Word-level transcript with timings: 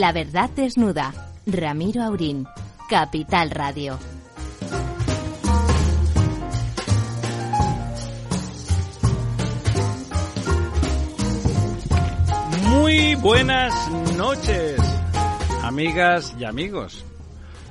La 0.00 0.12
verdad 0.12 0.48
desnuda. 0.56 1.12
Ramiro 1.44 2.02
Aurín. 2.02 2.46
Capital 2.88 3.50
Radio. 3.50 3.98
Muy 12.70 13.14
buenas 13.16 13.74
noches, 14.16 14.80
amigas 15.62 16.34
y 16.38 16.44
amigos. 16.44 17.04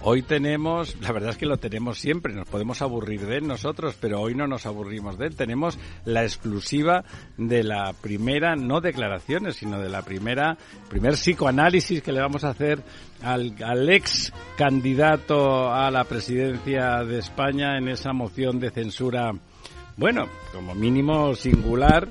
Hoy 0.02 0.22
tenemos, 0.22 0.96
la 1.02 1.12
verdad 1.12 1.32
es 1.32 1.38
que 1.38 1.46
lo 1.46 1.58
tenemos 1.58 2.00
siempre, 2.00 2.34
nos 2.34 2.48
podemos 2.48 2.82
aburrir 2.82 3.26
de 3.26 3.36
él 3.38 3.48
nosotros, 3.48 3.98
pero 4.00 4.22
hoy 4.22 4.34
no 4.34 4.48
nos 4.48 4.66
aburrimos 4.66 5.18
de 5.18 5.28
él. 5.28 5.36
Tenemos 5.36 5.78
la 6.06 6.24
exclusiva 6.24 7.04
de 7.38 7.64
la 7.66 7.92
primera, 7.92 8.56
no 8.56 8.80
declaraciones, 8.80 9.58
sino 9.58 9.78
de 9.78 9.90
la 9.90 10.02
primera, 10.04 10.58
primer 10.90 11.16
psicoanálisis 11.16 12.02
que 12.02 12.14
le 12.14 12.22
vamos 12.22 12.46
a 12.46 12.52
hacer 12.52 12.82
al, 13.22 13.54
al 13.62 13.90
ex 13.90 14.32
candidato 14.58 15.70
a 15.70 15.92
la 15.92 16.06
presidencia 16.06 17.04
de 17.04 17.20
España 17.20 17.78
en 17.78 17.90
esa 17.90 18.14
moción 18.14 18.58
de 18.62 18.72
censura, 18.72 19.34
bueno, 19.98 20.30
como 20.54 20.76
mínimo 20.76 21.36
singular, 21.36 22.08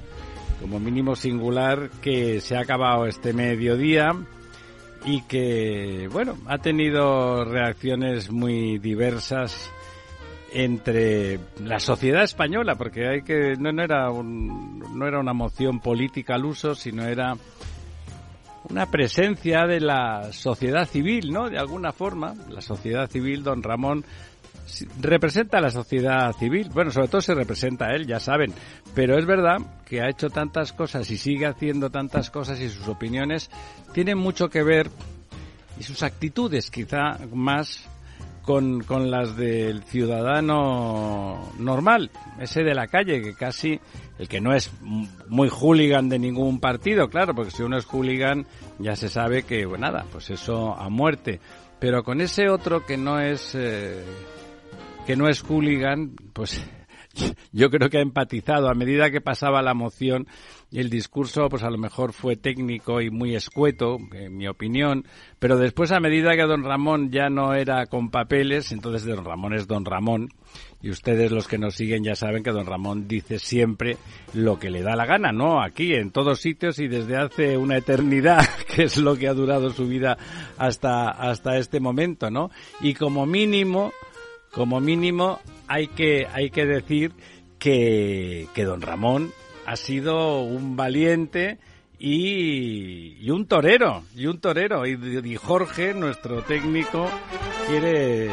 como 0.60 0.78
mínimo 0.78 1.16
singular 1.16 1.88
que 2.02 2.42
se 2.42 2.54
ha 2.54 2.60
acabado 2.60 3.06
este 3.06 3.32
mediodía 3.32 4.10
y 5.04 5.22
que, 5.22 6.08
bueno, 6.12 6.36
ha 6.46 6.58
tenido 6.58 7.44
reacciones 7.44 8.30
muy 8.30 8.78
diversas 8.78 9.70
entre 10.52 11.38
la 11.62 11.78
sociedad 11.78 12.22
española, 12.22 12.76
porque 12.76 13.06
hay 13.06 13.22
que 13.22 13.54
no, 13.58 13.70
era 13.82 14.10
un, 14.10 14.78
no 14.98 15.06
era 15.06 15.20
una 15.20 15.32
moción 15.32 15.80
política 15.80 16.34
al 16.34 16.44
uso, 16.44 16.74
sino 16.74 17.04
era 17.04 17.36
una 18.68 18.86
presencia 18.86 19.66
de 19.66 19.80
la 19.80 20.32
sociedad 20.32 20.86
civil, 20.86 21.32
¿no? 21.32 21.48
De 21.48 21.58
alguna 21.58 21.92
forma, 21.92 22.34
la 22.48 22.60
sociedad 22.60 23.08
civil, 23.08 23.42
don 23.42 23.62
Ramón 23.62 24.04
representa 25.00 25.58
a 25.58 25.60
la 25.60 25.70
sociedad 25.70 26.32
civil. 26.32 26.70
Bueno, 26.72 26.90
sobre 26.90 27.08
todo 27.08 27.20
se 27.20 27.34
representa 27.34 27.86
a 27.86 27.94
él, 27.94 28.06
ya 28.06 28.20
saben. 28.20 28.52
Pero 28.94 29.18
es 29.18 29.26
verdad 29.26 29.58
que 29.84 30.00
ha 30.00 30.08
hecho 30.08 30.30
tantas 30.30 30.72
cosas 30.72 31.10
y 31.10 31.16
sigue 31.16 31.46
haciendo 31.46 31.90
tantas 31.90 32.30
cosas 32.30 32.60
y 32.60 32.68
sus 32.68 32.88
opiniones 32.88 33.50
tienen 33.92 34.18
mucho 34.18 34.48
que 34.48 34.62
ver 34.62 34.90
y 35.78 35.82
sus 35.82 36.02
actitudes 36.02 36.70
quizá 36.70 37.18
más 37.32 37.88
con, 38.42 38.82
con 38.82 39.10
las 39.10 39.36
del 39.36 39.82
ciudadano 39.84 41.52
normal, 41.58 42.10
ese 42.40 42.62
de 42.62 42.74
la 42.74 42.86
calle, 42.86 43.20
que 43.20 43.34
casi 43.34 43.78
el 44.18 44.26
que 44.26 44.40
no 44.40 44.54
es 44.54 44.70
muy 45.28 45.50
hooligan 45.50 46.08
de 46.08 46.18
ningún 46.18 46.58
partido, 46.58 47.10
claro, 47.10 47.34
porque 47.34 47.50
si 47.50 47.62
uno 47.62 47.76
es 47.76 47.84
hooligan 47.84 48.46
ya 48.78 48.96
se 48.96 49.10
sabe 49.10 49.42
que, 49.42 49.66
bueno, 49.66 49.86
nada, 49.86 50.06
pues 50.10 50.30
eso 50.30 50.74
a 50.74 50.88
muerte. 50.88 51.40
Pero 51.78 52.02
con 52.02 52.22
ese 52.22 52.48
otro 52.48 52.86
que 52.86 52.96
no 52.96 53.20
es 53.20 53.54
eh, 53.54 54.02
que 55.08 55.16
no 55.16 55.26
es 55.26 55.40
hooligan, 55.40 56.16
pues 56.34 56.62
yo 57.52 57.70
creo 57.70 57.88
que 57.88 57.96
ha 57.96 58.02
empatizado 58.02 58.68
a 58.68 58.74
medida 58.74 59.10
que 59.10 59.22
pasaba 59.22 59.62
la 59.62 59.72
moción 59.72 60.26
el 60.70 60.90
discurso 60.90 61.48
pues 61.48 61.62
a 61.62 61.70
lo 61.70 61.78
mejor 61.78 62.12
fue 62.12 62.36
técnico 62.36 63.00
y 63.00 63.10
muy 63.10 63.34
escueto, 63.34 63.96
en 64.12 64.36
mi 64.36 64.48
opinión, 64.48 65.06
pero 65.38 65.56
después 65.56 65.92
a 65.92 66.00
medida 66.00 66.36
que 66.36 66.42
don 66.42 66.62
Ramón 66.62 67.10
ya 67.10 67.30
no 67.30 67.54
era 67.54 67.86
con 67.86 68.10
papeles, 68.10 68.70
entonces 68.70 69.06
don 69.06 69.24
Ramón 69.24 69.54
es 69.54 69.66
don 69.66 69.86
Ramón 69.86 70.28
y 70.82 70.90
ustedes 70.90 71.32
los 71.32 71.48
que 71.48 71.56
nos 71.56 71.74
siguen 71.74 72.04
ya 72.04 72.14
saben 72.14 72.42
que 72.42 72.52
don 72.52 72.66
Ramón 72.66 73.08
dice 73.08 73.38
siempre 73.38 73.96
lo 74.34 74.58
que 74.58 74.68
le 74.68 74.82
da 74.82 74.94
la 74.94 75.06
gana, 75.06 75.32
¿no? 75.32 75.62
Aquí, 75.62 75.94
en 75.94 76.10
todos 76.10 76.40
sitios 76.40 76.78
y 76.78 76.86
desde 76.86 77.16
hace 77.16 77.56
una 77.56 77.78
eternidad, 77.78 78.44
que 78.74 78.84
es 78.84 78.98
lo 78.98 79.16
que 79.16 79.28
ha 79.28 79.32
durado 79.34 79.70
su 79.70 79.88
vida 79.88 80.18
hasta, 80.58 81.08
hasta 81.08 81.56
este 81.56 81.80
momento, 81.80 82.30
¿no? 82.30 82.50
Y 82.80 82.92
como 82.92 83.24
mínimo, 83.24 83.92
como 84.52 84.80
mínimo 84.80 85.40
hay 85.66 85.88
que, 85.88 86.26
hay 86.32 86.50
que 86.50 86.64
decir 86.64 87.12
que, 87.58 88.46
que 88.54 88.64
don 88.64 88.80
Ramón 88.80 89.32
ha 89.66 89.76
sido 89.76 90.40
un 90.42 90.76
valiente 90.76 91.58
y, 91.98 93.16
y, 93.20 93.30
un 93.30 93.46
torero, 93.46 94.04
y 94.14 94.26
un 94.26 94.40
torero. 94.40 94.86
Y, 94.86 94.92
y, 95.24 95.36
Jorge, 95.36 95.94
nuestro 95.94 96.42
técnico, 96.42 97.08
quiere 97.66 98.30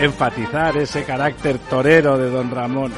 enfatizar 0.00 0.76
ese 0.76 1.04
carácter 1.04 1.58
torero 1.58 2.18
de 2.18 2.30
don 2.30 2.50
Ramón. 2.50 2.92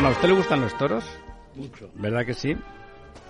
Ramón, 0.00 0.14
¿a 0.14 0.16
usted 0.16 0.28
le 0.28 0.34
gustan 0.34 0.60
los 0.62 0.78
toros? 0.78 1.04
Mucho. 1.54 1.90
¿Verdad 1.96 2.24
que 2.24 2.32
sí? 2.32 2.56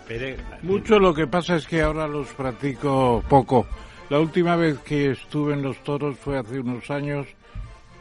Pero... 0.06 0.40
Mucho, 0.62 1.00
lo 1.00 1.12
que 1.12 1.26
pasa 1.26 1.56
es 1.56 1.66
que 1.66 1.82
ahora 1.82 2.06
los 2.06 2.28
practico 2.28 3.24
poco. 3.28 3.66
La 4.08 4.20
última 4.20 4.54
vez 4.54 4.78
que 4.78 5.10
estuve 5.10 5.54
en 5.54 5.62
los 5.62 5.82
toros 5.82 6.16
fue 6.16 6.38
hace 6.38 6.60
unos 6.60 6.88
años 6.92 7.26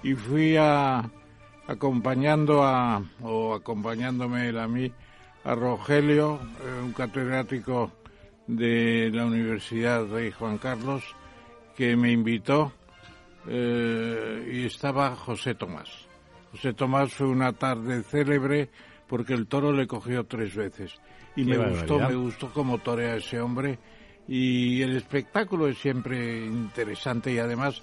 y 0.04 0.13
fui 0.13 0.56
a, 0.56 1.10
acompañando 1.66 2.63
a, 2.63 3.01
o 3.24 3.56
acompañándome 3.56 4.50
él 4.50 4.60
a 4.60 4.68
mí, 4.68 4.92
a 5.45 5.56
Rogelio, 5.56 6.39
eh, 6.63 6.83
un 6.83 6.94
catedrático 6.94 7.92
de 8.45 9.10
la 9.12 9.25
Universidad 9.25 10.06
de 10.06 10.31
Juan 10.31 10.60
Carlos, 10.60 11.04
que 11.75 11.95
me 11.95 12.12
invitó 12.12 12.72
eh, 13.48 14.48
y 14.54 14.65
estaba 14.68 15.15
José 15.15 15.56
Tomás. 15.56 16.09
José 16.51 16.74
Tomás 16.74 17.13
fue 17.13 17.28
una 17.28 17.54
tarde 17.54 18.04
célebre 18.04 18.69
porque 19.07 19.34
el 19.34 19.48
toro 19.48 19.72
le 19.72 19.88
cogió 19.88 20.25
tres 20.25 20.56
veces. 20.56 20.94
Y 21.36 21.44
Qué 21.46 21.51
me 21.51 21.57
barbaridad. 21.57 21.88
gustó, 21.88 22.10
me 22.10 22.16
gustó 22.16 22.51
cómo 22.54 22.78
torea 22.80 23.16
ese 23.16 23.40
hombre. 23.40 23.80
Y 24.28 24.81
el 24.81 24.96
espectáculo 24.96 25.68
es 25.68 25.78
siempre 25.80 26.46
interesante 26.46 27.34
y 27.34 27.40
además, 27.40 27.81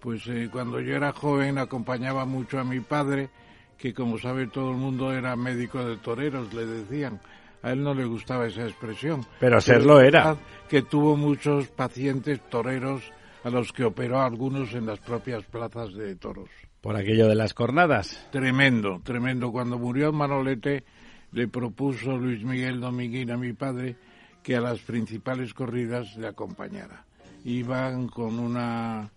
pues 0.00 0.26
eh, 0.26 0.48
cuando 0.50 0.80
yo 0.80 0.96
era 0.96 1.12
joven 1.12 1.58
acompañaba 1.58 2.24
mucho 2.24 2.58
a 2.58 2.64
mi 2.64 2.80
padre, 2.80 3.30
que 3.78 3.94
como 3.94 4.18
sabe 4.18 4.48
todo 4.48 4.70
el 4.70 4.76
mundo 4.76 5.12
era 5.12 5.36
médico 5.36 5.84
de 5.84 5.96
toreros, 5.98 6.52
le 6.52 6.66
decían. 6.66 7.20
A 7.62 7.72
él 7.72 7.82
no 7.82 7.94
le 7.94 8.04
gustaba 8.04 8.46
esa 8.46 8.64
expresión. 8.64 9.24
Pero 9.40 9.58
serlo 9.60 9.98
era. 10.00 10.36
Que 10.68 10.82
tuvo 10.82 11.16
muchos 11.16 11.68
pacientes 11.68 12.38
toreros 12.50 13.02
a 13.42 13.48
los 13.48 13.72
que 13.72 13.84
operó 13.84 14.20
algunos 14.20 14.74
en 14.74 14.84
las 14.84 14.98
propias 15.00 15.44
plazas 15.44 15.94
de 15.94 16.14
toros. 16.16 16.50
Por 16.84 16.96
aquello 16.96 17.28
de 17.28 17.34
las 17.34 17.54
cornadas. 17.54 18.28
Tremendo, 18.30 19.00
tremendo. 19.02 19.50
Cuando 19.50 19.78
murió 19.78 20.12
Manolete, 20.12 20.84
le 21.32 21.48
propuso 21.48 22.18
Luis 22.18 22.44
Miguel 22.44 22.78
Dominguín 22.78 23.30
a 23.30 23.38
mi 23.38 23.54
padre 23.54 23.96
que 24.42 24.54
a 24.54 24.60
las 24.60 24.80
principales 24.80 25.54
corridas 25.54 26.14
le 26.18 26.26
acompañara. 26.26 27.06
Iban 27.46 28.08
con 28.08 28.38
una, 28.38 29.10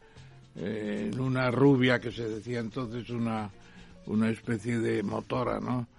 eh, 0.55 1.11
una 1.19 1.51
rubia 1.51 1.99
que 1.99 2.09
se 2.09 2.29
decía 2.29 2.61
entonces 2.61 3.09
una, 3.09 3.49
una 4.05 4.29
especie 4.29 4.79
de 4.79 5.03
motora, 5.03 5.59
¿no? 5.59 5.89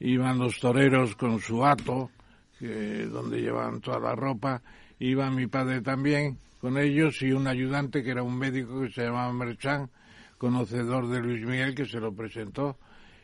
Iban 0.00 0.40
los 0.40 0.58
toreros 0.58 1.14
con 1.14 1.38
su 1.38 1.64
hato, 1.64 2.10
donde 2.58 3.40
llevaban 3.40 3.80
toda 3.80 4.00
la 4.00 4.16
ropa. 4.16 4.60
Iba 4.98 5.30
mi 5.30 5.46
padre 5.46 5.82
también 5.82 6.36
con 6.60 6.78
ellos 6.78 7.22
y 7.22 7.30
un 7.30 7.46
ayudante 7.46 8.02
que 8.02 8.10
era 8.10 8.24
un 8.24 8.36
médico 8.36 8.80
que 8.80 8.90
se 8.90 9.04
llamaba 9.04 9.32
Merchan, 9.32 9.88
conocedor 10.42 11.06
de 11.08 11.20
Luis 11.20 11.46
Miguel, 11.46 11.72
que 11.72 11.86
se 11.86 12.00
lo 12.00 12.12
presentó 12.12 12.76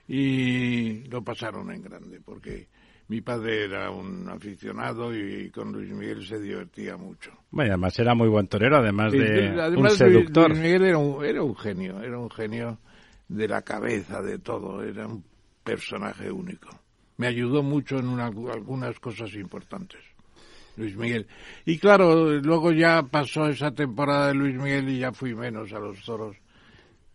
y 0.07 1.03
lo 1.09 1.21
pasaron 1.25 1.73
en 1.73 1.83
grande, 1.83 2.21
porque 2.25 2.69
mi 3.09 3.23
padre 3.23 3.65
era 3.65 3.91
un 3.91 4.29
aficionado 4.29 5.13
y 5.13 5.51
con 5.51 5.73
Luis 5.73 5.91
Miguel 5.91 6.25
se 6.25 6.39
divertía 6.39 6.97
mucho. 6.97 7.33
Bueno, 7.51 7.73
además 7.73 7.99
era 7.99 8.15
muy 8.15 8.29
buen 8.29 8.47
torero, 8.47 8.77
además 8.77 9.13
de 9.13 9.49
Además, 9.61 9.93
un 9.95 9.99
seductor. 9.99 10.51
Luis 10.51 10.61
Miguel 10.63 10.85
era 10.85 10.99
un, 10.99 11.25
era 11.25 11.43
un 11.43 11.57
genio, 11.57 12.01
era 12.01 12.21
un 12.21 12.31
genio 12.31 12.79
de 13.27 13.49
la 13.49 13.63
cabeza, 13.63 14.23
de 14.23 14.39
todo, 14.39 14.85
era 14.85 15.09
un 15.09 15.25
personaje 15.65 16.31
único. 16.31 16.69
Me 17.17 17.27
ayudó 17.27 17.65
mucho 17.65 17.99
en 17.99 18.07
una- 18.07 18.27
algunas 18.27 19.01
cosas 19.01 19.35
importantes. 19.35 19.99
Luis 20.77 20.97
Miguel. 20.97 21.27
Y 21.67 21.79
claro, 21.79 22.31
luego 22.41 22.71
ya 22.71 23.03
pasó 23.03 23.49
esa 23.49 23.73
temporada 23.73 24.29
de 24.29 24.35
Luis 24.35 24.55
Miguel 24.55 24.89
y 24.91 25.01
ya 25.01 25.11
fui 25.13 25.35
menos 25.35 25.73
a 25.73 25.81
los 25.81 26.01
toros. 26.05 26.37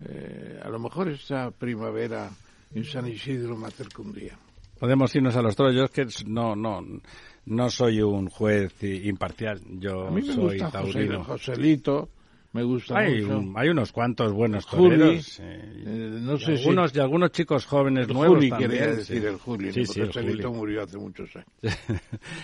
Eh, 0.09 0.59
a 0.63 0.69
lo 0.69 0.79
mejor 0.79 1.09
esta 1.09 1.51
primavera 1.51 2.29
en 2.73 2.83
San 2.83 3.07
Isidro 3.07 3.55
me 3.55 3.67
acerco 3.67 4.01
un 4.01 4.13
día. 4.13 4.37
Podemos 4.79 5.13
irnos 5.15 5.35
a 5.35 5.41
los 5.41 5.55
toros. 5.55 5.73
Yo 5.75 5.85
es 5.85 5.91
que 5.91 6.05
no, 6.25 6.55
no, 6.55 6.81
no 7.45 7.69
soy 7.69 8.01
un 8.01 8.29
juez 8.29 8.73
imparcial. 8.83 9.61
Yo 9.79 10.07
A 10.07 10.11
mí 10.11 10.21
me 10.21 10.33
soy 10.33 10.59
gusta 10.59 10.81
José, 10.81 10.93
taurino. 10.93 11.23
Joselito, 11.23 12.09
me 12.53 12.63
gusta 12.63 12.99
hay, 12.99 13.21
mucho. 13.23 13.57
hay 13.59 13.69
unos 13.69 13.91
cuantos 13.91 14.31
buenos 14.31 14.65
Juli, 14.65 14.97
toreros. 14.97 15.39
eh, 15.41 16.19
no 16.21 16.35
y 16.35 16.39
sé 16.39 16.55
si- 16.57 16.61
algunos, 16.63 16.95
y 16.95 16.99
algunos 16.99 17.31
chicos 17.31 17.65
jóvenes 17.65 18.07
El 18.07 18.13
nuevos 18.13 18.35
Juli 18.37 18.49
también. 18.49 18.71
quería 18.71 18.89
sí. 18.91 18.95
decir 18.97 19.25
el 19.25 19.37
Juli, 19.37 19.73
Sí, 19.73 19.85
sí, 19.85 19.85
porque 19.87 20.01
el 20.01 20.07
Joselito 20.07 20.47
Juli. 20.49 20.59
murió 20.59 20.83
hace 20.83 20.97
muchos 20.97 21.29
años. 21.35 21.47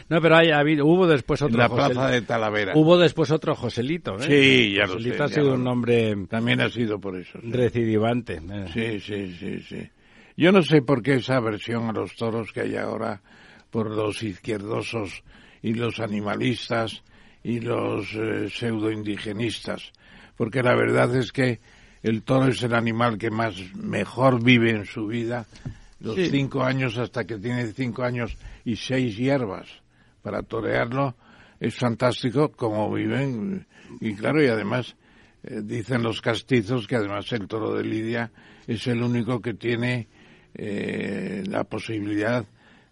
No, 0.09 0.19
pero 0.21 0.35
hay, 0.37 0.49
ha 0.49 0.59
habido- 0.59 0.85
hubo 0.85 1.07
después 1.07 1.41
otro 1.41 1.53
En 1.53 1.59
la 1.59 1.69
Josel- 1.69 1.93
plaza 1.93 2.07
de 2.09 2.21
Talavera. 2.23 2.73
Hubo 2.75 2.97
después 2.97 3.31
otro 3.31 3.55
Joselito. 3.55 4.15
¿eh? 4.19 4.21
Sí, 4.21 4.73
ya 4.75 4.85
lo 4.87 4.93
Joselito 4.93 5.17
sé, 5.17 5.23
ha 5.23 5.27
sido 5.27 5.47
lo- 5.49 5.53
un 5.53 5.63
nombre 5.63 6.15
También 6.27 6.59
ha 6.61 6.69
sido 6.69 6.99
por 6.99 7.15
eso. 7.17 7.39
sí. 7.41 7.51
recidivante. 7.51 8.41
eh. 8.51 8.65
Sí, 8.73 8.99
sí, 8.99 9.35
sí, 9.39 9.59
sí. 9.61 9.89
Yo 10.35 10.51
no 10.51 10.63
sé 10.63 10.81
por 10.81 11.01
qué 11.03 11.15
esa 11.15 11.35
aversión 11.35 11.87
a 11.89 11.91
los 11.91 12.15
toros 12.15 12.51
que 12.51 12.61
hay 12.61 12.75
ahora 12.77 13.21
por 13.69 13.91
los 13.91 14.23
izquierdosos 14.23 15.23
y 15.61 15.73
los 15.73 15.99
animalistas 15.99 17.03
y 17.43 17.59
los 17.59 18.13
eh, 18.15 18.49
pseudoindigenistas, 18.49 19.91
porque 20.39 20.63
la 20.63 20.73
verdad 20.73 21.13
es 21.17 21.33
que 21.33 21.59
el 22.01 22.23
toro 22.23 22.47
es 22.47 22.63
el 22.63 22.73
animal 22.73 23.17
que 23.17 23.29
más 23.29 23.55
mejor 23.75 24.41
vive 24.41 24.71
en 24.71 24.85
su 24.85 25.05
vida, 25.07 25.45
los 25.99 26.15
Sí. 26.15 26.29
cinco 26.29 26.63
años 26.63 26.97
hasta 26.97 27.25
que 27.25 27.37
tiene 27.37 27.67
cinco 27.73 28.03
años 28.03 28.37
y 28.63 28.77
seis 28.77 29.17
hierbas 29.17 29.67
para 30.21 30.41
torearlo, 30.43 31.15
es 31.59 31.75
fantástico 31.75 32.53
como 32.53 32.89
viven 32.93 33.67
y 33.99 34.13
claro 34.15 34.41
y 34.41 34.47
además 34.47 34.95
eh, 35.43 35.59
dicen 35.61 36.01
los 36.03 36.21
castizos 36.21 36.87
que 36.87 36.95
además 36.95 37.29
el 37.33 37.45
toro 37.49 37.73
de 37.75 37.83
Lidia 37.83 38.31
es 38.65 38.87
el 38.87 39.01
único 39.03 39.41
que 39.41 39.55
tiene 39.55 40.07
eh, 40.55 41.43
la 41.47 41.65
posibilidad 41.65 42.45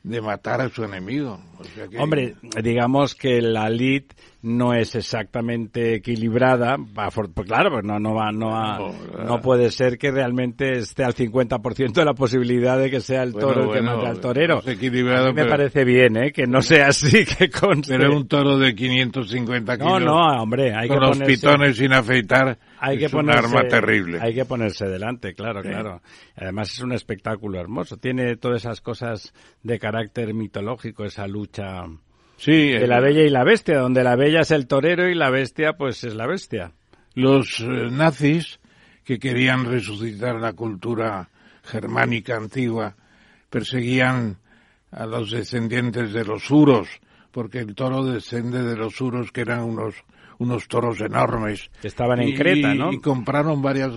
de 0.04 0.22
matar 0.22 0.62
a 0.62 0.70
su 0.70 0.84
enemigo. 0.84 1.40
O 1.60 1.64
sea 1.64 1.88
que- 1.88 1.98
Hombre, 1.98 2.36
digamos 2.62 3.16
que 3.16 3.42
la 3.42 3.70
lid 3.70 4.04
no 4.44 4.74
es 4.74 4.94
exactamente 4.96 5.96
equilibrada, 5.96 6.78
pues 6.78 7.30
claro, 7.48 7.72
pues 7.72 7.84
no, 7.84 8.00
no 8.00 8.14
va, 8.14 8.32
no 8.32 8.50
va- 8.52 8.78
No, 8.78 9.24
no 9.24 9.42
puede 9.42 9.72
ser 9.72 9.98
que 9.98 10.12
realmente 10.12 10.78
esté 10.78 11.04
al 11.04 11.16
50% 11.16 11.94
de 11.94 12.06
la 12.06 12.14
posibilidad 12.14 12.78
de 12.78 12.92
que 12.92 13.02
sea 13.02 13.24
el 13.24 13.32
Bueno, 13.32 13.48
toro 13.48 13.62
el 13.64 13.68
que 13.72 13.80
bueno, 13.82 13.98
mate 13.98 14.08
al 14.10 14.20
torero. 14.20 14.62
equilibrado, 14.66 15.26
A 15.28 15.30
mí 15.30 15.36
me 15.36 15.42
pero- 15.44 15.50
parece 15.58 15.84
bien, 15.84 16.18
¿eh? 16.18 16.32
Que 16.32 16.46
no 16.46 16.62
sea 16.62 16.88
así, 16.90 17.26
que 17.38 17.50
conste. 17.50 17.98
Pero 17.98 18.16
un 18.16 18.28
toro 18.28 18.58
de 18.60 18.76
550 18.76 19.78
No, 19.78 19.86
kilos 19.98 20.04
no, 20.04 20.42
hombre, 20.44 20.74
hay 20.74 20.88
con 20.88 21.00
que 21.00 21.06
los 21.08 21.18
ponerse- 21.20 21.26
pitones 21.36 21.78
sin 21.78 21.94
afeitar 21.94 22.60
hay 22.80 22.98
que 23.00 23.06
es 23.06 23.14
un 23.14 23.22
ponerse, 23.22 23.46
arma 23.58 23.68
terrible. 23.68 24.20
Hay 24.22 24.36
que 24.36 24.46
ponerse 24.46 24.86
delante, 24.86 25.34
claro, 25.34 25.64
Sí. 25.64 25.70
claro. 25.70 26.02
Además 26.36 26.72
es 26.72 26.80
un 26.80 26.94
espectáculo 26.94 27.60
hermoso. 27.60 27.98
Tiene 27.98 28.38
todas 28.38 28.62
esas 28.62 28.82
cosas 28.82 29.34
de 29.64 29.80
carácter 29.80 30.34
mitológico, 30.36 31.04
esa 31.06 31.26
lucha 31.28 31.86
Sí, 32.38 32.70
de 32.70 32.84
eh, 32.84 32.88
la 32.88 33.00
bella 33.00 33.22
y 33.24 33.30
la 33.30 33.44
bestia, 33.44 33.80
donde 33.80 34.04
la 34.04 34.16
bella 34.16 34.42
es 34.42 34.52
el 34.52 34.68
torero 34.68 35.10
y 35.10 35.16
la 35.16 35.30
bestia 35.30 35.74
pues 35.74 36.04
es 36.04 36.14
la 36.16 36.28
bestia. 36.28 36.72
los 37.16 37.60
eh, 37.60 37.66
nazis 37.92 38.60
que 39.04 39.18
querían 39.20 39.66
resucitar 39.66 40.36
la 40.36 40.54
cultura 40.54 41.30
germánica 41.64 42.36
antigua 42.38 42.96
perseguían 43.50 44.38
a 44.92 45.06
los 45.06 45.32
descendientes 45.32 46.14
de 46.14 46.24
los 46.26 46.50
uros 46.52 46.88
porque 47.32 47.60
el 47.60 47.76
toro 47.76 48.04
descende 48.06 48.64
de 48.64 48.76
los 48.76 49.00
uros 49.02 49.32
que 49.32 49.42
eran 49.42 49.62
unos 49.64 49.96
unos 50.40 50.68
toros 50.68 51.02
enormes 51.02 51.70
estaban 51.84 52.22
en 52.22 52.30
Y- 52.30 52.36
Creta, 52.36 52.74
¿no? 52.76 52.92
y 52.94 53.00
compraron 53.00 53.62
varias 53.62 53.94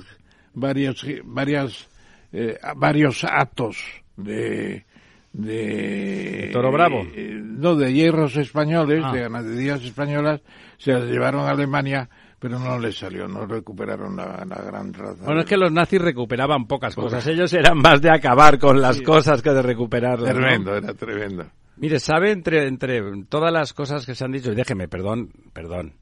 varias 0.55 1.05
varias 1.25 1.89
eh, 2.33 2.57
varios 2.77 3.25
atos 3.25 3.77
de 4.17 4.85
de, 5.33 6.47
¿De 6.47 6.51
toro 6.53 6.73
bravo? 6.73 7.03
eh, 7.15 7.41
no 7.43 7.77
de 7.77 7.93
hierros 7.93 8.37
españoles 8.37 9.03
Ah. 9.05 9.13
de 9.13 9.21
ganaderías 9.21 9.83
españolas 9.85 10.41
se 10.79 10.93
las 10.93 11.05
llevaron 11.05 11.43
a 11.43 11.51
Alemania 11.51 12.09
pero 12.39 12.59
no 12.59 12.79
les 12.79 12.99
salió 12.99 13.29
no 13.29 13.47
recuperaron 13.47 14.17
la, 14.17 14.45
la 14.49 14.57
gran 14.63 14.93
raza 14.95 15.25
Bueno, 15.25 15.41
es 15.41 15.47
que 15.47 15.57
los 15.59 15.71
nazis 15.71 16.01
recuperaban 16.01 16.67
pocas 16.67 16.95
cosas. 16.95 17.27
Ellos 17.27 17.53
eran 17.53 17.77
más 17.79 18.01
de 18.01 18.11
acabar 18.11 18.59
con 18.59 18.81
las 18.81 19.03
cosas 19.03 19.43
que 19.43 19.51
de 19.51 19.61
recuperarlas. 19.61 20.35
¿no? 20.35 20.41
tremendo 20.41 20.75
era 20.75 20.95
tremendo 20.95 21.45
Mire, 21.77 21.99
sabe 22.01 22.31
entre, 22.33 22.67
entre 22.67 23.03
todas 23.29 23.53
las 23.53 23.73
cosas 23.75 24.05
que 24.07 24.15
se 24.15 24.25
han 24.25 24.33
dicho, 24.33 24.53
y 24.53 24.55
déjeme, 24.55 24.87
perdón, 24.89 25.31
perdón. 25.55 25.95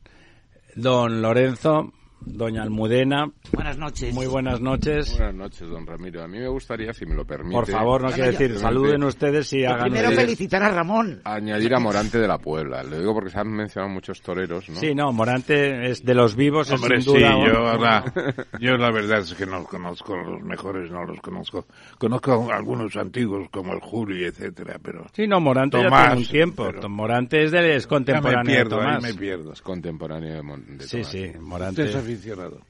Don 0.75 1.23
Lorenzo, 1.23 1.93
doña 2.21 2.63
Almudena, 2.63 3.31
Buenas 3.53 3.79
noches. 3.79 4.15
muy 4.15 4.27
buenas 4.27 4.61
noches. 4.61 5.17
Buenas 5.17 5.35
noches, 5.35 5.69
don 5.69 5.87
Ramiro. 5.87 6.23
A 6.23 6.29
mí 6.29 6.39
me 6.39 6.49
gustaría, 6.49 6.93
si 6.93 7.07
me 7.07 7.15
lo 7.15 7.25
permite, 7.25 7.55
Por 7.55 7.67
favor, 7.67 8.03
no 8.03 8.11
quiero 8.11 8.31
decir, 8.33 8.59
saluden 8.59 9.03
ustedes 9.05 9.53
y 9.53 9.65
hagan... 9.65 9.85
Primero 9.91 10.11
felicitar 10.13 10.63
a 10.63 10.71
Ramón. 10.71 11.21
añadir 11.25 11.75
a 11.75 11.79
Morante 11.79 12.19
de 12.19 12.29
la 12.29 12.39
Puebla. 12.39 12.83
Lo 12.83 12.99
digo 12.99 13.15
porque 13.15 13.31
se 13.31 13.39
han 13.39 13.49
mencionado 13.51 13.93
muchos 13.95 14.21
toreros, 14.21 14.69
¿no? 14.69 14.77
Sí, 14.77 14.95
no, 14.95 15.13
Morante 15.13 15.91
es 15.91 16.05
de 16.05 16.15
los 16.15 16.35
vivos, 16.37 16.69
es 16.71 16.75
Hombre, 16.81 17.01
sin 17.01 17.15
sí, 17.15 17.19
duda... 17.21 17.47
yo 17.47 17.77
la, 17.79 18.13
yo 18.61 18.77
la 18.77 18.91
verdad 18.91 19.21
es 19.21 19.35
que 19.35 19.47
no 19.47 19.65
conozco 19.65 20.17
los 20.17 20.43
mejores, 20.43 20.91
no 20.91 21.05
los 21.05 21.21
conozco. 21.21 21.67
Conozco 21.99 22.53
algunos 22.53 22.97
antiguos 22.97 23.49
como 23.51 23.73
el 23.73 23.81
Juli, 23.81 24.25
etcétera, 24.25 24.79
pero 24.83 25.07
Sí, 25.15 25.27
no, 25.27 25.41
Morante 25.41 25.79
ya 25.79 25.85
Tomás, 25.85 26.07
tiene 26.09 26.21
un 26.21 26.27
tiempo. 26.29 26.67
pero- 26.73 26.89
Morante 26.89 27.45
es, 27.45 27.53
de, 27.53 27.77
es 27.77 27.85
ya 27.85 27.87
me 27.87 27.89
contemporáneo 27.97 28.45
pierdo, 28.55 28.77
de 28.77 28.83
ahí 28.83 28.97
Tomás. 28.97 29.03
me 29.03 29.15
pierdo. 29.15 29.53
Es 29.53 29.63
contemporáneo 29.63 30.35
de, 30.35 30.43
Mon- 30.43 30.79
de 30.79 30.85
Sí, 30.85 30.97
Tomás. 30.99 31.11
sí, 31.11 31.33
Morante. 31.41 31.83
Aficionado. 32.13 32.61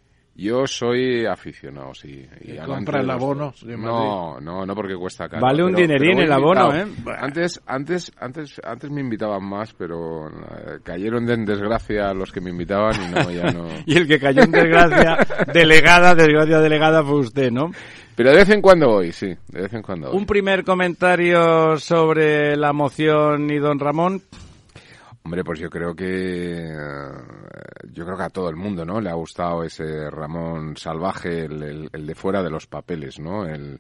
Yo 0.40 0.68
soy 0.68 1.26
aficionado, 1.26 1.92
sí. 1.94 2.24
Y 2.42 2.52
¿Y 2.52 2.58
amante 2.58 2.74
compra 2.76 3.00
el 3.00 3.10
abono 3.10 3.52
No, 3.76 4.38
no, 4.40 4.64
no 4.64 4.74
porque 4.76 4.94
cuesta 4.94 5.28
caro. 5.28 5.42
Vale 5.42 5.64
un 5.64 5.74
pero- 5.74 5.82
dinerín 5.88 6.12
pero 6.14 6.26
el 6.26 6.32
abono. 6.32 6.72
¿eh? 6.76 6.86
Antes, 7.18 7.60
antes, 7.66 8.12
antes, 8.20 8.60
antes 8.62 8.88
me 8.88 9.00
invitaban 9.00 9.42
más, 9.44 9.74
pero 9.74 10.28
eh, 10.28 10.78
cayeron 10.84 11.26
de 11.26 11.34
en 11.34 11.44
desgracia 11.44 12.14
los 12.14 12.30
que 12.30 12.40
me 12.40 12.50
invitaban 12.50 12.94
y 13.02 13.12
no, 13.12 13.30
ya 13.32 13.50
no. 13.50 13.66
Y 13.86 13.96
el 13.96 14.06
que 14.06 14.20
cayó 14.20 14.44
en 14.44 14.52
desgracia, 14.52 15.18
delegada, 15.52 16.14
desgracia 16.14 16.60
delegada 16.60 17.02
fue 17.02 17.18
usted, 17.18 17.50
¿no? 17.50 17.72
Pero 18.14 18.30
de 18.30 18.36
vez 18.36 18.50
en 18.50 18.62
cuando 18.62 18.88
voy, 18.90 19.10
sí, 19.10 19.34
de 19.48 19.62
vez 19.62 19.72
en 19.74 19.82
cuando 19.82 20.10
voy. 20.12 20.18
Un 20.18 20.26
primer 20.26 20.62
comentario 20.62 21.76
sobre 21.78 22.56
la 22.56 22.72
moción 22.72 23.50
y 23.50 23.58
don 23.58 23.80
Ramón. 23.80 24.22
Hombre, 25.24 25.44
pues 25.44 25.58
yo 25.58 25.68
creo 25.68 25.94
que 25.94 26.70
eh, 26.70 27.10
yo 27.92 28.04
creo 28.06 28.16
que 28.16 28.22
a 28.22 28.30
todo 28.30 28.48
el 28.48 28.56
mundo, 28.56 28.84
¿no? 28.86 29.00
Le 29.00 29.10
ha 29.10 29.14
gustado 29.14 29.62
ese 29.62 30.10
Ramón 30.10 30.76
salvaje, 30.76 31.44
el, 31.44 31.62
el- 31.62 31.90
el 31.92 32.06
de 32.06 32.14
fuera 32.14 32.42
de 32.42 32.50
los 32.50 32.66
papeles, 32.66 33.18
¿no? 33.18 33.44
El, 33.46 33.78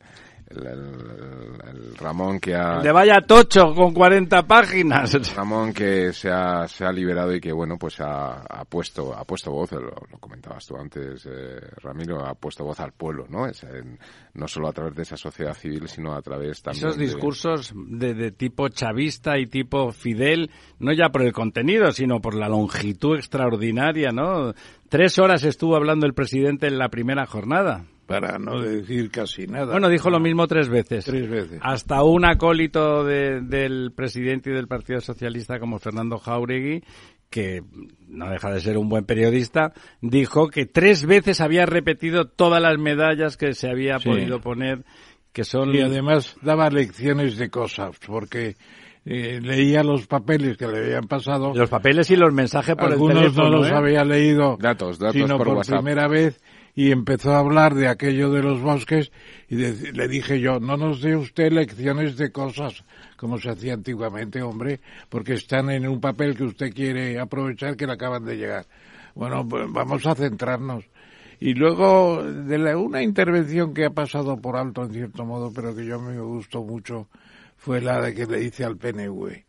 el- 0.50 0.66
el- 0.66 1.58
el 1.68 1.96
Ramón 1.96 2.38
que 2.40 2.54
ha 2.54 2.80
De 2.80 2.90
vaya 2.92 3.20
tocho 3.26 3.74
con 3.74 3.92
40 3.92 4.42
páginas. 4.46 5.34
Ramón 5.36 5.72
que 5.72 6.12
se 6.12 6.30
ha, 6.30 6.66
se 6.68 6.84
ha 6.84 6.92
liberado 6.92 7.34
y 7.34 7.40
que 7.40 7.52
bueno 7.52 7.76
pues 7.78 8.00
ha, 8.00 8.40
ha 8.42 8.64
puesto 8.64 9.14
ha 9.14 9.24
puesto 9.24 9.50
voz 9.50 9.72
lo, 9.72 9.80
lo 9.80 10.18
comentabas 10.20 10.66
tú 10.66 10.76
antes 10.76 11.26
eh, 11.30 11.60
Ramiro 11.82 12.24
ha 12.24 12.34
puesto 12.34 12.64
voz 12.64 12.80
al 12.80 12.92
pueblo 12.92 13.26
no 13.28 13.46
es 13.46 13.62
en- 13.64 13.98
no 14.34 14.46
solo 14.48 14.68
a 14.68 14.72
través 14.72 14.94
de 14.94 15.02
esa 15.02 15.16
sociedad 15.16 15.54
civil 15.54 15.88
sino 15.88 16.14
a 16.14 16.22
través 16.22 16.62
también 16.62 16.86
Esos 16.86 16.98
discursos 16.98 17.72
de, 17.74 18.14
de 18.14 18.30
tipo 18.32 18.68
chavista 18.68 19.38
y 19.38 19.46
tipo 19.46 19.92
Fidel, 19.92 20.50
no 20.78 20.92
ya 20.92 21.08
por 21.10 21.22
el 21.22 21.32
contenido, 21.32 21.92
sino 21.92 22.20
por 22.20 22.34
la 22.34 22.48
longitud 22.48 23.16
extraordinaria, 23.16 24.10
¿no? 24.12 24.52
Tres 24.88 25.18
horas 25.18 25.44
estuvo 25.44 25.76
hablando 25.76 26.06
el 26.06 26.14
presidente 26.14 26.66
en 26.66 26.78
la 26.78 26.88
primera 26.88 27.26
jornada. 27.26 27.84
Para 28.08 28.38
no 28.38 28.60
decir 28.60 29.10
casi 29.10 29.46
nada. 29.46 29.66
Bueno, 29.72 29.88
dijo 29.90 30.08
lo 30.10 30.18
mismo 30.18 30.46
tres 30.48 30.68
veces. 30.68 31.04
Tres 31.04 31.28
veces. 31.28 31.60
Hasta 31.62 32.02
un 32.02 32.24
acólito 32.24 33.04
de- 33.04 33.42
del 33.42 33.92
presidente 33.94 34.50
y 34.50 34.54
del 34.54 34.66
Partido 34.66 35.00
Socialista 35.02 35.60
como 35.60 35.78
Fernando 35.78 36.18
Jauregui, 36.18 36.82
que 37.30 37.62
no 38.08 38.30
deja 38.30 38.50
de 38.50 38.60
ser 38.60 38.78
un 38.78 38.88
buen 38.88 39.04
periodista, 39.04 39.74
dijo 40.00 40.48
que 40.48 40.64
tres 40.64 41.04
veces 41.04 41.42
había 41.42 41.66
repetido 41.66 42.24
todas 42.26 42.62
las 42.62 42.78
medallas 42.78 43.36
que 43.36 43.52
se 43.52 43.68
había 43.68 43.98
Sí. 43.98 44.08
podido 44.08 44.40
poner, 44.40 44.84
que 45.34 45.44
son... 45.44 45.74
Y 45.74 45.82
además 45.82 46.34
daba 46.40 46.70
lecciones 46.70 47.36
de 47.36 47.50
cosas, 47.50 47.98
porque 48.06 48.56
eh, 49.04 49.38
leía 49.42 49.82
los 49.82 50.06
papeles 50.06 50.56
que 50.56 50.66
le 50.66 50.78
habían 50.78 51.04
pasado. 51.04 51.52
Los 51.54 51.68
papeles 51.68 52.10
y 52.10 52.16
los 52.16 52.32
mensajes 52.32 52.74
por 52.74 52.90
Algunos 52.90 53.16
el 53.16 53.22
teléfono. 53.24 53.50
no 53.50 53.56
los 53.58 53.68
¿eh? 53.68 53.74
había 53.74 54.04
leído, 54.04 54.56
Datos, 54.58 54.98
datos 54.98 55.14
sino 55.14 55.36
por 55.36 55.48
por, 55.48 55.56
WhatsApp. 55.58 55.76
primera 55.82 56.08
vez, 56.08 56.40
y 56.78 56.92
empezó 56.92 57.32
a 57.32 57.40
hablar 57.40 57.74
de 57.74 57.88
aquello 57.88 58.30
de 58.30 58.40
los 58.40 58.60
bosques, 58.62 59.10
y 59.48 59.56
le 59.56 60.06
dije 60.06 60.38
yo, 60.38 60.60
no 60.60 60.76
nos 60.76 61.00
dé 61.00 61.16
usted 61.16 61.50
lecciones 61.50 62.16
de 62.16 62.30
cosas, 62.30 62.84
como 63.16 63.36
se 63.38 63.50
hacía 63.50 63.74
antiguamente, 63.74 64.42
hombre, 64.42 64.78
porque 65.08 65.32
están 65.32 65.70
en 65.70 65.88
un 65.88 66.00
papel 66.00 66.36
que 66.36 66.44
usted 66.44 66.72
quiere 66.72 67.18
aprovechar 67.18 67.76
que 67.76 67.84
le 67.84 67.94
acaban 67.94 68.24
de 68.24 68.36
llegar. 68.36 68.66
Bueno, 69.16 69.44
pues 69.48 69.64
vamos 69.68 70.06
a 70.06 70.14
centrarnos. 70.14 70.84
Y 71.40 71.54
luego, 71.54 72.22
de 72.22 72.58
la- 72.58 72.76
una 72.76 73.02
intervención 73.02 73.74
que 73.74 73.86
ha 73.86 73.90
pasado 73.90 74.36
por 74.36 74.56
alto 74.56 74.84
en 74.84 74.92
cierto 74.92 75.24
modo, 75.24 75.50
pero 75.52 75.74
que 75.74 75.84
yo 75.84 76.00
me 76.00 76.16
gustó 76.20 76.62
mucho, 76.62 77.08
fue 77.56 77.80
la 77.80 78.00
de 78.00 78.14
que 78.14 78.26
le 78.26 78.44
hice 78.44 78.64
al 78.64 78.76
PNV, 78.76 79.44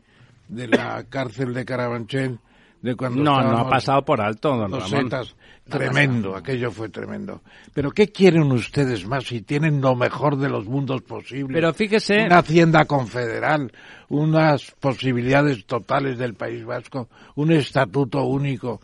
de 0.48 0.68
la 0.68 1.04
cárcel 1.08 1.54
de 1.54 1.64
Carabanchel, 1.64 2.40
de 2.82 2.96
cuando 2.96 3.24
No, 3.24 3.42
no 3.42 3.58
ha 3.58 3.70
pasado 3.70 4.04
por 4.06 4.22
alto, 4.22 4.50
don 4.56 4.72
Ramón. 4.80 4.90
Tremendo, 5.68 6.36
aquello 6.36 6.72
fue 6.72 6.90
tremendo. 6.90 7.42
Pero 7.74 7.92
¿qué 7.92 8.08
quieren 8.08 8.52
ustedes 8.52 9.06
más 9.06 9.26
si 9.26 9.42
tienen 9.42 9.82
lo 9.82 9.96
mejor 9.96 10.38
de 10.38 10.50
los 10.50 10.66
mundos 10.66 11.02
posibles? 11.04 11.54
Pero 11.54 11.74
fíjese- 11.74 12.26
Una 12.26 12.40
hacienda 12.40 12.86
confederal, 12.86 13.72
unas 14.08 14.72
posibilidades 14.80 15.66
totales 15.66 16.18
del 16.18 16.34
País 16.34 16.66
Vasco, 16.66 17.08
un 17.36 17.52
estatuto 17.52 18.24
único. 18.24 18.80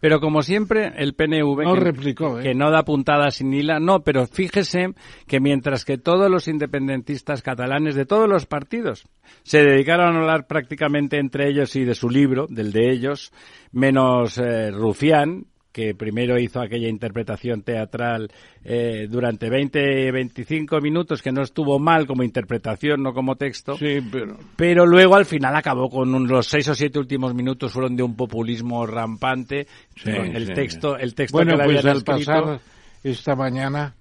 Pero 0.00 0.20
como 0.20 0.42
siempre, 0.42 0.92
el 0.96 1.14
PNV 1.14 1.62
No 1.62 1.74
que, 1.74 1.80
replicó, 1.80 2.40
¿eh? 2.40 2.42
que 2.42 2.54
no 2.54 2.70
da 2.70 2.84
puntada 2.84 3.30
sin 3.30 3.52
hila, 3.52 3.78
no, 3.78 4.00
pero 4.00 4.26
fíjese 4.26 4.94
que 5.26 5.40
mientras 5.40 5.84
que 5.84 5.98
todos 5.98 6.30
los 6.30 6.48
independentistas 6.48 7.42
catalanes 7.42 7.94
de 7.94 8.06
todos 8.06 8.28
los 8.28 8.46
partidos 8.46 9.06
se 9.42 9.62
dedicaron 9.62 10.16
a 10.16 10.20
hablar 10.20 10.46
prácticamente 10.46 11.18
entre 11.18 11.48
ellos 11.48 11.76
y 11.76 11.84
de 11.84 11.94
su 11.94 12.08
libro, 12.08 12.46
del 12.48 12.72
de 12.72 12.90
ellos, 12.90 13.32
menos 13.72 14.38
eh, 14.38 14.70
Rufián, 14.70 15.46
que 15.72 15.94
primero 15.94 16.38
hizo 16.38 16.60
aquella 16.60 16.88
interpretación 16.88 17.62
teatral 17.62 18.30
eh, 18.64 19.06
durante 19.08 19.48
20, 19.48 20.10
25 20.10 20.80
minutos, 20.80 21.22
que 21.22 21.30
no 21.30 21.42
estuvo 21.42 21.78
mal 21.78 22.06
como 22.06 22.22
interpretación, 22.24 23.02
no 23.02 23.12
como 23.14 23.36
texto. 23.36 23.76
Sí, 23.76 24.00
pero... 24.10 24.36
Pero 24.56 24.84
luego 24.86 25.14
al 25.14 25.26
final 25.26 25.54
acabó 25.54 25.88
con 25.88 26.12
un- 26.14 26.26
los 26.26 26.46
seis 26.48 26.66
o 26.68 26.74
siete 26.74 26.98
últimos 26.98 27.34
minutos 27.34 27.72
fueron 27.72 27.94
de 27.94 28.02
un 28.02 28.16
populismo 28.16 28.84
rampante. 28.86 29.66
Sí, 29.96 30.10
el 30.10 30.48
sí. 30.48 30.52
texto, 30.54 30.96
el 30.96 31.14
texto 31.14 31.38
Bueno, 31.38 31.56
que 31.56 31.64
pues 31.64 31.84
al 31.84 31.96
escrito- 31.98 32.12
pasar 32.12 32.60
esta 33.04 33.36
mañana 33.36 33.94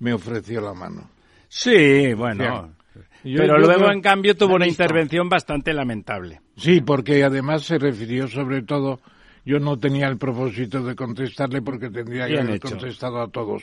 me 0.00 0.12
ofreció 0.12 0.60
la 0.60 0.74
mano. 0.74 1.08
Sí, 1.48 2.12
bueno. 2.14 2.70
Yo- 3.24 3.38
pero 3.38 3.54
yo 3.58 3.66
luego 3.66 3.80
creo- 3.84 3.92
en 3.92 4.02
cambio 4.02 4.36
tuvo 4.36 4.56
una 4.56 4.66
intervención 4.68 5.28
bastante 5.30 5.72
lamentable. 5.72 6.40
Sí, 6.56 6.82
porque 6.82 7.24
además 7.24 7.62
se 7.62 7.78
refirió 7.78 8.28
sobre 8.28 8.60
todo, 8.62 9.00
yo 9.44 9.58
no 9.58 9.78
tenía 9.78 10.06
el 10.08 10.16
propósito 10.18 10.82
de 10.82 10.94
contestarle 10.94 11.60
porque 11.62 11.90
tendría 11.90 12.26
que 12.26 12.38
haber 12.40 12.60
contestado 12.60 13.20
a 13.20 13.28
todos. 13.28 13.62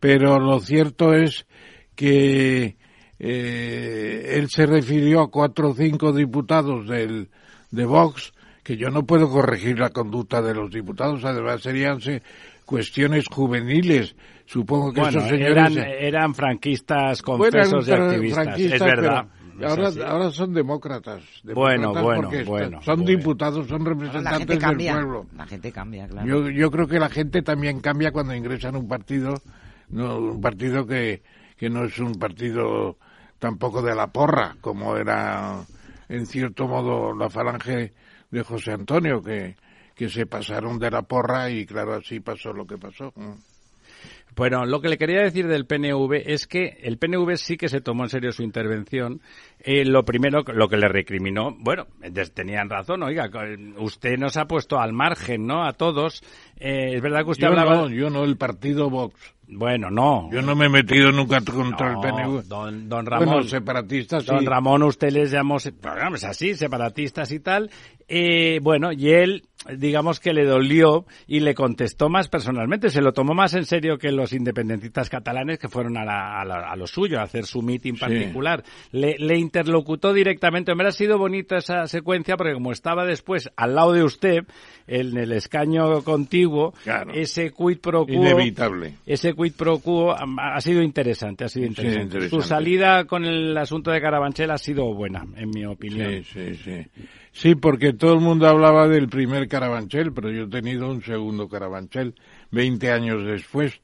Pero 0.00 0.38
lo 0.38 0.60
cierto 0.60 1.14
es 1.14 1.46
que 1.94 2.76
eh, 3.18 4.34
él 4.36 4.48
se 4.50 4.66
refirió 4.66 5.20
a 5.22 5.30
cuatro 5.30 5.70
o 5.70 5.74
cinco 5.74 6.12
diputados 6.12 6.86
del, 6.88 7.28
de 7.70 7.84
Vox, 7.84 8.32
que 8.62 8.76
yo 8.76 8.88
no 8.90 9.04
puedo 9.06 9.28
corregir 9.30 9.78
la 9.78 9.90
conducta 9.90 10.42
de 10.42 10.54
los 10.54 10.70
diputados, 10.70 11.24
además 11.24 11.62
serían 11.62 12.00
se- 12.00 12.22
cuestiones 12.64 13.24
juveniles. 13.30 14.16
Supongo 14.46 14.92
que 14.92 15.00
Bueno, 15.00 15.18
esos 15.18 15.30
señores... 15.30 15.76
eran, 15.76 15.78
eran 15.78 16.34
franquistas 16.34 17.22
Bueno, 17.22 17.50
confesos 17.52 17.88
y 17.88 17.90
eran 17.90 18.08
activistas. 18.08 18.44
franquistas, 18.44 18.74
es 18.74 18.86
verdad. 18.86 19.26
pero 19.30 19.43
ahora, 19.62 19.90
ahora 20.06 20.30
son 20.30 20.52
demócratas. 20.52 21.22
Bueno, 21.42 21.92
demócratas 21.92 22.02
bueno, 22.02 22.22
porque 22.22 22.44
bueno, 22.44 22.82
Son 22.82 22.96
bueno. 23.02 23.18
diputados, 23.18 23.66
son 23.66 23.84
representantes 23.84 24.46
del 24.46 24.58
cambia. 24.58 24.92
pueblo. 24.94 25.26
La 25.36 25.46
gente 25.46 25.72
cambia, 25.72 26.06
claro. 26.08 26.26
Yo, 26.26 26.50
yo 26.50 26.70
creo 26.70 26.86
que 26.86 26.98
la 26.98 27.08
gente 27.10 27.42
también 27.42 27.80
cambia 27.80 28.10
cuando 28.12 28.34
ingresa 28.34 28.68
en 28.68 28.76
un 28.76 28.88
partido, 28.88 29.34
no, 29.90 30.18
un 30.18 30.40
partido 30.40 30.86
que, 30.86 31.22
que 31.56 31.68
no 31.70 31.84
es 31.84 31.98
un 31.98 32.14
partido 32.14 32.96
tampoco 33.38 33.82
de 33.82 33.94
la 33.94 34.08
porra, 34.08 34.56
como 34.60 34.96
era 34.96 35.60
en 36.08 36.26
cierto 36.26 36.66
modo 36.66 37.14
la 37.14 37.28
falange 37.30 37.92
de 38.30 38.42
José 38.42 38.72
Antonio, 38.72 39.22
que, 39.22 39.56
que 39.94 40.08
se 40.08 40.26
pasaron 40.26 40.78
de 40.78 40.90
la 40.90 41.02
porra 41.02 41.50
y 41.50 41.64
claro, 41.66 41.94
así 41.94 42.20
pasó 42.20 42.52
lo 42.52 42.66
que 42.66 42.76
pasó. 42.78 43.12
Bueno, 44.36 44.66
lo 44.66 44.80
que 44.80 44.88
le 44.88 44.98
quería 44.98 45.20
decir 45.22 45.46
del 45.46 45.64
PNV 45.66 46.12
es 46.26 46.46
que 46.46 46.78
el 46.82 46.98
PNV 46.98 47.36
sí 47.36 47.56
que 47.56 47.68
se 47.68 47.80
tomó 47.80 48.02
en 48.04 48.10
serio 48.10 48.32
su 48.32 48.42
intervención. 48.42 49.20
Eh, 49.60 49.84
lo 49.84 50.04
primero, 50.04 50.42
lo 50.52 50.68
que 50.68 50.76
le 50.76 50.88
recriminó, 50.88 51.54
bueno, 51.58 51.86
tenían 52.34 52.68
razón, 52.68 53.02
oiga, 53.04 53.30
usted 53.78 54.18
nos 54.18 54.36
ha 54.36 54.46
puesto 54.46 54.78
al 54.80 54.92
margen, 54.92 55.46
¿no? 55.46 55.64
A 55.64 55.72
todos. 55.72 56.20
Eh, 56.56 56.94
es 56.96 57.00
verdad 57.02 57.24
que 57.24 57.30
usted 57.30 57.46
Yo 57.46 57.50
hablaba. 57.50 57.76
no, 57.76 57.88
yo 57.90 58.10
no, 58.10 58.24
el 58.24 58.36
partido 58.36 58.90
Vox. 58.90 59.14
Bueno, 59.46 59.90
no. 59.90 60.30
Yo 60.32 60.40
no 60.42 60.56
me 60.56 60.66
he 60.66 60.68
metido 60.70 61.12
nunca 61.12 61.40
contra 61.42 61.92
No, 61.92 62.02
el 62.02 62.10
PNV. 62.14 62.42
Don, 62.48 62.88
don 62.88 63.06
Ramón. 63.06 63.26
Bueno, 63.28 63.42
separatistas 63.44 64.24
sí. 64.24 64.30
Don 64.34 64.44
Ramón, 64.46 64.82
usted 64.82 65.10
les 65.10 65.30
llamó, 65.30 65.58
se- 65.60 65.70
bueno, 65.72 66.16
es 66.16 66.24
así, 66.24 66.54
separatistas 66.54 67.30
y 67.30 67.40
tal. 67.40 67.70
Eh, 68.08 68.58
bueno, 68.62 68.90
y 68.92 69.10
él, 69.10 69.42
digamos 69.76 70.20
que 70.20 70.32
le 70.32 70.44
dolió 70.44 71.06
y 71.26 71.40
le 71.40 71.54
contestó 71.54 72.08
más 72.08 72.28
personalmente. 72.28 72.90
Se 72.90 73.00
lo 73.00 73.12
tomó 73.12 73.34
más 73.34 73.54
en 73.54 73.64
serio 73.64 73.98
que 73.98 74.12
los 74.12 74.32
independentistas 74.32 75.08
catalanes 75.10 75.58
que 75.58 75.68
fueron 75.68 75.96
a, 75.96 76.04
la- 76.04 76.40
a 76.40 76.44
la- 76.44 76.70
a 76.70 76.76
lo 76.76 76.86
suyo, 76.86 77.20
a 77.20 77.22
hacer 77.22 77.46
su 77.46 77.62
meeting 77.62 77.94
particular. 77.94 78.62
Le, 78.92 79.16
le 79.18 79.38
interlocutó 79.38 80.12
directamente. 80.12 80.72
Hombre, 80.72 80.88
ha 80.88 80.92
sido 80.92 81.18
bonita 81.18 81.56
esa 81.58 81.86
secuencia 81.86 82.36
porque 82.36 82.54
como 82.54 82.72
estaba 82.72 83.04
después 83.04 83.48
al 83.56 83.74
lado 83.74 83.92
de 83.92 84.02
usted, 84.04 84.44
en 84.86 85.16
el 85.16 85.32
escaño 85.32 86.02
contiguo, 86.02 86.72
Claro. 86.84 87.12
ese 87.14 87.50
quid 87.52 87.78
pro 87.78 88.04
quo 88.04 88.14
Inevitable. 88.14 88.94
ese 89.06 89.32
quid 89.34 89.52
pro 89.56 89.78
quo 89.78 90.12
ha, 90.12 90.24
ha 90.54 90.60
sido 90.60 90.82
interesante, 90.82 91.44
ha 91.44 91.48
sido 91.48 91.64
Sí, 91.64 91.68
interesante. 91.70 92.02
interesante. 92.04 92.42
Su 92.42 92.46
salida 92.46 93.04
con 93.06 93.24
el 93.24 93.56
asunto 93.56 93.90
de 93.90 94.00
Carabanchel 94.00 94.50
ha 94.50 94.58
sido 94.58 94.92
buena, 94.94 95.24
en 95.36 95.50
mi 95.50 95.64
opinión. 95.64 96.22
Sí, 96.24 96.54
sí, 96.54 96.54
sí. 96.64 96.86
Sí, 97.34 97.56
porque 97.56 97.92
todo 97.92 98.14
el 98.14 98.20
mundo 98.20 98.46
hablaba 98.46 98.86
del 98.86 99.08
primer 99.08 99.48
Carabanchel, 99.48 100.12
pero 100.12 100.30
yo 100.30 100.44
he 100.44 100.48
tenido 100.48 100.88
un 100.88 101.02
segundo 101.02 101.48
Carabanchel 101.48 102.14
20 102.52 102.92
años 102.92 103.26
después. 103.26 103.80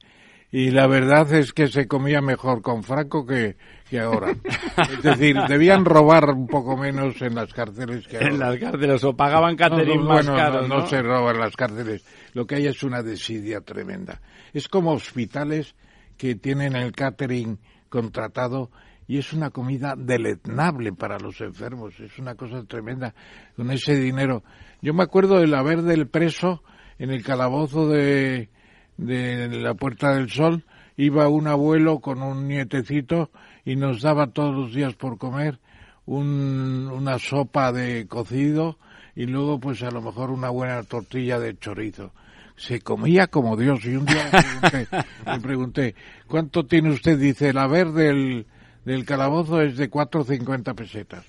Y 0.53 0.71
la 0.71 0.87
verdad 0.87 1.31
es 1.33 1.51
que 1.51 1.67
se 1.67 1.85
comía 1.85 2.21
mejor 2.21 2.61
con 2.61 2.81
Franco 2.81 3.25
que, 3.25 3.57
que 3.89 3.99
ahora. 3.99 4.33
Es 4.77 5.03
decir, 5.03 5.35
debían 5.49 5.83
robar 5.83 6.29
un 6.29 6.47
poco 6.47 6.77
menos 6.77 7.21
en 7.21 7.35
las 7.35 7.53
cárceles 7.53 8.07
que 8.07 8.17
ahora. 8.17 8.29
En 8.29 8.39
las 8.39 8.57
cárceles 8.57 9.03
o 9.03 9.15
pagaban 9.17 9.57
catering 9.57 9.99
no, 9.99 10.07
más 10.07 10.25
bueno, 10.25 10.41
caros, 10.41 10.69
¿no? 10.69 10.79
no 10.79 10.87
se 10.87 11.01
roban 11.01 11.37
las 11.37 11.55
cárceles. 11.55 12.05
Lo 12.33 12.47
que 12.47 12.55
hay 12.55 12.67
es 12.67 12.83
una 12.83 13.03
desidia 13.03 13.59
tremenda. 13.59 14.21
Es 14.53 14.69
como 14.69 14.93
hospitales 14.93 15.75
que 16.17 16.35
tienen 16.35 16.77
el 16.77 16.93
catering 16.93 17.59
contratado 17.89 18.71
y 19.11 19.17
es 19.17 19.33
una 19.33 19.49
comida 19.49 19.95
deleznable 19.97 20.93
para 20.93 21.19
los 21.19 21.41
enfermos. 21.41 21.99
Es 21.99 22.17
una 22.17 22.35
cosa 22.35 22.63
tremenda 22.63 23.13
con 23.57 23.69
ese 23.69 23.93
dinero. 23.99 24.41
Yo 24.81 24.93
me 24.93 25.03
acuerdo 25.03 25.39
del 25.39 25.53
haber 25.53 25.81
del 25.81 26.07
preso 26.07 26.63
en 26.97 27.09
el 27.11 27.21
calabozo 27.21 27.89
de, 27.89 28.47
de 28.95 29.49
la 29.49 29.73
Puerta 29.73 30.13
del 30.15 30.29
Sol. 30.29 30.63
Iba 30.95 31.27
un 31.27 31.47
abuelo 31.47 31.99
con 31.99 32.21
un 32.21 32.47
nietecito 32.47 33.31
y 33.65 33.75
nos 33.75 34.01
daba 34.01 34.27
todos 34.27 34.55
los 34.55 34.73
días 34.73 34.93
por 34.95 35.17
comer 35.17 35.59
un- 36.05 36.89
una 36.89 37.19
sopa 37.19 37.73
de 37.73 38.07
cocido 38.07 38.77
y 39.13 39.25
luego 39.25 39.59
pues 39.59 39.83
a 39.83 39.91
lo 39.91 40.01
mejor 40.01 40.31
una 40.31 40.49
buena 40.51 40.83
tortilla 40.83 41.37
de 41.37 41.57
chorizo. 41.57 42.13
Se 42.55 42.79
comía 42.79 43.27
como 43.27 43.57
Dios 43.57 43.83
y 43.85 43.95
un 43.97 44.05
día 44.05 44.23
le 44.31 44.69
pregunté, 44.69 44.87
le 45.25 45.39
pregunté, 45.41 45.95
¿cuánto 46.27 46.65
tiene 46.65 46.91
usted? 46.91 47.17
Dice, 47.19 47.49
el 47.49 47.57
haber 47.57 47.89
del, 47.91 48.45
del 48.85 49.05
calabozo 49.05 49.61
es 49.61 49.77
de 49.77 49.89
4,50 49.89 50.75
pesetas. 50.75 51.25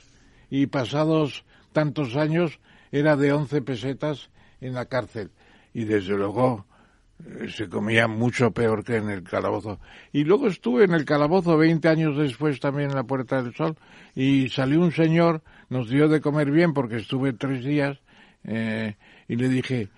Y 0.51 0.67
pasados 0.67 1.45
tantos 1.73 2.17
años 2.17 2.61
era 2.91 3.17
de 3.17 3.33
11 3.33 3.63
pesetas 3.63 4.31
en 4.61 4.75
la 4.75 4.87
cárcel. 4.87 5.31
Y 5.73 5.85
desde 5.85 6.17
luego 6.17 6.67
eh, 7.25 7.49
se 7.49 7.69
comía 7.69 8.09
mucho 8.09 8.51
peor 8.53 8.85
que 8.85 8.97
en 8.97 9.11
el 9.11 9.23
calabozo. 9.23 9.81
Y 10.13 10.25
luego 10.25 10.49
estuve 10.49 10.85
en 10.85 10.93
el 10.95 11.05
calabozo 11.05 11.57
20 11.57 11.89
años 11.89 12.17
después 12.17 12.61
también 12.61 12.91
en 12.91 12.97
la 12.97 13.05
Puerta 13.05 13.43
del 13.43 13.55
Sol 13.55 13.77
y 14.15 14.49
salió 14.49 14.81
un 14.81 14.93
señor, 14.93 15.43
nos 15.69 15.89
dio 15.89 16.09
de 16.09 16.21
comer 16.21 16.51
bien 16.51 16.75
porque 16.75 16.97
estuve 16.97 17.33
tres 17.33 17.65
días 17.65 17.99
eh, 18.45 18.97
y 19.29 19.37
le 19.37 19.49
dije, 19.49 19.89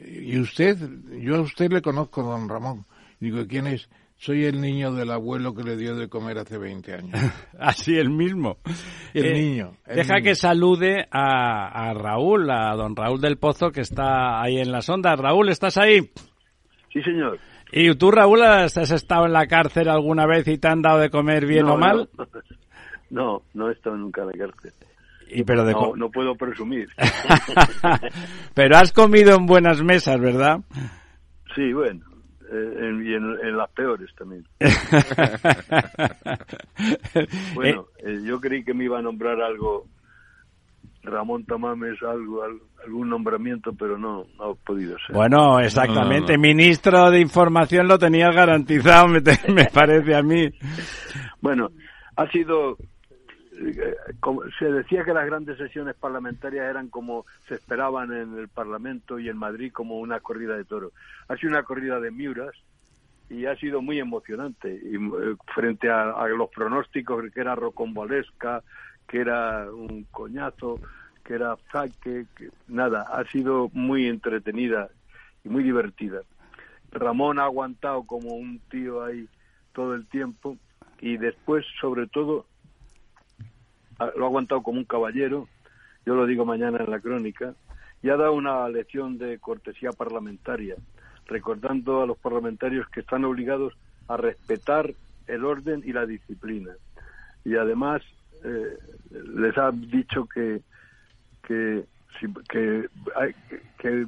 ¿y 0.00 0.38
usted? 0.38 0.78
Yo 1.20 1.36
a 1.36 1.40
usted 1.40 1.70
le 1.70 1.82
conozco, 1.82 2.22
don 2.22 2.48
Ramón. 2.48 2.86
Digo, 3.20 3.46
¿quién 3.46 3.66
es? 3.66 3.88
Soy 4.24 4.44
el 4.44 4.60
niño 4.60 4.92
del 4.92 5.10
abuelo 5.10 5.52
que 5.52 5.64
le 5.64 5.76
dio 5.76 5.96
de 5.96 6.08
comer 6.08 6.38
hace 6.38 6.56
20 6.56 6.94
años. 6.94 7.10
Así 7.58 7.96
el 7.98 8.08
mismo. 8.08 8.58
El 9.14 9.26
Eh, 9.26 9.32
niño, 9.32 9.72
el 9.84 9.96
deja 9.96 10.14
niño. 10.14 10.24
que 10.24 10.34
salude 10.36 11.08
a, 11.10 11.88
a 11.90 11.92
Raúl, 11.94 12.48
a 12.48 12.72
don 12.76 12.94
Raúl 12.94 13.20
del 13.20 13.36
Pozo, 13.38 13.72
que 13.72 13.80
está 13.80 14.40
ahí 14.40 14.58
en 14.58 14.70
las 14.70 14.88
ondas. 14.88 15.18
Raúl, 15.18 15.48
¿estás 15.48 15.76
ahí? 15.76 16.08
Sí, 16.92 17.02
señor. 17.02 17.40
¿Y 17.72 17.92
tú, 17.96 18.12
Raúl, 18.12 18.42
has, 18.42 18.76
estado 18.76 19.26
en 19.26 19.32
la 19.32 19.48
cárcel 19.48 19.88
alguna 19.88 20.24
vez 20.24 20.46
y 20.46 20.56
te 20.56 20.68
han 20.68 20.82
dado 20.82 20.98
de 21.00 21.10
comer 21.10 21.44
bien 21.44 21.66
No, 21.66 21.74
o 21.74 21.78
mal? 21.78 22.08
No, 22.16 22.26
no, 23.10 23.42
no 23.54 23.70
he 23.70 23.72
estado 23.72 23.96
nunca 23.96 24.20
en 24.22 24.28
la 24.28 24.32
cárcel. 24.46 24.72
Y, 25.30 25.42
pero, 25.42 25.64
de 25.64 25.72
No, 25.72 25.78
co- 25.78 25.96
no 25.96 26.10
puedo 26.12 26.36
presumir. 26.36 26.88
pero 28.54 28.76
has 28.76 28.92
comido 28.92 29.34
en 29.34 29.46
buenas 29.46 29.82
mesas, 29.82 30.20
¿verdad? 30.20 30.60
Sí, 31.56 31.72
bueno. 31.72 32.04
Eh, 32.52 32.74
en- 32.80 33.06
y 33.06 33.14
en, 33.14 33.48
en 33.48 33.56
las 33.56 33.70
peores 33.70 34.10
también. 34.16 34.44
Bueno, 37.54 37.86
eh, 38.04 38.20
yo 38.24 38.40
creí 38.40 38.64
que 38.64 38.74
me 38.74 38.84
iba 38.84 38.98
a 38.98 39.02
nombrar 39.02 39.40
algo, 39.40 39.86
Ramón 41.02 41.44
Tamames, 41.44 42.00
algo, 42.02 42.42
al- 42.42 42.60
algún 42.84 43.08
nombramiento, 43.08 43.72
pero 43.78 43.98
no, 43.98 44.24
no 44.38 44.44
ha 44.50 44.54
podido 44.54 44.96
ser. 45.06 45.14
Bueno, 45.14 45.60
exactamente. 45.60 46.20
No, 46.20 46.26
no, 46.28 46.36
no. 46.36 46.42
Ministro 46.42 47.10
de 47.10 47.20
Información 47.20 47.88
lo 47.88 47.98
tenías 47.98 48.34
garantizado, 48.34 49.08
me, 49.08 49.20
te- 49.20 49.38
me 49.52 49.66
parece 49.66 50.14
a 50.14 50.22
mí. 50.22 50.48
Bueno, 51.40 51.70
ha 52.16 52.26
sido. 52.30 52.76
Eh, 53.70 53.96
como- 54.20 54.42
se 54.58 54.66
decía 54.66 55.04
que 55.04 55.14
las 55.14 55.26
grandes 55.26 55.58
sesiones 55.58 55.94
parlamentarias 55.96 56.68
eran 56.68 56.88
como 56.88 57.26
se 57.48 57.54
esperaban 57.54 58.12
en 58.12 58.38
el 58.38 58.48
Parlamento 58.48 59.18
y 59.18 59.28
en 59.28 59.36
Madrid 59.36 59.72
como 59.72 59.98
una 60.00 60.20
corrida 60.20 60.56
de 60.56 60.64
toros. 60.64 60.92
Ha 61.28 61.36
sido 61.36 61.50
una 61.50 61.62
corrida 61.62 62.00
de 62.00 62.10
miuras 62.10 62.54
y 63.28 63.46
ha 63.46 63.56
sido 63.56 63.80
muy 63.82 63.98
emocionante. 63.98 64.68
Y 64.72 64.96
eh, 64.96 65.36
frente 65.54 65.90
a, 65.90 66.10
a 66.12 66.28
los 66.28 66.50
pronósticos 66.50 67.24
que 67.32 67.40
era 67.40 67.54
rocombolesca, 67.54 68.62
que 69.08 69.20
era 69.20 69.70
un 69.72 70.04
coñazo, 70.10 70.80
que 71.24 71.34
era 71.34 71.56
saque, 71.70 72.26
que, 72.36 72.50
nada, 72.66 73.02
ha 73.02 73.24
sido 73.30 73.70
muy 73.72 74.06
entretenida 74.06 74.90
y 75.44 75.48
muy 75.48 75.62
divertida. 75.62 76.22
Ramón 76.90 77.38
ha 77.38 77.44
aguantado 77.44 78.04
como 78.04 78.34
un 78.34 78.60
tío 78.70 79.02
ahí 79.04 79.28
todo 79.72 79.94
el 79.94 80.06
tiempo 80.08 80.58
y 81.00 81.16
después, 81.16 81.64
sobre 81.80 82.06
todo, 82.06 82.46
lo 84.16 84.24
ha 84.24 84.28
aguantado 84.28 84.62
como 84.62 84.78
un 84.78 84.84
caballero, 84.84 85.48
yo 86.04 86.14
lo 86.14 86.26
digo 86.26 86.44
mañana 86.44 86.78
en 86.82 86.90
la 86.90 87.00
crónica, 87.00 87.54
y 88.02 88.08
ha 88.08 88.16
dado 88.16 88.32
una 88.32 88.68
lección 88.68 89.18
de 89.18 89.38
cortesía 89.38 89.90
parlamentaria, 89.90 90.76
recordando 91.26 92.02
a 92.02 92.06
los 92.06 92.18
parlamentarios 92.18 92.88
que 92.88 93.00
están 93.00 93.24
obligados 93.24 93.74
a 94.08 94.16
respetar 94.16 94.92
el 95.26 95.44
orden 95.44 95.82
y 95.84 95.92
la 95.92 96.04
disciplina. 96.04 96.72
Y 97.44 97.56
además 97.56 98.02
eh, 98.44 98.78
les 99.34 99.56
ha 99.56 99.70
dicho 99.70 100.26
que 100.26 100.62
que, 101.42 101.84
que, 102.48 102.88
que, 103.78 104.06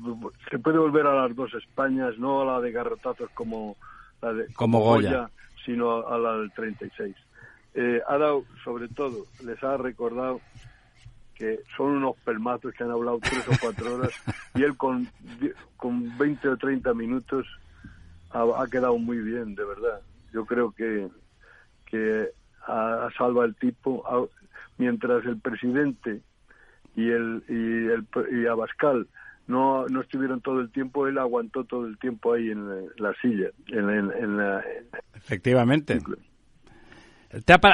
se 0.51 0.59
puede 0.59 0.79
volver 0.79 1.07
a 1.07 1.15
las 1.15 1.35
dos 1.35 1.53
Españas, 1.55 2.17
no 2.19 2.43
a 2.43 2.45
la 2.45 2.61
de 2.61 2.73
garrotazos 2.73 3.31
como 3.31 3.77
la 4.23 4.33
de 4.33 4.53
como 4.55 4.81
Goya, 4.81 5.29
sino 5.65 6.07
a 6.07 6.19
la 6.19 6.37
del 6.39 6.53
36. 6.53 7.15
Eh, 7.75 8.01
ha 8.07 8.19
dado, 8.19 8.45
sobre 8.63 8.89
todo, 8.89 9.27
les 9.45 9.63
ha 9.63 9.77
recordado 9.77 10.41
que 11.35 11.61
son 11.77 11.97
unos 11.97 12.17
pelmazos 12.19 12.73
que 12.75 12.85
han 12.85 12.93
hablado 12.93 13.19
tres 13.21 13.49
o 13.49 13.53
cuatro 13.61 13.97
horas 13.97 14.13
y 14.55 14.63
él 14.63 14.77
con, 14.77 15.09
con 15.77 16.17
20 16.17 16.49
o 16.49 16.57
30 16.57 16.95
minutos 16.95 17.47
ha, 18.31 18.67
quedado 18.71 18.99
muy 18.99 19.19
bien, 19.19 19.55
de 19.55 19.65
verdad. 19.65 20.01
Yo 20.33 20.45
creo 20.45 20.73
que, 20.73 21.09
que 21.87 22.31
ha, 22.67 23.09
salva 23.17 23.45
el 23.45 23.55
tipo, 23.57 24.31
mientras 24.79 25.25
el 25.25 25.39
presidente 25.39 26.21
y 26.97 27.11
el 27.11 27.43
y 27.49 27.89
el 27.91 28.07
y 28.31 28.47
Abascal 28.47 29.09
no 29.47 29.87
no 29.89 30.01
estuvieron 30.01 30.41
todo 30.41 30.61
el 30.61 30.71
tiempo 30.71 31.07
él 31.07 31.19
aguantó 31.19 31.65
todo 31.65 31.87
el 31.87 31.99
tiempo 31.99 32.33
ahí 32.33 32.51
en 32.51 32.69
la, 32.97 33.13
silla 33.21 33.51
en, 33.69 34.37
la, 34.37 34.65
efectivamente 35.15 35.99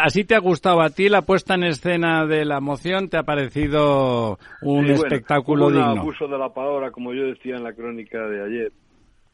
¿Así 0.03 0.25
te 0.25 0.35
ha 0.35 0.41
gustado 0.41 0.81
a 0.81 0.91
ti 0.91 1.09
la 1.09 1.23
puesta 1.23 1.55
en 1.55 1.65
escena 1.65 2.27
de 2.27 2.45
la 2.45 2.61
moción? 2.61 3.09
¿Te 3.09 3.19
ha 3.19 3.23
parecido 3.23 4.39
un 4.63 4.87
espectáculo 4.87 5.67
un 5.67 5.75
digno? 5.75 6.01
abuso 6.01 6.29
de 6.29 6.39
la 6.39 6.53
palabra, 6.53 6.91
como 6.91 7.13
yo 7.13 7.25
decía 7.25 7.57
en 7.57 7.65
la 7.65 7.73
crónica 7.73 8.27
de 8.27 8.45
ayer. 8.45 8.73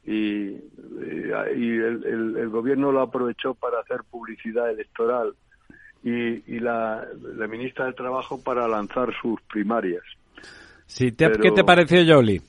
Y, 0.05 0.51
y, 0.51 1.71
el, 1.79 2.37
el, 2.37 2.49
gobierno 2.49 2.93
lo 2.93 3.01
aprovechó 3.01 3.55
para 3.55 3.81
hacer 3.81 4.03
publicidad 4.09 4.71
electoral 4.71 5.35
y, 6.03 6.61
la, 6.61 7.05
ministra 7.49 7.87
de 7.87 7.93
Trabajo 7.93 8.41
para 8.43 8.69
lanzar 8.69 9.09
sus 9.21 9.41
primarias. 9.43 10.05
Sí, 10.87 11.11
¿Qué 11.11 11.51
te 11.51 11.65
pareció, 11.65 11.99
Jolie? 12.07 12.41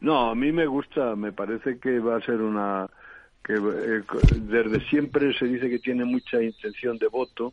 No, 0.00 0.30
a 0.30 0.34
mí 0.34 0.52
me 0.52 0.66
gusta, 0.66 1.16
me 1.16 1.32
parece 1.32 1.78
que 1.78 1.98
va 1.98 2.16
a 2.16 2.20
ser 2.20 2.42
una... 2.42 2.88
que 3.44 3.54
eh, 3.54 4.02
desde 4.42 4.80
siempre 4.88 5.32
se 5.38 5.46
dice 5.46 5.70
que 5.70 5.78
tiene 5.78 6.04
mucha 6.04 6.42
intención 6.42 6.98
de 6.98 7.08
voto 7.08 7.52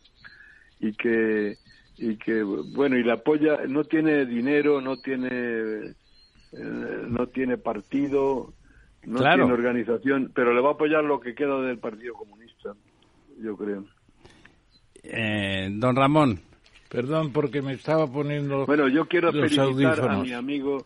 y 0.80 0.94
que 0.94 1.56
y 1.98 2.18
que 2.18 2.44
bueno 2.44 2.98
y 2.98 3.04
la 3.04 3.14
apoya 3.14 3.60
no 3.68 3.84
tiene 3.86 4.26
dinero 4.26 4.82
no 4.82 4.98
tiene 4.98 5.96
eh, 6.52 7.06
no 7.08 7.28
tiene 7.28 7.58
partido 7.58 8.54
no 9.06 9.20
tiene 9.20 9.44
organización 9.44 10.32
pero 10.36 10.54
le 10.54 10.62
va 10.62 10.70
a 10.70 10.74
apoyar 10.74 11.04
lo 11.04 11.20
que 11.20 11.34
queda 11.36 11.62
del 11.62 11.78
Partido 11.78 12.14
Comunista 12.16 12.74
yo 13.40 13.56
creo 13.56 13.86
eh, 15.08 15.70
don 15.72 15.96
Ramón. 15.96 16.40
Perdón, 16.90 17.32
porque 17.32 17.62
me 17.62 17.74
estaba 17.74 18.08
poniendo. 18.08 18.66
Bueno, 18.66 18.88
yo 18.88 19.06
quiero 19.08 19.32
felicitar 19.32 20.10
a 20.10 20.20
mi 20.20 20.34
amigo 20.34 20.86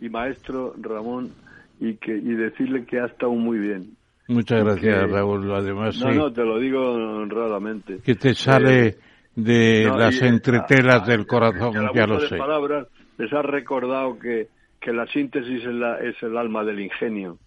y 0.00 0.08
maestro 0.08 0.74
Ramón 0.78 1.32
y 1.80 1.94
que 1.94 2.16
y 2.16 2.34
decirle 2.34 2.84
que 2.84 3.00
ha 3.00 3.06
estado 3.06 3.32
muy 3.32 3.58
bien. 3.58 3.96
Muchas 4.30 4.62
gracias, 4.62 5.10
Raúl. 5.10 5.52
Además, 5.52 6.00
no, 6.00 6.12
no, 6.12 6.32
te 6.32 6.44
lo 6.44 6.58
digo 6.58 6.80
honradamente. 6.92 7.98
Que 7.98 8.14
te 8.14 8.32
sale 8.34 8.86
eh, 8.86 8.98
de 9.34 9.90
las 9.92 10.22
entretelas 10.22 11.04
del 11.06 11.26
corazón, 11.26 11.90
ya 11.92 12.06
lo 12.06 12.20
sé. 12.20 12.36
palabras 12.36 12.86
les 13.18 13.32
ha 13.32 13.42
recordado 13.42 14.18
que, 14.18 14.46
que 14.80 14.92
la 14.92 15.06
síntesis 15.08 15.64
es, 15.64 15.74
la, 15.74 15.98
es 15.98 16.14
el 16.22 16.36
alma 16.36 16.64
del 16.64 16.80
ingenio. 16.80 17.38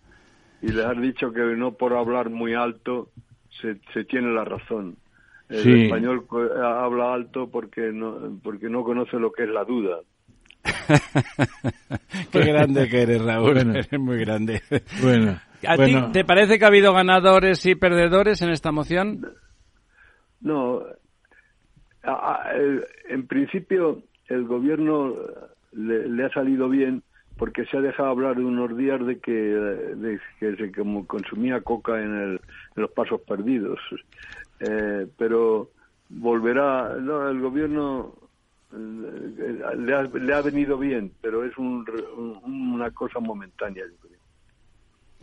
Y 0.61 0.67
les 0.67 0.85
has 0.85 1.01
dicho 1.01 1.31
que 1.31 1.41
no 1.55 1.71
por 1.71 1.93
hablar 1.93 2.29
muy 2.29 2.53
alto 2.53 3.09
se, 3.61 3.77
se 3.93 4.03
tiene 4.03 4.33
la 4.33 4.43
razón. 4.43 4.97
El 5.49 5.83
español 5.83 6.25
habla 6.61 7.13
alto 7.13 7.49
porque 7.49 7.91
no, 7.93 8.39
porque 8.43 8.69
no 8.69 8.83
conoce 8.83 9.17
lo 9.19 9.31
que 9.31 9.43
es 9.43 9.49
la 9.49 9.63
duda. 9.63 9.99
Qué 12.31 12.39
grande 12.39 12.89
que 12.89 13.01
eres, 13.03 13.21
Raúl. 13.21 13.57
Eres 13.57 13.99
muy 13.99 14.17
grande. 14.17 14.61
Bueno. 15.01 15.39
¿A 15.67 15.77
ti 15.77 15.95
te 16.11 16.25
parece 16.25 16.57
que 16.57 16.65
ha 16.65 16.69
habido 16.69 16.93
ganadores 16.93 17.65
y 17.65 17.75
perdedores 17.75 18.41
en 18.41 18.49
esta 18.49 18.71
moción? 18.71 19.21
No. 20.41 20.83
en 23.09 23.27
principio, 23.27 24.03
el 24.27 24.45
gobierno 24.45 25.15
le, 25.71 26.25
ha 26.25 26.29
salido 26.29 26.69
bien 26.69 27.03
porque 27.37 27.65
se 27.65 27.77
ha 27.77 27.81
dejado 27.81 28.09
hablar 28.09 28.35
de 28.35 28.45
unos 28.45 28.77
días 28.77 29.05
de 29.05 29.19
que, 29.19 29.31
de 29.31 30.19
que 30.39 30.55
se 30.55 30.71
como 30.71 31.07
consumía 31.07 31.61
coca 31.61 32.01
en, 32.01 32.13
el, 32.13 32.41
en 32.75 32.81
los 32.81 32.91
pasos 32.91 33.21
perdidos. 33.21 33.79
Eh, 34.59 35.07
pero 35.17 35.69
volverá, 36.09 36.95
no, 36.99 37.27
el 37.27 37.41
gobierno 37.41 38.13
eh, 38.71 39.75
le, 39.77 39.95
ha, 39.95 40.03
le, 40.03 40.33
ha, 40.33 40.41
venido 40.41 40.77
bien, 40.77 41.11
pero 41.21 41.43
es 41.43 41.57
un, 41.57 41.85
una 42.45 42.91
cosa 42.91 43.19
momentánea, 43.19 43.83
yo 43.85 43.97
creo. 44.07 44.12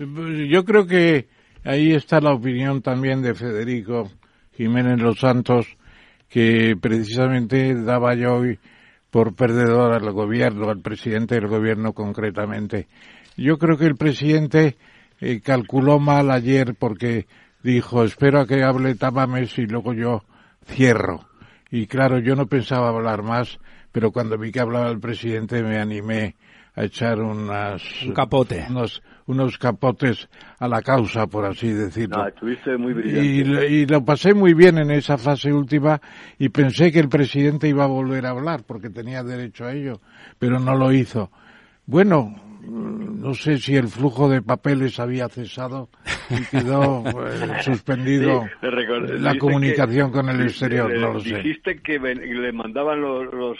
Yo 0.00 0.64
creo 0.64 0.86
que 0.86 1.28
ahí 1.62 1.92
está 1.92 2.20
la 2.20 2.32
opinión 2.32 2.80
también 2.80 3.20
de 3.20 3.34
Federico 3.34 4.08
Jiménez 4.52 4.98
Los 4.98 5.20
Santos, 5.20 5.66
que 6.30 6.74
precisamente 6.80 7.74
daba 7.74 8.14
yo 8.14 8.36
hoy 8.36 8.58
por 9.10 9.34
perdedor 9.34 9.92
al 9.92 10.10
gobierno, 10.12 10.70
al 10.70 10.80
presidente 10.80 11.34
del 11.34 11.48
gobierno 11.48 11.92
concretamente. 11.92 12.88
Yo 13.36 13.58
creo 13.58 13.76
que 13.76 13.84
el 13.84 13.96
presidente 13.96 14.78
eh, 15.20 15.42
calculó 15.42 15.98
mal 15.98 16.30
ayer 16.30 16.74
porque 16.78 17.26
dijo, 17.62 18.02
espero 18.02 18.40
a 18.40 18.46
que 18.46 18.62
hable 18.62 18.94
Tamames 18.94 19.58
y 19.58 19.66
luego 19.66 19.92
yo 19.92 20.24
cierro. 20.64 21.28
Y 21.70 21.86
claro, 21.86 22.20
yo 22.20 22.36
no 22.36 22.46
pensaba 22.46 22.88
hablar 22.88 23.22
más, 23.22 23.58
pero 23.92 24.12
cuando 24.12 24.38
vi 24.38 24.50
que 24.50 24.60
hablaba 24.60 24.88
el 24.88 24.98
presidente 24.98 25.62
me 25.62 25.78
animé 25.78 26.36
a 26.74 26.84
echar 26.84 27.20
unas... 27.20 27.82
Un 28.02 28.14
capote. 28.14 28.64
Unos, 28.70 29.02
unos 29.26 29.58
capotes 29.58 30.28
a 30.58 30.68
la 30.68 30.82
causa, 30.82 31.26
por 31.26 31.44
así 31.44 31.72
decirlo. 31.72 32.22
Ah, 32.22 32.28
estuviste 32.28 32.76
muy 32.76 32.92
brillante. 32.92 33.26
Y, 33.26 33.74
y, 33.74 33.86
lo 33.86 34.04
pasé 34.04 34.34
muy 34.34 34.54
bien 34.54 34.78
en 34.78 34.90
esa 34.90 35.18
fase 35.18 35.52
última 35.52 36.00
y 36.38 36.48
pensé 36.48 36.90
que 36.90 37.00
el 37.00 37.08
presidente 37.08 37.68
iba 37.68 37.84
a 37.84 37.88
volver 37.88 38.26
a 38.26 38.30
hablar 38.30 38.64
porque 38.66 38.90
tenía 38.90 39.22
derecho 39.22 39.64
a 39.64 39.72
ello, 39.72 40.00
pero 40.38 40.58
no 40.58 40.74
lo 40.74 40.92
hizo. 40.92 41.30
Bueno, 41.86 42.49
no 42.70 43.34
sé 43.34 43.58
si 43.58 43.74
el 43.74 43.88
flujo 43.88 44.28
de 44.28 44.42
papeles 44.42 45.00
había 45.00 45.28
cesado 45.28 45.88
y 46.30 46.44
quedó 46.44 47.02
eh, 47.26 47.62
suspendido 47.62 48.46
la 48.62 49.36
comunicación 49.38 50.12
con 50.12 50.28
el 50.28 50.42
exterior, 50.42 50.92
no 50.96 51.14
lo 51.14 51.20
sé. 51.20 51.36
Dijiste 51.36 51.80
que 51.80 51.98
le 51.98 52.52
mandaban 52.52 53.00
los, 53.00 53.32
los, 53.32 53.58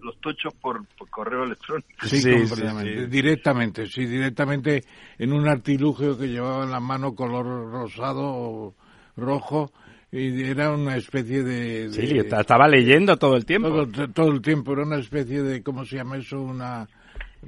los 0.00 0.20
tochos 0.20 0.52
por, 0.54 0.84
correo 1.08 1.44
electrónico. 1.44 1.88
Sí, 2.02 2.20
sí, 2.20 3.06
directamente, 3.08 3.86
sí, 3.86 4.04
directamente 4.04 4.82
en 5.18 5.32
un 5.32 5.48
artilugio 5.48 6.18
que 6.18 6.28
llevaba 6.28 6.64
en 6.64 6.70
la 6.70 6.80
mano 6.80 7.14
color 7.14 7.46
rosado 7.70 8.22
o 8.22 8.74
rojo 9.16 9.72
y 10.10 10.42
era 10.42 10.70
una 10.70 10.96
especie 10.96 11.42
de, 11.42 11.90
Sí, 11.92 12.18
estaba 12.18 12.66
leyendo 12.68 13.16
todo 13.16 13.36
el 13.36 13.44
tiempo. 13.44 13.86
Todo, 13.86 14.08
todo, 14.08 14.32
el 14.32 14.40
tiempo, 14.40 14.72
era 14.72 14.82
una 14.82 14.98
especie 14.98 15.42
de, 15.42 15.62
¿cómo 15.62 15.84
se 15.84 15.96
llama 15.96 16.16
eso? 16.16 16.40
Una 16.40 16.88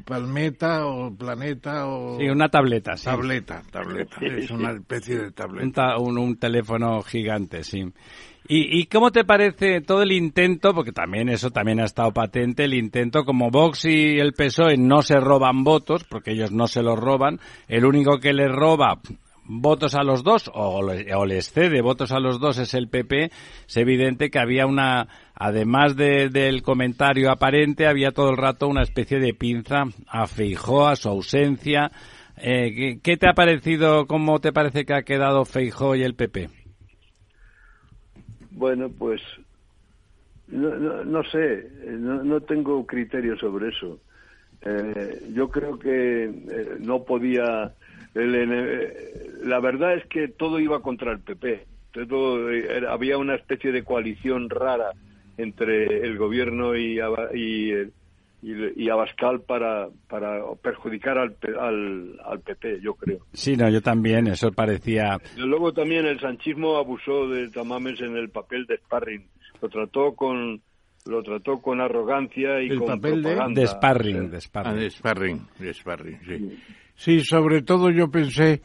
palmeta 0.04 0.86
o 0.86 1.14
planeta 1.14 1.86
o... 1.86 2.18
Sí, 2.18 2.28
una 2.28 2.48
tableta, 2.48 2.96
sí. 2.96 3.04
Tableta, 3.04 3.62
tableta, 3.70 4.16
es 4.20 4.50
una 4.50 4.72
especie 4.72 5.18
de 5.18 5.30
tableta. 5.32 5.98
Un, 5.98 6.18
un, 6.18 6.36
teléfono 6.36 7.02
gigante, 7.02 7.64
sí. 7.64 7.80
¿Y, 8.48 8.80
¿Y 8.80 8.86
cómo 8.86 9.10
te 9.10 9.24
parece 9.24 9.80
todo 9.80 10.02
el 10.02 10.12
intento, 10.12 10.74
porque 10.74 10.92
también 10.92 11.28
eso 11.28 11.50
también 11.50 11.80
ha 11.80 11.84
estado 11.84 12.12
patente, 12.12 12.64
el 12.64 12.74
intento 12.74 13.24
como 13.24 13.50
Vox 13.50 13.84
y 13.84 14.18
el 14.18 14.32
PSOE 14.32 14.76
no 14.76 15.02
se 15.02 15.20
roban 15.20 15.62
votos, 15.62 16.04
porque 16.04 16.32
ellos 16.32 16.50
no 16.50 16.66
se 16.66 16.82
los 16.82 16.98
roban, 16.98 17.38
el 17.68 17.84
único 17.84 18.18
que 18.18 18.32
les 18.32 18.50
roba 18.50 19.00
votos 19.50 19.94
a 19.94 20.04
los 20.04 20.22
dos 20.22 20.50
o, 20.54 20.82
les 20.82 21.52
cede 21.52 21.82
votos 21.82 22.12
a 22.12 22.20
los 22.20 22.38
dos 22.38 22.58
es 22.58 22.74
el 22.74 22.88
PP, 22.88 23.24
es 23.66 23.76
evidente 23.76 24.30
que 24.30 24.38
había 24.38 24.66
una, 24.66 25.08
además 25.40 25.96
del 25.96 26.60
comentario 26.62 27.30
aparente, 27.30 27.86
había 27.86 28.12
todo 28.12 28.28
el 28.30 28.36
rato 28.36 28.68
una 28.68 28.82
especie 28.82 29.18
de 29.18 29.32
pinza 29.32 29.84
a 30.06 30.26
Feijó, 30.26 30.86
a 30.86 30.96
su 30.96 31.08
ausencia. 31.08 31.90
Eh, 32.36 33.00
¿qué, 33.02 33.16
te 33.16 33.26
ha 33.26 33.32
parecido, 33.32 34.06
cómo 34.06 34.38
te 34.40 34.52
parece 34.52 34.84
que 34.84 34.92
ha 34.92 35.02
quedado 35.02 35.46
Feijó 35.46 35.96
y 35.96 36.02
el 36.02 36.14
PP? 36.14 36.50
Bueno, 38.50 38.90
pues 38.90 39.22
no, 40.48 40.76
no, 41.04 41.24
sé, 41.24 41.70
no, 41.86 42.22
no 42.22 42.42
tengo 42.42 42.84
criterio 42.84 43.34
sobre 43.38 43.70
eso. 43.70 43.98
Eh, 44.60 45.22
yo 45.32 45.48
creo 45.48 45.78
que 45.78 46.24
eh, 46.24 46.76
no 46.80 47.02
podía. 47.04 47.72
la 48.12 49.60
verdad 49.60 49.94
es 49.94 50.06
que 50.08 50.28
todo 50.28 50.60
iba 50.60 50.82
contra 50.82 51.12
el 51.12 51.20
PP. 51.20 51.64
Todo, 52.10 52.46
había 52.90 53.16
una 53.16 53.36
especie 53.36 53.72
de 53.72 53.84
coalición 53.84 54.50
rara 54.50 54.92
entre 55.42 56.04
el 56.06 56.16
gobierno 56.18 56.76
y, 56.76 56.98
y, 57.34 57.72
y, 58.42 58.88
Abascal 58.88 59.40
para, 59.42 59.88
para 60.08 60.40
perjudicar 60.62 61.18
al, 61.18 61.36
al, 61.58 62.20
al, 62.24 62.40
PP, 62.40 62.80
yo 62.80 62.94
creo. 62.94 63.18
Sí, 63.32 63.56
no, 63.56 63.68
yo 63.68 63.80
también, 63.82 64.28
eso 64.28 64.50
parecía. 64.52 65.18
Luego 65.36 65.72
también 65.72 66.06
el 66.06 66.20
sanchismo 66.20 66.76
abusó 66.76 67.28
de 67.28 67.48
Tamames 67.50 68.00
en 68.00 68.16
el 68.16 68.30
papel 68.30 68.66
de 68.66 68.78
sparring. 68.78 69.26
Lo 69.60 69.68
trató 69.68 70.14
con 70.14 70.60
lo 71.06 71.22
trató 71.22 71.60
con 71.60 71.80
arrogancia 71.80 72.62
y 72.62 72.68
el 72.68 72.78
con 72.78 73.00
papel 73.00 73.22
de, 73.22 73.66
sparring, 73.66 74.30
de 74.30 74.40
sparring. 74.40 74.72
Ah, 74.72 74.74
de 74.74 74.90
sparring, 74.90 75.46
de 75.58 75.74
sparring, 75.74 76.18
sí. 76.26 76.58
sí. 76.94 77.20
sobre 77.20 77.62
todo 77.62 77.90
yo 77.90 78.10
pensé 78.10 78.60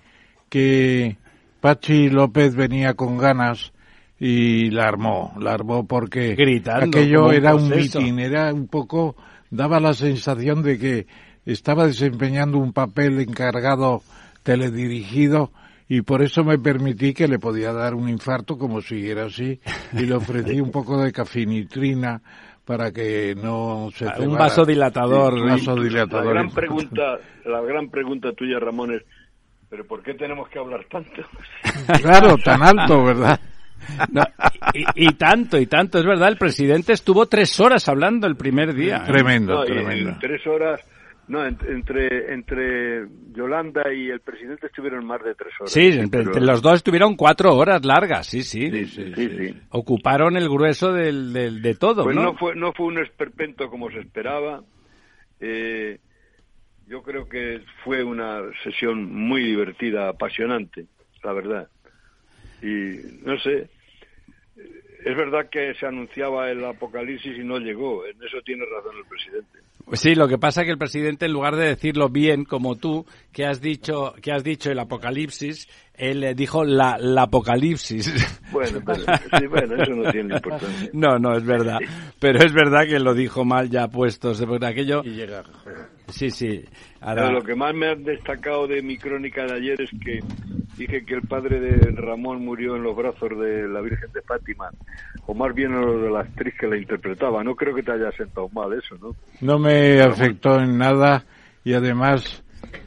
que 0.50 1.16
Pachi 1.62 2.10
López 2.10 2.56
venía 2.56 2.94
con 2.94 3.18
ganas 3.18 3.74
y 4.20 4.70
la 4.72 4.88
armó, 4.88 5.34
la 5.40 5.54
armó 5.54 5.86
porque 5.86 6.36
Gritando, 6.36 6.86
aquello 6.86 7.32
era 7.32 7.56
un 7.56 7.70
mitin, 7.70 8.20
era 8.20 8.54
un 8.54 8.68
poco, 8.68 9.16
daba 9.50 9.80
la 9.80 9.94
sensación 9.94 10.64
de 10.64 10.78
que 10.78 11.08
estaba 11.46 11.86
desempeñando 11.86 12.58
un 12.58 12.72
papel 12.72 13.20
encargado 13.20 14.02
teledirigido 14.44 15.52
y 15.88 16.02
por 16.02 16.22
eso 16.22 16.44
me 16.44 16.58
permití 16.58 17.14
que 17.14 17.28
le 17.28 17.40
podía 17.40 17.72
dar 17.74 17.94
un 17.94 18.10
infarto 18.10 18.58
como 18.58 18.82
siguiera 18.82 19.26
así 19.26 19.60
y 19.94 20.06
le 20.06 20.16
ofrecí 20.16 20.60
un 20.60 20.72
poco 20.72 21.02
de 21.02 21.12
cafinitrina 21.12 22.22
para 22.64 22.92
que 22.92 23.36
no 23.36 23.90
se 23.94 24.08
un 24.20 24.34
vasodilatador, 24.34 25.36
un 25.36 25.50
vasodilatador. 25.50 26.26
La 26.26 26.42
gran 26.42 26.50
pregunta, 26.50 27.20
la 27.46 27.62
gran 27.62 27.90
pregunta 27.90 28.32
tuya 28.32 28.60
Ramón 28.60 28.94
es 28.94 29.04
pero 29.70 29.86
¿por 29.86 30.02
qué 30.04 30.14
tenemos 30.14 30.48
que 30.50 30.60
hablar 30.60 30.86
tanto? 30.90 31.22
claro, 32.02 32.38
tan 32.38 32.64
alto, 32.64 33.04
¿verdad? 33.04 33.40
Y, 34.96 35.14
tanto, 35.14 35.60
y 35.60 35.68
tanto, 35.68 36.00
es 36.00 36.06
verdad, 36.06 36.30
el 36.30 36.38
presidente 36.38 36.94
estuvo 36.94 37.26
tres 37.28 37.60
horas 37.60 37.88
hablando 37.88 38.28
el 38.28 38.36
primer 38.36 38.74
día. 38.74 39.04
Tremendo, 39.06 39.64
tremendo. 39.64 40.18
tres 40.20 40.46
horas 40.48 40.82
no, 41.28 41.44
entre, 41.44 42.34
entre 42.34 43.08
Yolanda 43.32 43.92
y 43.92 44.10
el 44.10 44.20
presidente 44.20 44.68
estuvieron 44.68 45.06
más 45.06 45.24
de 45.24 45.34
tres 45.34 45.54
horas. 45.60 45.72
Sí, 45.72 45.88
entre, 45.88 46.24
los 46.24 46.62
dos 46.62 46.76
estuvieron 46.76 47.16
cuatro 47.16 47.56
horas 47.56 47.84
largas, 47.84 48.28
sí, 48.28 48.44
sí. 48.44 48.70
Sí, 48.86 49.12
sí, 49.16 49.62
Ocuparon 49.70 50.38
el 50.38 50.48
grueso 50.48 50.94
del, 50.94 51.34
de 51.34 51.76
todo, 51.76 52.04
pues 52.04 52.16
¿no? 52.16 52.36
fue, 52.36 52.56
no 52.56 52.74
fue 52.74 52.86
un 52.86 53.00
esperpento 53.00 53.70
como 53.72 53.90
se 53.90 54.02
esperaba. 54.02 54.62
Eh, 55.40 56.00
yo 56.88 57.02
creo 57.02 57.28
que 57.28 57.62
fue 57.84 58.04
una 58.04 58.42
sesión 58.64 59.12
muy 59.12 59.44
divertida, 59.44 60.10
apasionante, 60.10 60.86
la 61.24 61.34
verdad. 61.34 61.70
Y 62.66 63.22
no 63.24 63.38
sé, 63.40 63.70
es 65.06 65.16
verdad 65.16 65.50
que 65.52 65.76
se 65.76 65.86
anunciaba 65.86 66.50
el 66.50 66.66
apocalipsis 66.66 67.38
y 67.38 67.44
no 67.44 67.60
llegó, 67.60 68.04
en 68.08 68.16
eso 68.24 68.38
tiene 68.44 68.64
razón 68.66 68.98
el 68.98 69.06
presidente. 69.06 69.60
Pues 69.86 70.00
sí, 70.00 70.16
lo 70.16 70.28
que 70.28 70.40
pasa 70.40 70.62
es 70.62 70.66
que 70.66 70.72
el 70.72 70.80
presidente, 70.80 71.28
en 71.28 71.32
lugar 71.34 71.56
de 71.56 71.68
decirlo 71.68 72.10
bien, 72.10 72.44
como 72.44 72.76
tú, 72.76 73.06
que 73.32 73.46
has 73.46 73.62
dicho, 73.62 74.16
que 74.20 74.32
has 74.32 74.44
dicho 74.44 74.72
el 74.72 74.80
apocalipsis, 74.80 75.68
él 75.94 76.36
dijo 76.36 76.66
la, 76.66 76.98
apocalipsis. 77.20 78.12
Bueno, 78.52 78.80
pero, 78.86 79.04
sí, 79.38 79.48
bueno, 79.48 79.76
eso 79.76 79.92
no 79.92 80.12
tiene 80.12 80.36
importancia. 80.36 80.90
No, 80.94 81.20
no, 81.20 81.36
es 81.36 81.44
verdad. 81.44 81.80
Pero 82.20 82.40
es 82.40 82.54
verdad 82.54 82.86
que 82.88 83.00
lo 83.00 83.14
dijo 83.14 83.44
mal 83.44 83.70
ya 83.70 83.90
puestos. 83.90 84.40
de 84.40 84.68
aquello... 84.68 85.02
Y 85.04 85.10
llega. 85.10 85.44
Sí, 86.08 86.30
sí. 86.32 86.64
Ahora... 87.02 87.32
lo 87.32 87.44
que 87.44 87.54
más 87.54 87.76
me 87.76 87.88
ha 87.88 87.96
destacado 87.96 88.66
de 88.68 88.82
mi 88.82 88.98
crónica 88.98 89.46
de 89.46 89.54
ayer 89.54 89.82
es 89.82 89.90
que 90.04 90.20
dije 90.78 91.06
que 91.06 91.16
el 91.16 91.22
padre 91.22 91.60
de 91.60 91.92
Ramón 91.92 92.44
murió 92.44 92.76
en 92.76 92.84
los 92.84 92.96
brazos 92.96 93.30
de 93.30 93.68
la 93.68 93.82
Virgen 93.82 94.12
de 94.14 94.22
Fátima, 94.22 94.70
o 95.26 95.34
más 95.34 95.54
bien 95.54 95.74
en 95.74 95.82
lo 95.82 96.00
de 96.00 96.10
la 96.10 96.22
actriz 96.22 96.54
que 96.60 96.68
la 96.68 96.78
interpretaba. 96.78 97.44
No 97.44 97.56
creo 97.56 97.76
que 97.76 97.84
te 97.84 97.92
haya 97.92 98.12
sentado 98.12 98.50
mal 98.50 98.74
eso, 98.74 98.96
¿no? 99.02 99.16
No 99.42 99.60
me 99.60 100.02
afectó 100.02 100.60
en 100.60 100.78
nada 100.78 101.24
y 101.64 101.74
además, 101.74 102.44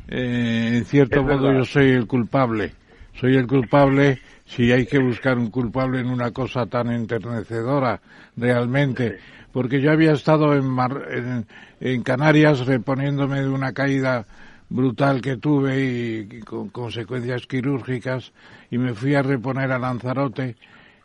eh, 0.08 0.72
en 0.74 0.84
cierto 0.84 1.22
modo, 1.22 1.52
yo 1.52 1.64
soy 1.64 1.90
el 1.90 2.06
culpable. 2.06 2.72
Soy 3.14 3.36
el 3.36 3.46
culpable 3.46 4.20
si 4.44 4.72
hay 4.72 4.86
que 4.86 4.98
buscar 4.98 5.36
un 5.36 5.50
culpable 5.50 6.00
en 6.00 6.06
una 6.06 6.30
cosa 6.30 6.66
tan 6.66 6.90
enternecedora 6.90 8.00
realmente. 8.36 9.18
Porque 9.52 9.80
yo 9.80 9.90
había 9.90 10.12
estado 10.12 10.54
en, 10.54 11.44
en, 11.80 12.02
Canarias 12.02 12.64
reponiéndome 12.66 13.40
de 13.40 13.48
una 13.48 13.72
caída 13.72 14.26
brutal 14.68 15.20
que 15.20 15.36
tuve 15.36 16.26
y, 16.30 16.40
con 16.40 16.68
consecuencias 16.68 17.46
quirúrgicas 17.46 18.32
y 18.70 18.78
me 18.78 18.94
fui 18.94 19.14
a 19.14 19.22
reponer 19.22 19.72
a 19.72 19.78
Lanzarote 19.78 20.56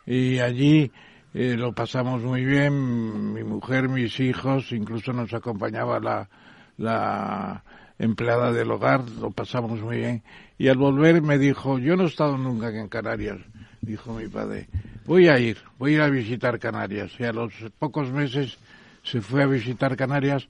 y 0.06 0.38
allí 0.38 0.90
eh, 1.32 1.56
lo 1.56 1.72
pasamos 1.72 2.22
muy 2.22 2.44
bien, 2.44 3.32
mi 3.32 3.42
mujer, 3.42 3.88
mis 3.88 4.20
hijos, 4.20 4.70
incluso 4.72 5.12
nos 5.12 5.32
acompañaba 5.32 5.98
la, 5.98 6.28
la 6.76 7.64
empleada 7.98 8.52
del 8.52 8.70
hogar, 8.70 9.08
lo 9.20 9.30
pasamos 9.30 9.80
muy 9.80 9.98
bien. 9.98 10.22
Y 10.58 10.68
al 10.68 10.76
volver 10.76 11.22
me 11.22 11.38
dijo, 11.38 11.78
yo 11.78 11.96
no 11.96 12.04
he 12.04 12.06
estado 12.06 12.36
nunca 12.38 12.68
en 12.68 12.88
Canarias, 12.88 13.38
dijo 13.80 14.14
mi 14.14 14.28
padre, 14.28 14.68
voy 15.06 15.28
a 15.28 15.38
ir, 15.38 15.58
voy 15.78 15.96
a 15.96 16.08
visitar 16.08 16.58
Canarias. 16.58 17.12
Y 17.18 17.24
a 17.24 17.32
los 17.32 17.52
pocos 17.78 18.10
meses 18.12 18.58
se 19.02 19.20
fue 19.20 19.42
a 19.42 19.46
visitar 19.46 19.96
Canarias 19.96 20.48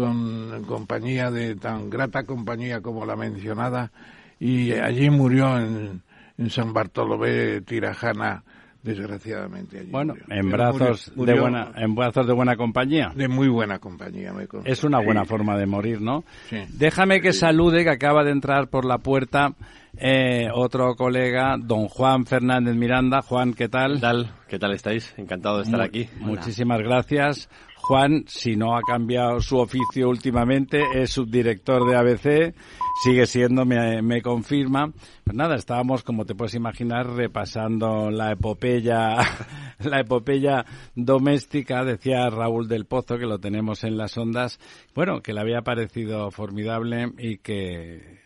con 0.00 0.64
compañía 0.64 1.30
de 1.30 1.56
tan 1.56 1.90
grata 1.90 2.24
compañía 2.24 2.80
como 2.80 3.04
la 3.04 3.16
mencionada 3.16 3.92
y 4.38 4.72
allí 4.72 5.10
murió 5.10 5.58
en, 5.58 6.02
en 6.38 6.50
San 6.50 6.72
Bartolomé 6.72 7.60
Tirajana 7.60 8.42
desgraciadamente. 8.82 9.84
bueno, 9.90 10.14
en 10.28 10.50
brazos 10.50 11.12
de 11.14 11.38
buena, 11.38 11.72
en 11.76 11.94
brazos 11.94 12.26
de 12.26 12.32
buena 12.32 12.56
compañía. 12.56 13.12
De 13.14 13.28
muy 13.28 13.48
buena 13.48 13.78
compañía, 13.78 14.32
me 14.32 14.46
Es 14.64 14.84
una 14.84 15.00
buena 15.00 15.24
forma 15.24 15.56
de 15.58 15.66
morir, 15.66 16.00
¿no? 16.00 16.24
Déjame 16.70 17.20
que 17.20 17.32
salude, 17.32 17.84
que 17.84 17.90
acaba 17.90 18.24
de 18.24 18.30
entrar 18.30 18.68
por 18.68 18.84
la 18.84 18.98
puerta 18.98 19.54
eh, 19.96 20.48
otro 20.54 20.94
colega, 20.94 21.56
don 21.58 21.88
Juan 21.88 22.24
Fernández 22.24 22.74
Miranda. 22.74 23.22
Juan, 23.22 23.52
¿qué 23.52 23.68
tal? 23.68 23.94
¿Qué 23.94 24.00
tal? 24.00 24.34
¿Qué 24.48 24.58
tal 24.58 24.72
estáis? 24.72 25.12
Encantado 25.18 25.58
de 25.58 25.64
estar 25.64 25.80
aquí. 25.80 26.08
Muchísimas 26.18 26.80
gracias. 26.80 27.48
Juan, 27.90 28.22
si 28.28 28.54
no 28.54 28.76
ha 28.76 28.82
cambiado 28.82 29.40
su 29.40 29.58
oficio 29.58 30.08
últimamente, 30.08 30.80
es 30.94 31.10
subdirector 31.10 31.90
de 31.90 31.96
ABC, 31.96 32.54
sigue 33.02 33.26
siendo, 33.26 33.64
me, 33.64 34.00
me, 34.00 34.22
confirma. 34.22 34.92
Pues 35.24 35.36
nada, 35.36 35.56
estábamos, 35.56 36.04
como 36.04 36.24
te 36.24 36.36
puedes 36.36 36.54
imaginar, 36.54 37.08
repasando 37.08 38.12
la 38.12 38.30
epopeya, 38.30 39.16
la 39.80 39.98
epopeya 40.02 40.64
doméstica, 40.94 41.84
decía 41.84 42.30
Raúl 42.30 42.68
del 42.68 42.84
Pozo, 42.84 43.18
que 43.18 43.26
lo 43.26 43.40
tenemos 43.40 43.82
en 43.82 43.96
las 43.96 44.16
ondas, 44.16 44.60
bueno, 44.94 45.20
que 45.20 45.32
le 45.32 45.40
había 45.40 45.62
parecido 45.62 46.30
formidable 46.30 47.10
y 47.18 47.38
que 47.38 48.20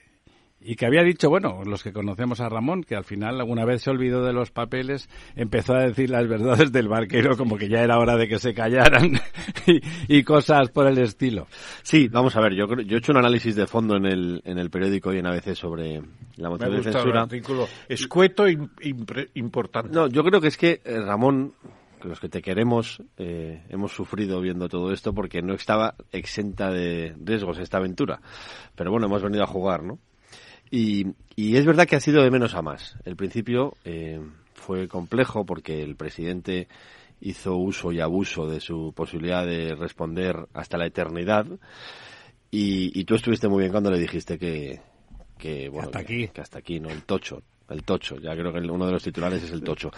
y 0.64 0.76
que 0.76 0.86
había 0.86 1.02
dicho, 1.02 1.28
bueno, 1.28 1.62
los 1.64 1.82
que 1.82 1.92
conocemos 1.92 2.40
a 2.40 2.48
Ramón, 2.48 2.84
que 2.84 2.96
al 2.96 3.04
final 3.04 3.38
alguna 3.38 3.66
vez 3.66 3.82
se 3.82 3.90
olvidó 3.90 4.24
de 4.24 4.32
los 4.32 4.50
papeles, 4.50 5.10
empezó 5.36 5.74
a 5.74 5.82
decir 5.82 6.08
las 6.08 6.26
verdades 6.26 6.72
del 6.72 6.88
barquero 6.88 7.36
como 7.36 7.58
que 7.58 7.68
ya 7.68 7.82
era 7.82 7.98
hora 7.98 8.16
de 8.16 8.28
que 8.28 8.38
se 8.38 8.54
callaran 8.54 9.20
y, 10.08 10.24
cosas 10.24 10.70
por 10.70 10.86
el 10.86 10.98
estilo. 10.98 11.46
Sí, 11.82 12.08
vamos 12.08 12.34
a 12.36 12.40
ver, 12.40 12.54
yo, 12.54 12.66
yo 12.66 12.96
he 12.96 12.98
hecho 12.98 13.12
un 13.12 13.18
análisis 13.18 13.54
de 13.54 13.66
fondo 13.66 13.96
en 13.96 14.06
el, 14.06 14.42
en 14.46 14.58
el 14.58 14.70
periódico 14.70 15.12
y 15.12 15.18
en 15.18 15.26
ABC 15.26 15.54
sobre 15.54 16.00
la 16.36 16.48
moción 16.48 16.70
de 16.70 16.82
censura. 16.82 17.10
El 17.10 17.18
artículo 17.18 17.68
escueto 17.86 18.46
e 18.46 18.56
importante. 19.34 19.90
No, 19.92 20.06
yo 20.08 20.24
creo 20.24 20.40
que 20.40 20.48
es 20.48 20.56
que 20.56 20.80
eh, 20.82 20.98
Ramón 20.98 21.52
los 22.04 22.20
que 22.20 22.28
te 22.28 22.42
queremos 22.42 23.02
eh, 23.16 23.62
hemos 23.68 23.92
sufrido 23.92 24.40
viendo 24.40 24.68
todo 24.68 24.92
esto 24.92 25.14
porque 25.14 25.42
no 25.42 25.54
estaba 25.54 25.94
exenta 26.12 26.70
de 26.70 27.14
riesgos 27.22 27.58
esta 27.58 27.78
aventura. 27.78 28.20
Pero 28.74 28.90
bueno, 28.90 29.06
hemos 29.06 29.22
venido 29.22 29.42
a 29.42 29.46
jugar, 29.46 29.82
¿no? 29.82 29.98
Y, 30.76 31.56
es 31.56 31.64
verdad 31.64 31.86
que 31.86 31.94
ha 31.94 32.00
sido 32.00 32.22
de 32.22 32.32
menos 32.32 32.54
a 32.54 32.62
más. 32.62 32.96
El 33.04 33.14
principio 33.14 33.76
eh, 33.84 34.20
fue 34.54 34.88
complejo 34.88 35.46
porque 35.46 35.82
el 35.82 35.94
presidente 35.94 36.66
hizo 37.20 37.56
uso 37.56 37.92
y 37.92 38.00
abuso 38.00 38.48
de 38.48 38.58
su 38.58 38.92
posibilidad 38.92 39.46
de 39.46 39.76
responder 39.76 40.48
hasta 40.52 40.76
la 40.76 40.86
eternidad. 40.86 41.46
Y, 42.50 43.04
tú 43.04 43.14
estuviste 43.14 43.48
muy 43.48 43.60
bien 43.60 43.72
cuando 43.72 43.90
le 43.90 44.00
dijiste 44.00 44.36
que, 44.36 44.80
que 45.38 45.68
bueno, 45.68 45.86
hasta 45.86 46.00
aquí. 46.00 46.28
Que, 46.28 46.40
hasta 46.40 46.58
aquí, 46.58 46.80
¿no? 46.80 46.88
El 46.88 47.04
tocho. 47.04 47.42
El 47.68 47.82
tocho. 47.82 48.16
Ya 48.16 48.32
creo 48.34 48.52
que 48.52 48.60
uno 48.60 48.86
de 48.86 48.92
los 48.92 49.02
titulares 49.02 49.42
es 49.42 49.52
el 49.52 49.62
tocho. 49.62 49.90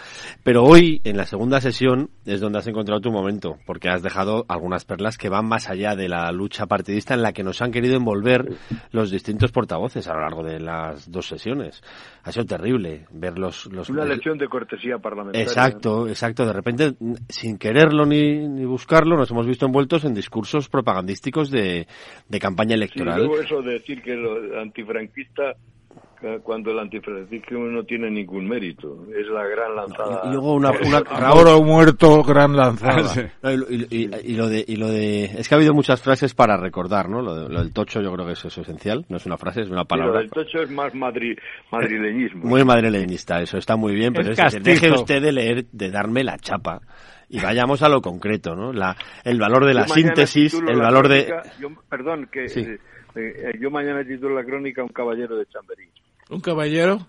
Pero 0.43 0.63
hoy, 0.63 1.01
en 1.03 1.17
la 1.17 1.25
segunda 1.25 1.59
sesión, 1.61 2.09
es 2.25 2.39
donde 2.39 2.59
has 2.59 2.67
encontrado 2.67 3.01
tu 3.01 3.11
momento, 3.11 3.57
porque 3.65 3.89
has 3.89 4.01
dejado 4.01 4.45
algunas 4.47 4.85
perlas 4.85 5.17
que 5.17 5.29
van 5.29 5.47
más 5.47 5.69
allá 5.69 5.95
de 5.95 6.09
la 6.09 6.31
lucha 6.31 6.65
partidista 6.65 7.13
en 7.13 7.21
la 7.21 7.33
que 7.33 7.43
nos 7.43 7.61
han 7.61 7.71
querido 7.71 7.95
envolver 7.95 8.57
los 8.91 9.11
distintos 9.11 9.51
portavoces 9.51 10.07
a 10.07 10.13
lo 10.13 10.21
largo 10.21 10.43
de 10.43 10.59
las 10.59 11.11
dos 11.11 11.27
sesiones. 11.27 11.81
Ha 12.23 12.31
sido 12.31 12.45
terrible 12.45 13.05
ver 13.11 13.37
los... 13.37 13.65
los 13.67 13.89
Una 13.89 14.05
lección 14.05 14.37
de 14.37 14.47
cortesía 14.47 14.97
parlamentaria. 14.97 15.43
Exacto, 15.43 16.07
exacto. 16.07 16.45
De 16.45 16.53
repente, 16.53 16.93
sin 17.29 17.57
quererlo 17.57 18.05
ni, 18.05 18.47
ni 18.47 18.65
buscarlo, 18.65 19.17
nos 19.17 19.31
hemos 19.31 19.45
visto 19.45 19.65
envueltos 19.65 20.05
en 20.05 20.13
discursos 20.13 20.69
propagandísticos 20.69 21.51
de, 21.51 21.87
de 22.27 22.39
campaña 22.39 22.75
electoral. 22.75 23.21
Sí, 23.21 23.27
luego 23.27 23.41
eso 23.41 23.61
de 23.61 23.73
decir 23.73 24.01
que 24.01 24.15
lo 24.15 24.59
antifranquista 24.59 25.55
cuando 26.43 26.71
el 26.71 26.79
antifranquismo 26.79 27.65
no 27.65 27.83
tiene 27.83 28.09
ningún 28.09 28.47
mérito. 28.47 29.05
Es 29.15 29.27
la 29.27 29.45
gran 29.45 29.75
lanzada. 29.75 30.21
Y 30.25 30.31
luego 30.31 30.53
una, 30.53 30.71
una 30.71 30.97
Ahora 31.27 31.57
muerto, 31.63 32.23
gran 32.23 32.55
lanzada. 32.55 33.31
y, 33.69 33.95
y, 33.95 34.09
y, 34.23 34.35
lo 34.35 34.47
de, 34.47 34.63
y 34.67 34.75
lo 34.77 34.87
de... 34.87 35.25
Es 35.25 35.47
que 35.47 35.55
ha 35.55 35.57
habido 35.57 35.73
muchas 35.73 36.01
frases 36.01 36.33
para 36.33 36.57
recordar, 36.57 37.09
¿no? 37.09 37.21
Lo, 37.21 37.35
de, 37.35 37.49
lo 37.49 37.59
del 37.59 37.73
tocho 37.73 38.01
yo 38.01 38.11
creo 38.13 38.25
que 38.25 38.33
eso 38.33 38.47
es 38.47 38.57
esencial. 38.57 39.05
No 39.09 39.17
es 39.17 39.25
una 39.25 39.37
frase, 39.37 39.61
es 39.61 39.69
una 39.69 39.85
palabra. 39.85 40.13
lo 40.13 40.19
del 40.19 40.31
tocho 40.31 40.59
es 40.61 40.71
más 40.71 40.93
madri, 40.95 41.35
madrileñismo. 41.71 42.45
Muy 42.45 42.63
madrileñista, 42.63 43.41
eso 43.41 43.57
está 43.57 43.75
muy 43.75 43.93
bien, 43.93 44.13
pero 44.13 44.31
es 44.31 44.39
es, 44.39 44.63
deje 44.63 44.91
usted 44.91 45.21
de 45.21 45.31
leer, 45.31 45.65
de 45.71 45.91
darme 45.91 46.23
la 46.23 46.37
chapa 46.37 46.81
y 47.29 47.39
vayamos 47.39 47.81
a 47.83 47.89
lo 47.89 48.01
concreto, 48.01 48.55
¿no? 48.55 48.71
La, 48.71 48.95
el 49.23 49.39
valor 49.39 49.65
de 49.65 49.73
la 49.73 49.85
Yo 49.85 49.93
síntesis, 49.93 50.53
el 50.53 50.79
valor 50.79 51.07
de... 51.09 51.33
Yo, 51.59 51.69
perdón, 51.89 52.29
que 52.31 52.47
Sí. 52.47 52.61
eh, 52.61 52.79
eh, 53.15 53.51
yo 53.59 53.69
mañana 53.69 54.03
titulo 54.03 54.35
la 54.35 54.45
crónica 54.45 54.81
Un 54.83 54.89
caballero 54.89 55.35
de 55.37 55.45
Chamberí. 55.47 55.89
¿Un 56.29 56.39
caballero? 56.41 57.07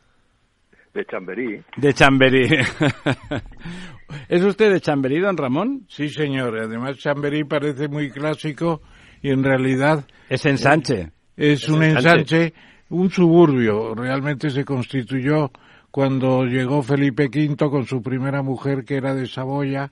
De 0.94 1.04
Chamberí. 1.04 1.62
De 1.76 1.92
Chamberí. 1.94 2.48
¿Es 4.28 4.42
usted 4.42 4.72
de 4.72 4.80
Chamberí, 4.80 5.20
don 5.20 5.36
Ramón? 5.36 5.84
Sí, 5.88 6.08
señor. 6.08 6.58
Además, 6.58 6.98
Chamberí 6.98 7.44
parece 7.44 7.88
muy 7.88 8.10
clásico 8.10 8.80
y 9.22 9.30
en 9.30 9.42
realidad 9.44 10.04
Es 10.28 10.46
ensanche. 10.46 11.10
es 11.36 11.68
un 11.68 11.82
ensanche, 11.82 12.54
un 12.88 13.10
suburbio. 13.10 13.94
Realmente 13.94 14.50
se 14.50 14.64
constituyó 14.64 15.50
cuando 15.90 16.44
llegó 16.44 16.82
Felipe 16.82 17.26
V 17.26 17.56
con 17.70 17.84
su 17.86 18.02
primera 18.02 18.42
mujer 18.42 18.84
que 18.84 18.96
era 18.96 19.14
de 19.14 19.26
Saboya. 19.26 19.90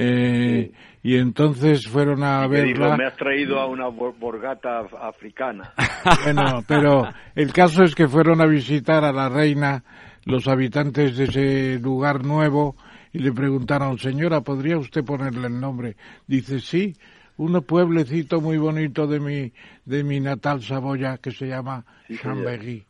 Eh, 0.00 0.70
y 1.02 1.16
entonces 1.16 1.86
fueron 1.88 2.22
a 2.22 2.42
dijo, 2.42 2.50
verla. 2.50 2.96
me 2.96 3.06
has 3.06 3.16
traído 3.16 3.58
a 3.58 3.66
una 3.66 3.88
bor- 3.88 4.16
borgata 4.18 4.82
af- 4.82 4.96
africana. 5.00 5.72
Bueno, 6.24 6.62
pero 6.66 7.02
el 7.34 7.52
caso 7.52 7.82
es 7.82 7.94
que 7.94 8.06
fueron 8.06 8.40
a 8.40 8.46
visitar 8.46 9.04
a 9.04 9.12
la 9.12 9.28
reina 9.28 9.82
los 10.24 10.46
habitantes 10.46 11.16
de 11.16 11.24
ese 11.24 11.78
lugar 11.80 12.24
nuevo 12.24 12.76
y 13.12 13.18
le 13.18 13.32
preguntaron, 13.32 13.98
señora, 13.98 14.40
¿podría 14.42 14.78
usted 14.78 15.04
ponerle 15.04 15.48
el 15.48 15.58
nombre? 15.58 15.96
Dice, 16.26 16.60
sí, 16.60 16.94
un 17.36 17.60
pueblecito 17.62 18.40
muy 18.40 18.58
bonito 18.58 19.06
de 19.08 19.18
mi, 19.20 19.52
de 19.84 20.04
mi 20.04 20.20
natal 20.20 20.62
Saboya 20.62 21.18
que 21.18 21.32
se 21.32 21.46
llama 21.48 21.84
Sí. 22.06 22.16
Chambéry. 22.22 22.84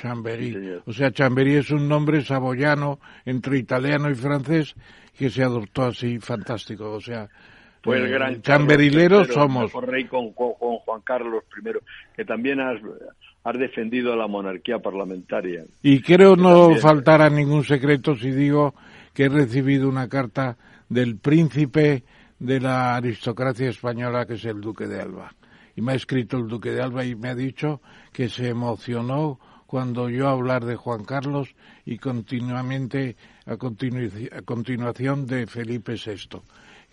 Chambéry. 0.00 0.52
Sí, 0.52 0.70
o 0.86 0.92
sea, 0.92 1.10
Chambéry 1.10 1.56
es 1.56 1.70
un 1.70 1.88
nombre 1.88 2.22
saboyano 2.22 3.00
entre 3.24 3.58
italiano 3.58 4.08
y 4.10 4.14
francés 4.14 4.74
que 5.20 5.28
se 5.28 5.42
adoptó 5.42 5.82
así, 5.84 6.18
fantástico. 6.18 6.92
O 6.92 7.00
sea, 7.00 7.28
Fue 7.82 7.98
el 7.98 8.06
eh, 8.06 8.08
gran 8.08 8.40
chamberileros 8.40 9.28
somos. 9.28 9.70
rey 9.82 10.06
con, 10.06 10.32
con- 10.32 10.54
Juan 10.58 11.02
Carlos 11.04 11.44
I, 11.62 11.72
que 12.16 12.24
también 12.24 12.58
has, 12.58 12.80
has 13.44 13.58
defendido 13.58 14.14
a 14.14 14.16
la 14.16 14.26
monarquía 14.26 14.78
parlamentaria. 14.78 15.64
Y 15.82 16.00
creo 16.00 16.36
no 16.36 16.60
también. 16.62 16.80
faltará 16.80 17.28
ningún 17.28 17.64
secreto 17.64 18.16
si 18.16 18.30
digo 18.30 18.74
que 19.12 19.24
he 19.24 19.28
recibido 19.28 19.90
una 19.90 20.08
carta 20.08 20.56
del 20.88 21.18
príncipe 21.18 22.02
de 22.38 22.58
la 22.58 22.96
aristocracia 22.96 23.68
española, 23.68 24.24
que 24.24 24.34
es 24.34 24.44
el 24.46 24.62
duque 24.62 24.86
de 24.86 25.02
Alba. 25.02 25.34
Y 25.76 25.82
me 25.82 25.92
ha 25.92 25.96
escrito 25.96 26.38
el 26.38 26.48
duque 26.48 26.70
de 26.70 26.80
Alba 26.80 27.04
y 27.04 27.14
me 27.14 27.28
ha 27.28 27.34
dicho 27.34 27.82
que 28.10 28.30
se 28.30 28.48
emocionó 28.48 29.38
cuando 29.66 30.08
yo 30.08 30.28
hablar 30.28 30.64
de 30.64 30.76
Juan 30.76 31.04
Carlos 31.04 31.54
y 31.84 31.98
continuamente 31.98 33.16
a, 33.50 33.56
continu- 33.58 34.30
a 34.32 34.42
continuación 34.42 35.26
de 35.26 35.46
Felipe 35.46 35.94
VI. 35.94 36.40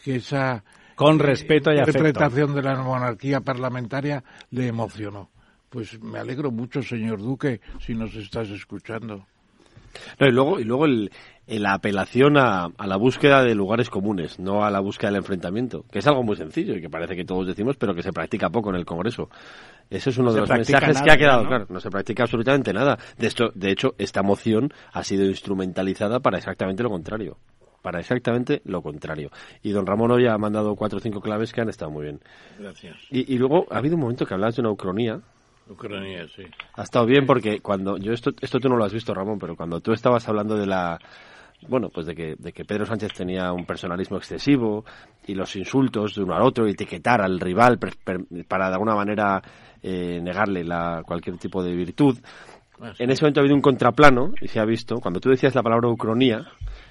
Que 0.04 0.16
esa 0.18 0.64
Con 0.96 1.20
respeto 1.20 1.72
y 1.72 1.78
afecto. 1.80 2.00
interpretación 2.00 2.56
de 2.56 2.62
la 2.64 2.76
monarquía 2.82 3.42
parlamentaria 3.42 4.24
le 4.52 4.68
emocionó. 4.68 5.30
Pues 5.70 6.02
me 6.02 6.18
alegro 6.20 6.50
mucho, 6.52 6.82
señor 6.82 7.20
Duque, 7.20 7.62
si 7.86 7.94
nos 7.94 8.16
estás 8.16 8.50
escuchando. 8.50 9.26
No, 10.20 10.28
y 10.28 10.32
luego, 10.32 10.60
y 10.60 10.64
luego 10.64 10.86
el, 10.86 10.94
el- 11.04 11.12
la 11.48 11.74
apelación 11.74 12.38
a, 12.38 12.66
a 12.78 12.88
la 12.88 12.98
búsqueda 12.98 13.44
de 13.44 13.56
lugares 13.56 13.90
comunes, 13.90 14.38
no 14.38 14.66
a 14.66 14.72
la 14.72 14.82
búsqueda 14.82 15.12
del 15.12 15.20
enfrentamiento, 15.20 15.86
que 15.90 16.00
es 16.00 16.08
algo 16.08 16.24
muy 16.24 16.36
sencillo 16.36 16.76
y 16.76 16.82
que 16.82 16.90
parece 16.90 17.16
que 17.16 17.24
todos 17.24 17.48
decimos, 17.48 17.78
pero 17.78 17.96
que 17.96 18.04
se 18.04 18.12
practica 18.12 18.50
poco 18.50 18.70
en 18.70 18.76
el 18.76 18.86
Congreso. 18.86 19.30
Ese 19.90 20.10
es 20.10 20.18
uno 20.18 20.34
de 20.34 20.42
los 20.42 20.50
mensajes 20.50 21.02
que 21.02 21.12
ha 21.12 21.18
quedado 21.18 21.44
¿no? 21.44 21.48
claro. 21.50 21.66
No 21.70 21.80
se 21.80 21.90
practica 21.90 22.24
absolutamente 22.24 22.74
nada. 22.74 22.98
De, 23.18 23.28
esto, 23.28 23.52
de 23.56 23.72
hecho, 23.72 23.96
esta 23.98 24.22
moción 24.22 24.74
ha 24.92 25.04
sido 25.04 25.26
instrumentalizada 25.26 26.20
para 26.20 26.38
exactamente 26.38 26.84
lo 26.84 26.90
contrario. 26.90 27.38
Para 27.82 28.02
exactamente 28.02 28.62
lo 28.66 28.82
contrario. 28.82 29.30
Y 29.64 29.72
don 29.72 29.86
Ramón 29.86 30.12
hoy 30.12 30.28
ha 30.28 30.38
mandado 30.38 30.76
cuatro 30.76 30.98
o 30.98 31.02
cinco 31.02 31.22
claves 31.22 31.54
que 31.54 31.62
han 31.62 31.70
estado 31.70 31.92
muy 31.92 32.04
bien. 32.04 32.20
Gracias. 32.60 32.98
Y, 33.10 33.34
y 33.34 33.38
luego 33.38 33.66
ha 33.72 33.78
habido 33.78 33.96
un 33.96 34.02
momento 34.02 34.26
que 34.26 34.34
hablabas 34.34 34.58
de 34.58 34.62
una 34.62 34.72
ucronía, 34.72 35.22
Ucrania, 35.70 36.28
sí. 36.34 36.44
ha 36.76 36.84
estado 36.84 37.06
bien 37.06 37.26
porque 37.26 37.60
cuando 37.60 37.98
yo 37.98 38.14
esto 38.14 38.32
esto 38.40 38.60
tú 38.60 38.70
no 38.70 38.78
lo 38.78 38.86
has 38.86 38.94
visto 38.94 39.14
Ramón 39.14 39.38
pero 39.38 39.58
cuando 39.58 39.82
tú 39.82 39.92
estabas 39.92 40.28
hablando 40.30 40.56
de 40.56 40.66
la 40.66 40.98
bueno 41.68 41.90
pues 41.90 42.06
de 42.06 42.14
que 42.16 42.36
de 42.38 42.52
que 42.54 42.66
Pedro 42.66 42.86
Sánchez 42.86 43.14
tenía 43.14 43.52
un 43.52 43.66
personalismo 43.66 44.18
excesivo 44.18 44.86
y 45.26 45.34
los 45.34 45.56
insultos 45.56 46.16
de 46.16 46.24
uno 46.24 46.36
al 46.36 46.44
otro 46.44 46.68
etiquetar 46.68 47.22
al 47.22 47.40
rival 47.40 47.80
per- 47.80 47.96
per- 48.04 48.26
para 48.48 48.68
de 48.68 48.74
alguna 48.74 48.96
manera 48.96 49.42
eh, 49.82 50.20
negarle 50.22 50.64
la 50.64 51.02
cualquier 51.06 51.38
tipo 51.38 51.64
de 51.64 51.74
virtud 51.74 52.18
en 53.00 53.10
ese 53.10 53.24
momento 53.24 53.40
ha 53.40 53.42
habido 53.42 53.56
un 53.56 53.62
contraplano 53.64 54.34
y 54.40 54.48
se 54.50 54.60
ha 54.60 54.66
visto 54.66 54.98
cuando 55.00 55.20
tú 55.20 55.30
decías 55.32 55.56
la 55.56 55.64
palabra 55.64 55.90
ucronía 55.90 56.46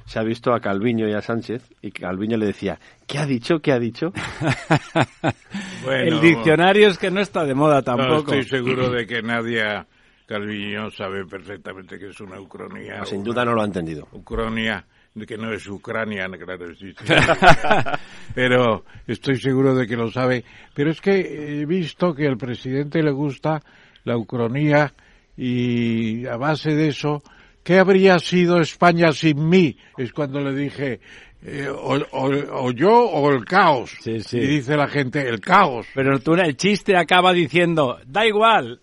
se 0.04 0.18
ha 0.18 0.22
visto 0.24 0.52
a 0.52 0.58
Calviño 0.60 1.08
y 1.08 1.12
a 1.12 1.20
Sánchez 1.22 1.68
y 1.80 1.92
Calviño 1.92 2.36
le 2.36 2.46
decía 2.46 2.78
¿qué 3.06 3.18
ha 3.18 3.26
dicho? 3.26 3.60
¿qué 3.60 3.70
ha 3.72 3.78
dicho? 3.78 4.12
el 5.90 6.20
diccionario 6.20 6.88
es 6.88 6.98
que 6.98 7.10
no 7.10 7.20
está 7.20 7.44
de 7.44 7.54
moda 7.54 7.76
No, 7.76 7.82
tampoco. 7.84 8.34
estoy 8.34 8.44
seguro 8.44 8.90
de 8.90 9.06
que 9.06 9.22
Nadia 9.22 9.86
Calviño 10.26 10.90
sabe 10.90 11.24
perfectamente 11.24 11.98
que 11.98 12.08
es 12.08 12.20
una 12.20 12.40
ucronía. 12.40 13.04
sin 13.04 13.22
duda 13.22 13.44
no 13.44 13.52
lo 13.54 13.62
ha 13.62 13.64
entendido 13.66 14.08
Ucronia, 14.12 14.84
de 15.14 15.24
que 15.24 15.36
no 15.38 15.52
es 15.52 15.66
Ucrania, 15.68 16.28
claro, 16.28 16.74
sí, 16.74 16.92
sí. 16.92 17.04
Pero 18.34 18.84
estoy 19.06 19.36
seguro 19.38 19.74
de 19.74 19.86
que 19.86 19.96
lo 19.96 20.10
sabe. 20.10 20.44
Pero 20.74 20.90
es 20.90 21.00
que 21.00 21.60
he 21.60 21.64
visto 21.66 22.14
que 22.14 22.26
al 22.26 22.36
presidente 22.36 23.02
le 23.02 23.12
gusta 23.12 23.62
la 24.04 24.16
ucronía 24.16 24.92
y 25.36 26.26
a 26.26 26.36
base 26.36 26.74
de 26.74 26.88
eso, 26.88 27.22
¿qué 27.62 27.78
habría 27.78 28.18
sido 28.18 28.60
España 28.60 29.12
sin 29.12 29.48
mí? 29.48 29.76
Es 29.96 30.12
cuando 30.12 30.40
le 30.40 30.54
dije, 30.54 31.00
eh, 31.42 31.68
o, 31.68 31.94
o- 32.12 32.64
o 32.66 32.70
yo 32.72 32.92
o 32.92 33.30
el 33.30 33.44
caos. 33.44 33.96
Sí, 34.00 34.20
sí. 34.20 34.38
Y 34.38 34.46
dice 34.46 34.76
la 34.76 34.88
gente, 34.88 35.26
el 35.28 35.40
caos. 35.40 35.86
Pero 35.94 36.18
tú, 36.18 36.34
el 36.34 36.56
chiste 36.56 36.96
acaba 36.96 37.32
diciendo, 37.32 37.98
da 38.06 38.26
igual, 38.26 38.80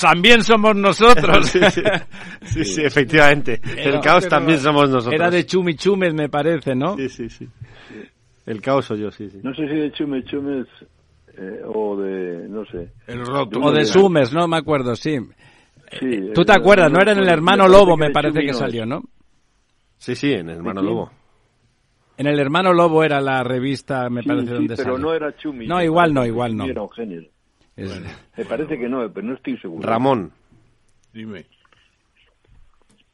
también 0.00 0.42
somos 0.42 0.74
nosotros. 0.76 1.46
sí, 1.50 1.60
sí. 1.70 1.82
Sí, 2.42 2.64
sí, 2.64 2.82
efectivamente. 2.82 3.60
El 3.76 4.00
caos 4.00 4.24
era- 4.24 4.38
también 4.38 4.58
somos 4.58 4.88
nosotros. 4.90 5.14
Era 5.14 5.30
de 5.30 5.44
Chumi 5.46 5.74
Chumes, 5.74 6.14
me 6.14 6.28
parece, 6.28 6.74
¿no? 6.74 6.96
Sí, 6.96 7.08
sí, 7.08 7.28
sí. 7.28 7.48
El 8.46 8.60
caos 8.60 8.86
soy 8.86 9.00
yo, 9.00 9.10
sí, 9.10 9.28
sí. 9.30 9.38
No 9.42 9.54
sé 9.54 9.68
si 9.68 9.74
de 9.74 9.92
Chume 9.92 10.24
Chumes 10.24 10.66
eh, 11.38 11.60
o 11.64 11.96
de, 11.96 12.48
no 12.48 12.64
sé. 12.66 12.88
El 13.06 13.24
roto. 13.24 13.60
O 13.60 13.70
de 13.70 13.84
Sumes, 13.84 14.32
no 14.32 14.48
me 14.48 14.56
acuerdo, 14.56 14.96
sí. 14.96 15.18
Sí, 16.00 16.30
¿Tú 16.34 16.44
te 16.44 16.52
eh, 16.52 16.56
acuerdas? 16.56 16.90
No 16.90 16.98
era 17.00 17.12
en 17.12 17.18
el 17.18 17.28
hermano 17.28 17.68
Lobo, 17.68 17.96
me 17.96 18.10
parece 18.10 18.40
Chumi 18.40 18.46
que 18.46 18.54
salió. 18.54 18.84
¿no? 18.86 19.02
Sí, 19.98 20.16
sí, 20.16 20.32
en 20.32 20.48
Hermano 20.50 20.80
¿De 20.80 20.86
quién? 20.86 20.96
Lobo. 20.96 21.10
En 22.16 22.26
el 22.26 22.38
hermano 22.40 22.72
Lobo 22.72 23.04
era 23.04 23.20
la 23.20 23.42
revista, 23.44 24.08
me 24.10 24.22
Sí, 24.22 24.28
parece, 24.28 24.48
sí, 24.48 24.52
donde 24.54 24.76
pero 24.76 24.92
salió. 24.94 24.98
no 24.98 25.14
era 25.14 25.36
Chumi. 25.36 25.66
No, 25.66 25.82
igual 25.82 26.12
no, 26.12 26.26
igual 26.26 26.50
Chumi 26.50 26.58
no. 26.64 26.70
Era 26.70 26.80
Eugenio. 26.82 27.22
Es- 27.76 28.00
Me 28.36 28.44
parece 28.44 28.78
que 28.78 28.88
no, 28.88 29.10
pero 29.12 29.26
no 29.28 29.34
estoy 29.34 29.56
seguro. 29.58 29.88
Ramón, 29.88 30.32
Dime. 31.12 31.46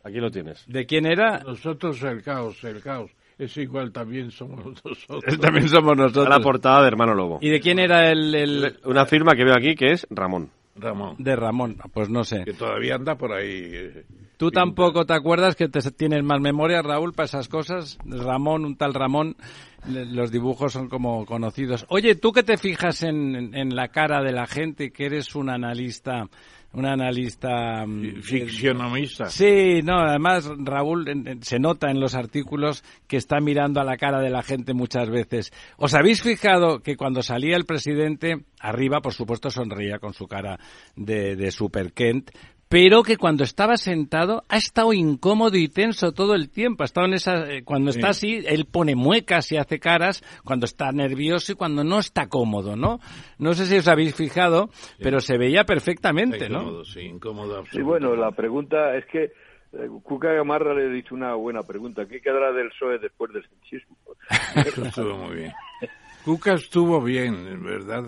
aquí 0.04 0.18
lo 0.18 0.30
tienes. 0.30 0.64
¿De 0.66 0.86
quién 0.86 1.06
era? 1.06 1.40
Nosotros 1.40 2.02
el 2.02 2.22
caos, 2.22 2.62
el 2.64 2.80
caos. 2.82 3.10
Es 3.38 3.56
igual, 3.56 3.92
también 3.92 4.30
somos 4.32 4.64
nosotros. 4.84 5.38
También 5.40 5.68
somos 5.68 5.92
A 5.92 5.96
la 5.96 6.02
nosotros. 6.08 6.40
portada 6.42 6.82
de 6.82 6.88
Hermano 6.88 7.14
Lobo. 7.14 7.38
¿Y 7.40 7.50
de 7.50 7.60
quién 7.60 7.78
era 7.78 8.10
el, 8.10 8.34
el- 8.34 8.78
Una 8.84 9.06
firma 9.06 9.34
que 9.36 9.44
veo 9.44 9.54
aquí 9.56 9.74
que 9.76 9.92
es 9.92 10.06
Ramón. 10.10 10.50
Ramón, 10.74 11.16
de 11.18 11.34
Ramón? 11.34 11.76
Pues 11.92 12.08
no 12.08 12.22
sé. 12.24 12.44
que 12.44 12.52
todavía 12.52 12.94
anda 12.96 13.16
por 13.16 13.32
ahí. 13.32 13.48
eh, 13.72 14.04
¿Tú 14.36 14.52
tampoco 14.52 15.04
te 15.06 15.12
acuerdas 15.12 15.56
que 15.56 15.68
te 15.68 15.80
tienes 15.90 16.22
más 16.22 16.40
memoria, 16.40 16.82
Raúl, 16.82 17.12
para 17.14 17.24
esas 17.26 17.48
cosas? 17.48 17.98
Ramón, 18.04 18.64
un 18.64 18.76
tal 18.76 18.94
Ramón, 18.94 19.34
los 19.88 20.30
dibujos 20.30 20.72
son 20.72 20.88
como 20.88 21.24
conocidos. 21.26 21.86
Oye, 21.88 22.14
tú 22.14 22.32
que 22.32 22.42
te 22.42 22.56
fijas 22.56 23.02
en, 23.02 23.74
la 23.74 23.88
cara 23.88 24.22
de 24.22 24.32
la 24.32 24.46
gente, 24.46 24.90
que 24.90 25.06
eres 25.06 25.34
un 25.34 25.50
analista 25.50 26.28
un 26.70 26.84
analista 26.84 27.86
mm, 27.86 28.20
ficcionamista. 28.20 29.30
Sí, 29.30 29.80
no, 29.82 30.00
además 30.00 30.50
Raúl 30.58 31.38
se 31.40 31.58
nota 31.58 31.90
en 31.90 31.98
los 31.98 32.14
artículos 32.14 32.84
que 33.06 33.16
está 33.16 33.40
mirando 33.40 33.80
a 33.80 33.84
la 33.84 33.96
cara 33.96 34.20
de 34.20 34.28
la 34.28 34.42
gente 34.42 34.74
muchas 34.74 35.08
veces. 35.08 35.50
¿Os 35.78 35.94
habéis 35.94 36.22
fijado 36.22 36.80
que 36.80 36.96
cuando 36.96 37.22
salía 37.22 37.56
el 37.56 37.64
presidente, 37.64 38.44
arriba 38.60 39.00
por 39.00 39.14
supuesto 39.14 39.48
sonreía 39.48 39.98
con 39.98 40.12
su 40.12 40.26
cara 40.26 40.60
de, 40.94 41.36
de 41.36 41.50
Super 41.50 41.94
Kent, 41.94 42.32
pero 42.68 43.02
que 43.02 43.16
cuando 43.16 43.44
estaba 43.44 43.76
sentado 43.76 44.44
ha 44.48 44.56
estado 44.56 44.92
incómodo 44.92 45.56
y 45.56 45.68
tenso 45.68 46.12
todo 46.12 46.34
el 46.34 46.50
tiempo. 46.50 46.82
Ha 46.82 46.86
estado 46.86 47.06
en 47.06 47.14
esa, 47.14 47.50
eh, 47.50 47.62
cuando 47.64 47.90
está 47.90 48.10
así, 48.10 48.42
él 48.46 48.66
pone 48.66 48.94
muecas 48.94 49.50
y 49.52 49.56
hace 49.56 49.78
caras 49.78 50.22
cuando 50.44 50.66
está 50.66 50.92
nervioso 50.92 51.52
y 51.52 51.54
cuando 51.54 51.82
no 51.84 51.98
está 51.98 52.28
cómodo, 52.28 52.76
¿no? 52.76 53.00
No 53.38 53.54
sé 53.54 53.66
si 53.66 53.76
os 53.76 53.88
habéis 53.88 54.14
fijado, 54.14 54.68
pero 54.98 55.20
se 55.20 55.38
veía 55.38 55.64
perfectamente, 55.64 56.48
¿no? 56.48 56.84
Sí, 56.84 57.00
incómodo 57.00 57.64
Sí, 57.66 57.80
bueno, 57.80 58.14
la 58.14 58.32
pregunta 58.32 58.96
es 58.96 59.06
que 59.06 59.32
eh, 59.72 59.88
Cuca 60.02 60.32
Gamarra 60.32 60.74
le 60.74 60.88
dicho 60.88 61.14
una 61.14 61.34
buena 61.34 61.62
pregunta. 61.62 62.06
¿Qué 62.06 62.20
quedará 62.20 62.52
del 62.52 62.70
PSOE 62.70 62.98
después 62.98 63.32
del 63.32 63.44
sanchismo? 63.48 63.96
estuvo 64.86 65.16
muy 65.16 65.36
bien. 65.36 65.52
Cuca 66.24 66.54
estuvo 66.54 67.02
bien, 67.02 67.62
¿verdad? 67.62 68.04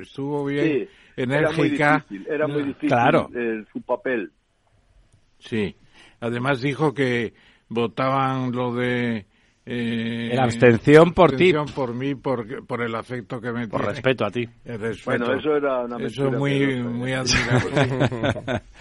Estuvo 0.00 0.44
bien. 0.44 0.64
Sí 0.64 0.88
enérgica. 1.16 2.04
Era 2.28 2.46
muy 2.46 2.62
difícil, 2.62 2.88
claro. 2.88 3.28
su 3.72 3.80
papel. 3.82 4.30
Sí. 5.38 5.76
Además 6.20 6.60
dijo 6.60 6.94
que 6.94 7.34
votaban 7.68 8.52
lo 8.52 8.74
de 8.74 9.26
eh, 9.66 10.32
la 10.34 10.44
abstención 10.44 11.12
por 11.12 11.36
ti. 11.36 11.52
por 11.74 11.94
mí, 11.94 12.14
por, 12.14 12.66
por 12.66 12.82
el 12.82 12.94
afecto 12.94 13.40
que 13.40 13.52
me 13.52 13.68
Por 13.68 13.84
respeto 13.84 14.24
a 14.24 14.30
ti. 14.30 14.48
Bueno, 15.04 15.34
eso 15.34 15.56
era 15.56 15.84
una 15.84 15.96
Eso 16.04 16.30
muy, 16.30 16.82
muy 16.82 17.12
admirable. 17.12 18.62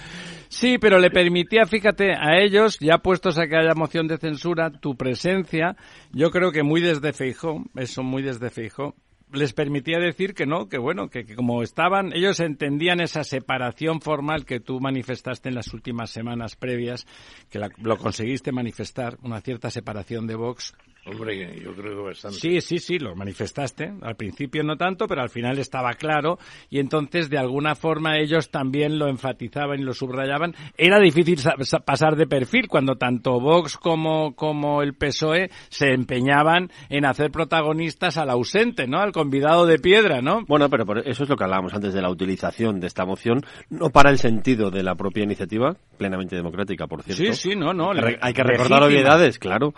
Sí, 0.54 0.78
pero 0.78 1.00
le 1.00 1.10
permitía, 1.10 1.66
fíjate, 1.66 2.12
a 2.12 2.38
ellos, 2.40 2.78
ya 2.80 3.00
puestos 3.00 3.40
a 3.40 3.48
que 3.48 3.58
haya 3.58 3.74
moción 3.74 4.08
de 4.08 4.20
censura, 4.20 4.70
tu 4.70 4.96
presencia, 4.96 5.76
yo 6.12 6.30
creo 6.30 6.52
que 6.52 6.62
muy 6.62 6.80
desde 6.80 7.12
Feijó, 7.12 7.64
eso 7.76 8.04
muy 8.04 8.22
desde 8.22 8.52
Feijó, 8.52 8.94
les 9.32 9.52
permitía 9.52 9.98
decir 9.98 10.36
que 10.36 10.46
no, 10.46 10.70
que 10.70 10.78
bueno, 10.78 11.10
que, 11.10 11.26
como 11.36 11.64
estaban, 11.64 12.14
ellos 12.14 12.40
entendían 12.40 13.02
esa 13.02 13.24
separación 13.24 14.00
formal 14.00 14.46
que 14.46 14.60
tú 14.60 14.80
manifestaste 14.80 15.50
en 15.50 15.56
las 15.56 15.74
últimas 15.74 16.12
semanas 16.12 16.56
previas, 16.56 17.08
que 17.50 17.60
lo 17.80 17.98
conseguiste 17.98 18.52
manifestar, 18.52 19.18
una 19.24 19.42
cierta 19.42 19.72
separación 19.72 20.28
de 20.28 20.36
Vox 20.36 20.76
Hombre, 21.06 21.60
yo 21.60 21.74
creo 21.74 21.98
que 21.98 22.02
bastante. 22.02 22.38
Sí, 22.38 22.62
sí, 22.62 22.80
sí, 22.80 22.98
lo 22.98 23.14
manifestaste. 23.14 23.94
Al 24.02 24.16
principio 24.16 24.64
no 24.64 24.78
tanto, 24.78 25.06
pero 25.06 25.22
al 25.22 25.30
final 25.30 25.60
estaba 25.60 25.94
claro 25.94 26.40
y 26.70 26.80
entonces 26.80 27.30
de 27.30 27.38
alguna 27.38 27.76
forma 27.76 28.18
ellos 28.20 28.50
también 28.50 28.98
lo 28.98 29.10
enfatizaban 29.10 29.80
y 29.80 29.84
lo 29.84 29.94
subrayaban. 29.94 30.56
Era 30.78 31.00
difícil 31.00 31.40
pasar 31.86 32.16
de 32.16 32.26
perfil 32.26 32.70
cuando 32.70 32.96
tanto 32.96 33.40
Vox 33.42 33.76
como, 33.76 34.34
como 34.36 34.82
el 34.82 34.94
PSOE 34.94 35.50
se 35.68 35.92
empeñaban 35.92 36.72
en 36.90 37.06
hacer 37.06 37.32
protagonistas 37.32 38.18
al 38.18 38.30
ausente, 38.30 38.88
¿no? 38.88 39.00
Al 39.00 39.12
convidado 39.12 39.66
de 39.66 39.80
piedra, 39.80 40.22
¿no? 40.22 40.46
Bueno, 40.48 40.70
pero 40.70 41.02
eso 41.04 41.24
es 41.24 41.30
lo 41.30 41.36
que 41.36 41.44
hablábamos 41.44 41.74
antes 41.74 41.94
de 41.94 42.02
la 42.02 42.10
utilización 42.10 42.80
de 42.80 42.88
esta 42.88 43.06
moción, 43.06 43.42
no 43.70 43.90
para 43.90 44.10
el 44.10 44.20
sentido 44.20 44.72
de 44.72 44.84
la 44.84 44.96
propia 44.96 45.24
iniciativa, 45.24 45.76
plenamente 45.98 46.38
democrática, 46.38 46.88
por 46.88 47.04
cierto. 47.04 47.24
Sí, 47.24 47.50
sí, 47.50 47.56
no, 47.58 47.74
no. 47.74 47.92
Hay 48.22 48.34
que 48.34 48.44
recordar 48.44 48.84
obviedades, 48.84 49.38
claro, 49.38 49.74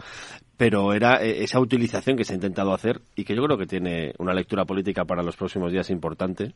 pero 0.58 0.94
era 0.94 1.24
eh, 1.24 1.44
esa 1.44 1.60
utilización 1.60 2.18
que 2.18 2.24
se 2.24 2.34
ha 2.34 2.36
intentado 2.36 2.74
hacer 2.74 3.02
y 3.15 3.24
que 3.24 3.36
yo 3.36 3.44
creo 3.44 3.58
que 3.58 3.65
tiene 3.65 4.13
una 4.20 4.34
lectura 4.34 4.65
política 4.65 5.06
para 5.06 5.24
los 5.24 5.36
próximos 5.36 5.72
días 5.72 5.89
importante. 5.89 6.54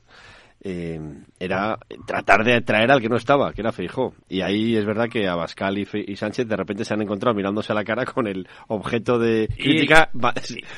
Eh, 0.62 1.00
era 1.40 1.78
tratar 2.06 2.44
de 2.44 2.56
atraer 2.56 2.92
al 2.92 3.00
que 3.00 3.08
no 3.08 3.16
estaba, 3.16 3.54
que 3.54 3.62
era 3.62 3.72
Feijó. 3.72 4.14
Y 4.28 4.42
ahí 4.42 4.76
es 4.76 4.86
verdad 4.86 5.08
que 5.10 5.28
Abascal 5.28 5.78
y, 5.78 5.88
y, 6.06 6.16
Sánchez 6.18 6.48
de 6.48 6.58
repente 6.58 6.84
se 6.84 6.94
han 6.94 7.02
encontrado 7.02 7.34
mirándose 7.34 7.72
a 7.72 7.76
la 7.76 7.86
cara 7.86 8.04
con 8.06 8.28
el 8.28 8.46
objeto 8.68 9.18
de 9.18 9.48
crítica. 9.48 10.10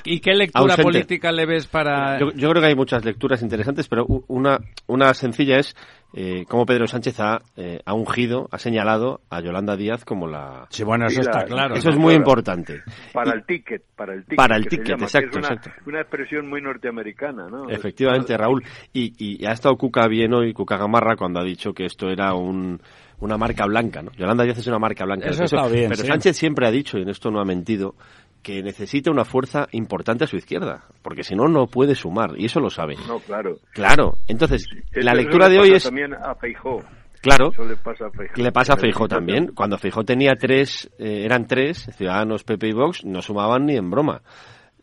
¿Y, 0.06 0.20
qué 0.20 0.34
lectura 0.34 0.78
política 0.78 1.32
le 1.32 1.48
ves 1.48 1.66
para...? 1.66 2.20
Yo, 2.20 2.32
yo, 2.34 2.50
creo 2.52 2.62
que 2.62 2.68
hay 2.68 2.76
muchas 2.76 3.04
lecturas 3.04 3.42
interesantes, 3.42 3.88
pero 3.88 4.06
una, 4.28 4.60
una 4.88 5.14
sencilla 5.16 5.58
es 5.58 5.76
eh, 6.14 6.46
como 6.48 6.66
Pedro 6.66 6.88
Sánchez 6.88 7.20
ha, 7.22 7.40
eh, 7.56 7.80
ha, 7.86 7.94
ungido, 7.94 8.50
ha 8.52 8.58
señalado 8.58 9.22
a 9.30 9.40
Yolanda 9.42 9.78
Díaz 9.78 10.04
como 10.04 10.28
la... 10.28 10.68
Sí, 10.70 10.84
bueno, 10.84 11.06
eso 11.08 11.22
está 11.22 11.46
claro. 11.46 11.76
Eso 11.76 11.90
es 11.90 11.98
muy 11.98 12.14
importante. 12.16 12.82
Para 13.14 13.32
el 13.34 13.46
ticket, 13.46 13.84
para 13.96 14.14
el 14.14 14.24
ticket. 14.24 14.36
Para 14.36 14.58
el 14.58 14.66
ticket, 14.68 15.02
exacto, 15.02 15.40
una, 15.40 15.48
exacto. 15.48 15.72
Una 15.86 16.02
expresión 16.02 16.50
muy 16.50 16.62
norteamericana, 16.62 17.48
¿no? 17.50 17.70
Efectivamente, 17.70 18.36
Raúl. 18.36 18.62
Y, 18.92 19.14
y 19.18 19.46
ha 19.46 19.54
estado 19.54 19.71
Cuca 19.76 20.08
bien 20.08 20.34
hoy, 20.34 20.54
Cuca 20.54 20.78
Gamarra, 20.78 21.16
cuando 21.16 21.40
ha 21.40 21.44
dicho 21.44 21.74
que 21.74 21.86
esto 21.86 22.10
era 22.10 22.34
un, 22.34 22.82
una 23.20 23.38
marca 23.38 23.66
blanca, 23.66 24.02
¿no? 24.02 24.12
Yolanda 24.14 24.44
Díaz 24.44 24.58
es 24.58 24.68
una 24.68 24.80
marca 24.80 25.06
blanca. 25.06 25.30
Eso 25.30 25.44
está 25.44 25.68
bien, 25.68 25.90
Pero 25.90 26.04
Sánchez 26.04 26.38
siempre 26.38 26.68
ha 26.68 26.72
dicho, 26.72 26.98
y 26.98 27.04
en 27.04 27.10
esto 27.10 27.32
no 27.32 27.40
ha 27.40 27.46
mentido, 27.46 27.96
que 28.42 28.64
necesita 28.64 29.12
una 29.12 29.26
fuerza 29.26 29.68
importante 29.72 30.24
a 30.24 30.28
su 30.28 30.36
izquierda, 30.36 30.86
porque 31.02 31.24
si 31.24 31.36
no, 31.36 31.48
no 31.48 31.68
puede 31.68 31.96
sumar, 31.96 32.34
y 32.38 32.46
eso 32.46 32.60
lo 32.60 32.70
sabe. 32.70 32.96
No, 33.08 33.20
claro. 33.20 33.58
Claro, 33.74 34.18
entonces, 34.28 34.68
la 34.94 35.14
lectura 35.14 35.50
de 35.50 35.60
hoy 35.60 35.72
es... 35.74 35.84
También 35.84 36.14
a 36.14 36.36
Feijó. 36.36 36.84
Claro, 37.22 37.52
le 37.68 37.78
pasa 37.78 38.08
a 38.08 38.10
Feijó, 38.10 38.42
le 38.42 38.52
pasa 38.52 38.74
a 38.74 38.78
Feijó 38.78 39.08
también. 39.08 39.52
Cuando 39.54 39.78
Feijó 39.78 40.04
tenía 40.04 40.34
tres, 40.34 40.90
eh, 40.98 41.22
eran 41.24 41.46
tres, 41.46 41.88
Ciudadanos, 41.96 42.44
PP 42.44 42.70
y 42.70 42.74
Vox, 42.74 43.06
no 43.06 43.22
sumaban 43.22 43.68
ni 43.68 43.76
en 43.76 43.92
broma. 43.92 44.24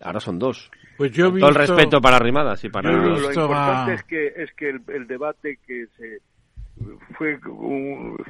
Ahora 0.00 0.20
son 0.20 0.38
dos. 0.38 0.70
Pues 0.98 1.12
yo 1.12 1.32
Todo 1.32 1.48
el 1.48 1.54
respeto 1.54 2.00
para 2.00 2.18
Rimadas 2.18 2.62
y 2.64 2.68
para... 2.68 2.90
Lo, 2.90 3.32
importante 3.32 3.94
es 3.94 4.02
que, 4.02 4.26
es 4.36 4.52
que 4.54 4.70
el 4.70 5.06
debate 5.06 5.58
que 5.66 5.86
se 5.96 6.20
fue 7.16 7.38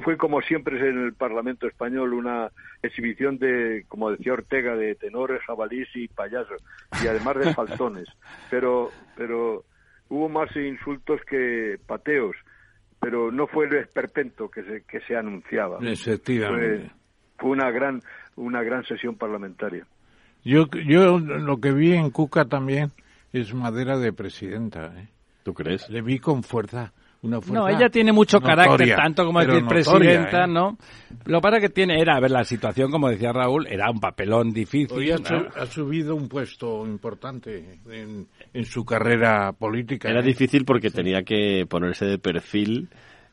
fue 0.03 0.17
como 0.17 0.41
siempre 0.41 0.77
en 0.77 1.03
el 1.03 1.13
Parlamento 1.13 1.67
español 1.67 2.13
una 2.13 2.49
exhibición 2.81 3.37
de 3.37 3.85
como 3.87 4.11
decía 4.11 4.33
Ortega 4.33 4.75
de 4.75 4.95
tenores 4.95 5.41
jabalís 5.45 5.87
y 5.95 6.07
payasos 6.07 6.61
y 7.03 7.07
además 7.07 7.37
de 7.37 7.53
faltones. 7.53 8.07
Pero 8.49 8.91
pero 9.15 9.63
hubo 10.09 10.29
más 10.29 10.55
insultos 10.55 11.21
que 11.29 11.77
pateos 11.85 12.35
pero 12.99 13.31
no 13.31 13.47
fue 13.47 13.65
el 13.67 13.75
esperpento 13.75 14.49
que 14.49 14.63
se 14.63 14.83
que 14.83 14.99
se 15.01 15.15
anunciaba. 15.15 15.77
Efectivamente. 15.81 16.91
Fue, 17.37 17.51
una 17.51 17.71
gran 17.71 18.01
una 18.35 18.63
gran 18.63 18.83
sesión 18.85 19.15
parlamentaria 19.15 19.85
yo 20.43 20.67
yo 20.85 21.19
lo 21.19 21.59
que 21.59 21.71
vi 21.71 21.93
en 21.93 22.09
Cuca 22.11 22.45
también 22.45 22.91
es 23.33 23.53
madera 23.53 23.97
de 23.97 24.13
presidenta 24.13 24.93
¿eh? 24.97 25.07
¿Tú 25.43 25.53
crees? 25.53 25.89
Le 25.89 26.01
vi 26.01 26.19
con 26.19 26.43
fuerza 26.43 26.93
no, 27.21 27.67
ella 27.67 27.89
tiene 27.89 28.13
mucho 28.13 28.39
carácter, 28.39 28.95
tanto 28.95 29.25
como 29.25 29.41
decir 29.41 29.65
presidenta, 29.67 30.45
¿eh? 30.45 30.47
¿no? 30.47 30.77
Lo 31.25 31.41
para 31.41 31.59
que 31.59 31.67
tiene 31.67 31.99
era, 31.99 32.15
a 32.15 32.19
ver, 32.21 32.31
la 32.31 32.45
situación, 32.45 32.91
como 32.91 33.09
decía 33.09 33.33
Raúl, 33.33 33.67
era 33.67 33.91
un 33.91 33.99
papelón 33.99 34.51
difícil. 34.51 34.97
Hoy 34.97 35.11
ha, 35.11 35.65
subido 35.65 36.15
un 36.15 36.29
puesto 36.29 36.85
importante 36.85 37.79
en, 37.89 38.27
en 38.53 38.65
su 38.65 38.85
carrera 38.85 39.51
política. 39.51 40.09
Era 40.09 40.21
¿eh? 40.21 40.23
difícil 40.23 40.63
porque 40.63 40.91
tenía 40.91 41.23
que 41.23 41.65
ponerse 41.69 42.05
de 42.05 42.19
perfil 42.19 42.89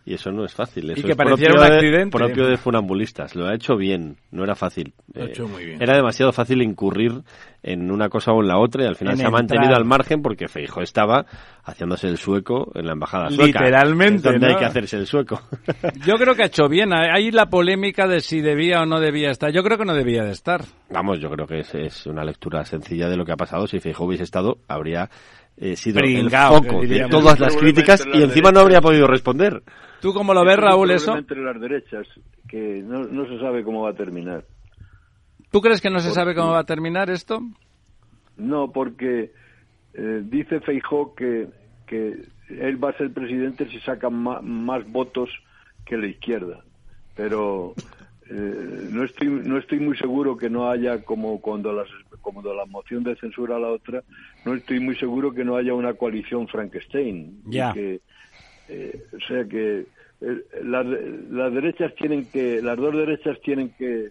y 0.07 0.15
eso 0.15 0.31
no 0.31 0.45
es 0.45 0.55
fácil. 0.55 0.89
Eso 0.89 1.01
y 1.01 1.03
que 1.03 1.11
es 1.11 1.17
pareciera 1.17 1.55
propio 1.55 1.69
un 1.69 1.75
accidente. 1.75 2.05
De, 2.05 2.25
propio 2.25 2.47
de 2.47 2.57
funambulistas. 2.57 3.35
Lo 3.35 3.47
ha 3.47 3.55
hecho 3.55 3.77
bien, 3.77 4.17
no 4.31 4.45
era 4.45 4.55
fácil. 4.55 4.95
Lo 5.13 5.25
ha 5.25 5.27
hecho 5.27 5.49
muy 5.49 5.65
bien. 5.65 5.83
Era 5.83 5.97
demasiado 5.97 6.33
fácil 6.33 6.63
incurrir 6.63 7.23
en 7.65 7.91
una 7.91 8.09
cosa 8.09 8.31
o 8.31 8.41
en 8.41 8.47
la 8.47 8.57
otra 8.59 8.85
y 8.85 8.87
al 8.87 8.95
final 8.95 9.15
en 9.15 9.19
se 9.19 9.27
ha 9.27 9.31
mantenido 9.31 9.75
al 9.75 9.85
margen 9.85 10.23
porque 10.23 10.47
Feijo 10.47 10.81
estaba 10.81 11.27
haciéndose 11.65 12.07
el 12.07 12.19
sueco 12.19 12.71
en 12.77 12.87
la 12.87 12.93
embajada 12.93 13.31
sueca. 13.31 13.59
Literalmente. 13.59 14.31
donde 14.31 14.47
¿no? 14.47 14.53
hay 14.53 14.59
que 14.61 14.65
hacerse 14.67 14.97
el 14.97 15.09
sueco. 15.09 15.41
Yo 16.07 16.15
creo 16.15 16.37
que 16.37 16.45
ha 16.45 16.47
hecho 16.47 16.69
bien. 16.69 16.93
Hay 16.95 17.33
la 17.33 17.47
polémica 17.47 18.07
de 18.07 18.21
si 18.21 18.41
debía 18.41 18.83
o 18.83 18.87
no 18.87 19.01
debía 19.01 19.31
estar. 19.33 19.51
Yo 19.51 19.65
creo 19.65 19.77
que 19.77 19.85
no 19.85 19.95
debía 19.95 20.23
de 20.23 20.31
estar. 20.31 20.63
Vamos, 20.89 21.19
yo 21.19 21.29
creo 21.31 21.49
que 21.49 21.59
es, 21.59 21.75
es 21.75 22.07
una 22.07 22.23
lectura 22.23 22.65
sencilla 22.65 23.09
de 23.09 23.17
lo 23.17 23.25
que 23.25 23.33
ha 23.33 23.37
pasado. 23.37 23.67
Si 23.67 23.81
Feijo 23.81 24.05
hubiese 24.05 24.23
estado, 24.23 24.59
habría 24.69 25.11
eh, 25.57 25.77
sido 25.77 26.01
Pringao, 26.01 26.59
el 26.59 26.65
foco 26.65 26.81
de 26.83 27.09
todas 27.09 27.41
las 27.41 27.57
críticas 27.57 28.07
y 28.13 28.23
encima 28.23 28.53
no 28.53 28.61
habría 28.61 28.81
podido 28.81 29.07
responder. 29.07 29.63
¿Tú 30.01 30.13
cómo 30.13 30.35
lo 30.35 30.45
ves, 30.45 30.59
Raúl, 30.59 30.91
eso? 30.91 31.17
entre 31.17 31.43
las 31.43 31.61
derechas, 31.61 32.07
que 32.49 32.83
no, 32.83 33.05
no 33.05 33.27
se 33.27 33.39
sabe 33.39 33.65
cómo 33.65 33.83
va 33.83 33.91
a 33.91 33.95
terminar. 33.95 34.45
¿Tú 35.51 35.61
crees 35.61 35.81
que 35.81 35.91
no 35.91 36.01
se 36.01 36.11
sabe 36.11 36.35
cómo 36.35 36.53
va 36.53 36.61
a 36.61 36.65
terminar 36.65 37.09
esto? 37.09 37.41
No, 38.37 38.71
porque 38.71 39.33
eh, 39.95 40.23
dice 40.25 40.61
Feijó 40.61 41.15
que, 41.15 41.49
que 41.87 42.27
él 42.51 42.83
va 42.83 42.91
a 42.91 42.97
ser 42.99 43.13
presidente 43.13 43.69
si 43.71 43.81
saca 43.81 44.11
más, 44.11 44.43
más 44.43 44.87
votos 44.91 45.31
que 45.87 45.97
la 45.97 46.09
izquierda. 46.09 46.63
Pero 47.15 47.75
eh, 48.29 48.89
no 48.91 49.05
estoy 49.05 49.29
no 49.29 49.57
estoy 49.59 49.79
muy 49.79 49.97
seguro 49.97 50.37
que 50.37 50.51
no 50.51 50.69
haya 50.69 51.03
como 51.05 51.41
cuando 51.41 51.73
las 51.73 51.89
como 52.21 52.43
la 52.43 52.67
moción 52.67 53.05
de 53.05 53.15
censura 53.17 53.57
a 53.57 53.61
la 53.61 53.69
otra 53.69 54.03
no 54.45 54.55
estoy 54.55 54.81
muy 54.81 54.97
seguro 54.97 55.33
que 55.33 55.45
no 55.45 55.57
haya 55.57 55.75
una 55.75 55.95
coalición 55.95 56.49
Frankenstein. 56.49 57.41
Ya. 57.47 57.73
que 57.73 58.01
eh, 58.69 59.01
o 59.15 59.21
sea 59.27 59.45
que 59.45 59.87
eh, 60.21 60.45
las, 60.65 60.87
las 61.31 61.53
derechas 61.53 61.95
tienen 61.95 62.27
que 62.27 62.61
las 62.63 62.77
dos 62.77 62.97
derechas 62.97 63.41
tienen 63.43 63.71
que, 63.79 64.09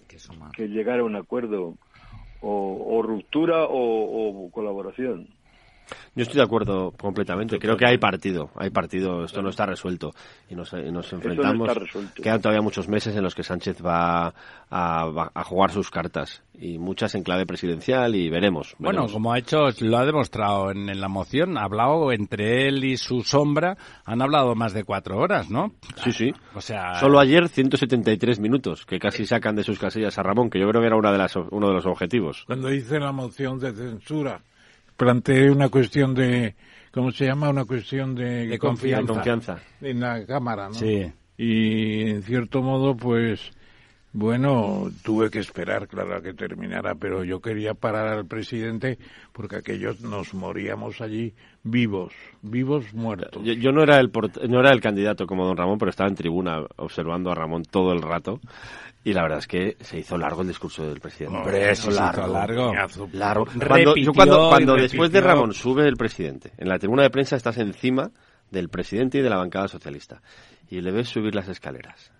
que 0.56 0.68
llegar 0.70 1.00
a 1.00 1.04
un 1.04 1.18
acuerdo 1.18 1.76
o, 2.40 2.98
o 2.98 3.02
ruptura 3.02 3.66
o, 3.66 4.46
o 4.46 4.52
colaboración 4.52 5.28
Yo 6.16 6.24
estoy 6.24 6.38
de 6.38 6.44
acuerdo 6.44 6.92
completamente. 6.92 7.60
Creo 7.60 7.78
que 7.78 7.86
hay 7.86 7.98
partido, 7.98 8.50
hay 8.56 8.70
partido. 8.70 9.26
Esto 9.26 9.42
no 9.42 9.50
está 9.50 9.66
resuelto 9.66 10.14
y 10.50 10.56
nos, 10.56 10.74
y 10.74 10.92
nos 10.92 11.12
enfrentamos. 11.14 11.68
está 11.68 11.80
resuelto. 11.80 12.22
Quedan 12.22 12.42
todavía 12.42 12.62
muchos 12.62 12.88
meses 12.88 13.16
en 13.16 13.24
los 13.24 13.36
que 13.36 13.44
Sánchez 13.44 13.84
va 13.86 14.34
a, 14.70 15.44
jugar 15.46 15.72
sus 15.72 15.90
cartas 15.90 16.44
y 16.54 16.78
muchas 16.78 17.16
en 17.16 17.24
clave 17.24 17.46
presidencial 17.46 18.16
y 18.16 18.30
veremos. 18.30 18.76
Bueno, 18.80 19.08
como 19.08 19.34
ha 19.34 19.40
hecho, 19.40 19.68
lo 19.82 19.98
ha 19.98 20.06
demostrado 20.06 20.72
en, 20.72 20.90
en 20.90 21.02
la 21.02 21.08
moción, 21.08 21.58
ha 21.58 21.64
hablado 21.64 22.12
entre 22.12 22.68
él 22.68 22.84
y 22.84 22.98
su 22.98 23.24
sombra, 23.24 23.78
han 24.06 24.22
hablado 24.22 24.56
más 24.56 24.74
de 24.74 24.84
cuatro 24.84 25.18
horas, 25.18 25.50
¿no? 25.50 25.74
Sí, 26.04 26.12
sí. 26.12 26.34
O 26.54 26.62
sea, 26.62 26.96
Solo 26.96 27.20
ayer 27.20 27.48
173 27.48 28.40
minutos, 28.40 28.86
que 28.86 29.00
casi 29.00 29.26
sacan 29.26 29.56
de 29.56 29.64
sus 29.64 29.80
casillas 29.80 30.18
a 30.18 30.24
Ramón, 30.24 30.50
que 30.50 30.60
yo 30.60 30.68
creo 30.70 30.82
que 30.82 30.88
era 30.88 30.96
una 30.96 31.12
de 31.12 31.18
las, 31.18 31.36
uno 31.36 31.68
de 31.68 31.74
los 31.74 31.86
objetivos. 31.86 32.44
Cuando 32.46 32.72
hice 32.74 33.00
la 33.00 33.12
moción 33.12 33.60
de 33.60 33.74
censura, 33.74 34.42
planteé 34.98 35.50
una 35.52 35.70
cuestión 35.70 36.14
de, 36.14 36.56
¿cómo 36.92 37.12
se 37.12 37.26
llama? 37.26 37.50
Una 37.50 37.66
cuestión 37.66 38.16
de, 38.16 38.48
De 38.48 38.60
confianza. 38.60 39.14
Confianza. 39.14 39.60
en 39.82 40.00
la 40.00 40.26
Cámara, 40.26 40.68
¿no? 40.68 40.74
Sí. 40.74 41.12
Y 41.38 42.10
en 42.10 42.24
cierto 42.24 42.62
modo, 42.62 42.96
pues, 42.96 43.52
bueno, 44.14 44.90
tuve 45.04 45.30
que 45.30 45.40
esperar, 45.40 45.90
claro, 45.90 46.16
a 46.16 46.22
que 46.22 46.34
terminara, 46.34 46.96
pero 46.96 47.26
yo 47.26 47.42
quería 47.42 47.74
parar 47.74 48.08
al 48.08 48.26
presidente 48.26 48.98
porque 49.34 49.58
aquellos 49.58 50.00
nos 50.00 50.34
moríamos 50.34 51.02
allí 51.02 51.34
vivos, 51.64 52.14
vivos 52.42 52.94
muertos. 52.94 53.44
Yo, 53.44 53.52
yo 53.52 53.74
no 53.74 53.84
era 53.84 54.00
el 54.00 54.10
no 54.48 54.62
era 54.62 54.72
el 54.72 54.80
candidato 54.80 55.28
como 55.28 55.46
don 55.46 55.58
Ramón, 55.58 55.78
pero 55.78 55.90
estaba 55.90 56.10
en 56.10 56.16
tribuna 56.16 56.64
observando 56.78 57.30
a 57.30 57.36
Ramón 57.36 57.64
todo 57.64 57.92
el 57.92 58.02
rato. 58.02 58.40
Y 59.06 59.14
la 59.14 59.22
verdad 59.22 59.38
es 59.40 59.48
que 59.48 59.78
se 59.82 60.00
hizo 60.00 60.18
largo 60.18 60.42
el 60.42 60.48
discurso 60.50 60.86
del 60.86 61.00
presidente. 61.00 61.38
Hombre, 61.38 61.76
se 61.76 61.90
hizo 61.90 61.92
largo. 62.02 62.74
Largo. 63.14 63.46
Repitió 63.46 64.12
Cuando, 64.14 64.36
yo 64.36 64.50
cuando, 64.50 64.76
después 64.76 65.12
de. 65.12 65.22
Ramón 65.22 65.54
sube 65.54 65.88
el 65.88 65.96
presidente, 65.96 66.52
en 66.58 66.68
la 66.68 66.80
tribuna 66.80 67.04
de 67.04 67.10
prensa 67.12 67.36
estás 67.36 67.58
encima 67.60 68.10
del 68.52 68.68
presidente 68.70 69.20
y 69.20 69.22
de 69.22 69.30
la 69.30 69.38
bancada 69.38 69.68
socialista. 69.68 70.22
Y 70.70 70.82
le 70.82 70.92
ves 70.92 71.08
subir 71.08 71.36
las 71.36 71.48
escaleras. 71.48 72.12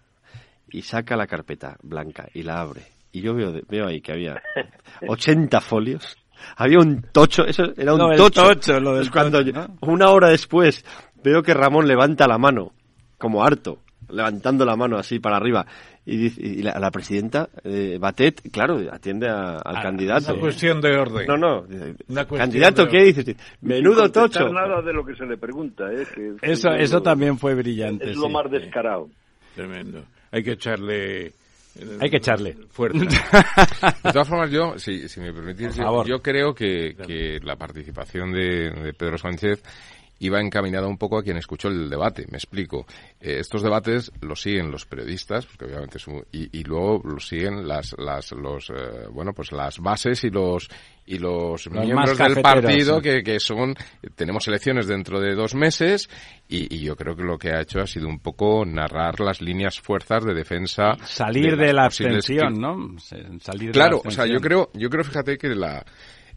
Y 0.70 0.84
saca 0.84 1.16
la 1.18 1.26
carpeta 1.28 1.76
blanca 1.82 2.28
y 2.34 2.44
la 2.44 2.60
abre. 2.62 2.84
Y 3.12 3.22
yo 3.22 3.34
veo, 3.34 3.52
veo 3.68 3.88
ahí 3.88 4.02
que 4.02 4.12
había 4.12 4.42
80 5.08 5.62
folios. 5.62 6.18
Había 6.58 6.80
un 6.80 7.02
tocho, 7.12 7.46
eso 7.46 7.64
era 7.78 7.94
un 7.96 8.10
del 8.10 8.18
tocho. 8.20 8.44
tocho, 8.44 8.80
lo 8.80 8.96
del 8.98 9.10
cuando 9.10 9.40
tocho, 9.40 9.52
yo- 9.52 9.68
¿no? 9.68 9.78
una 9.82 10.10
hora 10.10 10.30
después 10.30 10.86
veo 11.24 11.42
que 11.42 11.54
Ramón 11.54 11.88
levanta 11.88 12.28
la 12.28 12.38
mano, 12.38 12.74
como 13.18 13.44
harto, 13.44 13.80
levantando 14.10 14.66
la 14.66 14.76
mano 14.76 14.98
así 14.98 15.20
para 15.20 15.38
arriba. 15.38 15.66
Y, 16.06 16.18
dice- 16.18 16.42
y 16.42 16.62
la, 16.62 16.78
la 16.80 16.92
presidenta, 16.92 17.50
eh, 17.64 17.98
Batet, 18.00 18.52
claro, 18.52 18.80
atiende 18.92 19.28
a- 19.28 19.58
al 19.58 19.78
Ah, 19.78 19.82
candidato. 19.82 20.32
Una 20.34 20.42
cuestión 20.42 20.80
de 20.82 20.96
orden. 20.98 21.26
No, 21.28 21.38
no. 21.38 21.60
Una 21.62 22.26
cuestión 22.26 22.38
Candidato, 22.38 22.88
¿qué 22.88 23.04
dices? 23.06 23.36
Menudo 23.62 24.12
tocho. 24.12 24.48
nada 24.50 24.82
de 24.82 24.94
lo 24.94 25.04
que 25.06 25.16
se 25.16 25.26
le 25.26 25.38
pregunta, 25.38 25.86
¿eh? 25.92 26.06
que- 26.14 26.36
Eso, 26.42 26.70
que 26.70 26.84
eso 26.84 26.98
lo- 26.98 27.02
también 27.04 27.38
fue 27.40 27.56
brillante. 27.56 28.10
Es 28.12 28.18
lo 28.18 28.28
sí. 28.28 28.34
más 28.34 28.52
descarado. 28.52 29.10
Tremendo. 29.56 30.04
Hay 30.32 30.44
que 30.44 30.52
echarle... 30.52 31.26
eh, 31.28 31.34
Hay 32.02 32.10
que 32.10 32.18
echarle. 32.18 32.56
Fuerza. 32.70 33.00
De 34.04 34.12
todas 34.12 34.28
formas, 34.28 34.52
yo, 34.52 34.78
si, 34.78 35.08
si 35.08 35.20
me 35.22 35.34
permitís, 35.34 35.76
yo, 35.76 36.04
yo 36.06 36.22
creo 36.22 36.54
que, 36.54 36.96
que 37.08 37.40
la 37.42 37.56
participación 37.56 38.32
de, 38.32 38.70
de 38.70 38.94
Pedro 38.94 39.18
Sánchez 39.18 39.64
iba 40.20 40.40
encaminada 40.40 40.88
un 40.88 40.98
poco 40.98 41.18
a 41.18 41.24
quien 41.24 41.38
escuchó 41.38 41.68
el 41.68 41.90
debate. 41.90 42.26
Me 42.32 42.38
explico. 42.38 42.86
Eh, 43.20 43.40
estos 43.40 43.62
debates 43.62 44.12
los 44.22 44.42
siguen 44.42 44.72
los 44.72 44.86
periodistas, 44.86 45.46
porque 45.46 45.66
obviamente 45.66 45.98
es 45.98 46.08
un- 46.08 46.24
y, 46.32 46.58
y 46.58 46.64
luego 46.64 47.02
los 47.04 47.28
siguen 47.28 47.68
las, 47.68 47.96
las, 47.98 48.32
los, 48.32 48.70
eh, 48.70 49.08
bueno, 49.12 49.34
pues 49.34 49.52
las 49.52 49.80
bases 49.80 50.24
y 50.24 50.30
los 50.30 50.70
y 51.08 51.20
los, 51.20 51.70
miembros 51.70 52.18
del 52.18 52.42
partido 52.42 52.96
sí. 52.98 53.04
que, 53.04 53.24
que 53.24 53.40
son 53.40 53.76
tenemos 54.16 54.48
elecciones 54.48 54.88
dentro 54.88 55.20
de 55.20 55.36
dos 55.36 55.54
meses 55.54 56.10
y, 56.50 56.74
y 56.76 56.80
yo 56.80 56.96
creo 56.96 57.16
que 57.16 57.22
lo 57.22 57.38
que 57.38 57.52
ha 57.52 57.62
hecho 57.62 57.80
ha 57.80 57.86
sido 57.86 58.08
un 58.08 58.18
poco 58.18 58.66
narrar 58.66 59.20
las 59.20 59.40
líneas 59.40 59.80
fuerzas 59.80 60.26
de 60.26 60.34
defensa 60.34 60.96
Salir 61.06 61.58
de 61.58 61.74
la 61.74 61.86
abstención, 61.86 62.60
¿no? 62.60 62.98
Salir 62.98 63.68
de 63.68 63.72
Claro, 63.72 64.02
la 64.04 64.10
o 64.10 64.12
sea, 64.12 64.26
yo 64.26 64.38
abstención. 64.38 64.42
creo, 64.42 64.70
yo 64.74 64.90
creo, 64.90 65.04
fíjate 65.04 65.38
que 65.38 65.50
la, 65.50 65.86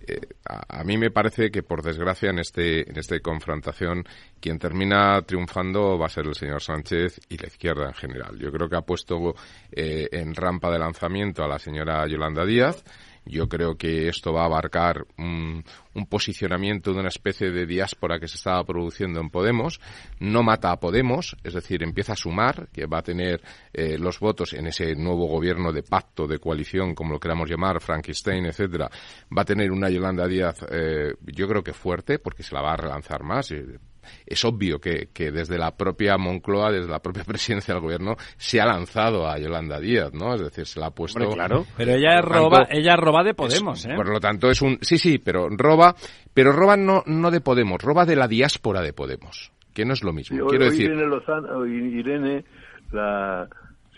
eh, 0.09 0.20
a, 0.48 0.80
a 0.80 0.84
mí 0.84 0.96
me 0.96 1.11
parece 1.11 1.50
que 1.50 1.62
por 1.62 1.82
desgracia 1.82 2.30
en 2.30 2.38
este, 2.38 2.88
en 2.90 2.98
esta 2.98 3.18
confrontación 3.20 4.04
quien 4.40 4.59
termina 4.59 5.20
triunfando 5.22 5.98
va 5.98 6.06
a 6.06 6.11
ser 6.11 6.26
el 6.26 6.34
señor 6.34 6.62
Sánchez 6.62 7.20
y 7.28 7.36
la 7.36 7.46
izquierda 7.46 7.86
en 7.86 7.94
general. 7.94 8.38
Yo 8.38 8.50
creo 8.50 8.68
que 8.68 8.76
ha 8.76 8.82
puesto 8.82 9.34
eh, 9.70 10.09
en 10.12 10.34
rampa 10.34 10.70
de 10.70 10.78
lanzamiento 10.78 11.42
a 11.44 11.48
la 11.48 11.59
señora 11.59 12.06
Yolanda 12.06 12.44
Díaz. 12.44 12.84
Yo 13.28 13.48
creo 13.48 13.76
que 13.76 14.08
esto 14.08 14.32
va 14.32 14.42
a 14.42 14.46
abarcar 14.46 15.06
un, 15.18 15.64
un 15.94 16.06
posicionamiento 16.06 16.92
de 16.92 17.00
una 17.00 17.08
especie 17.08 17.50
de 17.50 17.66
diáspora 17.66 18.18
que 18.18 18.28
se 18.28 18.36
estaba 18.36 18.64
produciendo 18.64 19.20
en 19.20 19.30
Podemos. 19.30 19.80
No 20.18 20.42
mata 20.42 20.70
a 20.70 20.80
Podemos, 20.80 21.36
es 21.44 21.54
decir, 21.54 21.82
empieza 21.82 22.14
a 22.14 22.16
sumar, 22.16 22.68
que 22.72 22.86
va 22.86 22.98
a 22.98 23.02
tener 23.02 23.42
eh, 23.72 23.98
los 23.98 24.18
votos 24.20 24.54
en 24.54 24.66
ese 24.66 24.94
nuevo 24.94 25.26
gobierno 25.26 25.72
de 25.72 25.82
pacto, 25.82 26.26
de 26.26 26.38
coalición, 26.38 26.94
como 26.94 27.12
lo 27.12 27.20
queramos 27.20 27.50
llamar, 27.50 27.80
Frankenstein, 27.80 28.46
etcétera. 28.46 28.90
Va 29.36 29.42
a 29.42 29.44
tener 29.44 29.70
una 29.70 29.90
Yolanda 29.90 30.26
Díaz, 30.26 30.64
eh, 30.70 31.14
yo 31.26 31.46
creo 31.46 31.62
que 31.62 31.72
fuerte, 31.72 32.18
porque 32.18 32.42
se 32.42 32.54
la 32.54 32.62
va 32.62 32.72
a 32.72 32.76
relanzar 32.76 33.22
más. 33.22 33.50
Eh, 33.50 33.78
es 34.26 34.44
obvio 34.44 34.80
que, 34.80 35.09
que 35.12 35.30
desde 35.30 35.59
la 35.59 35.76
propia 35.76 36.16
Moncloa, 36.18 36.70
desde 36.72 36.88
la 36.90 37.00
propia 37.00 37.24
presidencia 37.26 37.74
del 37.74 37.82
gobierno, 37.82 38.16
se 38.36 38.61
ha 38.61 38.66
lanzado 38.66 39.28
a 39.28 39.38
Yolanda 39.38 39.78
Díaz, 39.80 40.12
¿no? 40.14 40.34
Es 40.34 40.40
decir, 40.42 40.66
se 40.66 40.80
la 40.80 40.86
ha 40.86 40.90
puesto. 40.90 41.18
Hombre, 41.20 41.34
claro. 41.34 41.64
Pero 41.76 41.92
ella 41.92 42.20
roba, 42.20 42.59
tanto, 42.64 42.72
ella 42.78 42.96
roba 42.96 43.22
de 43.24 43.34
Podemos, 43.34 43.78
es- 43.80 43.86
¿eh? 43.86 43.94
Por 43.96 44.09
lo 44.09 44.20
tanto, 44.20 44.50
es 44.50 44.61
un. 44.62 44.78
Sí, 44.80 44.98
sí, 44.98 45.18
pero 45.18 45.48
roba. 45.50 45.94
Pero 46.34 46.52
roba 46.52 46.76
no, 46.76 47.02
no 47.06 47.30
de 47.30 47.40
Podemos, 47.40 47.82
roba 47.82 48.04
de 48.06 48.14
la 48.16 48.28
diáspora 48.28 48.80
de 48.82 48.92
Podemos. 48.92 49.50
Que 49.74 49.84
no 49.84 49.92
es 49.94 50.02
lo 50.02 50.12
mismo. 50.12 50.36
Sí, 50.36 50.40
hoy- 50.40 50.48
Quiero 50.50 50.64
hoy 50.66 50.70
decir. 50.70 50.86
Irene 50.86 51.06
Lozano, 51.06 51.66
Irene, 51.66 52.44
la... 52.92 53.48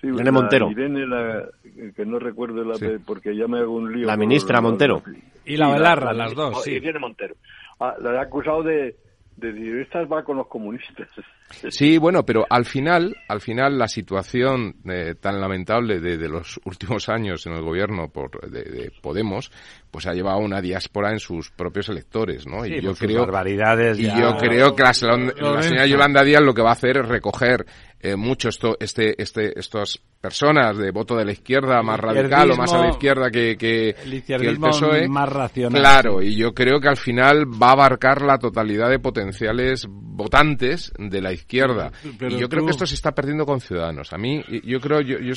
sí, 0.01 0.07
Irene 0.09 0.25
la- 0.25 0.33
Montero. 0.33 0.71
Irene, 0.71 1.07
la, 1.07 1.45
que 1.97 2.05
no 2.05 2.19
recuerdo 2.19 2.65
la 2.65 2.75
Sí. 2.75 2.87
de- 2.87 2.99
porque 3.01 3.37
ya 3.37 3.47
me 3.47 3.59
hago 3.61 3.75
un 3.75 3.93
lío. 3.93 4.07
La 4.07 4.17
ministra 4.17 4.61
Montero. 4.61 5.03
Y 5.45 5.57
la 5.57 5.73
Belarra, 5.73 6.13
las 6.13 6.35
dos, 6.35 6.57
oh, 6.59 6.61
sí. 6.63 6.73
Irene 6.73 6.99
Montero. 6.99 7.35
Ah, 7.79 7.95
la 8.01 8.19
ha 8.19 8.23
acusado 8.23 8.63
de, 8.63 8.95
de 9.41 9.53
decir, 9.53 9.77
esta 9.81 10.05
va 10.05 10.23
con 10.23 10.37
los 10.37 10.47
comunistas. 10.47 11.09
Sí, 11.69 11.99
bueno, 11.99 12.25
pero 12.25 12.47
al 12.49 12.65
final, 12.65 13.17
al 13.27 13.41
final 13.41 13.77
la 13.77 13.89
situación 13.89 14.77
eh, 14.89 15.17
tan 15.21 15.41
lamentable 15.41 15.99
de, 15.99 16.17
de 16.17 16.29
los 16.29 16.61
últimos 16.65 17.09
años 17.09 17.45
en 17.45 17.55
el 17.55 17.63
gobierno 17.63 18.09
por, 18.09 18.49
de, 18.49 18.63
de 18.63 18.93
Podemos, 19.03 19.51
pues 19.91 20.07
ha 20.07 20.15
llevado 20.15 20.39
a 20.39 20.41
una 20.41 20.61
diáspora 20.61 21.11
en 21.11 21.19
sus 21.19 21.51
propios 21.51 21.89
electores, 21.89 22.47
¿no? 22.47 22.63
Sí, 22.63 22.75
y 22.75 22.81
yo 22.81 22.95
creo, 22.95 23.23
barbaridades 23.23 23.99
y 23.99 24.05
ya. 24.05 24.21
yo 24.21 24.37
creo 24.37 24.77
que 24.77 24.83
la, 24.85 24.95
señora 24.95 25.87
Yolanda 25.87 26.23
Díaz 26.23 26.43
lo 26.43 26.55
que 26.55 26.63
va 26.63 26.71
a 26.71 26.75
hacer 26.75 26.99
es 26.99 27.09
recoger 27.09 27.67
eh, 28.03 28.17
mucho 28.17 28.49
esto, 28.49 28.77
este, 28.81 29.21
este, 29.21 29.59
estas 29.59 29.99
personas 30.21 30.77
de 30.77 30.91
voto 30.91 31.17
de 31.17 31.25
la 31.25 31.33
izquierda 31.33 31.83
más 31.83 32.01
radical 32.01 32.51
o 32.51 32.57
más 32.57 32.73
a 32.73 32.79
la 32.79 32.89
izquierda 32.91 33.31
que, 33.31 33.57
que, 33.57 33.91
el 33.91 34.23
que 34.23 34.35
el 34.35 34.59
PSOE. 34.59 35.09
más 35.09 35.29
racional. 35.29 35.81
Claro, 35.81 36.23
y 36.23 36.35
yo 36.35 36.53
creo 36.53 36.81
que 36.81 36.89
al 36.89 36.97
final 36.97 37.45
va 37.47 37.69
a 37.69 37.73
abarcar 37.73 38.23
la 38.23 38.39
totalidad 38.39 38.89
de 38.89 38.99
potenciales 38.99 39.87
votantes 39.89 40.93
de 40.99 41.21
la 41.21 41.33
izquierda. 41.33 41.93
Pero 42.19 42.37
y 42.37 42.41
yo 42.41 42.49
creo 42.49 42.65
que 42.65 42.73
esto 42.73 42.87
se 42.87 42.95
está 42.95 43.13
perdiendo 43.13 43.45
con 43.45 43.61
Ciudadanos. 43.61 44.13
A 44.13 44.19
mí, 44.19 44.43
yo 44.65 44.81
creo, 44.81 45.01
yo, 45.01 45.19
yo, 45.19 45.35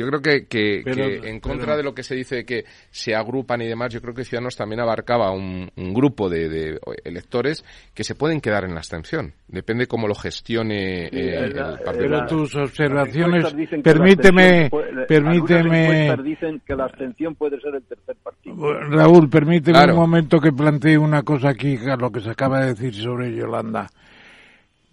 yo 0.00 0.06
creo 0.08 0.20
que, 0.20 0.46
que- 0.46 0.82
Pero- 0.84 1.04
que 1.22 1.28
en 1.30 1.40
contra 1.40 1.66
pero- 1.66 1.76
de 1.76 1.82
lo 1.84 1.94
que 1.94 2.02
se 2.02 2.14
dice 2.14 2.44
que 2.44 2.64
se 2.90 3.14
agrupan 3.14 3.62
y 3.62 3.66
demás, 3.68 3.92
yo 3.92 4.00
creo 4.00 4.14
que 4.14 4.24
Ciudadanos 4.24 4.56
también 4.56 4.80
abarcaba 4.80 5.30
un, 5.32 5.70
un 5.76 5.94
grupo 5.94 6.28
de, 6.28 6.48
de 6.48 6.78
electores 7.04 7.64
que 7.94 8.04
se 8.04 8.14
pueden 8.14 8.40
quedar 8.40 8.64
en 8.64 8.70
la 8.72 8.78
abstención. 8.78 9.32
Depende 9.48 9.86
cómo 9.86 10.08
lo 10.08 10.14
gestione 10.14 11.06
eh, 11.06 11.10
el 11.44 11.56
la- 11.56 11.78
Partido 11.78 12.08
Pero 12.08 12.26
tus 12.26 12.54
observaciones, 12.56 13.44
permíteme, 13.82 14.42
abstención 14.64 14.70
puede- 14.70 14.90
algunas 14.90 15.06
permíteme, 15.46 16.16
dicen 16.22 16.62
que 16.66 16.74
la 16.76 16.84
abstención 16.84 17.34
puede 17.34 17.60
ser 17.60 17.74
el 17.74 17.82
tercer 17.82 18.16
partido. 18.22 18.72
Raúl, 18.90 19.28
permíteme 19.28 19.76
Claro. 19.78 19.94
un 19.94 20.00
momento 20.00 20.40
que 20.40 20.52
plantee 20.52 20.96
una 20.98 21.22
cosa 21.22 21.50
aquí 21.50 21.76
a 21.88 21.96
lo 21.96 22.10
que 22.10 22.20
se 22.20 22.30
acaba 22.30 22.60
de 22.60 22.74
decir 22.74 22.94
sobre 22.94 23.34
Yolanda. 23.34 23.88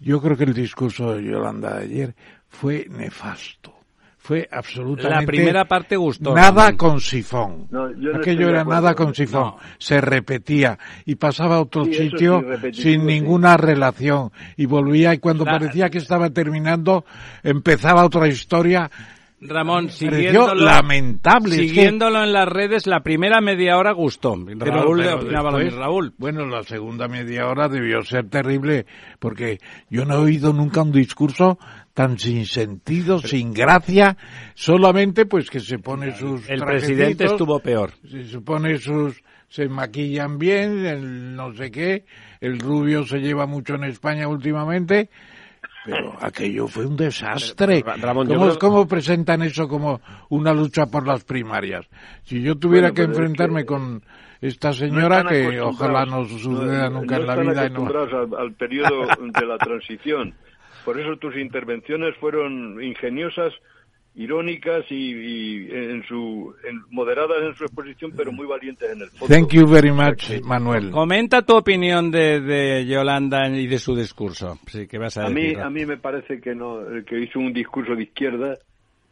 Yo 0.00 0.20
creo 0.20 0.36
que 0.36 0.44
el 0.44 0.54
discurso 0.54 1.14
de 1.14 1.24
Yolanda 1.24 1.76
de 1.78 1.84
ayer 1.84 2.14
fue 2.48 2.86
nefasto. 2.88 3.74
Fue 4.28 4.46
absolutamente 4.52 5.20
La 5.20 5.26
primera 5.26 5.64
parte 5.64 5.96
gustó. 5.96 6.34
nada 6.34 6.76
con 6.76 7.00
sifón. 7.00 7.66
No, 7.70 7.90
yo 7.98 8.12
no 8.12 8.18
Aquello 8.18 8.50
era 8.50 8.60
acuerdo. 8.60 8.80
nada 8.82 8.94
con 8.94 9.14
sifón. 9.14 9.40
No. 9.40 9.56
Se 9.78 10.02
repetía 10.02 10.78
y 11.06 11.14
pasaba 11.14 11.56
a 11.56 11.60
otro 11.62 11.86
Sí, 11.86 11.94
sitio 11.94 12.44
sí, 12.60 12.82
sin 12.82 13.00
sí. 13.00 13.06
ninguna 13.06 13.56
relación 13.56 14.30
y 14.58 14.66
volvía 14.66 15.14
y 15.14 15.18
cuando 15.18 15.46
La- 15.46 15.52
parecía 15.52 15.88
que 15.88 15.96
estaba 15.96 16.28
terminando 16.28 17.06
empezaba 17.42 18.04
otra 18.04 18.28
historia 18.28 18.90
Ramón, 19.40 19.90
siguiéndolo, 19.90 20.64
lamentable. 20.64 21.54
es 21.54 21.60
que- 21.60 21.68
siguiéndolo 21.68 22.24
en 22.24 22.32
las 22.32 22.48
redes, 22.48 22.86
la 22.86 23.00
primera 23.00 23.40
media 23.40 23.76
hora 23.76 23.92
gustó. 23.92 24.34
Pero- 24.44 24.72
Raúl 24.72 25.02
pero 25.02 25.16
opinaba 25.16 25.50
después, 25.50 25.64
mismo. 25.66 25.80
Raúl. 25.80 26.14
Bueno, 26.18 26.46
la 26.46 26.62
segunda 26.64 27.06
media 27.06 27.46
hora 27.46 27.68
debió 27.68 28.02
ser 28.02 28.28
terrible, 28.28 28.86
porque 29.20 29.58
yo 29.90 30.04
no 30.04 30.14
he 30.14 30.18
oído 30.18 30.52
nunca 30.52 30.82
un 30.82 30.90
discurso 30.92 31.58
tan 31.94 32.18
sin 32.18 32.46
sentido, 32.46 33.18
sin 33.20 33.52
gracia, 33.52 34.16
solamente 34.54 35.26
pues 35.26 35.50
que 35.50 35.60
se 35.60 35.78
pone 35.78 36.14
sus 36.16 36.48
El 36.48 36.60
presidente 36.60 37.24
estuvo 37.24 37.58
peor. 37.60 37.92
se 38.08 38.24
supone 38.24 38.78
sus 38.78 39.22
se 39.48 39.68
maquillan 39.68 40.38
bien, 40.38 40.84
el 40.84 41.34
no 41.34 41.54
sé 41.54 41.70
qué, 41.70 42.04
el 42.40 42.58
rubio 42.58 43.04
se 43.04 43.18
lleva 43.18 43.46
mucho 43.46 43.76
en 43.76 43.84
España 43.84 44.28
últimamente, 44.28 45.08
pero 45.90 46.12
aquello 46.20 46.66
fue 46.68 46.84
un 46.86 46.96
desastre. 46.96 47.82
Ramón, 48.00 48.26
¿Cómo, 48.26 48.40
creo- 48.46 48.58
cómo 48.58 48.86
presentan 48.86 49.42
eso 49.42 49.66
como 49.68 50.00
una 50.28 50.52
lucha 50.52 50.86
por 50.86 51.06
las 51.06 51.24
primarias? 51.24 51.86
Si 52.24 52.42
yo 52.42 52.56
tuviera 52.56 52.88
Bueno, 52.90 52.94
que 52.94 53.02
es 53.02 53.08
enfrentarme 53.08 53.60
que- 53.60 53.66
con 53.66 54.02
esta 54.40 54.72
señora, 54.72 55.24
que 55.24 55.46
acostumbrados- 55.58 55.74
ojalá 55.80 56.06
no 56.06 56.24
suceda 56.26 56.90
nunca 56.90 57.16
no 57.16 57.20
en 57.22 57.26
la 57.26 57.36
vida. 57.36 57.50
y 57.52 57.54
no- 57.54 57.60
acostumbrados 57.86 58.12
al, 58.34 58.38
al 58.40 58.52
periodo 58.52 59.06
de 59.40 59.46
la 59.46 59.56
transición. 59.58 60.34
Por 60.84 61.00
eso 61.00 61.16
tus 61.16 61.36
intervenciones 61.36 62.14
fueron 62.20 62.82
ingeniosas, 62.82 63.52
irónicas 64.18 64.84
y, 64.90 64.94
y 64.94 65.70
en 65.70 66.02
su 66.02 66.54
en- 66.68 66.82
moderadas 66.90 67.40
en 67.42 67.54
su 67.54 67.64
exposición, 67.64 68.12
pero 68.16 68.32
muy 68.32 68.46
valientes 68.46 68.90
en 68.90 69.00
el 69.02 69.10
fondo. 69.10 69.34
Thank 69.34 69.52
you 69.52 69.66
very 69.66 69.92
much, 69.92 70.42
Manuel. 70.42 70.90
Comenta 70.90 71.42
tu 71.42 71.56
opinión 71.56 72.10
de, 72.10 72.40
de 72.40 72.84
Yolanda 72.84 73.48
y 73.48 73.66
de 73.66 73.78
su 73.78 73.94
discurso. 73.94 74.58
Sí, 74.66 74.86
¿qué 74.88 74.98
vas 74.98 75.16
a, 75.18 75.26
A 75.26 75.30
mí, 75.30 75.54
a 75.54 75.70
mí 75.70 75.86
me 75.86 75.96
parece 75.96 76.40
que 76.40 76.54
no, 76.54 76.80
que 77.06 77.20
hizo 77.20 77.38
un 77.38 77.52
discurso 77.52 77.94
de 77.94 78.02
izquierda, 78.02 78.58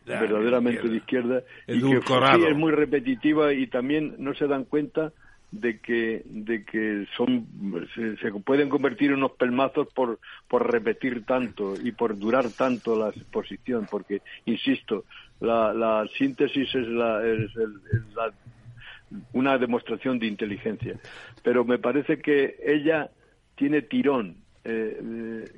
Ya, 0.04 0.20
verdaderamente 0.20 0.82
de 0.82 0.88
de 0.90 0.96
izquierda, 0.96 1.42
y 1.68 1.80
que 1.80 2.00
sí 2.00 2.44
es 2.50 2.56
muy 2.56 2.72
repetitiva 2.72 3.52
y 3.54 3.68
también 3.68 4.16
no 4.18 4.34
se 4.34 4.46
dan 4.46 4.64
cuenta 4.64 5.12
de 5.50 5.78
que 5.80 6.22
de 6.24 6.64
que 6.64 7.06
son 7.16 7.46
se, 7.94 8.32
pueden 8.44 8.68
convertir 8.68 9.10
en 9.10 9.18
unos 9.18 9.32
pelmazos 9.32 9.88
por 9.94 10.18
por 10.48 10.70
repetir 10.70 11.24
tanto 11.24 11.78
y 11.80 11.92
por 11.92 12.18
durar 12.18 12.52
tanto 12.52 12.96
la 12.96 13.10
exposición 13.10 13.86
porque 13.86 14.22
insisto 14.44 15.04
la, 15.40 15.72
la 15.72 16.06
síntesis 16.18 16.74
es 16.74 16.86
la 16.88 17.24
es, 17.26 17.54
el- 17.56 18.14
la- 18.14 18.34
una 19.32 19.56
demostración 19.56 20.18
de 20.18 20.26
inteligencia. 20.26 20.98
Pero 21.42 21.64
me 21.64 21.78
parece 21.78 22.18
que 22.20 22.56
ella 22.64 23.10
tiene 23.54 23.82
tirón 23.82 24.38
eh, 24.64 25.48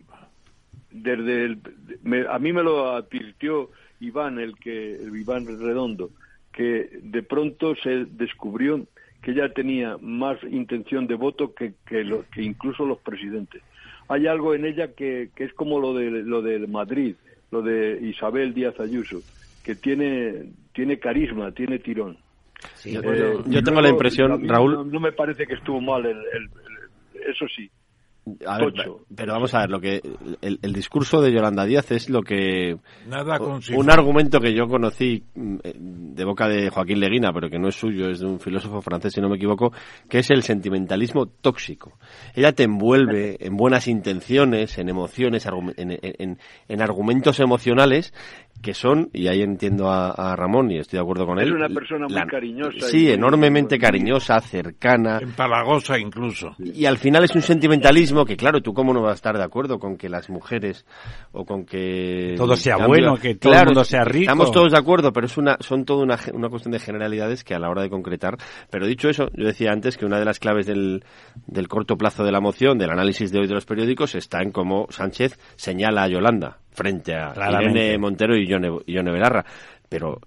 desde 0.91 1.45
el, 1.45 1.61
me- 2.03 2.27
a 2.29 2.39
mí 2.39 2.53
me 2.53 2.63
lo 2.63 2.91
advirtió 2.95 3.71
Iván 4.01 4.39
el 4.39 4.57
que 4.59 5.01
Iván 5.15 5.47
Redondo 5.47 6.11
que 6.53 6.91
de 7.03 7.23
pronto 7.23 7.75
se 7.77 8.05
descubrió 8.07 8.87
que 9.23 9.33
ella 9.33 9.53
tenía 9.53 9.97
más 10.01 10.39
intención 10.45 11.07
de 11.07 11.15
voto 11.15 11.55
que, 11.55 11.75
que, 11.87 12.05
lo- 12.05 12.25
que 12.31 12.43
incluso 12.43 12.85
los 12.87 12.99
presidentes. 12.99 13.63
Hay 14.09 14.27
algo 14.27 14.55
en 14.55 14.65
ella 14.65 14.95
que, 14.95 15.31
que 15.37 15.45
es 15.45 15.53
como 15.55 15.81
lo 15.81 15.93
de 15.95 16.11
lo 16.11 16.41
de 16.41 16.67
Madrid, 16.67 17.15
lo 17.51 17.63
de 17.63 17.99
Isabel 18.03 18.55
Díaz 18.55 18.79
Ayuso, 18.81 19.23
que 19.63 19.75
tiene 19.77 20.47
tiene 20.73 20.99
carisma, 20.99 21.53
tiene 21.53 21.79
tirón. 21.79 22.17
Yo, 22.85 23.01
Eh, 23.03 23.37
yo 23.49 23.63
tengo 23.63 23.81
la 23.81 23.89
impresión, 23.91 24.49
Raúl, 24.49 24.73
no, 24.73 24.85
no 24.85 25.01
me 25.01 25.13
parece 25.13 25.47
que 25.47 25.55
estuvo 25.55 25.81
mal 25.81 26.07
el, 26.07 26.17
el- 26.17 26.51
el- 27.23 27.31
eso 27.31 27.47
sí. 27.55 27.71
A 28.47 28.59
ver, 28.59 28.73
pero 29.15 29.33
vamos 29.33 29.55
a 29.55 29.61
ver, 29.61 29.71
lo 29.71 29.81
que 29.81 30.01
el, 30.43 30.59
el 30.63 30.73
discurso 30.73 31.21
de 31.21 31.33
Yolanda 31.33 31.65
Díaz 31.65 31.91
es 31.93 32.09
lo 32.11 32.23
que 32.23 32.77
Nada 33.09 33.39
consiguió. 33.39 33.81
un 33.81 33.91
argumento 33.91 34.41
que 34.41 34.55
yo 34.55 34.67
conocí 34.69 35.23
mm, 35.35 35.57
eh, 35.65 35.73
de 35.79 36.25
boca 36.25 36.49
de 36.49 36.71
Joaquín 36.71 37.01
Leguina, 37.01 37.33
pero 37.33 37.49
que 37.51 37.59
no 37.59 37.69
es 37.69 37.75
suyo, 37.75 38.09
es 38.11 38.21
de 38.21 38.27
un 38.27 38.41
filósofo 38.41 38.81
francés, 38.83 39.13
si 39.15 39.21
no 39.21 39.29
me 39.29 39.37
equivoco, 39.37 39.73
que 40.09 40.19
es 40.19 40.31
el 40.31 40.43
sentimentalismo 40.43 41.27
tóxico. 41.27 41.99
Ella 42.35 42.53
te 42.53 42.65
envuelve 42.65 43.37
en 43.41 43.57
buenas 43.57 43.89
intenciones, 43.89 44.79
en 44.79 44.89
emociones, 44.89 45.47
en, 45.47 45.91
en- 45.91 45.99
en- 46.19 46.39
en 46.69 46.83
argumentos 46.83 47.41
emocionales 47.41 48.13
que 48.61 48.75
son, 48.75 49.09
y 49.13 49.29
ahí 49.29 49.41
entiendo 49.43 49.89
a, 49.89 50.11
a 50.11 50.35
Ramón 50.35 50.69
y 50.73 50.79
estoy 50.79 50.97
de 50.97 51.03
acuerdo 51.03 51.27
con 51.27 51.39
Es 51.39 51.47
él. 51.47 51.53
una 51.55 51.69
persona 51.69 52.07
muy 52.07 52.15
la- 52.17 52.27
cariñosa 52.27 52.89
Sí, 52.89 53.05
y- 53.07 53.11
enormemente 53.13 53.79
cariñosa, 53.79 54.41
cercana. 54.41 55.21
Empalagosa 55.23 55.97
incluso. 55.97 56.57
Y 56.59 56.85
al 56.85 56.99
final 56.99 57.23
es 57.23 57.37
un 57.37 57.43
sentimentalismo 57.43 58.18
que, 58.25 58.37
claro, 58.37 58.61
tú 58.61 58.73
cómo 58.75 58.93
no 58.93 59.03
vas 59.03 59.13
a 59.13 59.15
estar 59.15 59.37
de 59.37 59.45
acuerdo 59.45 59.79
con 59.79 59.97
que 59.97 60.09
las 60.09 60.31
mujeres 60.31 60.87
o 61.33 61.45
con 61.45 61.65
que... 61.65 62.35
Todo 62.37 62.57
sea 62.57 62.77
en 62.77 62.87
bueno, 62.87 63.17
que 63.17 63.35
todo 63.35 63.53
el 63.55 63.65
mundo 63.67 63.85
sea 63.85 64.05
rico. 64.05 64.23
Estamos 64.23 64.53
todos 64.53 64.73
de 64.73 64.79
acuerdo, 64.79 65.13
pero 65.13 65.27
es 65.27 65.37
una, 65.37 65.57
son 65.61 65.85
toda 65.85 66.03
una, 66.05 66.19
una 66.33 66.49
cuestión 66.49 66.73
de 66.73 66.79
generalidades 66.79 67.45
que 67.45 67.55
a 67.55 67.59
la 67.59 67.69
hora 67.71 67.83
de 67.83 67.91
concretar... 67.91 68.37
Pero 68.71 68.87
dicho 68.87 69.09
eso, 69.09 69.29
yo 69.35 69.47
decía 69.47 69.73
antes 69.73 69.97
que 69.97 70.07
una 70.07 70.19
de 70.19 70.25
las 70.25 70.39
claves 70.39 70.67
del, 70.67 71.05
del 71.47 71.69
corto 71.69 71.97
plazo 71.97 72.25
de 72.25 72.33
la 72.33 72.41
moción, 72.41 72.79
del 72.79 72.91
análisis 72.91 73.31
de 73.33 73.41
hoy 73.41 73.47
de 73.47 73.55
los 73.55 73.67
periódicos, 73.67 74.15
está 74.15 74.43
en 74.43 74.51
cómo 74.53 74.87
Sánchez 74.91 75.39
señala 75.57 76.05
a 76.05 76.09
Yolanda 76.09 76.59
frente 76.71 77.15
a 77.15 77.33
Claramente. 77.33 77.79
Irene 77.81 77.99
Montero 77.99 78.37
y 78.37 78.47
Yone, 78.47 79.11
Belarra. 79.11 79.45
Pero 79.89 80.19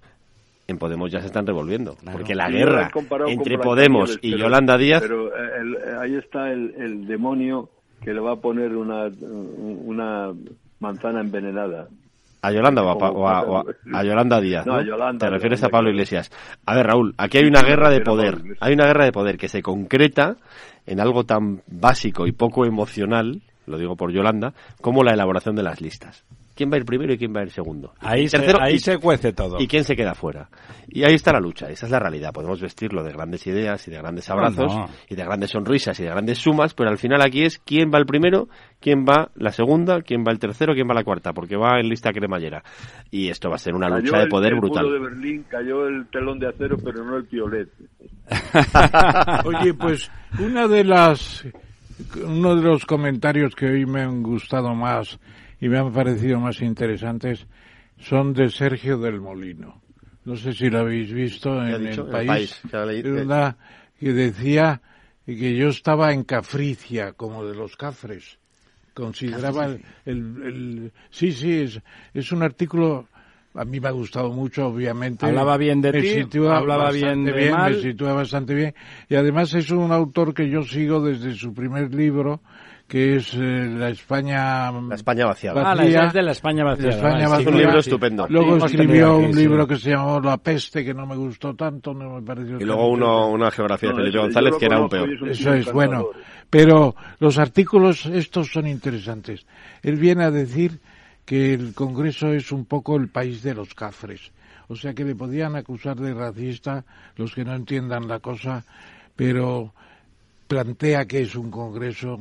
en 0.68 0.78
Podemos 0.78 1.10
ya 1.10 1.20
se 1.20 1.26
están 1.26 1.46
revolviendo, 1.46 1.96
porque 2.12 2.34
la 2.34 2.48
guerra 2.48 2.90
entre 3.26 3.58
Podemos 3.58 4.18
y 4.22 4.30
pero- 4.32 4.44
Yolanda 4.44 4.76
Díaz... 4.78 5.02
Pero 5.02 5.28
eh, 5.28 5.50
el- 5.60 5.74
eh, 5.74 5.96
ahí 6.00 6.14
está 6.16 6.50
el, 6.50 6.74
el 6.78 7.06
demonio 7.06 7.68
que 8.04 8.12
le 8.12 8.20
va 8.20 8.32
a 8.32 8.36
poner 8.36 8.74
una, 8.76 9.06
una 9.06 10.32
manzana 10.80 11.20
envenenada. 11.20 11.88
¿A 12.44 12.50
Yolanda 12.50 12.82
o 12.82 12.88
a, 12.88 13.10
o 13.10 13.28
a- 13.28 13.42
o 13.42 13.64
a- 13.94 14.02
Yolanda 14.04 14.40
Díaz? 14.40 14.66
No, 14.66 14.72
¿no? 14.74 14.78
a 14.80 14.82
Yolanda, 14.84 15.26
Te 15.26 15.30
refieres 15.30 15.60
Yolanda, 15.60 15.66
a 15.66 15.78
Pablo. 15.78 15.90
Iglesias. 15.90 16.30
A 16.66 16.74
ver, 16.74 16.86
Raúl, 16.86 17.14
aquí 17.16 17.38
hay 17.38 17.44
una 17.44 17.62
guerra 17.62 17.88
de 17.90 18.00
poder. 18.00 18.38
Hay 18.60 18.74
una 18.74 18.86
guerra 18.86 19.04
de 19.04 19.12
poder 19.12 19.38
que 19.38 19.46
se 19.48 19.62
concreta 19.62 20.36
en 20.86 20.98
algo 20.98 21.22
tan 21.24 21.62
básico 21.68 22.26
y 22.26 22.32
poco 22.32 22.64
emocional, 22.66 23.42
lo 23.66 23.78
digo 23.78 23.94
por 23.94 24.10
Yolanda, 24.12 24.54
como 24.80 25.04
la 25.04 25.12
elaboración 25.12 25.54
de 25.54 25.62
las 25.62 25.80
listas. 25.80 26.24
¿Quién 26.54 26.70
va 26.70 26.74
a 26.74 26.78
ir 26.78 26.84
primero 26.84 27.12
y 27.14 27.18
quién 27.18 27.34
va 27.34 27.40
a 27.40 27.44
ir 27.44 27.50
segundo? 27.50 27.94
Ahí, 28.00 28.28
se, 28.28 28.36
tercero, 28.38 28.58
ahí 28.60 28.74
y- 28.74 28.78
se 28.78 28.98
cuece 28.98 29.32
todo. 29.32 29.56
¿Y 29.60 29.66
quién 29.66 29.84
se 29.84 29.96
queda 29.96 30.14
fuera? 30.14 30.48
Y 30.88 31.02
ahí 31.04 31.14
está 31.14 31.32
la 31.32 31.40
lucha, 31.40 31.70
esa 31.70 31.86
es 31.86 31.92
la 31.92 31.98
realidad. 31.98 32.32
Podemos 32.32 32.60
vestirlo 32.60 33.02
de 33.02 33.12
grandes 33.12 33.46
ideas 33.46 33.86
y 33.88 33.90
de 33.90 33.96
grandes 33.96 34.28
abrazos 34.28 34.74
no. 34.74 34.88
y 35.08 35.14
de 35.14 35.24
grandes 35.24 35.50
sonrisas 35.50 35.98
y 35.98 36.02
de 36.02 36.10
grandes 36.10 36.38
sumas, 36.38 36.74
pero 36.74 36.90
al 36.90 36.98
final 36.98 37.22
aquí 37.22 37.42
es 37.44 37.58
quién 37.58 37.90
va 37.92 37.98
el 37.98 38.04
primero, 38.04 38.48
quién 38.80 39.04
va 39.06 39.30
la 39.36 39.50
segunda, 39.52 40.02
quién 40.02 40.24
va 40.26 40.32
el 40.32 40.38
tercero, 40.38 40.74
quién 40.74 40.86
va 40.88 40.94
la 40.94 41.04
cuarta, 41.04 41.32
porque 41.32 41.56
va 41.56 41.80
en 41.80 41.88
lista 41.88 42.12
cremallera. 42.12 42.62
Y 43.10 43.28
esto 43.28 43.48
va 43.48 43.54
a 43.56 43.58
ser 43.58 43.74
una 43.74 43.88
Cayó 43.88 44.00
lucha 44.02 44.16
de 44.18 44.22
el- 44.24 44.28
poder 44.28 44.52
el 44.52 44.58
brutal. 44.60 44.84
muro 44.84 44.94
de 44.94 45.00
Berlín, 45.08 45.44
cayó 45.48 45.86
el 45.86 46.06
telón 46.08 46.38
de 46.38 46.48
acero, 46.48 46.76
pero 46.84 47.02
no 47.04 47.16
el 47.16 47.24
piolet. 47.24 47.68
Oye, 49.44 49.74
pues 49.74 50.10
una 50.38 50.66
de 50.68 50.84
las 50.84 51.44
uno 52.24 52.56
de 52.56 52.62
los 52.62 52.84
comentarios 52.84 53.54
que 53.54 53.66
hoy 53.66 53.86
me 53.86 54.02
han 54.02 54.22
gustado 54.22 54.74
más 54.74 55.18
y 55.62 55.68
me 55.68 55.78
han 55.78 55.92
parecido 55.92 56.40
más 56.40 56.60
interesantes 56.60 57.46
son 57.98 58.34
de 58.34 58.50
Sergio 58.50 58.98
del 58.98 59.20
Molino. 59.20 59.80
No 60.24 60.36
sé 60.36 60.52
si 60.52 60.68
lo 60.68 60.80
habéis 60.80 61.12
visto 61.12 61.54
¿Qué 61.54 61.60
ha 61.72 61.78
en 61.78 61.86
dicho? 61.86 62.02
el 62.02 62.08
En 62.10 62.16
El 62.16 62.26
país. 62.26 62.28
País, 62.28 62.70
que 62.70 62.76
ha 62.76 62.84
leído. 62.84 63.22
Una 63.22 63.56
que 63.98 64.12
decía 64.12 64.82
que 65.24 65.56
yo 65.56 65.68
estaba 65.68 66.12
en 66.12 66.24
Cafricia, 66.24 67.12
como 67.12 67.44
de 67.44 67.54
los 67.54 67.76
cafres. 67.76 68.38
Consideraba 68.92 69.66
el, 69.66 69.80
el- 70.04 70.42
el- 70.44 70.92
sí, 71.10 71.30
sí, 71.32 71.60
es, 71.60 71.80
es 72.12 72.32
un 72.32 72.42
artículo 72.42 73.06
a 73.54 73.64
mí 73.64 73.80
me 73.80 73.88
ha 73.88 73.92
gustado 73.92 74.30
mucho, 74.32 74.66
obviamente. 74.66 75.26
Hablaba 75.26 75.56
bien 75.58 75.80
de 75.82 75.92
Me 75.92 76.00
ti, 76.00 76.38
hablaba 76.48 76.90
bien 76.90 77.24
de 77.24 77.50
mal. 77.50 77.72
me 77.72 77.80
sitúa 77.80 78.12
bastante 78.14 78.54
bien. 78.54 78.74
Y 79.08 79.14
además 79.14 79.52
es 79.54 79.70
un 79.70 79.92
autor 79.92 80.34
que 80.34 80.48
yo 80.48 80.62
sigo 80.62 81.00
desde 81.00 81.34
su 81.34 81.52
primer 81.52 81.94
libro, 81.94 82.40
que 82.86 83.16
es 83.16 83.34
eh, 83.34 83.66
La 83.68 83.88
España... 83.88 84.70
La 84.70 84.94
España 84.94 85.26
vaciada. 85.26 85.70
Ah, 85.70 85.74
la 85.74 85.84
es 85.84 86.12
de 86.12 86.22
la 86.22 86.32
España 86.32 86.64
vacía. 86.64 86.86
La 86.88 86.94
España 86.94 87.28
vacía. 87.28 87.36
sí, 87.36 87.42
Es 87.42 87.46
un 87.46 87.58
libro 87.58 87.78
estupendo. 87.78 88.26
Luego 88.28 88.60
Sí, 88.60 88.66
escribió 88.66 89.16
un 89.16 89.34
libro 89.34 89.66
que 89.66 89.76
se 89.76 89.90
llamó 89.90 90.20
La 90.20 90.36
Peste, 90.36 90.84
que 90.84 90.92
no 90.92 91.06
me 91.06 91.16
gustó 91.16 91.54
tanto, 91.54 91.94
no 91.94 92.16
me 92.16 92.22
pareció 92.22 92.60
Y 92.60 92.64
luego 92.64 92.88
uno, 92.88 93.28
una 93.28 93.50
geografía 93.50 93.88
de 93.88 93.94
No, 93.94 94.00
Felipe 94.00 94.18
González 94.18 94.54
que 94.58 94.66
era 94.66 94.80
un 94.80 94.88
peor. 94.88 95.08
un 95.08 95.28
Eso 95.28 95.54
es 95.54 95.72
bueno. 95.72 96.08
Pero 96.50 96.94
los 97.18 97.38
artículos 97.38 98.04
estos 98.06 98.52
son 98.52 98.66
interesantes. 98.66 99.46
Él 99.82 99.96
viene 99.96 100.24
a 100.24 100.30
decir 100.30 100.80
que 101.24 101.54
el 101.54 101.72
Congreso 101.74 102.32
es 102.32 102.52
un 102.52 102.66
poco 102.66 102.96
el 102.96 103.08
país 103.08 103.42
de 103.42 103.54
los 103.54 103.72
cafres. 103.74 104.32
O 104.68 104.76
sea 104.76 104.92
que 104.94 105.04
le 105.04 105.14
podían 105.14 105.56
acusar 105.56 105.96
de 105.96 106.12
racista 106.14 106.84
los 107.16 107.34
que 107.34 107.44
no 107.44 107.54
entiendan 107.54 108.06
la 108.08 108.20
cosa, 108.20 108.64
pero 109.16 109.72
plantea 110.46 111.06
que 111.06 111.22
es 111.22 111.34
un 111.34 111.50
Congreso. 111.50 112.20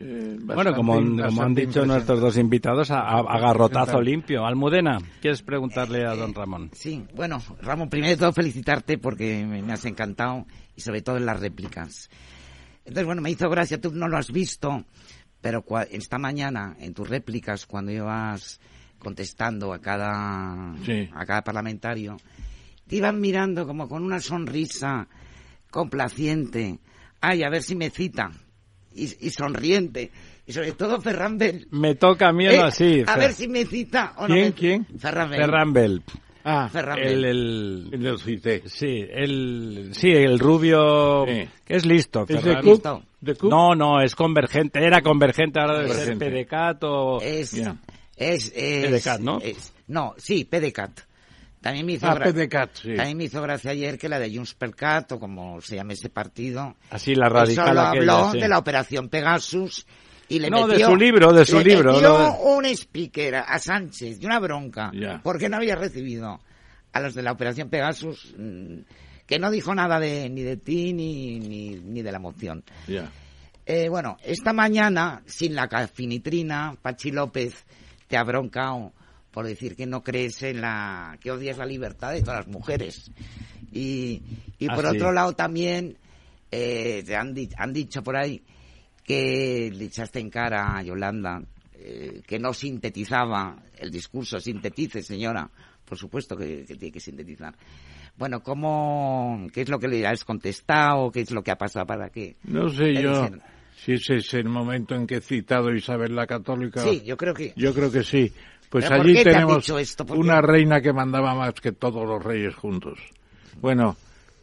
Eh, 0.00 0.36
Bueno, 0.40 0.74
como, 0.74 0.94
como 0.94 1.42
han 1.42 1.54
dicho 1.54 1.84
nuestros 1.84 2.20
dos 2.20 2.36
invitados, 2.38 2.90
a, 2.90 3.00
a- 3.00 3.18
a 3.20 3.38
garrotazo 3.38 3.98
Interesante. 3.98 4.10
limpio. 4.10 4.46
Almudena, 4.46 4.98
¿quieres 5.20 5.42
preguntarle 5.42 6.06
a 6.06 6.14
don 6.14 6.34
Ramón? 6.34 6.70
Sí, 6.72 7.04
bueno, 7.14 7.42
Ramón, 7.60 7.88
primero 7.90 8.10
de 8.12 8.16
todo 8.16 8.32
felicitarte 8.32 8.98
porque 8.98 9.44
me, 9.46 9.62
me 9.62 9.72
has 9.72 9.84
encantado 9.84 10.46
y 10.76 10.80
sobre 10.80 11.02
todo 11.02 11.16
en 11.18 11.26
las 11.26 11.40
réplicas. 11.40 12.08
Entonces, 12.84 13.04
bueno, 13.06 13.22
me 13.22 13.30
hizo 13.30 13.48
gracia, 13.50 13.80
tú 13.80 13.92
no 13.92 14.08
lo 14.08 14.16
has 14.16 14.32
visto, 14.32 14.84
pero 15.40 15.64
cua- 15.64 15.86
esta 15.90 16.18
mañana 16.18 16.76
en 16.80 16.94
tus 16.94 17.08
réplicas, 17.08 17.66
cuando 17.66 17.92
ibas 17.92 18.60
contestando 18.98 19.72
a 19.72 19.80
cada, 19.80 20.74
Sí. 20.84 21.08
a 21.14 21.24
cada 21.26 21.42
parlamentario, 21.42 22.16
te 22.86 22.96
iban 22.96 23.20
mirando 23.20 23.66
como 23.66 23.88
con 23.88 24.02
una 24.04 24.20
sonrisa 24.20 25.06
complaciente. 25.70 26.78
Ay, 27.20 27.42
a 27.42 27.50
ver 27.50 27.62
si 27.62 27.74
me 27.74 27.90
cita. 27.90 28.30
Y, 28.94 29.04
y 29.26 29.30
sonriente. 29.30 30.10
Y 30.46 30.52
sobre 30.52 30.72
todo 30.72 31.00
Ferran 31.00 31.38
Bel. 31.38 31.66
Me 31.70 31.94
toca 31.94 32.28
a 32.28 32.32
mí 32.32 32.46
Eh, 32.46 32.58
así. 32.60 33.02
a 33.06 33.16
ver 33.16 33.32
si 33.32 33.46
me 33.48 33.64
cita 33.64 34.14
o 34.16 34.22
no. 34.28 34.34
¿Quién, 34.34 34.46
me- 34.46 34.52
quién? 34.52 34.86
Ferran 34.98 35.30
Bel. 35.30 35.40
Ferran 35.40 35.72
Bell. 35.72 36.02
Ah, 36.44 36.68
Ferran 36.68 36.98
El, 36.98 37.24
el, 37.24 37.88
el 37.92 38.02
del 38.02 38.18
cité. 38.18 38.62
sí, 38.66 39.04
el, 39.08 39.90
sí, 39.94 40.10
el 40.10 40.40
rubio 40.40 41.24
Sí. 41.26 41.48
que 41.64 41.76
es 41.76 41.86
listo. 41.86 42.24
¿Es 42.28 42.42
de. 42.42 42.60
Cook? 42.60 43.02
¿De 43.20 43.36
Cook? 43.36 43.48
No, 43.50 43.76
no, 43.76 44.00
es 44.02 44.16
convergente. 44.16 44.84
Era 44.84 45.00
convergente, 45.02 45.60
ahora 45.60 45.78
debe 45.78 45.94
ser. 45.94 46.18
PDCAT 46.18 46.82
o... 46.82 47.20
Es, 47.22 47.52
Ya. 47.52 47.76
es, 48.16 48.52
es, 48.56 48.90
PDCAT, 48.90 49.20
¿no? 49.20 49.38
es- 49.40 49.72
no, 49.86 50.14
sí, 50.18 50.44
PDCAT. 50.44 50.90
También 51.62 51.86
me 51.86 51.92
hizo 51.92 52.06
Ah, 52.08 52.16
gra- 52.16 52.32
PDCAT, 52.32 52.70
sí. 52.74 52.94
También 52.96 53.16
me 53.16 53.24
hizo 53.24 53.40
gracia 53.40 53.70
ayer 53.70 53.96
que 53.96 54.08
la 54.08 54.18
de 54.18 54.34
Junts 54.34 54.54
per 54.54 54.74
Cat, 54.74 55.12
o 55.12 55.18
como 55.20 55.60
se 55.60 55.76
llame 55.76 55.94
ese 55.94 56.10
partido, 56.10 56.74
Así 56.90 57.14
la 57.14 57.28
radical 57.28 57.68
solo 57.68 57.80
aquella, 57.80 58.12
habló 58.14 58.32
sí. 58.32 58.40
de 58.40 58.48
la 58.48 58.58
operación 58.58 59.08
Pegasus 59.08 59.86
y 60.28 60.38
le 60.40 60.50
No, 60.50 60.66
de 60.66 60.80
su 60.84 60.96
libro, 60.96 61.32
de 61.32 61.44
su 61.44 61.58
le 61.58 61.64
libro, 61.64 61.92
metió 61.92 62.34
un 62.40 62.64
speaker 62.66 63.36
a 63.36 63.58
Sánchez 63.58 64.18
de 64.20 64.26
una 64.26 64.38
bronca 64.40 64.90
porque 65.22 65.48
no 65.48 65.56
había 65.56 65.76
recibido 65.76 66.40
a 66.92 67.00
los 67.00 67.14
de 67.14 67.22
la 67.22 67.32
operación 67.32 67.68
Pegasus 67.70 68.34
mm, 68.36 68.78
que 69.26 69.38
no 69.38 69.50
dijo 69.50 69.74
nada 69.74 69.98
de 70.00 70.28
ni 70.28 70.42
de 70.42 70.56
ti 70.56 70.92
ni, 70.92 71.38
ni, 71.38 71.76
ni 71.76 72.02
de 72.02 72.12
la 72.12 72.18
moción. 72.18 72.64
Eh, 73.64 73.88
bueno, 73.88 74.16
esta 74.24 74.52
mañana, 74.52 75.22
sin 75.26 75.54
la 75.54 75.68
cafinitrina, 75.68 76.74
Pachi 76.82 77.12
López 77.12 77.64
te 78.08 78.16
ha 78.16 78.24
broncado 78.24 78.92
por 79.32 79.46
decir 79.46 79.74
que 79.76 79.86
no 79.86 80.02
crees 80.02 80.42
en 80.42 80.60
la... 80.60 81.16
que 81.20 81.30
odias 81.30 81.58
la 81.58 81.66
libertad 81.66 82.12
de 82.12 82.22
todas 82.22 82.46
las 82.46 82.48
mujeres. 82.54 83.10
Y, 83.72 84.22
y 84.58 84.66
Ah, 84.68 84.74
por 84.74 84.84
sí. 84.88 84.96
otro 84.96 85.12
lado 85.12 85.32
también 85.32 85.96
eh, 86.50 87.02
te 87.06 87.16
han, 87.16 87.32
di- 87.34 87.48
han 87.56 87.72
dicho 87.72 88.02
por 88.02 88.16
ahí 88.16 88.42
que 89.04 89.70
le 89.74 89.84
echaste 89.86 90.20
en 90.20 90.30
cara 90.30 90.76
a 90.76 90.82
Yolanda 90.82 91.42
eh, 91.74 92.22
que 92.26 92.38
no 92.38 92.52
sintetizaba 92.54 93.56
el 93.78 93.90
discurso. 93.90 94.38
Sintetice, 94.38 95.02
señora. 95.02 95.50
Por 95.84 95.98
supuesto 95.98 96.36
que, 96.36 96.64
que 96.64 96.76
tiene 96.76 96.92
que 96.92 97.00
sintetizar. 97.00 97.54
Bueno, 98.16 98.42
¿cómo, 98.42 99.46
¿qué 99.52 99.62
es 99.62 99.68
lo 99.68 99.78
que 99.78 99.88
le 99.88 100.06
has 100.06 100.24
contestado? 100.24 101.10
¿Qué 101.10 101.20
es 101.22 101.30
lo 101.30 101.42
que 101.42 101.50
ha 101.50 101.58
pasado 101.58 101.86
para 101.86 102.10
que 102.10 102.36
No 102.44 102.68
sé 102.68 102.94
yo 102.94 103.22
dicen- 103.24 103.42
si 103.76 103.92
ese 103.94 104.16
es 104.16 104.32
el 104.34 104.44
momento 104.48 104.94
en 104.94 105.06
que 105.08 105.16
he 105.16 105.20
citado 105.20 105.68
a 105.68 105.76
Isabel 105.76 106.14
la 106.14 106.26
Católica. 106.28 106.82
Sí, 106.82 107.02
yo 107.04 107.16
creo 107.16 107.34
que... 107.34 107.52
Yo 107.56 107.74
creo 107.74 107.90
que 107.90 108.04
sí. 108.04 108.32
Pues 108.72 108.86
¿Pero 108.86 108.96
por 108.96 109.06
allí 109.06 109.14
te 109.16 109.24
tenemos 109.24 109.68
esto? 109.68 110.06
Una 110.14 110.40
reina 110.40 110.80
que 110.80 110.94
mandaba 110.94 111.34
más 111.34 111.52
que 111.60 111.72
todos 111.72 112.08
los 112.08 112.24
reyes 112.24 112.54
juntos. 112.54 112.98
Bueno, 113.60 113.98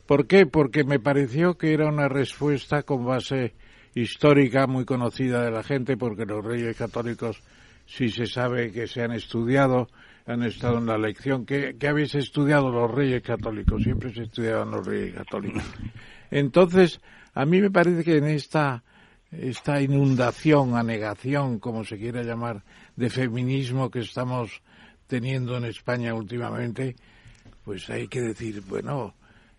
¿por 0.06 0.28
qué? 0.28 0.46
Porque 0.46 0.84
me 0.84 1.00
pareció 1.00 1.58
que 1.58 1.74
era 1.74 1.88
una 1.88 2.08
respuesta 2.08 2.84
con 2.84 3.04
base 3.08 3.56
histórica 3.96 4.68
muy 4.68 4.86
conocida 4.86 5.42
de 5.42 5.50
la 5.50 5.64
gente, 5.64 5.98
porque 5.98 6.28
los 6.28 6.46
reyes 6.46 6.78
católicos 6.78 7.42
sí 7.88 8.10
se 8.10 8.28
sabe 8.28 8.72
que 8.72 8.86
se 8.86 9.02
han 9.02 9.14
estudiado, 9.14 9.88
han 10.28 10.44
estado 10.44 10.78
en 10.78 10.86
la 10.86 11.00
lección. 11.00 11.44
¿Qué, 11.44 11.76
qué 11.80 11.88
habéis 11.88 12.14
estudiado 12.14 12.70
los 12.70 12.92
reyes 12.92 13.24
católicos? 13.24 13.82
Siempre 13.82 14.14
se 14.14 14.26
estudiaban 14.26 14.70
los 14.70 14.86
reyes 14.86 15.16
católicos. 15.16 15.64
Entonces, 16.30 17.02
a 17.34 17.46
mí 17.46 17.60
me 17.62 17.72
parece 17.72 18.04
que 18.04 18.18
en 18.18 18.26
esta 18.26 18.84
esta 19.32 19.82
inundación, 19.82 20.76
anegación, 20.76 21.60
como 21.60 21.84
se 21.84 21.98
quiera 21.98 22.24
llamar, 22.24 22.64
de 23.00 23.10
feminismo 23.10 23.90
que 23.90 24.00
estamos 24.00 24.62
teniendo 25.08 25.56
en 25.56 25.64
España 25.64 26.14
últimamente, 26.14 26.98
pues 27.64 27.90
hay 27.90 28.10
que 28.10 28.20
decir, 28.22 28.62
bueno, 28.68 29.14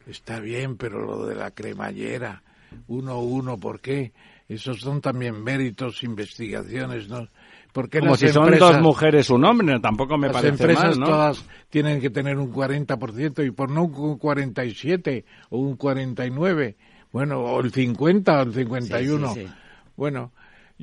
está 0.07 0.41
bien, 0.41 0.77
pero 0.77 1.01
lo 1.07 1.25
de 1.27 1.35
la 1.35 1.51
cremallera, 1.51 2.43
uno 2.87 3.21
uno, 3.21 3.57
¿por 3.57 3.81
qué? 3.81 4.13
Esos 4.47 4.81
son 4.81 5.01
también 5.01 5.43
méritos, 5.43 6.03
investigaciones, 6.03 7.09
¿no? 7.09 7.29
¿Por 7.73 7.89
qué 7.89 8.01
Como 8.01 8.11
las 8.13 8.21
si 8.21 8.29
son 8.29 8.45
empresas- 8.49 8.73
dos 8.75 8.83
mujeres 8.83 9.31
un 9.31 9.45
hombre, 9.45 9.81
tampoco 9.81 10.19
me 10.19 10.27
las 10.27 10.35
parece 10.37 10.63
empresas 10.65 10.99
mal, 10.99 11.01
¿no? 11.01 11.07
todas 11.07 11.45
tienen 11.71 12.01
que 12.01 12.11
tener 12.11 12.37
un 12.37 12.53
40% 12.53 13.43
y 13.47 13.51
por 13.53 13.71
no 13.71 13.85
un 13.85 14.19
47 14.19 15.25
o 15.49 15.59
un 15.59 15.77
49, 15.77 16.77
bueno, 17.13 17.41
o 17.41 17.61
el 17.61 17.73
50 17.73 18.39
o 18.39 18.43
el 18.43 18.53
51. 18.53 19.29
Sí, 19.29 19.41
sí, 19.41 19.47
sí. 19.47 19.53
Bueno, 19.97 20.33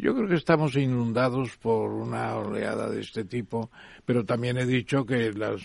yo 0.02 0.16
creo 0.16 0.28
que 0.28 0.36
estamos 0.36 0.76
inundados 0.76 1.58
por 1.58 1.92
una 1.92 2.36
oleada 2.36 2.90
de 2.90 3.02
este 3.02 3.26
tipo, 3.26 3.72
pero 4.06 4.24
también 4.26 4.58
he 4.58 4.66
dicho 4.66 5.06
que 5.06 5.32
las 5.34 5.62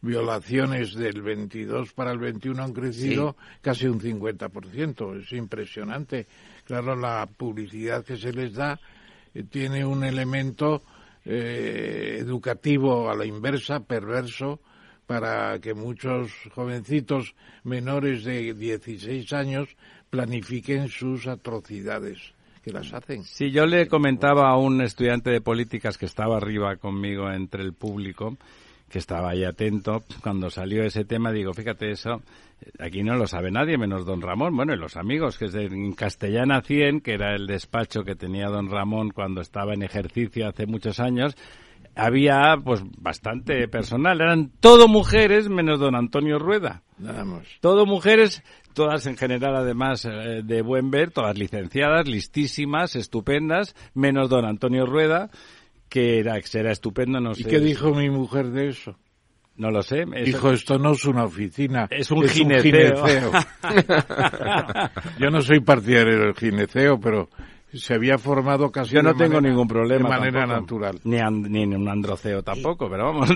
violaciones 0.00 0.94
del 0.94 1.22
22 1.22 1.92
para 1.92 2.12
el 2.12 2.18
21 2.18 2.62
han 2.62 2.72
crecido 2.72 3.36
casi 3.60 3.86
un 3.86 4.00
50%. 4.00 5.22
Es 5.22 5.32
impresionante. 5.32 6.26
Claro, 6.64 6.96
la 6.96 7.26
publicidad 7.26 8.04
que 8.04 8.16
se 8.16 8.32
les 8.32 8.54
da 8.54 8.78
eh, 9.34 9.44
tiene 9.44 9.84
un 9.84 10.04
elemento 10.04 10.82
eh, 11.24 12.16
educativo 12.20 13.10
a 13.10 13.14
la 13.14 13.26
inversa, 13.26 13.80
perverso, 13.80 14.60
para 15.06 15.58
que 15.58 15.72
muchos 15.72 16.30
jovencitos 16.54 17.34
menores 17.64 18.24
de 18.24 18.52
16 18.52 19.32
años 19.32 19.68
planifiquen 20.10 20.88
sus 20.88 21.26
atrocidades, 21.26 22.34
que 23.36 23.50
yo 23.50 23.66
le 23.66 23.88
comentaba 23.88 24.50
a 24.50 24.56
un 24.56 24.80
estudiante 24.80 25.30
de 25.30 25.40
políticas 25.40 25.98
que 25.98 26.06
estaba 26.06 26.36
arriba 26.36 26.76
conmigo 26.76 27.30
entre 27.30 27.62
el 27.62 27.72
público, 27.72 28.36
que 28.88 28.98
estaba 28.98 29.30
ahí 29.30 29.44
atento, 29.44 30.04
cuando 30.22 30.50
salió 30.50 30.82
ese 30.82 31.04
tema, 31.04 31.30
digo, 31.30 31.52
fíjate 31.52 31.90
eso, 31.90 32.22
aquí 32.78 33.02
no 33.02 33.16
lo 33.16 33.26
sabe 33.26 33.50
nadie 33.50 33.76
menos 33.76 34.06
don 34.06 34.22
Ramón, 34.22 34.56
bueno, 34.56 34.72
y 34.72 34.78
los 34.78 34.96
amigos, 34.96 35.38
que 35.38 35.46
es 35.46 35.54
en 35.54 35.92
Castellana 35.92 36.62
100, 36.62 37.00
que 37.00 37.14
era 37.14 37.34
el 37.34 37.46
despacho 37.46 38.02
que 38.02 38.14
tenía 38.14 38.48
don 38.48 38.70
Ramón 38.70 39.10
cuando 39.10 39.40
estaba 39.40 39.74
en 39.74 39.82
ejercicio 39.82 40.48
hace 40.48 40.66
muchos 40.66 41.00
años, 41.00 41.36
había 41.94 42.56
pues 42.64 42.82
bastante 42.98 43.66
personal, 43.68 44.20
eran 44.20 44.50
todo 44.60 44.86
mujeres 44.88 45.48
menos 45.48 45.80
don 45.80 45.94
Antonio 45.96 46.38
Rueda. 46.38 46.82
Nada 46.98 47.24
más. 47.24 47.44
Todo 47.60 47.86
mujeres, 47.86 48.42
todas 48.72 49.06
en 49.06 49.16
general 49.16 49.56
además 49.56 50.04
eh, 50.04 50.42
de 50.44 50.62
buen 50.62 50.90
ver, 50.90 51.10
todas 51.10 51.36
licenciadas, 51.38 52.06
listísimas, 52.08 52.94
estupendas, 52.96 53.74
menos 53.94 54.28
don 54.30 54.44
Antonio 54.44 54.86
Rueda, 54.86 55.30
que 55.88 56.18
era, 56.20 56.40
que 56.40 56.58
era 56.58 56.70
estupendo, 56.72 57.20
no 57.20 57.32
¿Y 57.32 57.42
sé. 57.42 57.48
qué 57.48 57.60
dijo 57.60 57.94
mi 57.94 58.10
mujer 58.10 58.48
de 58.50 58.68
eso? 58.68 58.96
No 59.56 59.70
lo 59.72 59.82
sé. 59.82 60.02
eso- 60.02 60.24
Dijo, 60.24 60.50
esto 60.52 60.78
no 60.78 60.92
es 60.92 61.04
una 61.04 61.24
oficina, 61.24 61.88
Es 61.90 62.12
un 62.12 62.22
gineceo. 62.28 63.02
gineceo. 63.04 63.32
Yo 65.18 65.30
no 65.30 65.40
soy 65.42 65.60
partidario 65.60 66.18
del 66.20 66.34
gineceo, 66.34 67.00
pero 67.00 67.28
se 67.72 67.94
había 67.94 68.16
formado 68.18 68.70
casi 68.70 68.94
Yo 68.94 69.02
no 69.02 69.12
de 69.12 69.18
tengo 69.18 69.34
manera- 69.34 69.50
ningún 69.50 69.68
problema. 69.68 70.08
De 70.08 70.20
manera 70.20 70.40
tampoco. 70.46 70.60
natural. 70.60 71.00
Ni, 71.04 71.18
an- 71.18 71.42
ni 71.42 71.62
en 71.62 71.76
un 71.76 71.88
androceo 71.88 72.42
tampoco, 72.42 72.88
pero 72.88 73.04
vamos. 73.06 73.30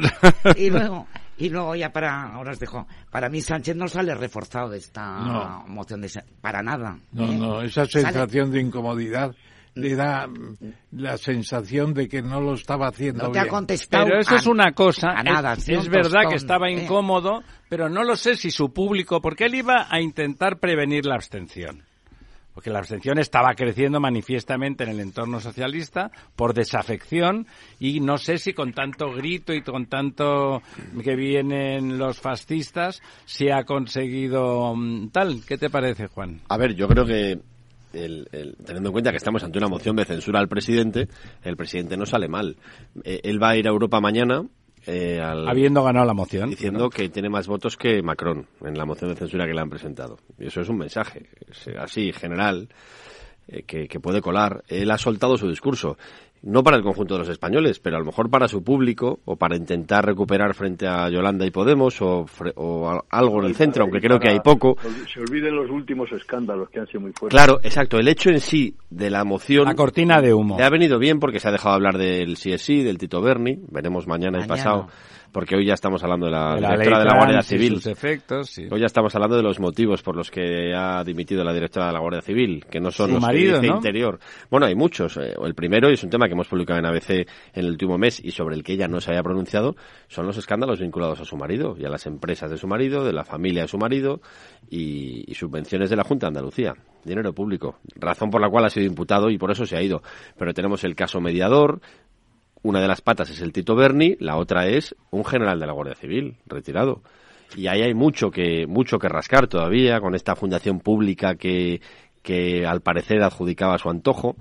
Y 0.57 0.71
luego, 0.71 1.07
y 1.39 1.49
luego 1.51 1.75
ya 1.77 1.91
para, 1.93 2.33
ahora 2.35 2.53
os 2.53 2.59
dejo, 2.59 2.87
para 3.11 3.29
mí 3.29 3.41
Sánchez 3.41 3.77
no 3.77 3.89
sale 3.89 4.15
reforzado 4.15 4.71
de 4.71 4.79
esta 4.79 5.19
No. 5.21 5.65
moción 5.69 6.01
de 6.01 6.11
para 6.41 6.63
nada. 6.63 6.99
No, 7.13 7.25
¿eh? 7.31 7.37
no, 7.39 7.63
esa 7.63 7.85
Sale- 7.87 8.07
sensación 8.07 8.51
de 8.51 8.61
incomodidad 8.61 9.35
le 9.75 9.95
da 9.97 10.27
mm, 10.27 10.57
la 10.93 11.17
sensación 11.17 11.95
de 11.95 12.07
que 12.07 12.21
no 12.21 12.41
lo 12.43 12.55
estaba 12.55 12.89
haciendo 12.89 13.25
no 13.25 13.33
te 13.33 13.39
ha 13.39 13.45
bien. 13.45 13.55
contestado 13.55 14.05
Pero 14.05 14.21
eso 14.21 14.35
a- 14.35 14.39
es 14.39 14.47
una 14.47 14.73
cosa. 14.73 15.11
a 15.13 15.23
nada, 15.23 15.55
es 15.55 15.65
sí, 15.65 15.73
es 15.73 15.89
verdad 15.89 16.11
tostón, 16.25 16.29
que 16.31 16.37
estaba 16.37 16.69
¿eh? 16.69 16.83
incómodo, 16.83 17.43
pero 17.71 17.89
no 17.89 18.03
lo 18.05 18.15
sé 18.17 18.37
si 18.37 18.51
su 18.51 18.71
público, 18.73 19.21
porque 19.23 19.45
él 19.47 19.55
iba 19.55 19.87
a 19.91 20.01
intentar 20.01 20.59
prevenir 20.59 21.07
la 21.07 21.15
abstención. 21.15 21.85
Porque 22.55 22.71
la 22.71 22.81
abstención 22.81 23.19
estaba 23.19 23.55
creciendo 23.55 23.99
manifiestamente 24.01 24.85
en 24.85 24.91
el 24.91 25.01
entorno 25.01 25.41
socialista 25.41 26.11
por 26.37 26.53
desafección 26.55 27.47
y 27.81 28.01
no 28.01 28.19
sé 28.19 28.39
si 28.39 28.53
con 28.53 28.73
tanto 28.73 29.11
grito 29.13 29.55
y 29.55 29.63
con 29.63 29.87
tanto 29.87 30.63
que 31.03 31.17
vienen 31.17 31.99
los 31.99 32.19
fascistas 32.21 33.01
se 33.25 33.53
ha 33.53 33.65
conseguido 33.65 34.75
mm, 34.77 35.09
tal. 35.09 35.41
¿Qué 35.47 35.57
te 35.57 35.71
parece, 35.71 36.09
Juan? 36.09 36.41
A 36.49 36.59
ver, 36.59 36.75
yo 36.75 36.87
creo 36.89 37.07
que 37.07 37.39
el- 37.95 38.29
el- 38.33 38.57
teniendo 38.65 38.89
en 38.91 38.93
cuenta 38.93 39.11
que 39.11 39.17
estamos 39.19 39.43
ante 39.45 39.59
una 39.59 39.69
moción 39.69 39.97
de 39.97 40.05
censura 40.05 40.39
al 40.41 40.49
presidente, 40.49 41.09
el 41.43 41.57
presidente 41.57 41.97
no 41.97 42.07
sale 42.07 42.29
mal. 42.29 42.57
Eh, 43.05 43.21
él 43.25 43.43
va 43.43 43.51
a 43.51 43.57
ir 43.57 43.67
a 43.67 43.71
Europa 43.71 44.01
mañana 44.01 44.45
eh, 44.87 45.21
al- 45.21 45.49
Habiendo 45.49 45.83
ganado 45.85 46.07
la 46.07 46.15
moción. 46.15 46.51
diciendo 46.51 46.91
que 46.91 47.09
tiene 47.09 47.29
más 47.29 47.47
votos 47.47 47.77
que 47.77 48.03
Macron 48.03 48.47
en 48.65 48.77
la 48.77 48.85
moción 48.85 49.11
de 49.11 49.17
censura 49.17 49.47
que 49.47 49.55
le 49.55 49.61
han 49.61 49.71
presentado. 49.71 50.19
Y 50.39 50.47
eso 50.47 50.61
es 50.61 50.69
un 50.69 50.79
mensaje, 50.79 51.29
es 51.51 51.69
así, 51.79 52.13
general, 52.13 52.69
eh, 53.49 53.63
que, 53.65 53.89
que 53.89 54.01
puede 54.01 54.21
colar. 54.21 54.63
Él 54.69 54.91
ha 54.91 54.99
soltado 54.99 55.37
su 55.37 55.49
discurso. 55.49 55.97
No 56.43 56.63
para 56.63 56.77
el 56.77 56.83
conjunto 56.83 57.15
de 57.15 57.21
los 57.21 57.29
españoles, 57.29 57.79
pero 57.79 57.97
a 57.97 57.99
lo 58.01 58.07
mejor 58.07 58.29
para 58.29 58.49
su 58.49 58.63
público 58.63 59.21
o 59.25 59.37
para 59.37 59.57
intentar 59.57 60.05
recuperar 60.05 60.55
frente 60.55 60.87
a 60.87 61.09
Yolanda 61.09 61.47
y 61.47 61.51
Podemos 61.51 62.01
o, 62.03 62.27
o 62.57 63.03
algo 63.11 63.41
en 63.41 63.47
el 63.47 63.55
centro, 63.55 63.85
aunque 63.85 64.01
creo 64.01 64.19
que 64.19 64.29
hay 64.29 64.41
poco. 64.41 64.77
Se 65.13 65.21
olviden 65.21 65.55
los 65.55 65.71
últimos 65.71 66.11
escándalos 66.13 66.69
que 66.71 66.81
han 66.81 66.87
sido 66.87 67.01
muy 67.03 67.13
fuertes. 67.13 67.37
Claro, 67.37 67.61
exacto. 67.63 67.99
El 67.99 68.09
hecho 68.09 68.31
en 68.31 68.41
sí 68.41 68.75
de 68.91 69.11
la 69.11 69.25
moción. 69.25 69.67
La 69.67 69.75
cortina 69.75 70.21
de 70.21 70.35
humo. 70.35 70.57
Le 70.59 70.65
ha 70.65 70.71
venido 70.71 70.99
bien 70.99 71.21
porque 71.21 71.41
se 71.41 71.49
ha 71.49 71.53
dejado 71.53 71.75
hablar 71.75 71.99
del 71.99 72.35
CSI, 72.35 72.83
del 72.83 72.99
Tito 72.99 73.21
Berni. 73.21 73.59
Veremos 73.71 74.07
mañana, 74.07 74.41
y 74.43 74.49
pasado 74.49 74.89
porque 75.33 75.57
hoy 75.57 75.67
ya 75.67 75.75
estamos 75.75 76.03
hablando 76.05 76.27
de 76.27 76.33
la, 76.33 76.57
directora 76.57 76.99
de 76.99 77.05
la 77.07 77.17
Guardia 77.17 77.43
Civil. 77.43 77.75
Sus 77.75 77.87
efectos, 77.87 78.59
Hoy 78.71 78.81
ya 78.81 78.87
estamos 78.87 79.15
hablando 79.15 79.37
de 79.37 79.43
los 79.43 79.59
motivos 79.59 80.03
por 80.03 80.15
los 80.15 80.31
que 80.31 80.75
ha 80.75 81.03
dimitido 81.03 81.43
la 81.43 81.53
directora 81.53 81.87
de 81.87 81.93
la 81.93 82.01
Guardia 82.01 82.21
Civil, 82.21 82.65
que 82.71 82.81
no 82.81 82.91
son 82.91 83.09
Su 83.09 83.15
los 83.15 83.23
marido, 83.23 83.61
que 83.61 83.69
¿no? 83.69 83.77
Interior. 83.77 84.19
Bueno, 84.51 84.67
hay 84.67 84.75
muchos. 84.75 85.17
Eh, 85.17 85.35
el 85.43 85.55
primero, 85.55 85.91
y 85.91 85.95
es 85.95 86.05
un 86.05 86.11
tema 86.11 86.27
que 86.27 86.35
hemos 86.35 86.49
publicado 86.49 86.79
en 86.79 86.87
ABC 86.87 87.11
en 87.11 87.27
el 87.55 87.71
último 87.71 87.97
mes 87.97 88.23
y 88.23 88.31
sobre 88.31 88.55
el 88.55 88.63
que 88.63 88.75
ella 88.75 88.89
no 88.89 89.01
se 89.01 89.13
haya 89.13 89.23
pronunciado, 89.23 89.75
son 90.09 90.27
los 90.27 90.37
escándalos 90.37 90.81
vinculados 90.81 91.21
a 91.21 91.25
su 91.25 91.37
marido 91.37 91.75
y 91.79 91.85
a 91.85 91.89
las 91.89 92.07
empresas 92.07 92.51
de 92.51 92.59
su 92.59 92.67
marido, 92.67 93.05
de 93.05 93.13
la 93.13 93.25
familia 93.25 93.63
de 93.63 93.69
su 93.69 93.79
marido 93.79 94.21
y, 94.69 95.25
y 95.27 95.35
subvenciones 95.35 95.89
de 95.89 95.97
la 95.97 96.05
Junta 96.05 96.27
de 96.27 96.29
Andalucía. 96.29 96.75
Dinero 97.05 97.33
público. 97.33 97.79
Razón 97.97 98.31
por 98.31 98.41
la 98.41 98.49
cual 98.49 98.67
ha 98.67 98.71
sido 98.71 98.87
imputado 98.87 99.31
y 99.31 99.39
por 99.39 99.51
eso 99.51 99.67
se 99.67 99.77
ha 99.77 99.83
ido. 99.83 100.03
Pero 100.39 100.55
tenemos 100.55 100.85
el 100.85 100.95
caso 100.95 101.21
mediador, 101.21 101.81
una 102.63 102.81
de 102.81 102.89
las 102.89 103.01
patas 103.01 103.31
es 103.31 103.41
el 103.41 103.53
Tito 103.53 103.75
Berni, 103.75 104.17
la 104.21 104.37
otra 104.37 104.67
es 104.69 104.95
un 105.11 105.25
general 105.25 105.59
de 105.59 105.67
la 105.67 105.73
Guardia 105.73 105.95
Civil, 105.95 106.37
retirado. 106.47 107.03
Y 107.57 107.67
ahí 107.67 107.83
hay 107.83 107.95
mucho 107.95 108.31
que, 108.31 108.67
mucho 108.67 108.99
que 108.99 109.09
rascar 109.09 109.47
todavía 109.47 110.01
con 110.01 110.15
esta 110.15 110.37
fundación 110.37 110.81
pública 110.81 111.35
que, 111.35 111.81
que 112.23 112.65
al 112.67 112.81
parecer 112.81 113.23
adjudicaba 113.23 113.75
a 113.75 113.79
su 113.79 113.91
antojo. 113.91 114.37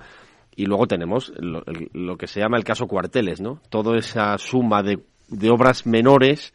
Y 0.55 0.65
luego 0.65 0.88
tenemos 0.88 1.34
lo, 1.38 1.63
lo, 1.93 2.17
que 2.17 2.28
se 2.28 2.39
llama 2.39 2.57
el 2.57 2.63
caso 2.63 2.88
cuarteles, 2.88 3.41
¿no? 3.41 3.59
Toda 3.69 3.97
esa 3.97 4.38
suma 4.38 4.84
de, 4.84 4.99
de 5.30 5.49
obras 5.49 5.86
menores 5.86 6.53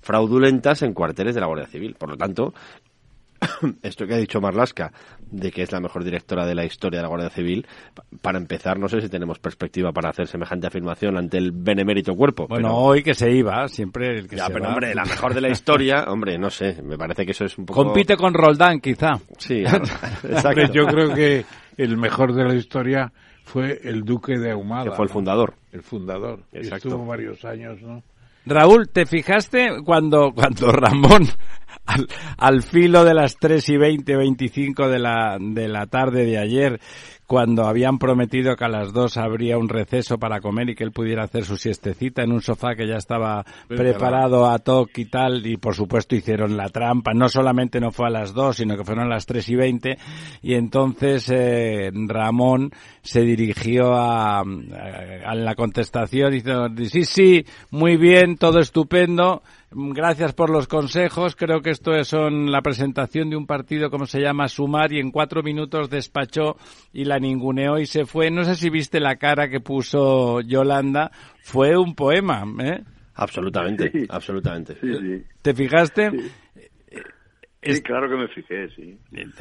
fraudulentas 0.00 0.82
en 0.82 0.94
cuarteles 0.94 1.34
de 1.34 1.40
la 1.40 1.46
Guardia 1.46 1.66
Civil. 1.66 1.96
Por 1.98 2.10
lo 2.10 2.16
tanto, 2.16 2.54
esto 3.82 4.06
que 4.06 4.14
ha 4.14 4.18
dicho 4.18 4.40
Marlasca, 4.40 4.92
de 5.30 5.50
que 5.50 5.62
es 5.62 5.72
la 5.72 5.80
mejor 5.80 6.04
directora 6.04 6.46
de 6.46 6.54
la 6.54 6.64
historia 6.64 6.98
de 6.98 7.02
la 7.02 7.08
Guardia 7.08 7.30
Civil, 7.30 7.66
para 8.22 8.38
empezar, 8.38 8.78
no 8.78 8.88
sé 8.88 9.00
si 9.00 9.08
tenemos 9.08 9.38
perspectiva 9.38 9.92
para 9.92 10.10
hacer 10.10 10.26
semejante 10.26 10.66
afirmación 10.66 11.16
ante 11.16 11.38
el 11.38 11.52
benemérito 11.52 12.14
cuerpo. 12.14 12.46
Bueno, 12.48 12.74
hoy 12.76 13.02
que 13.02 13.14
se 13.14 13.30
iba, 13.30 13.68
siempre 13.68 14.18
el 14.18 14.28
que 14.28 14.36
ya, 14.36 14.46
se 14.46 14.52
pero 14.52 14.64
va. 14.64 14.70
hombre, 14.70 14.94
la 14.94 15.04
mejor 15.04 15.34
de 15.34 15.40
la 15.40 15.48
historia, 15.50 16.04
hombre, 16.08 16.38
no 16.38 16.50
sé, 16.50 16.82
me 16.82 16.96
parece 16.96 17.24
que 17.24 17.32
eso 17.32 17.44
es 17.44 17.56
un 17.58 17.66
poco... 17.66 17.84
Compite 17.84 18.16
con 18.16 18.34
Roldán, 18.34 18.80
quizá. 18.80 19.18
Sí, 19.38 19.60
exacto. 19.66 20.72
Yo 20.72 20.86
creo 20.86 21.14
que 21.14 21.44
el 21.76 21.96
mejor 21.96 22.34
de 22.34 22.44
la 22.44 22.54
historia 22.54 23.12
fue 23.44 23.80
el 23.82 24.02
duque 24.02 24.38
de 24.38 24.50
Ahumada. 24.52 24.84
Que 24.84 24.90
fue 24.92 25.04
el 25.04 25.10
fundador. 25.10 25.54
El 25.72 25.82
fundador. 25.82 26.40
Exacto. 26.52 26.88
Estuvo 26.88 27.06
varios 27.06 27.44
años, 27.44 27.80
¿no? 27.82 28.02
Raúl, 28.48 28.88
¿te 28.88 29.06
fijaste 29.06 29.82
cuando, 29.84 30.32
cuando 30.32 30.72
Ramón, 30.72 31.26
al, 31.86 32.08
al, 32.36 32.62
filo 32.62 33.04
de 33.04 33.14
las 33.14 33.36
3 33.36 33.68
y 33.68 33.76
20, 33.76 34.16
25 34.16 34.88
de 34.88 34.98
la, 34.98 35.38
de 35.40 35.68
la 35.68 35.86
tarde 35.86 36.24
de 36.24 36.38
ayer, 36.38 36.80
cuando 37.28 37.66
habían 37.66 37.98
prometido 37.98 38.56
que 38.56 38.64
a 38.64 38.68
las 38.68 38.94
2 38.94 39.18
habría 39.18 39.58
un 39.58 39.68
receso 39.68 40.16
para 40.16 40.40
comer 40.40 40.70
y 40.70 40.74
que 40.74 40.82
él 40.82 40.92
pudiera 40.92 41.24
hacer 41.24 41.44
su 41.44 41.58
siestecita 41.58 42.22
en 42.22 42.32
un 42.32 42.40
sofá 42.40 42.74
que 42.74 42.88
ya 42.88 42.96
estaba 42.96 43.44
preparado. 43.68 44.48
a 44.48 44.58
toque 44.60 45.02
y 45.02 45.04
tal, 45.04 45.46
y 45.46 45.58
por 45.58 45.74
supuesto 45.74 46.16
hicieron 46.16 46.56
la 46.56 46.70
trampa, 46.70 47.12
no 47.12 47.28
solamente 47.28 47.80
no 47.80 47.90
fue 47.90 48.06
a 48.06 48.10
las 48.10 48.32
2, 48.32 48.56
sino 48.56 48.78
que 48.78 48.84
fueron 48.84 49.04
a 49.04 49.08
las 49.08 49.26
3 49.26 49.46
y 49.46 49.56
20, 49.56 49.98
y 50.40 50.54
entonces 50.54 51.30
eh, 51.30 51.90
Ramón 51.92 52.70
se 53.02 53.20
dirigió 53.20 53.92
a, 53.94 54.40
a 54.40 55.34
la 55.34 55.54
contestación 55.54 56.32
diciendo, 56.32 56.68
sí, 56.88 57.04
sí, 57.04 57.44
muy 57.70 57.98
bien, 57.98 58.38
todo 58.38 58.58
estupendo, 58.58 59.42
Gracias 59.70 60.32
por 60.32 60.48
los 60.48 60.66
consejos. 60.66 61.36
Creo 61.36 61.60
que 61.60 61.70
esto 61.70 62.02
son 62.04 62.50
la 62.50 62.62
presentación 62.62 63.28
de 63.28 63.36
un 63.36 63.46
partido, 63.46 63.90
como 63.90 64.06
se 64.06 64.20
llama, 64.20 64.48
Sumar, 64.48 64.92
y 64.92 64.98
en 64.98 65.10
cuatro 65.10 65.42
minutos 65.42 65.90
despachó 65.90 66.56
y 66.92 67.04
la 67.04 67.18
ninguneó 67.18 67.78
y 67.78 67.86
se 67.86 68.06
fue. 68.06 68.30
No 68.30 68.44
sé 68.44 68.54
si 68.54 68.70
viste 68.70 68.98
la 68.98 69.16
cara 69.16 69.50
que 69.50 69.60
puso 69.60 70.40
Yolanda. 70.40 71.10
Fue 71.42 71.76
un 71.76 71.94
poema, 71.94 72.44
¿eh? 72.60 72.82
Absolutamente, 73.14 73.90
sí. 73.90 74.06
absolutamente. 74.08 74.76
Sí, 74.80 74.94
sí. 74.94 75.24
¿Te 75.42 75.52
fijaste? 75.52 76.12
Sí. 77.74 77.82
Claro 77.82 78.08
que 78.08 78.16
me 78.16 78.28
fijé, 78.28 78.68
sí. 78.74 78.98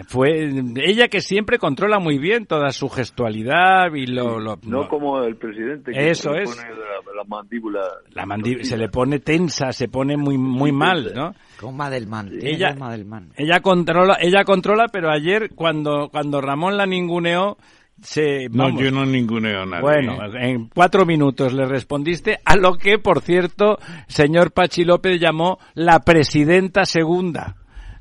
Fue 0.08 0.50
ella 0.78 1.08
que 1.08 1.22
siempre 1.22 1.58
controla 1.58 2.00
muy 2.00 2.18
bien 2.18 2.46
toda 2.46 2.72
su 2.72 2.90
gestualidad 2.90 3.94
y 3.94 4.08
lo... 4.08 4.40
lo 4.40 4.58
no, 4.64 4.84
lo, 4.84 4.88
como 4.90 5.24
el 5.24 5.36
presidente 5.36 5.92
que 5.92 6.10
eso 6.10 6.34
se 6.34 6.44
es. 6.44 6.56
pone 6.56 6.70
la, 6.70 7.14
la 7.16 7.24
mandíbula... 7.28 7.82
La 8.12 8.26
mandíbula 8.26 8.64
se 8.64 8.78
le 8.78 8.90
pone 8.90 9.20
tensa, 9.20 9.72
se 9.72 9.88
pone 9.88 10.18
muy 10.18 10.38
muy 10.38 10.72
mal, 10.72 11.12
¿no? 11.16 11.36
Con 11.60 11.76
Madelman. 11.76 12.32
Ella, 12.42 12.76
Madelman. 12.76 13.32
ella 13.36 13.60
controla, 13.62 14.18
ella 14.20 14.44
controla, 14.44 14.88
pero 14.92 15.10
ayer 15.10 15.52
cuando 15.56 16.10
cuando 16.10 16.42
Ramón 16.42 16.78
la 16.78 16.86
ninguneó 16.86 17.58
se, 18.02 18.48
no, 18.50 18.66
vamos, 18.66 18.82
yo 18.82 18.92
no 18.92 19.06
ninguneo 19.06 19.64
a 19.64 19.66
nadie. 19.66 19.82
Bueno, 19.82 20.18
en 20.40 20.70
cuatro 20.70 21.06
minutos 21.06 21.54
le 21.54 21.66
respondiste 21.66 22.38
a 22.46 22.56
lo 22.56 22.76
que, 22.76 23.00
por 23.00 23.22
cierto, 23.22 23.80
señor 24.08 24.52
Pachi 24.52 24.84
López 24.84 25.20
llamó 25.20 25.58
la 25.74 26.00
presidenta 26.02 26.86
segunda 26.86 27.56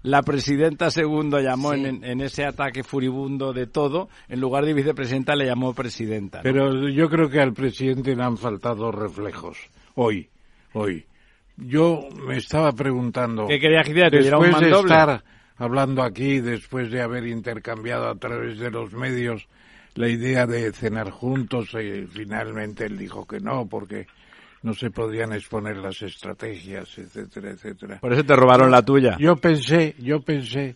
la 0.07 0.23
presidenta 0.23 0.91
segundo 0.91 1.41
llamó 1.41 1.75
sí. 1.75 1.85
en, 1.85 2.05
en, 2.05 2.21
ese 2.21 2.45
ataque 2.45 2.85
furibundo 2.85 3.53
de 3.53 3.67
todo, 3.67 4.09
en 4.29 4.41
lugar 4.41 4.65
de 4.65 4.73
vicepresidenta 4.73 5.35
le 5.35 5.47
llamó 5.47 5.75
presidenta. 5.75 6.39
¿no? 6.39 6.43
Pero 6.45 6.89
yo 6.89 7.09
creo 7.09 7.29
que 7.29 7.41
al 7.41 7.53
presidente 7.53 8.15
le 8.15 8.23
han 8.23 8.39
faltado 8.39 8.93
reflejos 8.93 9.59
hoy, 9.97 10.29
hoy. 10.75 11.05
Yo 11.57 12.09
me 12.25 12.37
estaba 12.37 12.71
preguntando. 12.73 13.49
¿Qué 13.49 13.59
quería 13.59 13.83
que 13.83 13.93
después 13.93 14.55
un 14.55 14.61
de 14.61 14.71
estar 14.71 15.25
hablando 15.57 16.03
aquí, 16.03 16.39
después 16.39 16.91
de 16.91 17.03
haber 17.03 17.27
intercambiado 17.27 18.09
a 18.09 18.15
través 18.15 18.59
de 18.59 18.71
los 18.71 18.93
medios 18.93 19.49
la 19.95 20.09
idea 20.09 20.47
de 20.47 20.71
cenar 20.73 21.11
juntos, 21.11 21.75
y 21.75 22.07
finalmente 22.07 22.85
él 22.85 22.97
dijo 22.97 23.27
que 23.27 23.41
no, 23.41 23.67
porque 23.67 24.07
no 24.67 24.75
se 24.75 24.91
podían 24.91 25.33
exponer 25.33 25.77
las 25.77 26.03
estrategias, 26.03 26.99
etcétera, 26.99 27.53
etcétera. 27.53 28.01
Por 28.01 28.13
eso 28.13 28.25
te 28.25 28.35
robaron 28.35 28.69
la 28.69 28.83
tuya. 28.83 29.17
Yo 29.17 29.37
pensé, 29.37 29.95
yo 30.01 30.23
pensé 30.23 30.75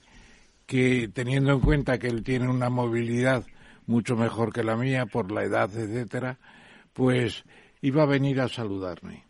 que 0.65 1.11
teniendo 1.13 1.53
en 1.53 1.59
cuenta 1.59 1.99
que 1.99 2.07
él 2.07 2.23
tiene 2.23 2.49
una 2.49 2.71
movilidad 2.71 3.45
mucho 3.87 4.15
mejor 4.15 4.53
que 4.53 4.63
la 4.63 4.77
mía 4.77 5.07
por 5.07 5.33
la 5.33 5.43
edad, 5.43 5.77
etcétera, 5.77 6.39
pues 6.93 7.43
iba 7.81 8.05
a 8.05 8.07
venir 8.07 8.41
a 8.41 8.47
saludarme. 8.47 9.25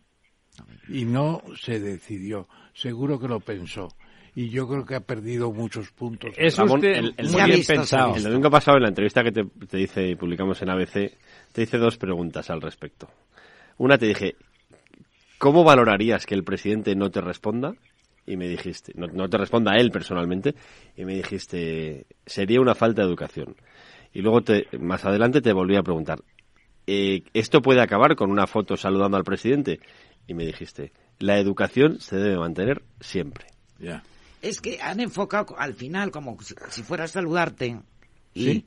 Y 0.87 1.05
no 1.05 1.41
se 1.59 1.79
decidió. 1.79 2.47
Seguro 2.75 3.19
que 3.19 3.27
lo 3.27 3.39
pensó. 3.39 3.87
Y 4.35 4.49
yo 4.49 4.67
creo 4.67 4.85
que 4.85 4.93
ha 4.93 4.99
perdido 4.99 5.51
muchos 5.51 5.89
puntos. 5.89 6.35
Es 6.37 6.59
usted 6.59 6.97
el, 6.97 7.15
el 7.17 7.29
muy 7.29 7.43
bien 7.45 7.57
visto, 7.57 7.73
pensado. 7.73 8.15
El 8.15 8.21
domingo 8.21 8.51
pasado, 8.51 8.77
en 8.77 8.83
la 8.83 8.89
entrevista 8.89 9.23
que 9.23 9.31
te, 9.31 9.43
te 9.43 9.77
dice 9.77 10.07
y 10.07 10.15
publicamos 10.15 10.61
en 10.61 10.69
ABC, 10.69 11.17
te 11.51 11.63
hice 11.63 11.79
dos 11.79 11.97
preguntas 11.97 12.51
al 12.51 12.61
respecto. 12.61 13.09
Una 13.77 13.97
te 13.97 14.05
dije, 14.05 14.35
¿cómo 15.41 15.63
valorarías 15.63 16.27
que 16.27 16.35
el 16.35 16.43
presidente 16.43 16.95
no 16.95 17.09
te 17.09 17.19
responda? 17.19 17.73
Y 18.27 18.37
me 18.37 18.47
dijiste, 18.47 18.93
no, 18.95 19.07
no, 19.07 19.27
te 19.27 19.39
responda 19.39 19.71
a 19.71 19.77
él 19.77 19.89
personalmente, 19.89 20.53
y 20.95 21.03
me 21.03 21.15
dijiste, 21.15 22.05
sería 22.27 22.61
una 22.61 22.75
falta 22.75 23.01
de 23.01 23.07
educación. 23.07 23.55
Y 24.13 24.21
luego 24.21 24.43
te, 24.43 24.67
más 24.79 25.03
adelante 25.03 25.41
te 25.41 25.51
volví 25.51 25.75
a 25.75 25.81
preguntar, 25.81 26.21
eh, 26.85 27.23
¿esto 27.33 27.63
puede 27.63 27.81
acabar 27.81 28.15
con 28.15 28.29
una 28.29 28.45
foto 28.45 28.77
saludando 28.77 29.17
al 29.17 29.23
presidente? 29.23 29.79
Y 30.27 30.35
me 30.35 30.45
dijiste, 30.45 30.91
la 31.17 31.39
educación 31.39 31.99
se 31.99 32.17
debe 32.17 32.37
mantener 32.37 32.83
siempre. 32.99 33.47
Ya. 33.79 33.85
Yeah. 33.85 34.03
Es 34.43 34.61
que 34.61 34.79
han 34.79 34.99
enfocado 34.99 35.55
al 35.57 35.73
final 35.73 36.11
como 36.11 36.37
si 36.69 36.83
fuera 36.83 37.05
a 37.05 37.07
saludarte, 37.07 37.79
y, 38.35 38.45
¿Sí? 38.45 38.65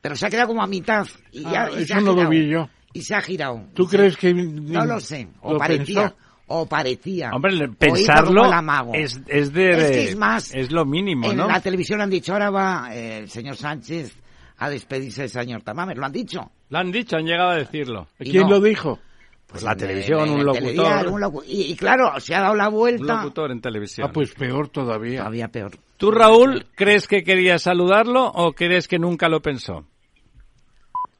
pero 0.00 0.16
se 0.16 0.26
ha 0.26 0.30
quedado 0.30 0.48
como 0.48 0.62
a 0.62 0.66
mitad. 0.66 1.06
Y 1.32 1.42
ya, 1.42 1.64
ah, 1.64 1.70
y 1.78 1.82
eso 1.82 2.00
no 2.00 2.14
lo 2.14 2.30
vi 2.30 2.48
yo 2.48 2.70
y 2.94 3.02
se 3.02 3.14
ha 3.14 3.20
girado. 3.20 3.66
¿Tú 3.74 3.86
crees 3.86 4.16
que.? 4.16 4.32
No 4.32 4.86
lo 4.86 5.00
sé. 5.00 5.28
O 5.42 5.52
¿lo 5.52 5.58
parecía. 5.58 6.02
Pensó? 6.02 6.16
O 6.46 6.66
parecía. 6.66 7.30
Hombre, 7.32 7.68
pensarlo 7.78 8.44
es, 8.92 9.20
es 9.26 9.52
de. 9.52 9.70
Es, 9.70 9.90
que 9.90 10.04
es 10.10 10.16
más. 10.16 10.54
Es 10.54 10.70
lo 10.70 10.84
mínimo, 10.84 11.30
en 11.30 11.38
¿no? 11.38 11.48
la 11.48 11.60
televisión 11.60 12.00
han 12.00 12.10
dicho, 12.10 12.32
ahora 12.32 12.50
va 12.50 12.94
eh, 12.94 13.18
el 13.18 13.30
señor 13.30 13.56
Sánchez 13.56 14.14
a 14.58 14.70
despedirse 14.70 15.22
del 15.22 15.30
señor 15.30 15.62
Tamames. 15.62 15.96
Lo 15.96 16.06
han 16.06 16.12
dicho. 16.12 16.50
Lo 16.68 16.78
han 16.78 16.92
dicho, 16.92 17.16
han 17.16 17.24
llegado 17.24 17.50
a 17.50 17.56
decirlo. 17.56 18.08
¿Quién 18.18 18.42
no. 18.42 18.50
lo 18.50 18.60
dijo? 18.60 18.98
Pues 19.46 19.62
la 19.62 19.74
televisión, 19.74 20.30
un 20.30 20.44
locutor. 20.44 20.68
Teledial, 20.68 21.06
un 21.08 21.20
locu 21.20 21.42
y, 21.46 21.72
y, 21.72 21.76
claro, 21.76 22.18
se 22.18 22.34
ha 22.34 22.40
dado 22.40 22.54
la 22.54 22.68
vuelta. 22.68 23.14
Un 23.14 23.20
locutor 23.22 23.50
en 23.50 23.60
televisión. 23.60 24.08
Ah, 24.08 24.12
pues 24.12 24.32
peor 24.34 24.68
todavía. 24.68 25.18
Todavía 25.20 25.48
peor. 25.48 25.72
¿Tú, 25.96 26.10
Raúl, 26.10 26.66
crees 26.74 27.08
que 27.08 27.22
quería 27.22 27.58
saludarlo 27.58 28.26
o 28.26 28.52
crees 28.52 28.88
que 28.88 28.98
nunca 28.98 29.28
lo 29.28 29.40
pensó? 29.40 29.86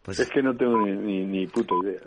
Pues 0.05 0.21
Es 0.21 0.29
que 0.29 0.43
no 0.43 0.55
tengo 0.55 0.79
ni, 0.85 0.93
ni, 0.93 1.25
ni 1.25 1.47
puta 1.47 1.73
idea. 1.83 2.01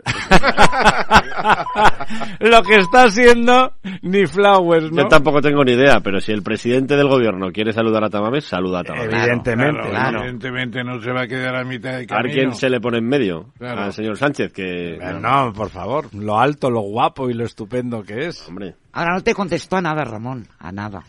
Lo 2.40 2.62
que 2.62 2.76
está 2.76 3.04
haciendo 3.04 3.72
ni 4.02 4.24
Flowers, 4.26 4.92
¿no? 4.92 5.02
Yo 5.02 5.08
tampoco 5.08 5.40
tengo 5.40 5.64
ni 5.64 5.72
idea, 5.72 5.98
pero 6.00 6.20
si 6.20 6.30
el 6.30 6.42
presidente 6.44 6.96
del 6.96 7.08
gobierno 7.08 7.50
quiere 7.52 7.72
saludar 7.72 8.04
a 8.04 8.08
Tamames, 8.10 8.44
saluda 8.44 8.80
a 8.80 8.84
Tamames. 8.84 9.12
Evidentemente. 9.12 9.80
Claro, 9.80 9.90
claro. 9.90 10.18
Evidentemente 10.20 10.84
no 10.84 11.00
se 11.00 11.10
va 11.12 11.22
a 11.22 11.26
quedar 11.26 11.56
a 11.56 11.64
mitad 11.64 11.90
de 11.98 12.04
A 12.04 12.06
camino. 12.06 12.32
quién 12.34 12.54
se 12.54 12.70
le 12.70 12.80
pone 12.80 12.98
en 12.98 13.06
medio. 13.08 13.52
Claro. 13.58 13.82
Al 13.82 13.92
señor 13.92 14.16
Sánchez, 14.16 14.52
que... 14.52 14.94
Eh, 14.94 14.98
No, 15.20 15.52
por 15.52 15.70
favor, 15.70 16.14
lo 16.14 16.38
alto, 16.38 16.70
lo 16.70 16.82
guapo 16.82 17.28
y 17.28 17.34
lo 17.34 17.44
estupendo 17.44 18.02
que 18.04 18.26
es. 18.26 18.48
Hombre, 18.48 18.76
ahora 18.92 19.14
no 19.14 19.22
te 19.22 19.34
contestó 19.34 19.76
a 19.76 19.82
nada, 19.82 20.04
Ramón, 20.04 20.46
a 20.60 20.70
nada. 20.70 21.02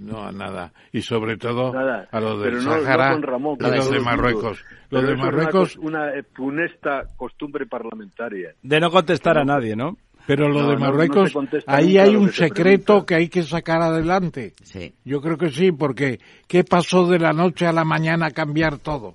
No, 0.00 0.22
a 0.24 0.32
nada. 0.32 0.72
Y 0.92 1.02
sobre 1.02 1.36
todo 1.36 1.72
Nada. 1.72 2.08
a 2.10 2.20
lo 2.20 2.38
del 2.38 2.50
Pero 2.52 2.62
no- 2.62 2.76
no 2.76 2.82
Sahara 2.82 3.12
con 3.12 3.22
Ramón, 3.22 3.56
y 3.58 3.62
con 3.64 3.70
lo 3.70 3.76
todo 3.82 3.90
de. 3.90 4.00
Marruecos. 4.00 4.64
Lo 4.90 5.02
de 5.02 5.12
una 5.14 5.24
Marruecos, 5.24 5.76
cos- 5.76 5.84
Una, 5.84 6.14
eh, 6.14 6.22
funesta 6.34 7.02
costumbre 7.16 7.66
parlamentaria. 7.66 8.54
De 8.62 8.80
no 8.80 8.90
contestar 8.90 9.38
a 9.38 9.44
nadie, 9.44 9.74
¿no? 9.76 9.96
pero 10.26 10.46
lo 10.48 10.60
No, 10.60 10.68
de 10.68 10.74
no- 10.74 10.80
no 10.80 10.86
Marruecos, 10.86 11.32
ahí 11.66 11.96
hay 11.96 12.14
un 12.14 12.26
que 12.26 12.32
secreto 12.32 13.06
que 13.06 13.14
hay 13.14 13.28
que 13.30 13.42
sacar 13.42 13.80
adelante. 13.80 14.52
Sí. 14.62 14.92
Yo 15.04 15.22
creo 15.22 15.38
que 15.38 15.48
sí, 15.50 15.72
porque 15.72 16.20
¿qué 16.46 16.64
pasó 16.64 17.06
de 17.06 17.18
la 17.18 17.32
noche 17.32 17.66
a 17.66 17.72
la 17.72 17.84
mañana 17.84 18.30
cambiar 18.30 18.76
todo? 18.78 19.14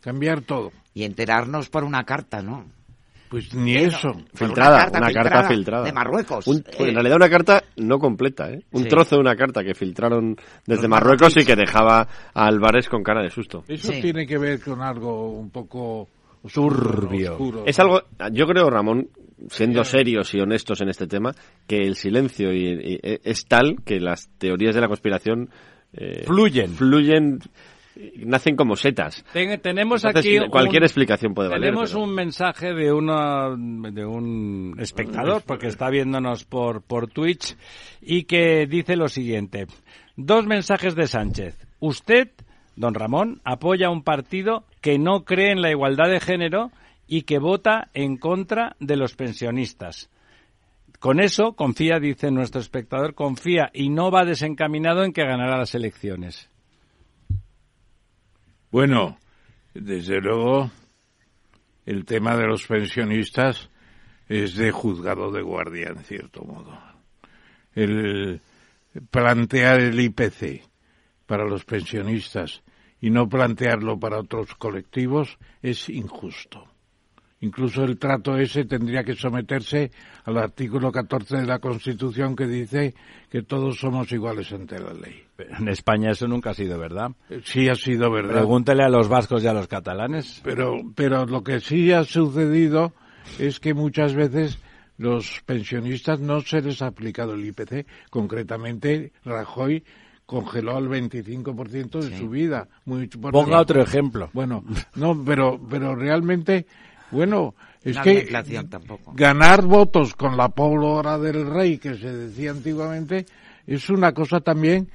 Cambiar 0.00 0.40
todo. 0.40 0.72
Y 0.94 1.04
enterarnos 1.04 1.68
por 1.68 1.84
una 1.84 2.04
carta, 2.04 2.40
¿no? 2.42 2.64
Pues 3.30 3.54
ni 3.54 3.76
eso. 3.76 4.10
filtrada, 4.34 4.90
una 4.92 5.12
carta, 5.12 5.44
filtrada. 5.48 5.84
De 5.84 5.92
Marruecos. 5.92 6.46
Un- 6.48 6.58
Eh, 6.58 6.88
en 6.88 6.94
realidad 6.94 7.16
una 7.16 7.30
carta 7.30 7.62
no 7.76 7.98
completa, 7.98 8.50
¿eh? 8.50 8.60
Un 8.72 8.82
Sí. 8.82 8.88
trozo 8.88 9.14
de 9.14 9.20
una 9.20 9.36
carta 9.36 9.62
que 9.62 9.72
filtraron 9.74 10.34
desde 10.66 10.82
Los 10.82 10.90
Marruecos 10.90 11.36
y 11.36 11.44
que 11.44 11.54
dejaba 11.54 12.00
a 12.34 12.46
Álvarez 12.46 12.88
con 12.88 13.02
cara 13.04 13.22
de 13.22 13.30
susto. 13.30 13.62
Eso 13.68 13.92
Sí. 13.92 14.00
tiene 14.02 14.26
que 14.26 14.36
ver 14.36 14.60
con 14.60 14.82
algo 14.82 15.30
un 15.30 15.48
poco 15.50 16.08
Turbio. 16.52 17.32
oscuro. 17.32 17.62
Es 17.66 17.78
algo, 17.78 18.02
yo 18.32 18.46
creo, 18.46 18.68
Ramón, 18.68 19.08
siendo 19.48 19.84
serios 19.84 20.34
y 20.34 20.40
honestos 20.40 20.80
en 20.80 20.88
este 20.88 21.06
tema, 21.06 21.32
que 21.66 21.76
el 21.78 21.94
silencio 21.96 22.52
y, 22.52 22.66
y- 22.94 23.00
es 23.02 23.44
tal 23.46 23.76
que 23.84 24.00
las 24.00 24.28
teorías 24.38 24.74
de 24.74 24.80
la 24.80 24.88
conspiración 24.88 25.50
eh, 25.92 26.22
Fluyen. 26.24 26.70
fluyen, 26.70 27.38
nacen 28.16 28.56
como 28.56 28.76
setas. 28.76 29.24
Ten- 29.32 29.60
tenemos 29.60 30.04
Entonces, 30.04 30.38
aquí 30.40 30.48
cualquier 30.50 30.82
un- 30.82 30.86
explicación 30.86 31.34
puede 31.34 31.48
valer. 31.48 31.70
Tenemos 31.70 31.90
pero- 31.92 32.04
un 32.04 32.14
mensaje 32.14 32.72
de 32.72 32.92
uno 32.92 33.56
de 33.56 34.04
un 34.06 34.76
espectador 34.78 35.42
porque 35.46 35.66
está 35.68 35.90
viéndonos 35.90 36.44
por 36.44 36.82
por 36.82 37.08
Twitch 37.08 37.56
y 38.00 38.24
que 38.24 38.66
dice 38.66 38.96
lo 38.96 39.08
siguiente: 39.08 39.66
dos 40.16 40.46
mensajes 40.46 40.94
de 40.94 41.06
Sánchez. 41.06 41.56
Usted, 41.80 42.28
don 42.76 42.94
Ramón, 42.94 43.40
apoya 43.44 43.90
un 43.90 44.02
partido 44.02 44.64
que 44.80 44.98
no 44.98 45.24
cree 45.24 45.50
en 45.52 45.62
la 45.62 45.70
igualdad 45.70 46.08
de 46.10 46.20
género 46.20 46.70
y 47.06 47.22
que 47.22 47.38
vota 47.38 47.88
en 47.94 48.16
contra 48.18 48.76
de 48.78 48.96
los 48.96 49.14
pensionistas. 49.16 50.10
Con 51.00 51.18
eso 51.18 51.54
confía, 51.54 51.98
dice 51.98 52.30
nuestro 52.30 52.60
espectador, 52.60 53.14
confía 53.14 53.70
y 53.72 53.88
no 53.88 54.10
va 54.10 54.26
desencaminado 54.26 55.02
en 55.02 55.14
que 55.14 55.24
ganará 55.24 55.56
las 55.56 55.74
elecciones. 55.74 56.49
Bueno, 58.70 59.18
desde 59.74 60.20
luego, 60.20 60.70
el 61.86 62.04
tema 62.04 62.36
de 62.36 62.46
los 62.46 62.66
pensionistas 62.66 63.68
es 64.28 64.54
de 64.54 64.70
juzgado 64.70 65.32
de 65.32 65.42
guardia, 65.42 65.88
en 65.88 66.04
cierto 66.04 66.44
modo. 66.44 66.78
El 67.74 68.40
plantear 69.10 69.80
el 69.80 69.98
IPC 69.98 70.62
para 71.26 71.44
los 71.44 71.64
pensionistas 71.64 72.62
y 73.00 73.10
no 73.10 73.28
plantearlo 73.28 73.98
para 73.98 74.18
otros 74.20 74.54
colectivos 74.54 75.38
es 75.62 75.88
injusto. 75.88 76.69
Incluso 77.42 77.84
el 77.84 77.98
trato 77.98 78.36
ese 78.36 78.66
tendría 78.66 79.02
que 79.02 79.14
someterse 79.14 79.90
al 80.24 80.36
artículo 80.36 80.92
14 80.92 81.38
de 81.38 81.46
la 81.46 81.58
Constitución 81.58 82.36
que 82.36 82.46
dice 82.46 82.94
que 83.30 83.42
todos 83.42 83.78
somos 83.78 84.12
iguales 84.12 84.52
ante 84.52 84.78
la 84.78 84.92
ley. 84.92 85.22
En 85.58 85.68
España 85.68 86.10
eso 86.10 86.28
nunca 86.28 86.50
ha 86.50 86.54
sido 86.54 86.78
verdad. 86.78 87.12
Sí 87.44 87.68
ha 87.70 87.74
sido 87.74 88.10
verdad. 88.10 88.34
Pregúntele 88.34 88.82
a 88.82 88.90
los 88.90 89.08
vascos 89.08 89.42
y 89.42 89.46
a 89.46 89.54
los 89.54 89.68
catalanes. 89.68 90.42
Pero, 90.44 90.82
pero 90.94 91.24
lo 91.24 91.42
que 91.42 91.60
sí 91.60 91.90
ha 91.92 92.04
sucedido 92.04 92.92
es 93.38 93.58
que 93.58 93.72
muchas 93.72 94.14
veces 94.14 94.58
los 94.98 95.40
pensionistas 95.46 96.20
no 96.20 96.42
se 96.42 96.60
les 96.60 96.82
ha 96.82 96.88
aplicado 96.88 97.32
el 97.32 97.46
IPC. 97.46 97.86
Concretamente, 98.10 99.12
Rajoy 99.24 99.82
congeló 100.26 100.76
al 100.76 100.88
25% 100.88 102.00
de 102.00 102.18
su 102.18 102.28
vida. 102.28 102.68
Muy 102.84 103.08
Ponga 103.08 103.60
otro 103.60 103.82
ejemplo. 103.82 104.28
Bueno, 104.32 104.62
no, 104.94 105.24
pero, 105.24 105.58
pero 105.68 105.96
realmente, 105.96 106.66
bueno, 107.10 107.54
es 107.82 107.96
No 107.96 108.02
que 108.02 108.10
había 108.10 108.22
inflación 108.22 108.68
tampoco. 108.68 109.12
ganar 109.14 109.64
votos 109.64 110.14
con 110.14 110.36
la 110.36 110.48
pólvora 110.48 111.18
del 111.18 111.46
rey, 111.50 111.78
que 111.78 111.94
se 111.96 112.12
decía 112.14 112.50
antiguamente, 112.50 113.26
es 113.66 113.88
una 113.90 114.12
cosa 114.12 114.40
también 114.40 114.88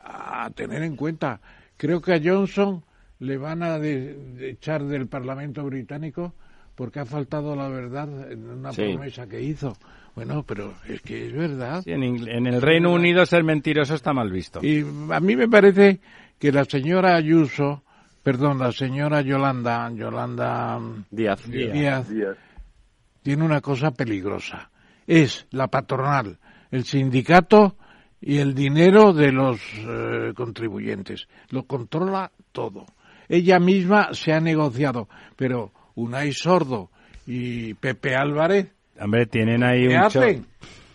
a 0.00 0.50
tener 0.54 0.82
en 0.82 0.96
cuenta. 0.96 1.40
Creo 1.76 2.00
que 2.00 2.14
a 2.14 2.20
Johnson 2.22 2.84
le 3.20 3.36
van 3.36 3.62
a 3.62 3.78
de- 3.78 4.14
de 4.14 4.50
echar 4.50 4.84
del 4.84 5.06
Parlamento 5.08 5.62
británico 5.64 6.34
porque 6.74 7.00
ha 7.00 7.04
faltado 7.04 7.54
la 7.54 7.68
verdad 7.68 8.32
en 8.32 8.48
una 8.48 8.72
Sí. 8.72 8.82
promesa 8.82 9.26
que 9.26 9.42
hizo. 9.42 9.76
Bueno, 10.14 10.42
pero 10.46 10.74
es 10.88 11.00
que 11.02 11.26
es 11.26 11.32
verdad. 11.32 11.82
Sí, 11.82 11.92
en, 11.92 12.00
Ingl- 12.00 12.28
en 12.34 12.46
el 12.46 12.60
Reino 12.62 12.92
Unido 12.92 13.24
ser 13.26 13.44
mentiroso 13.44 13.94
está 13.94 14.12
mal 14.12 14.30
visto. 14.30 14.60
Y 14.64 14.80
a 15.12 15.20
mí 15.20 15.36
me 15.36 15.48
parece 15.48 16.00
que 16.38 16.50
la 16.50 16.64
señora 16.64 17.14
Ayuso, 17.14 17.82
perdón, 18.22 18.58
la 18.58 18.72
señora 18.72 19.20
Yolanda, 19.22 19.90
Yolanda 19.92 20.78
Díaz. 21.10 21.46
Díaz, 21.48 22.08
Díaz. 22.08 22.36
tiene 23.22 23.44
una 23.44 23.60
cosa 23.60 23.90
peligrosa. 23.90 24.70
Es 25.06 25.46
la 25.50 25.68
patronal, 25.68 26.38
el 26.70 26.84
sindicato 26.84 27.76
y 28.20 28.38
el 28.38 28.54
dinero 28.54 29.12
de 29.12 29.32
los 29.32 29.60
eh, 29.78 30.32
contribuyentes. 30.34 31.26
Lo 31.48 31.64
controla 31.64 32.30
todo. 32.52 32.86
Ella 33.28 33.58
misma 33.58 34.08
se 34.12 34.32
ha 34.32 34.40
negociado, 34.40 35.08
pero 35.36 35.72
Unai 35.94 36.32
Sordo 36.32 36.90
y 37.26 37.74
Pepe 37.74 38.14
Álvarez, 38.16 38.72
Hombre, 39.00 39.26
tienen 39.26 39.62
ahí 39.64 39.88
¿qué 39.88 39.94
un 39.96 40.02
hacen? 40.02 40.46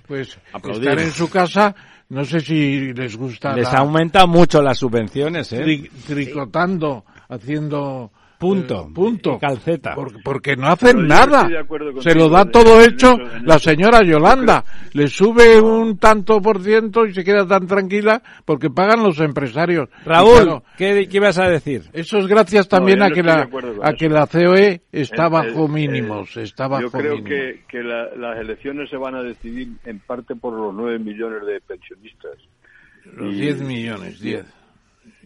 Pues 0.08 0.38
Aplaudir. 0.54 0.84
estar 0.90 1.00
en 1.04 1.12
su 1.12 1.30
casa, 1.30 1.76
no 2.10 2.24
sé 2.24 2.40
si 2.40 2.94
les 2.94 3.18
gusta 3.18 3.56
Les 3.56 3.72
la- 3.72 3.80
aumenta 3.80 4.28
mucho 4.28 4.62
las 4.62 4.78
subvenciones, 4.78 5.52
¿eh? 5.54 5.64
tri- 5.66 5.90
tricotando, 6.06 7.04
haciendo 7.30 8.12
Punto. 8.38 8.88
eh, 8.90 8.94
punto, 8.94 9.40
calceta. 9.40 9.96
Por- 9.96 10.22
porque 10.22 10.58
no 10.58 10.68
hacen 10.68 11.08
nada. 11.08 11.38
estoy 11.44 11.54
de 11.54 11.60
acuerdo 11.60 12.02
Se 12.02 12.14
lo 12.14 12.28
da 12.28 12.44
todo 12.44 12.82
hecho 12.82 13.14
eso, 13.14 13.36
en 13.38 13.46
la 13.48 13.58
señora 13.60 14.04
Yolanda. 14.04 14.64
Le 14.92 15.08
sube 15.08 15.60
un 15.62 15.98
tanto 15.98 16.42
por 16.42 16.62
ciento 16.62 17.06
y 17.06 17.14
se 17.14 17.24
queda 17.24 17.48
tan 17.48 17.66
tranquila 17.66 18.22
porque 18.44 18.70
pagan 18.70 19.02
los 19.04 19.22
empresarios. 19.22 19.88
Raúl, 20.06 20.36
claro, 20.36 20.64
¿qué, 20.78 21.08
qué 21.08 21.18
ibas 21.18 21.38
a 21.40 21.48
decir? 21.48 21.84
eso 21.94 22.18
es 22.18 22.28
gracias 22.28 22.68
también 22.68 23.02
a 23.02 23.10
que 23.10 23.24
la 23.24 23.44
a 23.82 23.90
eso. 23.92 23.98
que 23.98 24.10
la 24.10 24.28
COE 24.28 24.82
está 24.92 25.30
bajo 25.30 25.66
eh, 25.66 25.70
mínimos, 25.70 26.36
está 26.36 26.68
bajo 26.68 26.84
Yo 26.84 26.92
creo 26.92 27.16
mínimos. 27.16 27.30
que, 27.30 27.64
que 27.70 27.84
la- 27.84 28.14
las 28.18 28.38
elecciones 28.38 28.90
se 28.90 28.98
van 28.98 29.16
a 29.16 29.24
decidir 29.24 29.70
en 29.86 30.00
parte 30.00 30.36
por 30.36 30.54
los 30.54 30.74
nueve 30.74 31.00
millones 31.00 31.46
de 31.48 31.62
pensionistas. 31.62 32.34
Los 33.16 33.34
y- 33.34 33.40
10 33.40 33.62
millones, 33.62 34.20
10. 34.20 34.46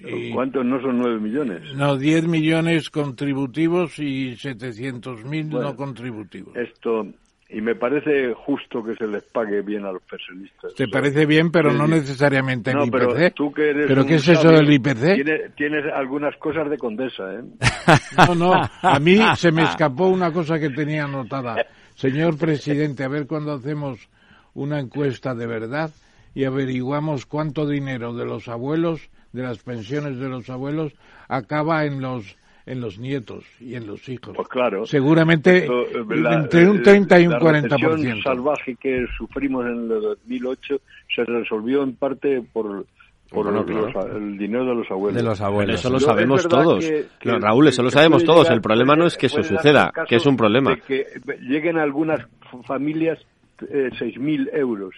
Y- 0.06 0.32
¿Cuántos 0.32 0.66
no 0.66 0.82
son 0.82 0.98
nueve 1.00 1.20
millones? 1.20 1.74
No, 1.76 1.98
10 1.98 2.26
millones 2.28 2.90
contributivos 2.90 4.00
y 4.00 4.36
700 4.36 5.26
mil 5.26 5.48
Bueno, 5.48 5.70
no 5.70 5.76
contributivos. 5.76 6.56
Esto, 6.56 7.06
y 7.50 7.62
me 7.62 7.76
parece 7.76 8.34
justo 8.34 8.84
que 8.84 8.96
se 8.96 9.08
les 9.08 9.24
pague 9.24 9.62
bien 9.62 9.84
a 9.86 9.92
los 9.92 10.02
pensionistas. 10.04 10.74
Te 10.76 10.88
parece 10.88 11.26
bien, 11.26 11.52
pero 11.52 11.74
no 11.74 11.88
necesariamente 11.88 12.72
el 12.72 12.78
No, 12.78 12.88
pero 12.92 13.12
IPC. 13.12 13.34
tú 13.34 13.52
que 13.52 13.70
eres 13.72 13.88
¿Pero 13.88 14.06
qué 14.06 14.16
es 14.16 14.28
eso 14.28 14.50
del 14.52 14.72
IPC? 14.72 15.16
Tienes, 15.16 15.56
tienes 15.56 15.86
algunas 15.94 16.36
cosas 16.38 16.70
de 16.70 16.78
condesa, 16.78 17.24
¿eh? 17.34 17.42
No, 18.28 18.36
no, 18.36 18.54
a 18.54 19.00
mí 19.00 19.18
se 19.36 19.52
me 19.52 19.64
escapó 19.64 20.08
una 20.08 20.32
cosa 20.32 20.60
que 20.60 20.70
tenía 20.70 21.06
anotada. 21.06 21.66
Señor 21.96 22.38
presidente, 22.38 23.04
a 23.04 23.10
ver 23.10 23.28
cuándo 23.28 23.52
hacemos 23.54 24.00
una 24.54 24.80
encuesta 24.80 25.36
de 25.36 25.46
verdad 25.48 25.92
y 26.34 26.46
averiguamos 26.46 27.26
cuánto 27.26 27.68
dinero 27.68 28.14
de 28.14 28.26
los 28.26 28.48
abuelos, 28.48 29.10
de 29.34 29.44
las 29.44 29.60
pensiones 29.60 30.18
de 30.18 30.30
los 30.30 30.50
abuelos, 30.50 30.94
acaba 31.28 31.86
en 31.86 32.02
los 32.02 32.36
en 32.66 32.82
los 32.82 33.00
nietos 33.00 33.46
y 33.60 33.74
en 33.74 33.88
los 33.88 34.08
hijos. 34.10 34.36
Pues 34.36 34.48
claro. 34.48 34.86
Seguramente 34.86 35.60
Esto, 35.60 35.82
eh, 35.88 36.06
la- 36.22 36.36
entre 36.36 36.70
un 36.70 36.78
eh, 36.78 36.82
30 36.84 37.20
y 37.20 37.26
un 37.26 37.34
la 37.34 37.40
40%. 37.40 37.90
recesión 37.90 38.22
salvaje 38.22 38.76
que 38.76 39.06
sufrimos 39.18 39.66
en 39.66 39.72
el 39.72 39.88
2008 39.90 40.80
se 41.16 41.24
resolvió 41.26 41.82
en 41.82 41.96
parte 41.96 42.44
por, 42.54 42.86
por 43.32 43.46
Bueno, 43.52 43.64
los- 43.64 43.92
claro. 43.92 44.18
el 44.18 44.38
dinero 44.38 44.66
de 44.66 44.76
los 44.76 44.92
abuelos. 44.92 45.16
De 45.18 45.28
los 45.28 45.42
abuelos. 45.42 45.80
eso 45.80 45.90
lo 45.90 46.00
sabemos 46.00 46.48
todos. 46.48 46.86
que- 46.86 47.06
que- 47.20 47.30
No, 47.30 47.40
Raúl, 47.40 47.68
eso 47.70 47.82
lo 47.82 47.90
sabemos 47.90 48.24
todos. 48.24 48.44
llegar- 48.44 48.58
el 48.58 48.62
problema 48.62 48.96
no 48.96 49.08
es 49.08 49.18
que 49.18 49.26
eso 49.28 49.42
suceda, 49.42 49.92
que 50.08 50.18
es 50.18 50.26
un 50.28 50.38
problema. 50.38 50.76
De 50.76 50.82
que 50.82 51.06
lleguen 51.42 51.78
a 51.80 51.82
algunas 51.84 52.20
familias 52.68 53.18
eh, 53.68 53.90
6.000 53.98 54.48
euros 54.54 54.94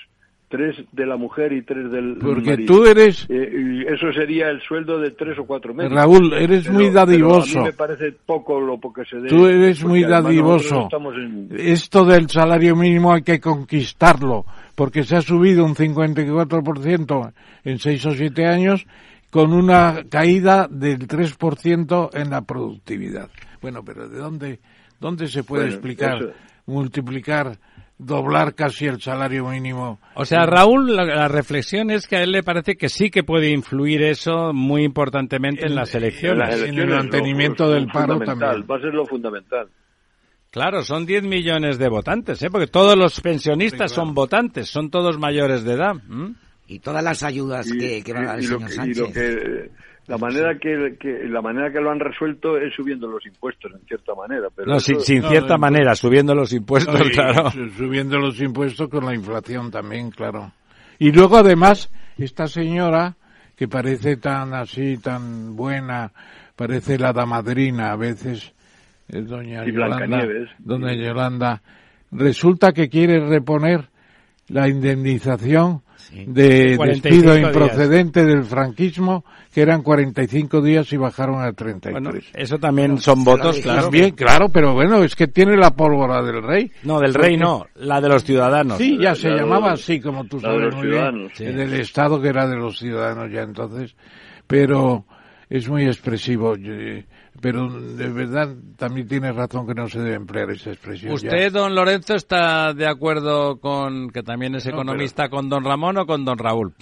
tres 0.52 0.76
de 0.92 1.06
la 1.08 1.18
mujer 1.18 1.52
y 1.54 1.64
tres 1.64 1.90
del 1.92 2.18
Porque 2.22 2.52
marido. 2.52 2.76
tú 2.76 2.86
eres, 2.86 3.26
Eh, 3.30 3.86
eso 3.88 4.12
sería 4.14 4.50
el 4.50 4.62
sueldo 4.62 5.00
de 5.00 5.12
tres 5.12 5.40
o 5.40 5.46
cuatro 5.46 5.74
meses. 5.74 5.92
Raúl, 5.92 6.34
eres 6.34 6.66
Pero- 6.66 6.74
muy 6.76 6.90
dadivoso. 6.92 7.60
a 7.60 7.62
mí 7.64 7.68
me 7.70 7.74
parece 7.74 8.12
poco 8.26 8.60
lo 8.62 8.80
que 8.80 9.06
se 9.06 9.18
dé. 9.18 9.30
Tú 9.30 9.48
eres 9.48 9.84
muy 9.84 10.04
dadivoso. 10.04 10.90
en- 11.16 11.50
Esto 11.58 12.06
del 12.06 12.30
salario 12.30 12.76
mínimo 12.76 13.14
hay 13.14 13.24
que 13.24 13.40
conquistarlo, 13.40 14.46
porque 14.76 15.04
se 15.04 15.16
ha 15.16 15.22
subido 15.22 15.66
un 15.66 15.74
54% 15.76 17.32
en 17.64 17.80
seis 17.80 18.06
o 18.06 18.12
siete 18.12 18.46
años 18.46 18.86
con 19.30 19.54
una 19.54 20.04
caída 20.10 20.68
del 20.70 21.08
3% 21.08 22.10
en 22.14 22.30
la 22.30 22.42
productividad. 22.42 23.30
Bueno, 23.62 23.82
pero 23.86 24.10
¿de 24.10 24.18
dónde, 24.18 24.60
dónde 25.00 25.28
se 25.28 25.44
puede 25.44 25.64
Bueno, 25.64 25.76
explicar, 25.76 26.18
eso- 26.18 26.32
multiplicar, 26.66 27.58
doblar 28.04 28.56
casi 28.56 28.88
el 28.88 29.00
salario 29.02 29.48
mínimo? 29.50 30.00
O 30.16 30.26
sea, 30.26 30.46
Raúl, 30.46 30.96
la, 30.96 31.06
la 31.06 31.28
reflexión 31.28 31.92
es 31.92 32.08
que 32.08 32.18
a 32.18 32.24
él 32.24 32.32
le 32.32 32.44
parece 32.44 32.76
que 32.76 32.90
sí 32.90 33.10
que 33.12 33.24
puede 33.24 33.50
influir 33.50 34.02
eso 34.02 34.54
muy 34.54 34.84
importantemente 34.84 35.66
en, 35.66 35.76
las 35.76 35.94
elecciones. 35.96 36.50
las 36.60 36.62
en 36.68 36.78
el 36.80 36.88
mantenimiento 36.90 37.66
lo- 37.66 37.72
del 37.72 37.88
paro 37.88 38.14
fundamental, 38.18 38.40
también. 38.40 38.68
Va 38.72 38.76
a 38.78 38.82
ser 38.82 38.94
lo 38.94 39.06
fundamental. 39.06 39.68
Claro, 40.50 40.84
son 40.84 41.06
10 41.06 41.24
millones 41.24 41.78
de 41.78 41.88
votantes, 41.88 42.42
¿eh? 42.44 42.50
porque 42.50 42.68
todos 42.68 42.98
los 42.98 43.22
pensionistas 43.22 43.92
son 43.92 44.14
votantes, 44.14 44.68
son 44.70 44.90
todos 44.90 45.18
mayores 45.18 45.64
de 45.64 45.74
edad. 45.74 45.94
Y 46.68 46.80
todas 46.80 47.04
las 47.04 47.24
ayudas 47.24 47.68
Y- 47.72 47.78
que, 47.78 48.04
que 48.04 48.14
va 48.14 48.20
a 48.20 48.26
dar 48.26 48.40
el 48.40 48.44
y 48.44 48.48
lo 48.48 48.60
señor 48.60 48.68
que- 48.68 48.74
y 48.74 48.76
Sánchez. 48.76 48.98
lo 49.00 49.12
que- 49.14 49.72
la 50.12 50.18
manera 50.18 50.58
que, 50.60 50.98
que- 51.00 51.24
la 51.28 51.42
manera 51.42 51.72
que 51.72 51.80
lo 51.82 51.90
han 51.92 52.00
resuelto 52.00 52.58
es 52.58 52.74
subiendo 52.76 53.08
los 53.08 53.26
impuestos 53.26 53.72
en 53.74 53.86
cierta 53.88 54.14
manera 54.16 54.48
pero 54.56 54.68
No, 54.72 54.78
eso- 54.78 54.86
sin, 54.86 55.00
sin 55.02 55.22
no, 55.24 55.30
cierta 55.30 55.54
no, 55.56 55.60
manera, 55.60 55.96
subiendo 55.96 56.36
los 56.36 56.54
impuestos, 56.54 57.02
claro. 57.14 57.50
su- 57.52 57.70
Subiendo 57.72 58.18
los 58.20 58.40
impuestos 58.42 58.88
con 58.90 59.06
la 59.06 59.16
inflación 59.16 59.72
también, 59.72 60.12
claro. 60.12 60.52
Y 61.00 61.12
luego 61.12 61.38
además, 61.38 61.92
esta 62.18 62.48
señora, 62.48 63.16
que 63.56 63.68
parece 63.68 64.18
tan 64.18 64.54
así, 64.54 64.98
tan 64.98 65.56
buena, 65.56 66.12
parece 66.56 66.98
la 67.00 67.12
damadrina 67.14 67.92
a 67.92 67.96
veces, 67.96 68.54
es 69.08 69.28
doña 69.28 69.64
Y 69.68 69.72
Yolanda, 69.74 69.98
Blancanieves. 70.06 70.50
doña 70.60 70.94
Yolanda, 70.94 71.62
resulta 72.12 72.72
que 72.72 72.90
quiere 72.90 73.20
reponer 73.28 73.90
la 74.48 74.68
indemnización 74.68 75.82
de 76.10 76.76
45 76.78 76.88
despido 77.10 77.36
días. 77.36 77.48
improcedente 77.48 78.26
del 78.26 78.44
franquismo, 78.44 79.24
que 79.54 79.62
eran 79.62 79.82
45 79.82 80.62
días 80.62 80.92
y 80.94 80.98
bajaron 80.98 81.42
a 81.42 81.52
33. 81.54 81.92
Bueno, 82.04 82.20
eso 82.34 82.58
también 82.58 82.98
son 83.00 83.24
votos, 83.24 83.60
claro. 83.60 83.84
También, 83.84 84.12
claro, 84.12 84.50
pero 84.50 84.74
bueno, 84.74 85.04
es 85.04 85.16
que 85.16 85.28
tiene 85.28 85.58
la 85.58 85.72
pólvora 85.72 86.22
del 86.24 86.42
rey. 86.44 86.72
No, 86.84 87.00
del 87.00 87.14
rey 87.14 87.38
no, 87.38 87.66
la 87.76 88.00
de 88.02 88.10
los 88.10 88.24
ciudadanos. 88.24 88.78
Sí, 88.78 88.98
ya 89.02 89.14
se 89.16 89.30
La 89.30 89.38
llamaba 89.38 89.74
así, 89.74 90.00
como 90.00 90.26
tú 90.26 90.40
sabes 90.40 90.74
muy 90.76 90.88
bien, 90.88 91.30
sí. 91.34 91.46
del 91.46 91.74
Estado 91.74 92.22
que 92.22 92.30
era 92.30 92.48
de 92.48 92.56
los 92.56 92.78
ciudadanos 92.80 93.32
ya 93.32 93.42
entonces, 93.42 93.96
pero 94.48 95.06
es 95.50 95.68
muy 95.70 95.86
expresivo. 95.86 96.56
yo- 96.56 96.72
Pero 97.40 97.70
de 97.70 98.10
verdad 98.10 98.54
también 98.78 99.08
tiene 99.08 99.32
razón 99.32 99.66
que 99.66 99.74
no 99.74 99.88
se 99.88 100.00
debe 100.00 100.16
emplear 100.16 100.52
esa 100.52 100.72
expresión. 100.72 101.12
ya. 101.12 101.16
¿Usted, 101.16 101.52
don 101.52 101.74
Lorenzo, 101.74 102.16
está 102.16 102.74
de 102.74 102.88
acuerdo 102.88 103.60
con, 103.60 104.10
que 104.10 104.22
también 104.22 104.56
es 104.56 104.66
No, 104.66 104.72
economista, 104.74 105.30
con 105.30 105.50
don 105.50 105.64
Ramón 105.64 105.98
o 105.98 106.06
con 106.06 106.26
don 106.26 106.38
Raúl? 106.38 106.74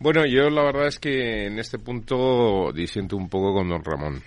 Bueno, 0.00 0.24
yo 0.26 0.48
la 0.50 0.62
verdad 0.62 0.86
es 0.86 0.98
que 0.98 1.46
en 1.46 1.58
este 1.58 1.78
punto 1.78 2.70
disiento 2.72 3.16
un 3.16 3.28
poco 3.28 3.54
con 3.54 3.68
don 3.68 3.82
Ramón. 3.82 4.22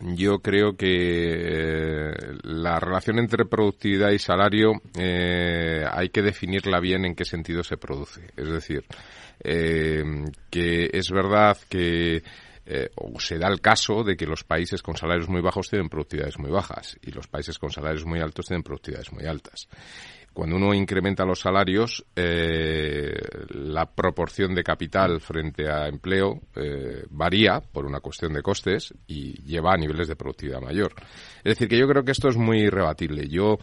Yo 0.00 0.38
creo 0.40 0.76
que 0.76 0.86
eh, 0.88 2.12
la 2.42 2.78
relación 2.78 3.18
entre 3.18 3.46
productividad 3.46 4.10
y 4.10 4.18
salario 4.18 4.72
eh, 4.98 5.84
hay 5.90 6.10
que 6.10 6.22
definirla 6.22 6.80
bien 6.80 7.04
en 7.04 7.14
qué 7.14 7.24
sentido 7.24 7.62
se 7.62 7.78
produce. 7.78 8.22
Es 8.36 8.48
decir, 8.48 8.84
eh, 9.42 10.02
que 10.50 10.90
es 10.92 11.10
verdad 11.10 11.56
que 11.68 12.22
eh, 12.66 12.90
o 12.96 13.20
se 13.20 13.38
da 13.38 13.48
el 13.48 13.60
caso 13.60 14.02
de 14.02 14.16
que 14.16 14.26
los 14.26 14.42
países 14.42 14.82
con 14.82 14.96
salarios 14.96 15.28
muy 15.28 15.40
bajos 15.40 15.70
tienen 15.70 15.88
productividades 15.88 16.38
muy 16.38 16.50
bajas 16.50 16.98
y 17.00 17.12
los 17.12 17.28
países 17.28 17.58
con 17.58 17.70
salarios 17.70 18.04
muy 18.04 18.20
altos 18.20 18.46
tienen 18.46 18.64
productividades 18.64 19.12
muy 19.12 19.24
altas. 19.24 19.68
Cuando 20.36 20.56
uno 20.56 20.74
incrementa 20.74 21.24
los 21.24 21.40
salarios, 21.40 22.04
eh, 22.14 23.14
la 23.54 23.86
proporción 23.86 24.54
de 24.54 24.62
capital 24.62 25.18
frente 25.18 25.66
a 25.66 25.88
empleo 25.88 26.42
eh, 26.54 27.06
varía 27.08 27.60
por 27.60 27.86
una 27.86 28.00
cuestión 28.00 28.34
de 28.34 28.42
costes 28.42 28.92
y 29.06 29.42
lleva 29.44 29.72
a 29.72 29.78
niveles 29.78 30.08
de 30.08 30.16
productividad 30.16 30.60
mayor. 30.60 30.92
Es 31.38 31.54
decir, 31.54 31.68
que 31.68 31.78
yo 31.78 31.88
creo 31.88 32.04
que 32.04 32.12
esto 32.12 32.28
es 32.28 32.36
muy 32.36 32.68
rebatible. 32.68 33.26
Yo 33.28 33.56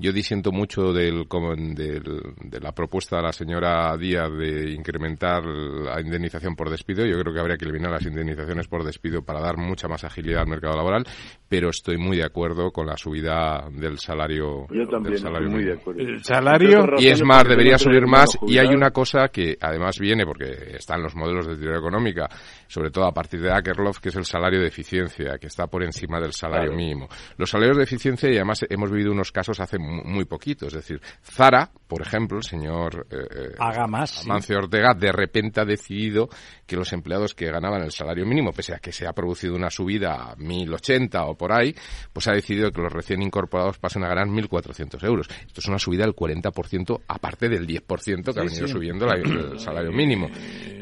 yo 0.00 0.12
disiento 0.12 0.52
mucho 0.52 0.92
del, 0.92 1.26
del- 1.74 2.22
de 2.42 2.60
la 2.60 2.72
propuesta 2.72 3.16
de 3.16 3.22
la 3.22 3.32
señora 3.32 3.96
Díaz 3.96 4.30
de 4.32 4.70
incrementar 4.72 5.44
la 5.44 6.00
indemnización 6.00 6.54
por 6.56 6.70
despido. 6.70 7.04
Yo 7.06 7.18
creo 7.20 7.32
que 7.34 7.40
habría 7.40 7.56
que 7.56 7.64
eliminar 7.64 7.90
las 7.90 8.06
indemnizaciones 8.06 8.68
por 8.68 8.84
despido 8.84 9.22
para 9.22 9.40
dar 9.40 9.56
mucha 9.56 9.88
más 9.88 10.04
agilidad 10.04 10.42
al 10.42 10.48
mercado 10.48 10.76
laboral, 10.76 11.04
pero 11.48 11.70
estoy 11.70 11.96
muy 11.98 12.16
de 12.16 12.24
acuerdo 12.24 12.70
con 12.70 12.86
la 12.86 12.96
subida 12.96 13.68
del 13.72 13.98
salario. 13.98 14.66
yo 14.70 14.86
también 14.88 15.14
del 15.14 15.18
salario 15.22 15.48
estoy 15.48 15.54
muy 15.54 15.64
de 15.64 15.70
mínimo. 15.70 15.80
acuerdo 15.80 16.00
El 16.00 16.24
salario- 16.24 16.86
Y 16.98 17.06
es 17.08 17.22
más, 17.22 17.44
debería 17.48 17.78
subir 17.78 18.06
más. 18.06 18.38
Y 18.46 18.58
hay 18.58 18.68
una 18.68 18.90
cosa 18.90 19.28
que 19.28 19.56
además 19.60 19.98
viene, 19.98 20.24
porque 20.24 20.76
está 20.76 20.96
en 20.96 21.02
los 21.02 21.14
modelos 21.14 21.46
de 21.46 21.56
teoría 21.56 21.78
económica, 21.78 22.28
sobre 22.66 22.90
todo 22.90 23.06
a 23.06 23.12
partir 23.12 23.40
de 23.40 23.50
Akerlof, 23.52 23.98
que 24.00 24.10
es 24.10 24.16
el 24.16 24.24
salario 24.24 24.60
de 24.60 24.68
eficiencia, 24.68 25.38
que 25.38 25.46
está 25.46 25.66
por 25.66 25.82
encima 25.82 26.20
del 26.20 26.32
salario 26.32 26.70
Claro. 26.70 26.76
mínimo. 26.76 27.08
Los 27.36 27.50
salarios 27.50 27.76
de 27.76 27.84
eficiencia, 27.84 28.30
y 28.30 28.36
además 28.36 28.64
hemos 28.68 28.90
vivido 28.90 29.12
unos 29.12 29.32
casos 29.32 29.58
hace 29.60 29.78
muy 29.88 30.24
poquito. 30.24 30.66
Es 30.66 30.74
decir, 30.74 31.00
Zara, 31.22 31.70
por 31.86 32.02
ejemplo, 32.02 32.38
el 32.38 32.44
señor 32.44 33.06
eh, 33.10 33.16
eh, 33.34 33.54
Haga 33.58 33.86
más, 33.86 34.10
sí. 34.10 34.28
Amancio 34.28 34.58
Ortega, 34.58 34.94
de 34.94 35.10
repente 35.12 35.60
ha 35.60 35.64
decidido 35.64 36.28
que 36.66 36.76
los 36.76 36.92
empleados 36.92 37.34
que 37.34 37.50
ganaban 37.50 37.82
el 37.82 37.92
salario 37.92 38.26
mínimo, 38.26 38.52
pese 38.52 38.74
a 38.74 38.78
que 38.78 38.92
se 38.92 39.06
ha 39.06 39.12
producido 39.12 39.54
una 39.54 39.70
subida 39.70 40.14
a 40.14 40.36
1.080 40.36 41.24
o 41.28 41.34
por 41.36 41.52
ahí, 41.52 41.74
pues 42.12 42.28
ha 42.28 42.32
decidido 42.32 42.70
que 42.70 42.82
los 42.82 42.92
recién 42.92 43.22
incorporados 43.22 43.78
pasen 43.78 44.04
a 44.04 44.08
ganar 44.08 44.26
1.400 44.26 45.02
euros. 45.04 45.28
Esto 45.46 45.60
es 45.60 45.66
una 45.68 45.78
subida 45.78 46.04
del 46.04 46.14
40%, 46.14 47.00
aparte 47.08 47.48
del 47.48 47.66
10% 47.66 48.32
que 48.34 48.40
ha 48.40 48.44
venido 48.44 48.66
subiendo 48.68 49.06
la- 49.06 49.14
el 49.14 49.58
salario 49.58 49.92
mínimo. 49.92 50.28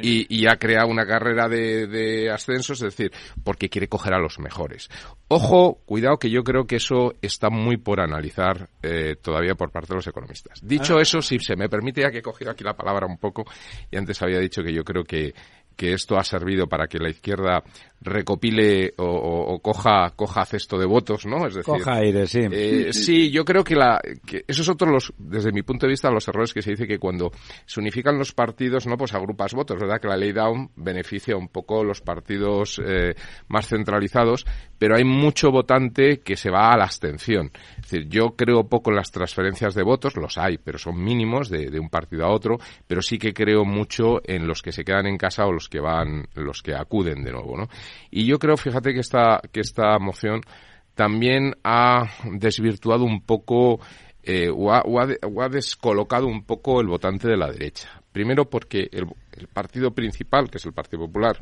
Y, 0.02 0.26
y 0.28 0.46
ha 0.48 0.56
creado 0.56 0.88
una 0.88 1.06
carrera 1.06 1.48
de, 1.48 1.86
de 1.86 2.30
ascensos, 2.30 2.82
es 2.82 2.96
decir, 2.96 3.12
porque 3.44 3.68
quiere 3.68 3.88
coger 3.88 4.14
a 4.14 4.18
los 4.18 4.38
mejores. 4.38 4.88
Ojo, 5.28 5.80
cuidado, 5.86 6.18
que 6.18 6.30
yo 6.30 6.42
creo 6.42 6.66
que 6.66 6.76
eso 6.76 7.14
está 7.22 7.48
muy 7.50 7.76
por 7.76 8.00
analizar 8.00 8.68
eh, 8.82 8.95
todavía 9.16 9.54
por 9.54 9.70
parte 9.70 9.88
de 9.88 9.96
los 9.96 10.06
economistas. 10.06 10.60
Dicho 10.62 10.98
eso, 11.00 11.20
si 11.20 11.38
se 11.38 11.56
me 11.56 11.68
permite, 11.68 12.02
ya 12.02 12.10
que 12.10 12.18
he 12.18 12.22
cogido 12.22 12.50
aquí 12.50 12.64
la 12.64 12.76
palabra 12.76 13.06
un 13.06 13.18
poco, 13.18 13.44
y 13.90 13.96
antes 13.96 14.20
había 14.22 14.38
dicho 14.38 14.62
que 14.62 14.72
yo 14.72 14.84
creo 14.84 15.04
que, 15.04 15.34
que 15.76 15.92
esto 15.92 16.16
ha 16.16 16.24
servido 16.24 16.66
para 16.66 16.86
que 16.86 16.98
la 16.98 17.10
izquierda 17.10 17.62
recopile 18.00 18.92
o, 18.98 19.04
o- 19.04 19.54
o 19.54 19.58
coja, 19.60 20.10
coja 20.16 20.44
cesto 20.44 20.78
de 20.78 20.86
votos, 20.86 21.26
¿no? 21.26 21.46
Es 21.46 21.54
decir, 21.54 21.74
Coja 21.74 21.94
aire, 21.96 22.26
sí. 22.26 22.40
eh, 22.50 22.92
sí, 22.92 23.30
yo 23.30 23.44
creo 23.44 23.64
que, 23.64 23.74
la, 23.74 24.00
que 24.26 24.44
esos 24.46 24.68
otros, 24.68 24.90
los, 24.90 25.12
desde 25.18 25.52
mi 25.52 25.62
punto 25.62 25.86
de 25.86 25.90
vista, 25.90 26.10
los 26.10 26.26
errores 26.28 26.52
que 26.54 26.62
se 26.62 26.70
dice 26.70 26.86
que 26.86 26.98
cuando 26.98 27.30
se 27.64 27.80
unifican 27.80 28.18
los 28.18 28.32
partidos, 28.32 28.86
no, 28.86 28.96
pues 28.96 29.14
agrupas 29.14 29.54
votos, 29.54 29.78
¿verdad? 29.80 30.00
Que 30.00 30.08
la 30.08 30.16
ley 30.16 30.32
Down 30.32 30.70
beneficia 30.76 31.36
un 31.36 31.48
poco 31.48 31.82
los 31.84 32.00
partidos 32.00 32.80
eh, 32.84 33.14
más 33.48 33.66
centralizados, 33.68 34.46
pero 34.78 34.96
hay 34.96 35.04
mucho 35.04 35.50
votante 35.50 36.20
que 36.20 36.36
se 36.36 36.50
va 36.50 36.72
a 36.72 36.76
la 36.76 36.84
abstención. 36.84 37.50
Es 37.78 37.90
decir, 37.90 38.08
yo 38.08 38.36
creo 38.36 38.68
poco 38.68 38.90
en 38.90 38.96
las 38.96 39.10
transferencias 39.10 39.74
de 39.74 39.82
votos, 39.82 40.16
los 40.16 40.38
hay, 40.38 40.58
pero 40.58 40.78
son 40.78 41.02
mínimos 41.02 41.48
de, 41.48 41.70
de 41.70 41.80
un 41.80 41.88
partido 41.88 42.24
a 42.26 42.30
otro, 42.32 42.58
pero 42.86 43.02
sí 43.02 43.18
que 43.18 43.32
creo 43.32 43.64
mucho 43.64 44.20
en 44.24 44.46
los 44.46 44.62
que 44.62 44.72
se 44.72 44.84
quedan 44.84 45.06
en 45.06 45.16
casa 45.18 45.46
o 45.46 45.52
los 45.52 45.68
que 45.68 45.80
van, 45.80 46.28
los 46.34 46.62
que 46.62 46.74
acuden 46.74 47.22
de 47.24 47.32
nuevo, 47.32 47.56
¿no? 47.56 47.68
Y 48.10 48.26
yo 48.26 48.38
creo, 48.38 48.56
fíjate 48.56 48.92
que 48.92 49.00
esta, 49.00 49.40
que 49.52 49.60
esta 49.60 49.98
moción 49.98 50.40
también 50.94 51.54
ha 51.62 52.04
desvirtuado 52.24 53.04
un 53.04 53.20
poco 53.20 53.80
eh, 54.22 54.50
o, 54.52 54.72
ha, 54.72 55.48
descolocado 55.48 56.26
un 56.26 56.44
poco 56.44 56.80
el 56.80 56.88
votante 56.88 57.28
de 57.28 57.36
la 57.36 57.50
derecha. 57.50 57.88
Primero 58.12 58.50
porque 58.50 58.88
el, 58.90 59.06
partido 59.52 59.92
principal, 59.92 60.50
que 60.50 60.58
es 60.58 60.64
el 60.66 60.72
Partido 60.72 61.06
Popular, 61.06 61.38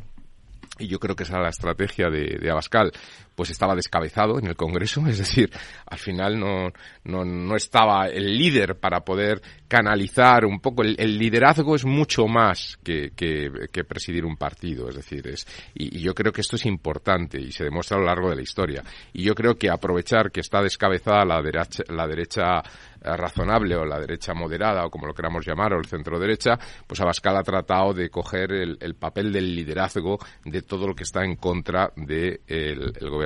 y 0.78 0.88
yo 0.88 0.98
creo 0.98 1.14
que 1.14 1.22
esa 1.22 1.34
era 1.34 1.44
la 1.44 1.50
estrategia 1.50 2.10
de 2.10 2.50
Abascal, 2.50 2.92
pues 3.34 3.50
estaba 3.50 3.74
descabezado 3.74 4.38
en 4.38 4.46
el 4.46 4.56
Congreso, 4.56 5.04
es 5.08 5.18
decir, 5.18 5.50
al 5.86 5.98
final 5.98 6.38
no, 6.38 6.72
no, 7.04 7.24
no 7.24 7.56
estaba 7.56 8.06
el 8.06 8.36
líder 8.36 8.76
para 8.76 9.00
poder 9.00 9.42
canalizar 9.68 10.44
un 10.44 10.60
poco. 10.60 10.82
El, 10.82 11.18
liderazgo 11.18 11.74
es 11.74 11.84
mucho 11.84 12.26
más 12.26 12.78
que, 12.82 13.12
que, 13.16 13.84
presidir 13.84 14.24
un 14.24 14.36
partido, 14.36 14.88
es 14.88 14.96
decir, 14.96 15.26
es, 15.28 15.46
y, 15.74 16.00
yo 16.00 16.14
creo 16.14 16.32
que 16.32 16.40
esto 16.40 16.56
es 16.56 16.66
importante 16.66 17.40
y 17.40 17.52
se 17.52 17.64
demuestra 17.64 17.96
a 17.96 18.00
lo 18.00 18.06
largo 18.06 18.30
de 18.30 18.36
la 18.36 18.42
historia. 18.42 18.82
Y 19.12 19.22
yo 19.22 19.34
creo 19.34 19.56
que 19.56 19.70
aprovechar 19.70 20.30
que 20.30 20.40
está 20.40 20.62
descabezada 20.62 21.24
la 21.24 21.42
derecha, 21.42 21.82
la 21.88 22.06
derecha 22.06 22.58
eh, 22.58 23.16
razonable 23.16 23.76
o 23.76 23.84
la 23.84 23.98
derecha 23.98 24.34
moderada 24.34 24.84
o 24.84 24.90
como 24.90 25.06
lo 25.06 25.14
queramos 25.14 25.46
llamar 25.46 25.72
o 25.72 25.78
el 25.78 25.86
centro 25.86 26.18
derecha, 26.18 26.58
pues 26.86 27.00
Abascal 27.00 27.36
ha 27.36 27.42
tratado 27.42 27.92
de 27.92 28.10
coger 28.10 28.52
el, 28.52 28.78
el 28.80 28.94
papel 28.94 29.32
del 29.32 29.54
liderazgo 29.54 30.18
de 30.44 30.62
todo 30.62 30.86
lo 30.86 30.94
que 30.94 31.04
está 31.04 31.24
en 31.24 31.36
contra 31.36 31.92
del 31.96 32.40
el 32.46 33.10
gobierno 33.10 33.23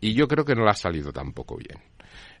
Y 0.00 0.14
yo 0.14 0.26
creo 0.28 0.44
que 0.44 0.54
no 0.54 0.64
le 0.64 0.70
ha 0.70 0.74
salido 0.74 1.12
tampoco 1.12 1.56
bien. 1.56 1.82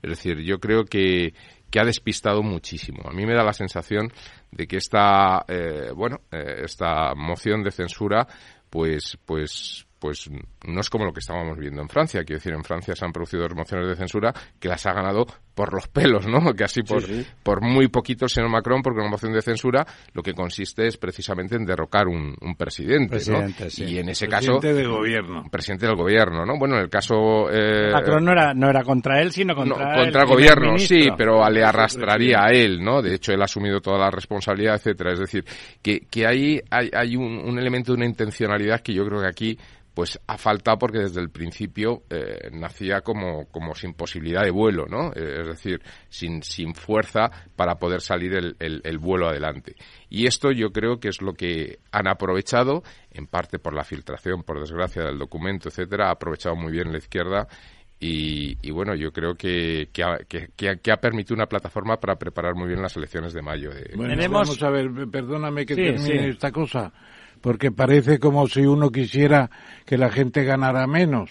Es 0.02 0.10
decir, 0.10 0.38
yo 0.40 0.58
creo 0.58 0.84
que, 0.84 1.34
que 1.70 1.80
ha 1.80 1.84
despistado 1.84 2.42
muchísimo. 2.42 3.02
A 3.08 3.12
mí 3.12 3.26
me 3.26 3.34
da 3.34 3.42
la 3.42 3.52
sensación 3.52 4.12
de 4.50 4.66
que 4.66 4.76
esta, 4.76 5.44
eh, 5.48 5.90
bueno, 5.94 6.20
eh, 6.30 6.62
esta 6.64 7.14
moción 7.14 7.62
de 7.62 7.70
censura, 7.70 8.26
pues, 8.70 9.18
pues, 9.24 9.86
pues 9.98 10.30
no 10.66 10.80
es 10.80 10.90
como 10.90 11.04
lo 11.04 11.12
que 11.12 11.20
estábamos 11.20 11.58
viendo 11.58 11.82
en 11.82 11.88
Francia. 11.88 12.24
Quiero 12.24 12.38
decir, 12.38 12.52
en 12.52 12.64
Francia 12.64 12.94
se 12.94 13.04
han 13.04 13.12
producido 13.12 13.42
dos 13.42 13.54
mociones 13.54 13.88
de 13.88 13.96
censura 13.96 14.32
que 14.60 14.68
las 14.68 14.84
ha 14.86 14.92
ganado 14.92 15.26
por 15.56 15.72
los 15.72 15.88
pelos, 15.88 16.26
¿no? 16.26 16.36
Que 16.56 16.64
así 16.64 16.82
por, 16.82 17.02
por 17.42 17.62
muy 17.62 17.88
poquito 17.88 18.26
el 18.26 18.30
señor 18.30 18.50
Macron, 18.50 18.82
porque 18.82 19.00
una 19.00 19.08
moción 19.08 19.32
de 19.32 19.42
censura 19.42 19.84
lo 20.12 20.22
que 20.22 20.34
consiste 20.34 20.86
es 20.86 20.96
precisamente 20.96 21.56
en 21.56 21.64
derrocar 21.64 22.06
un, 22.06 22.36
un 22.40 22.54
presidente, 22.54 23.18
¿no? 23.30 23.46
Y 23.78 23.98
en 23.98 24.10
ese 24.10 24.28
caso... 24.28 24.58
Presidente 24.58 24.74
de 24.74 24.86
gobierno. 24.86 25.44
Presidente 25.50 25.86
del 25.86 25.96
gobierno, 25.96 26.44
¿no? 26.44 26.58
Bueno, 26.58 26.76
en 26.76 26.82
el 26.82 26.90
caso... 26.90 27.50
Eh, 27.50 27.90
Macron 27.90 28.24
no 28.24 28.32
era, 28.32 28.54
no 28.54 28.68
era 28.68 28.84
contra 28.84 29.20
él, 29.20 29.32
sino 29.32 29.54
contra, 29.54 29.96
no, 29.96 30.02
contra 30.02 30.22
el, 30.22 30.28
gobierno, 30.28 30.78
sí, 30.78 31.08
pero 31.16 31.48
le 31.48 31.64
arrastraría 31.64 32.44
a 32.44 32.52
él, 32.52 32.82
¿no? 32.82 33.00
De 33.00 33.14
hecho, 33.14 33.32
él 33.32 33.40
ha 33.40 33.46
asumido 33.46 33.80
toda 33.80 33.98
la 33.98 34.10
responsabilidad, 34.10 34.76
etcétera. 34.76 35.12
Es 35.12 35.20
decir, 35.20 35.44
que, 35.82 36.00
que 36.10 36.26
ahí 36.26 36.60
hay, 36.70 36.90
hay 36.92 37.16
un, 37.16 37.38
un 37.38 37.58
elemento 37.58 37.92
de 37.92 37.96
una 37.96 38.06
intencionalidad 38.06 38.80
que 38.80 38.92
yo 38.92 39.04
creo 39.06 39.22
que 39.22 39.28
aquí 39.28 39.58
pues 39.96 40.20
ha 40.26 40.36
faltado 40.36 40.78
porque 40.78 40.98
desde 40.98 41.22
el 41.22 41.30
principio 41.30 42.02
eh, 42.10 42.50
nacía 42.52 43.00
como, 43.00 43.46
como 43.46 43.74
sin 43.74 43.94
posibilidad 43.94 44.42
de 44.42 44.50
vuelo, 44.50 44.84
¿no? 44.84 45.10
Eh, 45.16 45.45
es 45.46 45.56
decir, 45.56 45.80
sin, 46.08 46.42
sin 46.42 46.74
fuerza 46.74 47.30
para 47.56 47.76
poder 47.76 48.00
salir 48.00 48.34
el, 48.34 48.56
el, 48.58 48.80
el, 48.84 48.98
vuelo 48.98 49.28
adelante. 49.28 49.74
Y 50.08 50.26
esto 50.26 50.50
yo 50.52 50.70
creo 50.70 50.98
que 50.98 51.08
es 51.08 51.22
lo 51.22 51.34
que 51.34 51.78
han 51.92 52.08
aprovechado, 52.08 52.82
en 53.10 53.26
parte 53.26 53.58
por 53.58 53.74
la 53.74 53.84
filtración, 53.84 54.42
por 54.42 54.60
desgracia, 54.60 55.04
del 55.04 55.18
documento, 55.18 55.68
etcétera, 55.68 56.08
ha 56.08 56.12
aprovechado 56.12 56.56
muy 56.56 56.72
bien 56.72 56.92
la 56.92 56.98
izquierda 56.98 57.48
y, 57.98 58.58
y, 58.60 58.70
bueno, 58.72 58.94
yo 58.94 59.10
creo 59.10 59.34
que, 59.34 59.88
que, 59.92 60.02
ha, 60.02 60.18
que, 60.28 60.48
que, 60.54 60.92
ha, 60.92 60.96
permitido 60.98 61.34
una 61.34 61.46
plataforma 61.46 61.98
para 61.98 62.16
preparar 62.16 62.54
muy 62.54 62.68
bien 62.68 62.82
las 62.82 62.94
elecciones 62.96 63.32
de 63.32 63.40
mayo. 63.40 63.70
De... 63.70 63.92
Bueno, 63.96 64.14
Tenemos... 64.14 64.48
vamos 64.48 64.62
a 64.62 64.70
ver, 64.70 64.90
perdóname 65.10 65.64
que 65.64 65.74
sí, 65.74 65.82
termine 65.82 66.24
sí. 66.24 66.28
esta 66.28 66.52
cosa 66.52 66.92
porque 67.40 67.70
parece 67.70 68.18
como 68.18 68.48
si 68.48 68.66
uno 68.66 68.90
quisiera 68.90 69.50
que 69.84 69.96
la 69.96 70.10
gente 70.10 70.44
ganara 70.44 70.86
menos. 70.86 71.30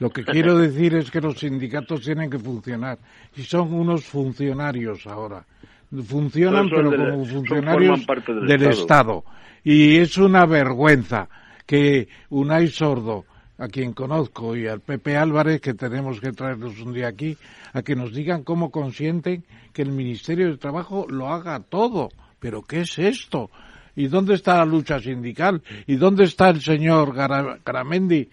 Lo 0.00 0.10
que 0.10 0.24
quiero 0.24 0.56
decir 0.56 0.94
es 0.94 1.10
que 1.10 1.20
los 1.20 1.38
sindicatos 1.38 2.00
tienen 2.00 2.30
que 2.30 2.38
funcionar 2.38 2.98
y 3.36 3.42
son 3.42 3.72
unos 3.72 4.04
funcionarios 4.04 5.06
ahora. 5.06 5.44
Funcionan 6.04 6.68
pero 6.70 6.90
del, 6.90 7.10
como 7.10 7.24
funcionarios 7.26 8.06
del, 8.06 8.46
del 8.46 8.62
Estado. 8.62 8.80
Estado. 8.80 9.24
Y 9.62 9.98
es 9.98 10.16
una 10.16 10.46
vergüenza 10.46 11.28
que 11.66 12.08
Unai 12.30 12.68
Sordo, 12.68 13.26
a 13.58 13.68
quien 13.68 13.92
conozco, 13.92 14.56
y 14.56 14.66
al 14.66 14.80
Pepe 14.80 15.18
Álvarez, 15.18 15.60
que 15.60 15.74
tenemos 15.74 16.18
que 16.18 16.32
traerlos 16.32 16.80
un 16.80 16.94
día 16.94 17.08
aquí, 17.08 17.36
a 17.74 17.82
que 17.82 17.94
nos 17.94 18.14
digan 18.14 18.42
cómo 18.42 18.70
consienten 18.70 19.44
que 19.74 19.82
el 19.82 19.92
Ministerio 19.92 20.48
de 20.48 20.56
Trabajo 20.56 21.06
lo 21.10 21.28
haga 21.28 21.60
todo. 21.60 22.08
¿Pero 22.38 22.62
qué 22.62 22.80
es 22.80 22.98
esto? 22.98 23.50
¿Y 23.94 24.06
dónde 24.06 24.34
está 24.34 24.56
la 24.56 24.64
lucha 24.64 24.98
sindical? 24.98 25.60
¿Y 25.86 25.96
dónde 25.96 26.24
está 26.24 26.48
el 26.48 26.62
señor 26.62 27.14
Garamendi? 27.14 28.30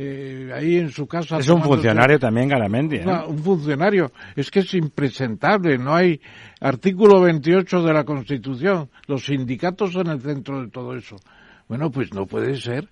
Eh, 0.00 0.52
ahí 0.54 0.76
en 0.76 0.90
su 0.90 1.08
casa. 1.08 1.38
Es 1.38 1.48
un 1.48 1.60
funcionario 1.60 2.20
también, 2.20 2.48
Garamendi. 2.48 2.98
¿eh? 2.98 3.04
Un 3.26 3.38
funcionario. 3.38 4.12
Es 4.36 4.48
que 4.48 4.60
es 4.60 4.72
impresentable. 4.74 5.76
No 5.76 5.92
hay 5.92 6.20
artículo 6.60 7.20
28 7.20 7.82
de 7.82 7.92
la 7.92 8.04
Constitución. 8.04 8.90
Los 9.08 9.24
sindicatos 9.24 9.92
son 9.92 10.06
el 10.06 10.20
centro 10.20 10.62
de 10.62 10.68
todo 10.68 10.94
eso. 10.94 11.16
Bueno, 11.66 11.90
pues 11.90 12.14
no 12.14 12.26
puede 12.26 12.54
ser. 12.54 12.88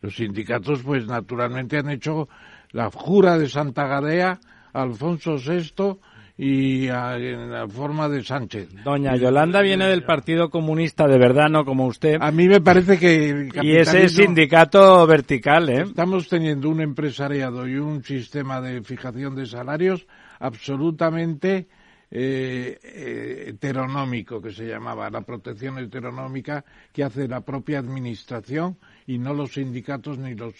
Los 0.00 0.16
sindicatos, 0.16 0.82
pues 0.82 1.06
naturalmente 1.06 1.76
han 1.76 1.90
hecho 1.90 2.26
la 2.70 2.90
jura 2.90 3.36
de 3.36 3.50
Santa 3.50 3.86
Gadea, 3.86 4.40
Alfonso 4.72 5.36
VI, 5.36 5.98
y 6.38 6.88
a, 6.88 7.16
en 7.16 7.50
la 7.50 7.66
forma 7.66 8.08
de 8.08 8.22
Sánchez. 8.22 8.68
Doña 8.84 9.16
Yolanda 9.16 9.62
viene 9.62 9.86
del 9.86 10.04
Partido 10.04 10.50
Comunista 10.50 11.06
de 11.06 11.18
verdad, 11.18 11.48
no 11.48 11.64
como 11.64 11.86
usted. 11.86 12.18
A 12.20 12.30
mí 12.30 12.46
me 12.46 12.60
parece 12.60 12.98
que... 12.98 13.48
Y 13.62 13.76
ese 13.76 14.08
sindicato 14.08 15.06
vertical, 15.06 15.68
¿eh? 15.70 15.82
Estamos 15.82 16.28
teniendo 16.28 16.68
un 16.68 16.82
empresariado 16.82 17.66
y 17.66 17.76
un 17.76 18.04
sistema 18.04 18.60
de 18.60 18.82
fijación 18.82 19.34
de 19.34 19.46
salarios 19.46 20.06
absolutamente 20.38 21.68
eh, 22.10 22.78
eh, 22.82 23.44
heteronómico, 23.48 24.40
que 24.40 24.52
se 24.52 24.66
llamaba, 24.66 25.10
la 25.10 25.22
protección 25.22 25.78
heteronómica 25.78 26.64
que 26.92 27.02
hace 27.02 27.26
la 27.26 27.40
propia 27.40 27.78
administración 27.78 28.76
y 29.06 29.18
no 29.18 29.32
los 29.32 29.54
sindicatos 29.54 30.18
ni 30.18 30.34
los 30.34 30.54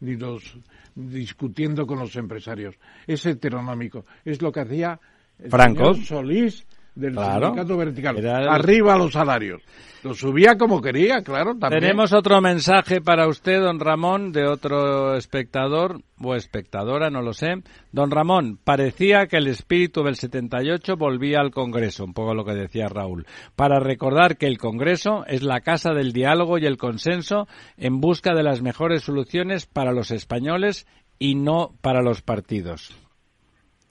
ni 0.00 0.16
los 0.16 0.58
discutiendo 0.94 1.86
con 1.86 1.98
los 1.98 2.16
empresarios. 2.16 2.76
Es 3.06 3.24
heteronómico. 3.26 4.04
Es 4.24 4.42
lo 4.42 4.50
que 4.52 4.60
hacía 4.60 5.00
el 5.38 5.50
Franco 5.50 5.94
Solís 5.94 6.66
del 7.00 7.14
claro. 7.14 7.46
sindicato 7.46 7.76
vertical. 7.76 8.16
El... 8.18 8.28
Arriba 8.28 8.96
los 8.96 9.12
salarios. 9.12 9.62
Lo 10.02 10.14
subía 10.14 10.56
como 10.56 10.80
quería, 10.80 11.22
claro. 11.22 11.54
También. 11.58 11.82
Tenemos 11.82 12.14
otro 12.14 12.40
mensaje 12.40 13.02
para 13.02 13.28
usted, 13.28 13.60
don 13.60 13.78
Ramón, 13.78 14.32
de 14.32 14.46
otro 14.46 15.14
espectador 15.14 16.00
o 16.22 16.34
espectadora, 16.34 17.10
no 17.10 17.20
lo 17.20 17.34
sé. 17.34 17.62
Don 17.92 18.10
Ramón, 18.10 18.58
parecía 18.64 19.26
que 19.26 19.36
el 19.36 19.46
espíritu 19.46 20.02
del 20.02 20.16
78 20.16 20.96
volvía 20.96 21.40
al 21.40 21.50
Congreso, 21.50 22.04
un 22.04 22.14
poco 22.14 22.34
lo 22.34 22.46
que 22.46 22.54
decía 22.54 22.88
Raúl, 22.88 23.26
para 23.56 23.78
recordar 23.78 24.38
que 24.38 24.46
el 24.46 24.56
Congreso 24.56 25.24
es 25.26 25.42
la 25.42 25.60
casa 25.60 25.92
del 25.92 26.12
diálogo 26.12 26.56
y 26.56 26.64
el 26.64 26.78
consenso 26.78 27.46
en 27.76 28.00
busca 28.00 28.34
de 28.34 28.42
las 28.42 28.62
mejores 28.62 29.02
soluciones 29.02 29.66
para 29.66 29.92
los 29.92 30.10
españoles 30.10 30.86
y 31.18 31.34
no 31.34 31.74
para 31.82 32.00
los 32.00 32.22
partidos. 32.22 32.96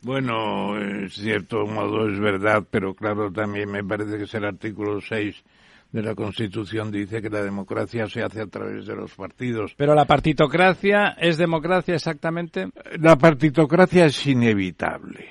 Bueno, 0.01 0.77
en 0.79 1.09
cierto 1.09 1.65
modo 1.65 2.07
es 2.07 2.19
verdad, 2.19 2.65
pero 2.69 2.93
claro, 2.93 3.31
también 3.31 3.69
me 3.69 3.83
parece 3.83 4.17
que 4.17 4.23
es 4.23 4.33
el 4.33 4.45
artículo 4.45 5.01
6 5.01 5.43
de 5.91 6.03
la 6.03 6.15
Constitución 6.15 6.91
dice 6.91 7.21
que 7.21 7.29
la 7.29 7.41
democracia 7.41 8.07
se 8.07 8.21
hace 8.21 8.41
a 8.41 8.47
través 8.47 8.85
de 8.85 8.95
los 8.95 9.13
partidos. 9.15 9.73
Pero 9.75 9.95
la 9.95 10.05
partitocracia 10.05 11.15
es 11.19 11.37
democracia 11.37 11.95
exactamente. 11.95 12.69
La 12.99 13.17
partitocracia 13.17 14.05
es 14.05 14.27
inevitable. 14.27 15.27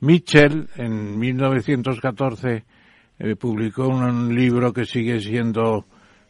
Mitchell 0.00 0.68
en 0.76 1.18
1914 1.18 2.64
eh, 3.18 3.36
publicó 3.36 3.88
un 3.88 4.34
libro 4.34 4.72
que 4.72 4.86
sigue 4.86 5.20
siendo 5.20 5.84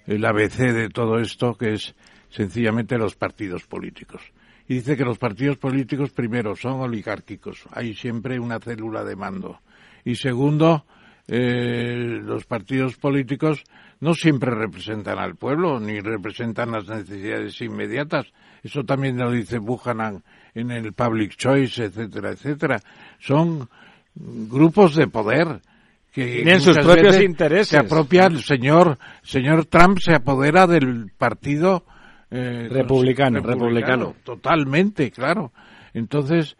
el 0.06 0.24
ABC 0.24 0.72
de 0.72 0.88
todo 0.88 1.18
esto, 1.18 1.54
que 1.54 1.74
es 1.74 1.94
sencillamente 2.28 2.98
los 2.98 3.14
partidos 3.14 3.64
políticos 3.66 4.20
y 4.68 4.74
dice 4.74 4.96
que 4.96 5.04
los 5.04 5.18
partidos 5.18 5.56
políticos, 5.56 6.10
primero, 6.10 6.54
son 6.54 6.80
oligárquicos, 6.80 7.64
hay 7.72 7.94
siempre 7.94 8.38
una 8.38 8.60
célula 8.60 9.02
de 9.02 9.16
mando. 9.16 9.60
Y 10.04 10.14
segundo, 10.14 10.84
eh, 11.26 12.20
los 12.22 12.44
partidos 12.44 12.96
políticos 12.96 13.64
no 14.00 14.14
siempre 14.14 14.50
representan 14.50 15.18
al 15.18 15.36
pueblo, 15.36 15.80
ni 15.80 16.00
representan 16.00 16.70
las 16.70 16.86
necesidades 16.86 17.60
inmediatas. 17.62 18.26
Eso 18.62 18.84
también 18.84 19.16
lo 19.16 19.30
dice 19.30 19.58
Buchanan 19.58 20.22
en 20.54 20.70
el 20.70 20.92
Public 20.92 21.36
Choice, 21.36 21.84
etcétera, 21.84 22.30
etcétera. 22.30 22.80
Son 23.18 23.68
grupos 24.14 24.96
de 24.96 25.08
poder 25.08 25.60
que 26.12 26.26
tienen 26.26 26.60
sus 26.60 26.76
propios 26.78 27.20
intereses. 27.22 27.68
Se 27.68 27.78
apropia 27.78 28.26
el 28.26 28.42
señor, 28.42 28.98
señor 29.22 29.64
Trump 29.64 29.98
se 29.98 30.14
apodera 30.14 30.66
del 30.66 31.10
partido 31.16 31.84
eh, 32.30 32.68
republicano, 32.70 33.40
republicano, 33.40 34.14
totalmente, 34.22 35.10
claro. 35.10 35.52
Entonces, 35.94 36.56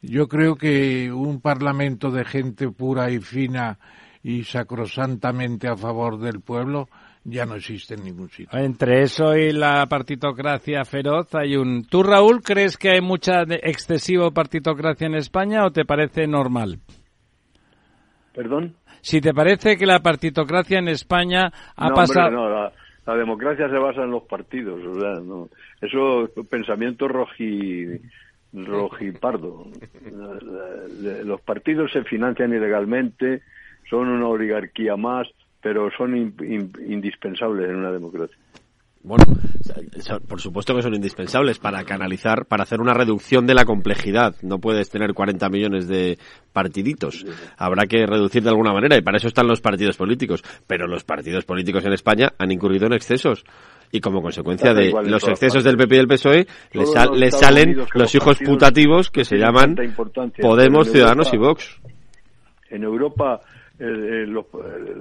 yo 0.00 0.28
creo 0.28 0.56
que 0.56 1.12
un 1.12 1.40
parlamento 1.40 2.10
de 2.10 2.24
gente 2.24 2.68
pura 2.70 3.10
y 3.10 3.20
fina 3.20 3.78
y 4.22 4.44
sacrosantamente 4.44 5.68
a 5.68 5.76
favor 5.76 6.18
del 6.18 6.40
pueblo 6.40 6.88
ya 7.24 7.46
no 7.46 7.54
existe 7.54 7.94
en 7.94 8.04
ningún 8.04 8.28
sitio. 8.28 8.58
Entre 8.58 9.02
eso 9.02 9.36
y 9.36 9.52
la 9.52 9.86
partitocracia 9.86 10.84
feroz 10.84 11.32
hay 11.34 11.56
un... 11.56 11.84
¿Tú, 11.84 12.02
Raúl, 12.02 12.42
crees 12.42 12.76
que 12.76 12.90
hay 12.90 13.00
mucha 13.00 13.42
excesivo 13.42 14.32
partitocracia 14.32 15.06
en 15.06 15.14
España 15.14 15.64
o 15.64 15.70
te 15.70 15.84
parece 15.84 16.26
normal? 16.26 16.80
¿Perdón? 18.34 18.74
Si 19.02 19.20
te 19.20 19.32
parece 19.32 19.76
que 19.76 19.86
la 19.86 20.00
partitocracia 20.00 20.78
en 20.78 20.88
España 20.88 21.52
ha 21.76 21.88
no, 21.88 21.94
pasado... 21.94 22.26
Hombre, 22.26 22.42
no, 22.42 22.48
la 22.48 22.72
la 23.06 23.16
democracia 23.16 23.68
se 23.68 23.78
basa 23.78 24.04
en 24.04 24.10
los 24.10 24.22
partidos, 24.24 24.84
o 24.84 25.00
sea, 25.00 25.20
no, 25.20 25.48
eso 25.80 26.30
pensamiento 26.48 27.08
roji 27.08 28.00
rojipardo. 28.52 29.66
Los 31.24 31.40
partidos 31.40 31.90
se 31.92 32.04
financian 32.04 32.52
ilegalmente, 32.52 33.42
son 33.88 34.08
una 34.08 34.28
oligarquía 34.28 34.96
más, 34.96 35.28
pero 35.62 35.90
son 35.96 36.16
in, 36.16 36.34
in, 36.40 36.72
indispensables 36.86 37.70
en 37.70 37.76
una 37.76 37.92
democracia. 37.92 38.36
Bueno, 39.04 39.24
por 40.28 40.40
supuesto 40.40 40.76
que 40.76 40.82
son 40.82 40.94
indispensables 40.94 41.58
para 41.58 41.82
canalizar, 41.82 42.46
para 42.46 42.62
hacer 42.62 42.80
una 42.80 42.94
reducción 42.94 43.46
de 43.46 43.54
la 43.54 43.64
complejidad. 43.64 44.36
No 44.42 44.58
puedes 44.58 44.90
tener 44.90 45.12
40 45.12 45.48
millones 45.48 45.88
de 45.88 46.18
partiditos. 46.52 47.24
Habrá 47.56 47.86
que 47.86 48.06
reducir 48.06 48.44
de 48.44 48.50
alguna 48.50 48.72
manera 48.72 48.96
y 48.96 49.02
para 49.02 49.16
eso 49.16 49.26
están 49.26 49.48
los 49.48 49.60
partidos 49.60 49.96
políticos. 49.96 50.44
Pero 50.68 50.86
los 50.86 51.02
partidos 51.02 51.44
políticos 51.44 51.84
en 51.84 51.92
España 51.92 52.32
han 52.38 52.52
incurrido 52.52 52.86
en 52.86 52.92
excesos. 52.92 53.44
Y 53.90 54.00
como 54.00 54.22
consecuencia 54.22 54.72
de 54.72 54.92
los 55.04 55.26
excesos 55.26 55.64
del 55.64 55.76
PP 55.76 55.94
y 55.94 55.98
del 55.98 56.08
PSOE, 56.08 56.46
les, 56.72 56.92
sal, 56.92 57.10
les 57.14 57.36
salen 57.36 57.76
los 57.94 58.14
hijos 58.14 58.38
putativos 58.38 59.10
que 59.10 59.24
se 59.24 59.36
llaman 59.36 59.76
Podemos, 60.40 60.90
Ciudadanos 60.90 61.32
y 61.34 61.36
Vox. 61.36 61.78
En 62.70 62.84
Europa 62.84 63.40
eh, 63.82 64.26
los- 64.26 64.46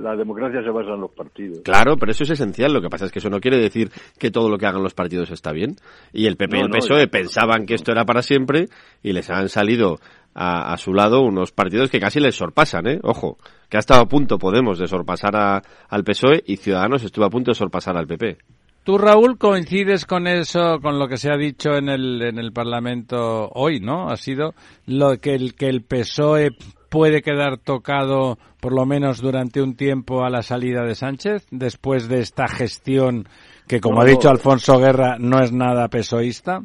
la 0.02 0.16
democracia 0.16 0.62
se 0.64 0.70
basa 0.70 0.94
en 0.94 1.02
los 1.02 1.12
partidos. 1.12 1.60
Claro, 1.64 1.98
pero 1.98 2.12
eso 2.12 2.24
es 2.24 2.32
esencial. 2.32 2.74
Lo 2.74 2.82
que 2.82 2.90
pasa 2.90 3.06
es 3.06 3.12
que 3.12 3.20
eso 3.20 3.30
no 3.30 3.40
quiere 3.40 3.58
decir 3.58 3.90
que 4.18 4.32
todo 4.32 4.50
lo 4.50 4.58
que 4.58 4.66
hagan 4.66 4.84
los 4.84 4.94
partidos 4.94 5.30
está 5.32 5.52
bien. 5.52 5.76
Y 6.12 6.26
el 6.26 6.36
PP 6.38 6.58
y 6.58 6.62
el 6.62 6.70
PSOE 6.70 7.08
pensaban 7.08 7.66
que 7.66 7.76
esto 7.76 7.92
era 7.92 8.06
para 8.06 8.22
siempre 8.24 8.68
y 9.04 9.14
les 9.14 9.30
han 9.30 9.50
salido 9.50 10.00
a, 10.34 10.74
a 10.74 10.78
su 10.78 10.94
lado 10.94 11.22
unos 11.22 11.52
partidos 11.52 11.90
que 11.92 12.00
casi 12.00 12.20
les 12.20 12.36
sorpasan, 12.36 12.88
¿eh? 12.88 13.00
Ojo, 13.04 13.38
que 13.70 13.78
ha 13.78 13.82
estado 13.82 14.02
a 14.02 14.08
punto 14.08 14.38
Podemos 14.38 14.80
de 14.80 14.88
sorpasar 14.88 15.36
a- 15.36 15.62
al 15.90 16.04
PSOE 16.04 16.42
y 16.46 16.58
Ciudadanos 16.58 17.04
estuvo 17.04 17.26
a 17.26 17.30
punto 17.30 17.52
de 17.52 17.56
sorpasar 17.56 17.98
al 17.98 18.08
PP. 18.08 18.38
Tú, 18.84 18.98
Raúl, 18.98 19.38
coincides 19.38 20.06
con 20.08 20.26
eso, 20.26 20.80
con 20.82 20.98
lo 20.98 21.08
que 21.08 21.18
se 21.18 21.30
ha 21.32 21.38
dicho 21.38 21.76
en 21.76 21.88
el, 21.88 22.20
en 22.24 22.40
el 22.40 22.52
Parlamento 22.52 23.50
hoy, 23.54 23.80
¿no? 23.80 24.10
Ha 24.10 24.18
sido 24.18 24.56
lo 24.88 25.18
que 25.18 25.36
el, 25.36 25.54
que 25.54 25.68
el 25.68 25.84
PSOE 25.84 26.50
puede 26.92 27.22
quedar 27.22 27.58
tocado, 27.58 28.38
por 28.60 28.74
lo 28.74 28.86
menos 28.86 29.22
durante 29.22 29.62
un 29.62 29.76
tiempo, 29.78 30.26
a 30.26 30.30
la 30.30 30.42
salida 30.44 30.84
de 30.84 30.94
Sánchez, 30.94 31.48
después 31.50 32.10
de 32.10 32.20
esta 32.20 32.48
gestión 32.50 33.28
que, 33.68 33.80
como 33.80 33.96
No, 33.96 34.02
ha 34.02 34.06
dicho. 34.06 34.30
Alfonso 34.30 34.78
Guerra, 34.78 35.16
no 35.18 35.40
es 35.42 35.54
nada 35.54 35.88
pesoísta. 35.88 36.60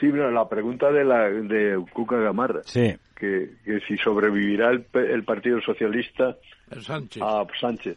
Sí, 0.00 0.08
pero 0.10 0.30
la 0.30 0.48
pregunta 0.48 0.90
de 0.90 1.04
la 1.04 1.28
de 1.28 1.84
Cuca 1.92 2.16
Gamarra, 2.16 2.60
Sí. 2.64 2.94
que, 3.14 3.50
que 3.64 3.80
si 3.86 3.96
sobrevivirá 3.98 4.70
el, 4.70 4.86
el 4.94 5.24
Partido 5.24 5.60
Socialista 5.60 6.34
El 6.70 6.82
Sánchez. 6.82 7.22
a 7.22 7.44
Sánchez. 7.60 7.96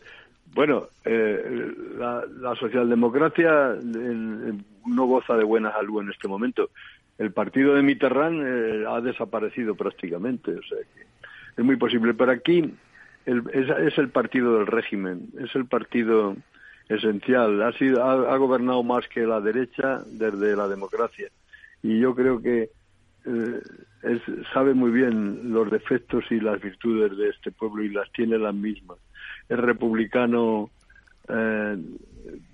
Bueno, 0.54 0.88
eh, 1.06 1.72
la, 1.98 2.24
la 2.42 2.56
socialdemocracia 2.56 3.50
eh, 3.76 4.54
no 4.88 5.06
goza 5.06 5.36
de 5.36 5.44
buena 5.46 5.72
salud 5.72 6.02
en 6.02 6.10
este 6.10 6.28
momento. 6.28 6.70
El 7.20 7.34
partido 7.34 7.76
de 7.76 7.84
Mitterrand 7.84 8.42
eh, 8.42 8.86
ha 8.88 9.02
desaparecido 9.02 9.76
prácticamente, 9.76 10.52
o 10.52 10.64
sea 10.64 10.78
que 10.96 11.06
es 11.58 11.66
muy 11.66 11.76
posible. 11.76 12.14
Pero 12.14 12.32
aquí 12.32 12.74
el- 13.26 13.44
es, 13.54 13.98
el 13.98 14.10
partido 14.10 14.58
del 14.58 14.68
régimen, 14.68 15.28
es 15.38 15.54
el 15.54 15.66
partido 15.66 16.38
esencial. 16.88 17.62
Ha, 17.62 17.74
sido, 17.74 18.04
ha, 18.04 18.38
gobernado 18.38 18.84
más 18.84 19.06
que 19.10 19.28
la 19.28 19.42
derecha 19.42 20.02
desde 20.08 20.56
la 20.56 20.70
democracia. 20.70 21.28
Y 21.84 22.00
yo 22.00 22.16
creo 22.16 22.42
que 22.42 22.70
eh, 23.26 23.62
es, 24.04 24.22
sabe 24.54 24.74
muy 24.74 24.92
bien 24.92 25.52
los 25.52 25.70
defectos 25.70 26.24
y 26.32 26.40
las 26.40 26.62
virtudes 26.62 27.18
de 27.18 27.30
este 27.30 27.52
pueblo 27.52 27.84
y 27.84 27.90
las 27.90 28.10
tiene 28.14 28.38
las 28.38 28.56
mismas. 28.56 28.98
Es 29.50 29.60
republicano 29.60 30.70
eh, 31.28 31.78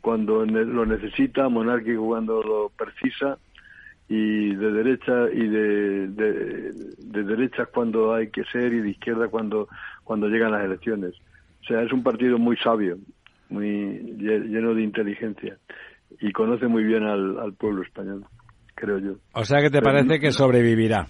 cuando 0.02 0.44
lo 0.44 0.86
necesita, 0.88 1.50
monárquico 1.50 2.08
cuando 2.08 2.42
lo 2.42 2.72
precisa 2.76 3.38
y 4.08 4.54
de 4.56 4.72
derecha 4.72 5.14
y 5.34 5.48
de, 5.48 6.08
de, 6.10 6.72
de 6.98 7.24
derechas 7.24 7.68
cuando 7.74 8.14
hay 8.14 8.30
que 8.30 8.44
ser 8.46 8.74
y 8.74 8.82
de 8.82 8.90
izquierda 8.92 9.28
cuando 9.30 9.68
cuando 10.04 10.28
llegan 10.28 10.52
las 10.52 10.64
elecciones. 10.64 11.16
O 11.62 11.66
sea, 11.68 11.82
es 11.82 11.92
un 11.92 12.04
partido 12.04 12.38
muy 12.38 12.56
sabio, 12.58 12.98
muy 13.50 13.68
lle- 13.68 14.44
lleno 14.48 14.76
de 14.76 14.84
inteligencia 14.84 15.58
y 16.20 16.32
conoce 16.32 16.68
muy 16.68 16.84
bien 16.84 17.04
al, 17.04 17.40
al 17.40 17.54
pueblo 17.54 17.82
español, 17.82 18.24
creo 18.76 19.00
yo. 19.00 19.14
O 19.34 19.44
sea 19.44 19.60
que 19.62 19.70
te 19.72 19.80
Pero 19.82 19.86
parece 19.92 20.20
que 20.20 20.32
sobrevivirá. 20.32 21.08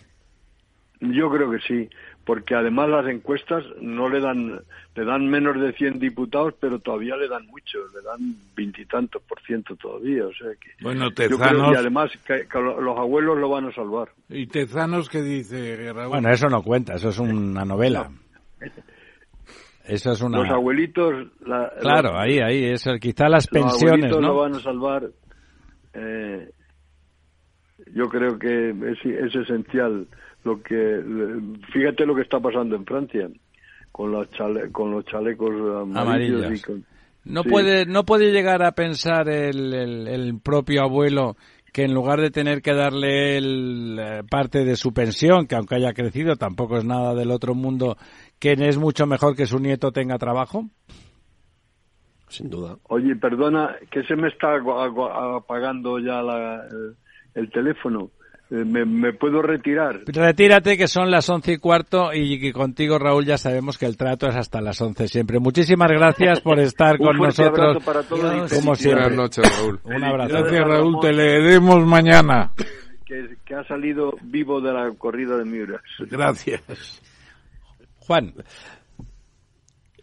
Yo 1.01 1.29
creo 1.29 1.51
que 1.51 1.59
sí, 1.67 1.89
porque 2.25 2.55
además 2.55 2.89
las 2.89 3.07
encuestas 3.07 3.63
no 3.81 4.09
le 4.09 4.19
dan, 4.19 4.59
le 4.95 5.05
dan 5.05 5.27
menos 5.29 5.59
de 5.61 5.73
100 5.73 5.99
diputados, 5.99 6.55
pero 6.59 6.79
todavía 6.79 7.15
le 7.15 7.27
dan 7.27 7.45
mucho, 7.47 7.77
le 7.93 8.01
dan 8.01 8.35
veintitantos 8.55 9.21
por 9.23 9.39
ciento 9.41 9.75
todavía, 9.75 10.25
o 10.25 10.33
sea 10.33 10.49
que 10.59 10.71
Bueno, 10.81 11.09
yo 11.09 11.13
creo 11.15 11.37
Tezanos, 11.37 11.71
y 11.73 11.75
además 11.75 12.11
que, 12.25 12.47
que 12.51 12.59
lo- 12.59 12.81
los 12.81 12.97
abuelos 12.97 13.37
lo 13.37 13.49
van 13.49 13.65
a 13.65 13.71
salvar. 13.73 14.09
¿y 14.29 14.47
Tezanos 14.47 15.07
qué 15.07 15.21
dice 15.21 15.93
Raúl? 15.93 16.09
Bueno, 16.09 16.29
eso 16.31 16.47
no 16.49 16.63
cuenta, 16.63 16.95
eso 16.95 17.09
es 17.09 17.19
una 17.19 17.63
novela. 17.63 18.09
Eso 19.87 20.11
es 20.13 20.21
una... 20.21 20.39
Los 20.39 20.49
abuelitos, 20.49 21.13
la- 21.45 21.71
Claro, 21.79 22.13
los- 22.13 22.21
ahí, 22.21 22.39
ahí, 22.39 22.65
eso, 22.65 22.91
quizá 22.99 23.29
las 23.29 23.47
los 23.51 23.61
pensiones, 23.69 24.05
abuelitos 24.05 24.21
lo 24.21 24.27
¿no? 24.29 24.35
van 24.35 24.55
a 24.55 24.59
salvar. 24.59 25.03
eh, 25.93 26.49
yo 27.93 28.05
creo 28.09 28.37
que 28.39 28.69
es, 28.71 29.05
es 29.05 29.35
esencial 29.35 30.07
lo 30.43 30.61
que 30.61 31.01
fíjate 31.73 32.05
lo 32.05 32.15
que 32.15 32.21
está 32.21 32.39
pasando 32.39 32.75
en 32.75 32.85
Francia 32.85 33.29
con 33.91 34.11
los 34.11 34.29
chale- 34.31 34.71
con 34.71 34.91
los 34.91 35.05
chalecos 35.05 35.49
amarillos, 35.51 35.95
Amarillos. 36.45 36.59
y 36.59 36.61
con- 36.61 36.85
No 37.25 37.43
sí. 37.43 37.49
puede, 37.49 37.85
no 37.85 38.03
puede 38.05 38.31
llegar 38.31 38.61
a 38.63 38.73
pensar 38.73 39.29
el, 39.29 39.73
el- 39.73 40.07
el 40.07 40.39
propio 40.39 40.83
abuelo 40.83 41.35
que 41.73 41.83
en 41.83 41.93
lugar 41.93 42.21
de 42.21 42.29
tener 42.31 42.61
que 42.61 42.73
darle 42.73 43.37
él, 43.37 43.97
eh, 43.99 44.21
parte 44.29 44.63
de 44.63 44.75
su 44.77 44.93
pensión, 44.93 45.45
que 45.45 45.55
aunque 45.55 45.75
haya 45.75 45.93
crecido 45.93 46.35
tampoco 46.37 46.77
es 46.77 46.85
nada 46.85 47.13
del 47.15 47.31
otro 47.31 47.53
mundo, 47.53 47.97
que 48.39 48.53
es 48.53 48.77
mucho 48.77 49.05
mejor 49.07 49.35
que 49.35 49.45
su 49.45 49.59
nieto 49.59 49.91
tenga 49.91 50.17
trabajo. 50.17 50.65
Sin 52.29 52.49
duda. 52.49 52.77
Oye, 52.89 53.15
perdona, 53.15 53.75
que 53.91 54.03
se 54.03 54.15
me 54.15 54.27
está 54.29 54.55
apagando 55.35 55.99
ya 55.99 56.21
la- 56.21 56.65
el, 56.69 56.95
el 57.35 57.51
teléfono. 57.51 58.09
Eh, 58.51 58.63
¿Me, 58.63 58.85
me 58.85 59.11
puedo 59.13 59.41
retirar? 59.41 60.01
Retírate 60.05 60.77
que 60.77 60.87
son 60.87 61.09
las 61.09 61.27
once 61.29 61.53
y 61.53 61.57
cuarto 61.57 62.13
y 62.13 62.39
que 62.39 62.53
contigo 62.53 62.99
Raúl 62.99 63.25
ya 63.25 63.37
sabemos 63.39 63.77
que 63.79 63.87
el 63.87 63.97
trato 63.97 64.27
es 64.27 64.35
hasta 64.35 64.61
las 64.61 64.79
once 64.81 65.07
siempre. 65.07 65.39
Muchísimas 65.39 65.89
gracias 65.91 66.41
por 66.41 66.59
estar 66.59 66.95
Un 66.99 67.07
con 67.07 67.17
nosotros. 67.17 67.77
abrazo 67.77 67.85
para 67.85 68.03
todos 68.03 68.51
y 68.51 68.55
Como 68.55 68.75
siempre. 68.75 69.01
Buenas 69.01 69.17
noches, 69.17 69.57
Raúl. 69.59 69.79
Un 69.83 70.03
abrazo. 70.03 70.33
Gracias, 70.37 70.63
Raúl. 70.67 70.97
Te 71.01 71.11
leeremos 71.13 71.85
mañana. 71.87 72.51
Que, 73.05 73.35
que 73.45 73.55
ha 73.55 73.63
salido 73.67 74.13
vivo 74.23 74.61
de 74.61 74.73
la 74.73 74.91
corrida 74.97 75.37
de 75.37 75.45
Miura. 75.45 75.81
Gracias. 75.99 77.01
Juan. 77.99 78.33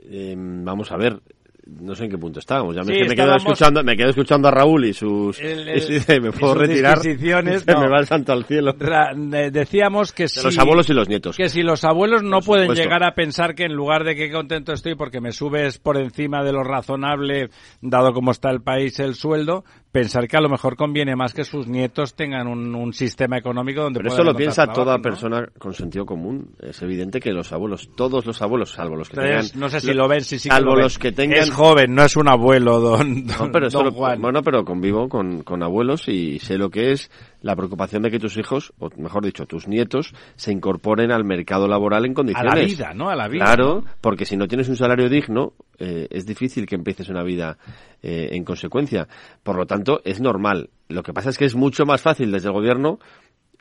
Eh, 0.05 0.35
vamos 0.37 0.91
a 0.91 0.97
ver. 0.97 1.21
No 1.65 1.95
sé 1.95 2.05
en 2.07 2.11
qué 2.11 2.19
punto 2.19 2.41
estábamos. 2.41 2.75
Ya 2.75 2.83
me, 2.83 2.93
Sí, 2.93 3.03
que 3.03 3.09
me 3.11 3.15
quedo 3.15 3.37
escuchando, 3.37 3.85
me 3.85 3.97
quedo 3.97 4.09
escuchando 4.11 4.49
a 4.49 4.51
Raúl 4.51 4.85
y 4.85 4.93
sus 4.93 5.39
El- 5.39 5.69
y 5.69 5.71
el- 6.13 6.21
me 6.21 6.29
y 6.29 6.33
puedo 6.33 6.55
sus 6.55 6.63
retirar. 6.63 6.99
disquisiciones, 7.01 7.63
Se 7.67 7.73
no. 7.73 7.81
me 7.83 7.89
va 7.89 8.01
el 8.01 8.07
santo 8.07 8.33
al 8.33 8.45
cielo. 8.45 8.75
Ra- 8.79 9.13
decíamos 9.15 10.13
que 10.13 10.25
De 10.25 10.29
si, 10.29 10.43
los 10.43 10.59
abuelos 10.59 10.91
y 10.91 10.93
los 10.93 11.09
nietos. 11.09 11.37
que 11.37 11.49
si 11.49 11.63
los 11.63 11.85
abuelos 11.85 12.25
no 12.25 12.41
pueden 12.41 12.75
llegar 12.75 13.05
a 13.05 13.15
pensar 13.15 13.55
que 13.55 13.65
en 13.65 13.75
lugar 13.75 14.03
de 14.05 14.17
que 14.17 14.33
contento 14.33 14.73
estoy 14.73 14.97
porque 14.97 15.21
me 15.21 15.31
subes 15.31 15.79
por 15.79 15.97
encima 15.99 16.43
de 16.43 16.53
lo 16.53 16.65
razonable, 16.65 17.51
dado 17.81 18.13
como 18.13 18.33
está 18.33 18.51
el 18.51 18.61
país 18.63 18.99
el 18.99 19.15
sueldo, 19.15 19.65
pensar 19.93 20.27
que 20.27 20.37
a 20.37 20.41
lo 20.41 20.49
mejor 20.49 20.75
conviene 20.75 21.15
más 21.15 21.35
que 21.35 21.45
sus 21.45 21.69
nietos 21.69 22.15
tengan 22.15 22.49
un, 22.49 22.75
un 22.75 22.93
sistema 22.95 23.37
económico 23.37 23.83
donde 23.83 24.01
Pero 24.01 24.13
eso 24.15 24.25
lo 24.25 24.35
piensa 24.35 24.65
trabajo, 24.65 24.83
toda 24.85 24.97
¿no? 24.97 25.03
persona 25.03 25.47
con 25.59 25.75
sentido 25.75 26.07
común. 26.07 26.55
Es 26.61 26.81
evidente 26.83 27.21
que 27.21 27.31
los 27.33 27.53
abuelos, 27.53 27.91
todos 27.95 28.25
los 28.27 28.41
abuelos, 28.41 28.71
salvo 28.71 28.97
los 28.97 29.11
que 29.11 29.21
Entonces, 29.21 29.53
tengan... 29.53 29.61
no 29.61 29.69
sé 29.69 29.81
si 29.81 29.93
lo 29.93 30.09
ven, 30.09 30.23
si 30.23 30.39
sí 30.39 30.49
que 30.49 30.55
salvo 30.55 30.71
lo 30.71 30.77
ven. 30.77 30.83
los 30.85 30.99
que 30.99 31.13
tengan... 31.13 31.39
Es 31.39 31.51
joven, 31.51 31.95
no 31.95 32.03
es 32.05 32.17
un 32.17 32.29
abuelo, 32.29 32.81
don, 32.81 33.27
No, 33.27 33.35
don- 33.37 33.53
pero 33.53 33.67
esto 33.67 33.79
don 33.81 33.87
lo- 33.89 33.93
Juan. 33.93 34.21
bueno, 34.23 34.43
pero 34.43 34.65
convivo 34.65 35.09
con, 35.09 35.43
con 35.43 35.63
abuelos 35.63 36.09
y 36.09 36.39
sé 36.39 36.57
lo 36.57 36.71
que 36.71 36.93
es 36.93 37.11
la 37.43 37.55
preocupación 37.57 38.03
de 38.03 38.11
que 38.11 38.19
tus 38.19 38.37
hijos, 38.39 38.73
o 38.79 38.89
mejor 38.97 39.25
dicho, 39.25 39.47
tus 39.47 39.69
nietos, 39.69 40.15
se 40.37 40.53
incorporen 40.53 41.13
al 41.13 41.25
mercado 41.25 41.69
laboral 41.69 42.07
en 42.07 42.13
a 42.13 42.15
condiciones. 42.15 42.55
la 42.55 42.65
vida, 42.65 42.95
¿no? 42.95 43.11
A 43.11 43.17
la 43.17 43.29
vida. 43.29 43.45
Claro, 43.45 43.85
porque 44.01 44.25
si 44.25 44.37
no 44.37 44.49
tienes 44.49 44.69
un 44.69 44.77
salario 44.77 45.09
digno, 45.09 45.53
eh, 45.79 46.07
es 46.11 46.25
difícil 46.25 46.67
que 46.67 46.77
empieces 46.77 47.09
una 47.09 47.23
vida 47.23 47.59
eh, 48.03 48.31
en 48.33 48.45
consecuencia. 48.45 49.09
Por 49.43 49.57
lo 49.57 49.67
tanto, 49.67 50.01
es 50.05 50.21
normal. 50.21 50.71
Lo 50.89 51.03
que 51.03 51.13
pasa 51.13 51.31
es 51.31 51.39
que 51.39 51.45
es 51.45 51.55
mucho 51.55 51.85
más 51.85 52.01
fácil 52.01 52.31
desde 52.31 52.49
el 52.49 52.55
gobierno 52.55 52.99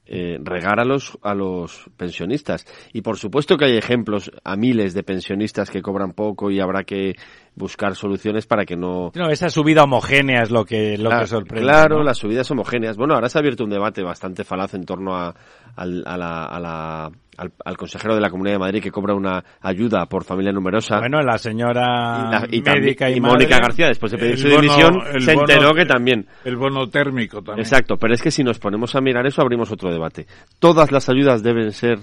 eh, 0.05 0.37
regar 0.43 0.79
a 0.79 0.85
los, 0.85 1.17
a 1.21 1.33
los 1.33 1.89
pensionistas. 1.97 2.65
Y 2.93 3.01
por 3.01 3.17
supuesto 3.17 3.55
que 3.57 3.65
hay 3.65 3.77
ejemplos 3.77 4.31
a 4.43 4.55
miles 4.55 4.93
de 4.93 5.03
pensionistas 5.03 5.69
que 5.69 5.81
cobran 5.81 6.11
poco 6.13 6.51
y 6.51 6.59
habrá 6.59 6.83
que 6.83 7.15
buscar 7.55 7.95
soluciones 7.95 8.45
para 8.47 8.65
que 8.65 8.75
no, 8.75 9.11
No, 9.15 9.29
esa 9.29 9.49
subida 9.49 9.83
homogénea 9.83 10.41
es 10.41 10.51
lo 10.51 10.65
que, 10.65 10.97
lo 10.97 11.09
Claro, 11.09 11.21
que 11.23 11.27
sorprende. 11.27 11.61
Claro, 11.69 11.97
¿no? 11.97 12.03
las 12.03 12.17
subidas 12.17 12.49
homogéneas. 12.51 12.97
Bueno, 12.97 13.13
ahora 13.13 13.29
se 13.29 13.37
ha 13.37 13.39
abierto 13.39 13.63
un 13.63 13.69
debate 13.69 14.03
bastante 14.03 14.43
falaz 14.43 14.73
en 14.73 14.85
torno 14.85 15.15
a, 15.15 15.35
al, 15.75 16.03
a 16.05 16.17
la- 16.17 16.45
a 16.45 16.59
la- 16.59 17.11
al, 17.41 17.51
al 17.65 17.77
consejero 17.77 18.13
de 18.15 18.21
la 18.21 18.29
Comunidad 18.29 18.55
de 18.55 18.59
Madrid 18.59 18.81
que 18.83 18.91
cobra 18.91 19.13
una 19.15 19.43
ayuda 19.61 20.05
por 20.05 20.23
familia 20.23 20.51
numerosa. 20.51 20.99
Bueno, 20.99 21.21
la 21.21 21.37
señora 21.37 22.27
y, 22.27 22.31
la- 22.31 22.47
y 22.49 22.61
médica 22.61 23.09
y, 23.09 23.15
y 23.17 23.21
Mónica 23.21 23.57
García, 23.59 23.87
después 23.87 24.11
de 24.11 24.17
pedir 24.17 24.37
su 24.37 24.47
bono- 24.47 24.61
dimisión, 24.61 25.01
el 25.13 25.21
se 25.21 25.33
bono- 25.35 25.41
enteró 25.49 25.73
que 25.73 25.85
también. 25.85 26.27
El 26.45 26.57
bono 26.57 26.87
térmico 26.89 27.37
también. 27.41 27.59
Exacto, 27.65 27.97
pero 27.97 28.13
es 28.13 28.21
que 28.21 28.31
si 28.31 28.43
nos 28.43 28.59
ponemos 28.59 28.95
a 28.95 29.01
mirar 29.01 29.25
eso, 29.25 29.41
abrimos 29.41 29.71
otro 29.71 29.91
debate. 29.91 30.27
¿Todas 30.59 30.91
las 30.91 31.09
ayudas 31.09 31.41
deben 31.43 31.71
ser 31.71 31.99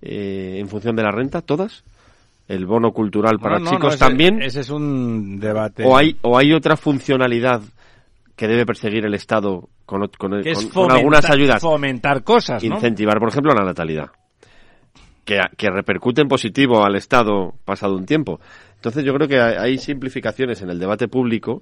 eh, 0.00 0.56
en 0.58 0.68
función 0.68 0.96
de 0.96 1.02
la 1.02 1.10
renta? 1.10 1.42
¿Todas? 1.42 1.84
¿El 2.48 2.64
bono 2.64 2.92
cultural 2.92 3.38
para 3.38 3.58
No, 3.58 3.64
no, 3.66 3.70
chicos 3.72 3.82
no, 3.82 3.88
ese- 3.90 3.98
también? 3.98 4.40
Ese 4.42 4.60
es 4.60 4.70
un 4.70 5.38
debate. 5.38 5.84
¿O 5.84 5.96
hay, 5.96 6.16
¿O 6.22 6.38
hay 6.38 6.54
otra 6.54 6.76
funcionalidad 6.78 7.60
que 8.36 8.46
debe 8.48 8.64
perseguir 8.64 9.04
el 9.04 9.12
Estado 9.14 9.68
con, 9.84 10.00
con, 10.00 10.08
con- 10.16 10.42
con 10.42 10.54
fomentar- 10.70 10.96
algunas 10.96 11.28
ayudas? 11.28 11.60
Fomentar 11.60 12.22
cosas, 12.22 12.64
incentivar, 12.64 13.18
por 13.18 13.28
ejemplo, 13.28 13.52
la 13.52 13.64
natalidad, 13.64 14.08
que, 15.28 15.38
que 15.58 15.68
repercute 15.68 16.22
en 16.22 16.28
positivo 16.28 16.82
al 16.82 16.96
Estado 16.96 17.54
pasado 17.66 17.94
un 17.94 18.06
tiempo. 18.06 18.40
Entonces 18.76 19.04
yo 19.04 19.12
creo 19.12 19.28
que 19.28 19.38
hay, 19.38 19.76
simplificaciones 19.76 20.62
en 20.62 20.70
el 20.70 20.78
debate 20.78 21.06
público, 21.06 21.60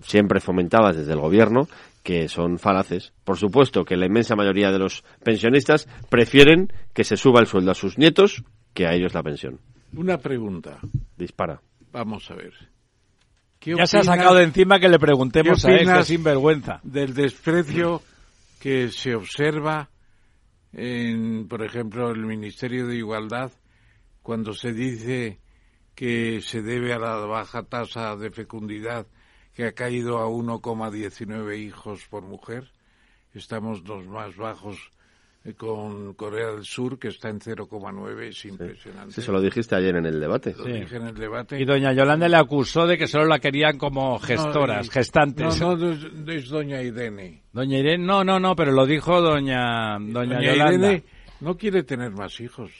siempre 0.00 0.38
fomentadas 0.38 0.96
desde 0.96 1.14
el 1.14 1.18
gobierno, 1.18 1.66
que 2.04 2.28
son 2.28 2.60
falaces. 2.60 3.12
Por 3.24 3.36
supuesto 3.36 3.84
que 3.84 3.96
la 3.96 4.06
inmensa 4.06 4.36
mayoría 4.36 4.70
de 4.70 4.78
los 4.78 5.02
pensionistas 5.24 5.88
prefieren 6.08 6.72
que 6.94 7.02
se 7.02 7.16
suba 7.16 7.40
el 7.40 7.48
sueldo 7.48 7.72
a 7.72 7.74
sus 7.74 7.98
nietos 7.98 8.44
que 8.74 8.86
a 8.86 8.92
ellos 8.92 9.12
la 9.12 9.24
pensión. 9.24 9.58
Una 9.96 10.18
pregunta. 10.18 10.78
Dispara. 11.16 11.60
Vamos 11.90 12.30
a 12.30 12.36
ver. 12.36 12.52
ya 13.60 13.86
se 13.86 13.98
ha 13.98 14.04
sacado 14.04 14.36
de 14.36 14.44
encima 14.44 14.78
que 14.78 14.88
le 14.88 15.00
preguntemos 15.00 15.64
a 15.64 15.72
él, 15.72 15.92
que 15.92 16.04
sin 16.04 16.22
vergüenza. 16.22 16.78
Del 16.84 17.12
desprecio 17.12 18.02
que 18.60 18.90
se 18.90 19.16
observa 19.16 19.88
en, 20.72 21.48
por 21.48 21.62
ejemplo, 21.62 22.10
el 22.10 22.24
Ministerio 22.26 22.86
de 22.86 22.96
Igualdad 22.96 23.52
cuando 24.22 24.52
se 24.54 24.72
dice 24.72 25.40
que 25.94 26.40
se 26.42 26.62
debe 26.62 26.92
a 26.92 26.98
la 26.98 27.16
baja 27.16 27.62
tasa 27.64 28.16
de 28.16 28.30
fecundidad 28.30 29.06
que 29.54 29.64
ha 29.66 29.72
caído 29.72 30.18
a 30.18 30.28
1,19 30.28 31.58
hijos 31.58 32.06
por 32.08 32.22
mujer. 32.22 32.70
Estamos 33.34 33.82
los 33.86 34.06
más 34.06 34.36
bajos 34.36 34.90
con 35.56 36.12
Corea 36.14 36.48
del 36.48 36.64
Sur, 36.64 36.98
que 36.98 37.08
está 37.08 37.30
en 37.30 37.40
0,9, 37.40 38.28
es 38.28 38.44
impresionante. 38.44 39.14
Sí, 39.14 39.22
se 39.22 39.32
lo 39.32 39.40
dijiste 39.40 39.74
ayer 39.74 39.96
en 39.96 40.04
el 40.04 40.20
debate. 40.20 40.54
Lo 40.56 40.64
dije 40.64 40.96
en 40.96 41.06
el 41.06 41.14
debate. 41.14 41.58
Y 41.58 41.64
doña 41.64 41.94
Yolanda 41.94 42.28
le 42.28 42.36
acusó 42.36 42.86
de 42.86 42.98
que 42.98 43.06
solo 43.06 43.24
la 43.24 43.38
querían 43.38 43.78
como 43.78 44.18
gestoras, 44.18 44.90
gestantes. 44.90 45.58
No, 45.60 45.76
no, 45.76 45.92
es, 46.32 46.48
doña 46.50 46.82
Irene. 46.82 47.42
Doña 47.52 47.78
Irene, 47.78 48.04
no, 48.04 48.22
no, 48.22 48.38
no, 48.38 48.54
pero 48.54 48.72
lo 48.72 48.84
dijo 48.84 49.20
doña, 49.22 49.98
doña, 49.98 50.42
Yolanda. 50.42 51.00
no 51.40 51.56
quiere 51.56 51.84
tener 51.84 52.10
más 52.10 52.38
hijos. 52.40 52.70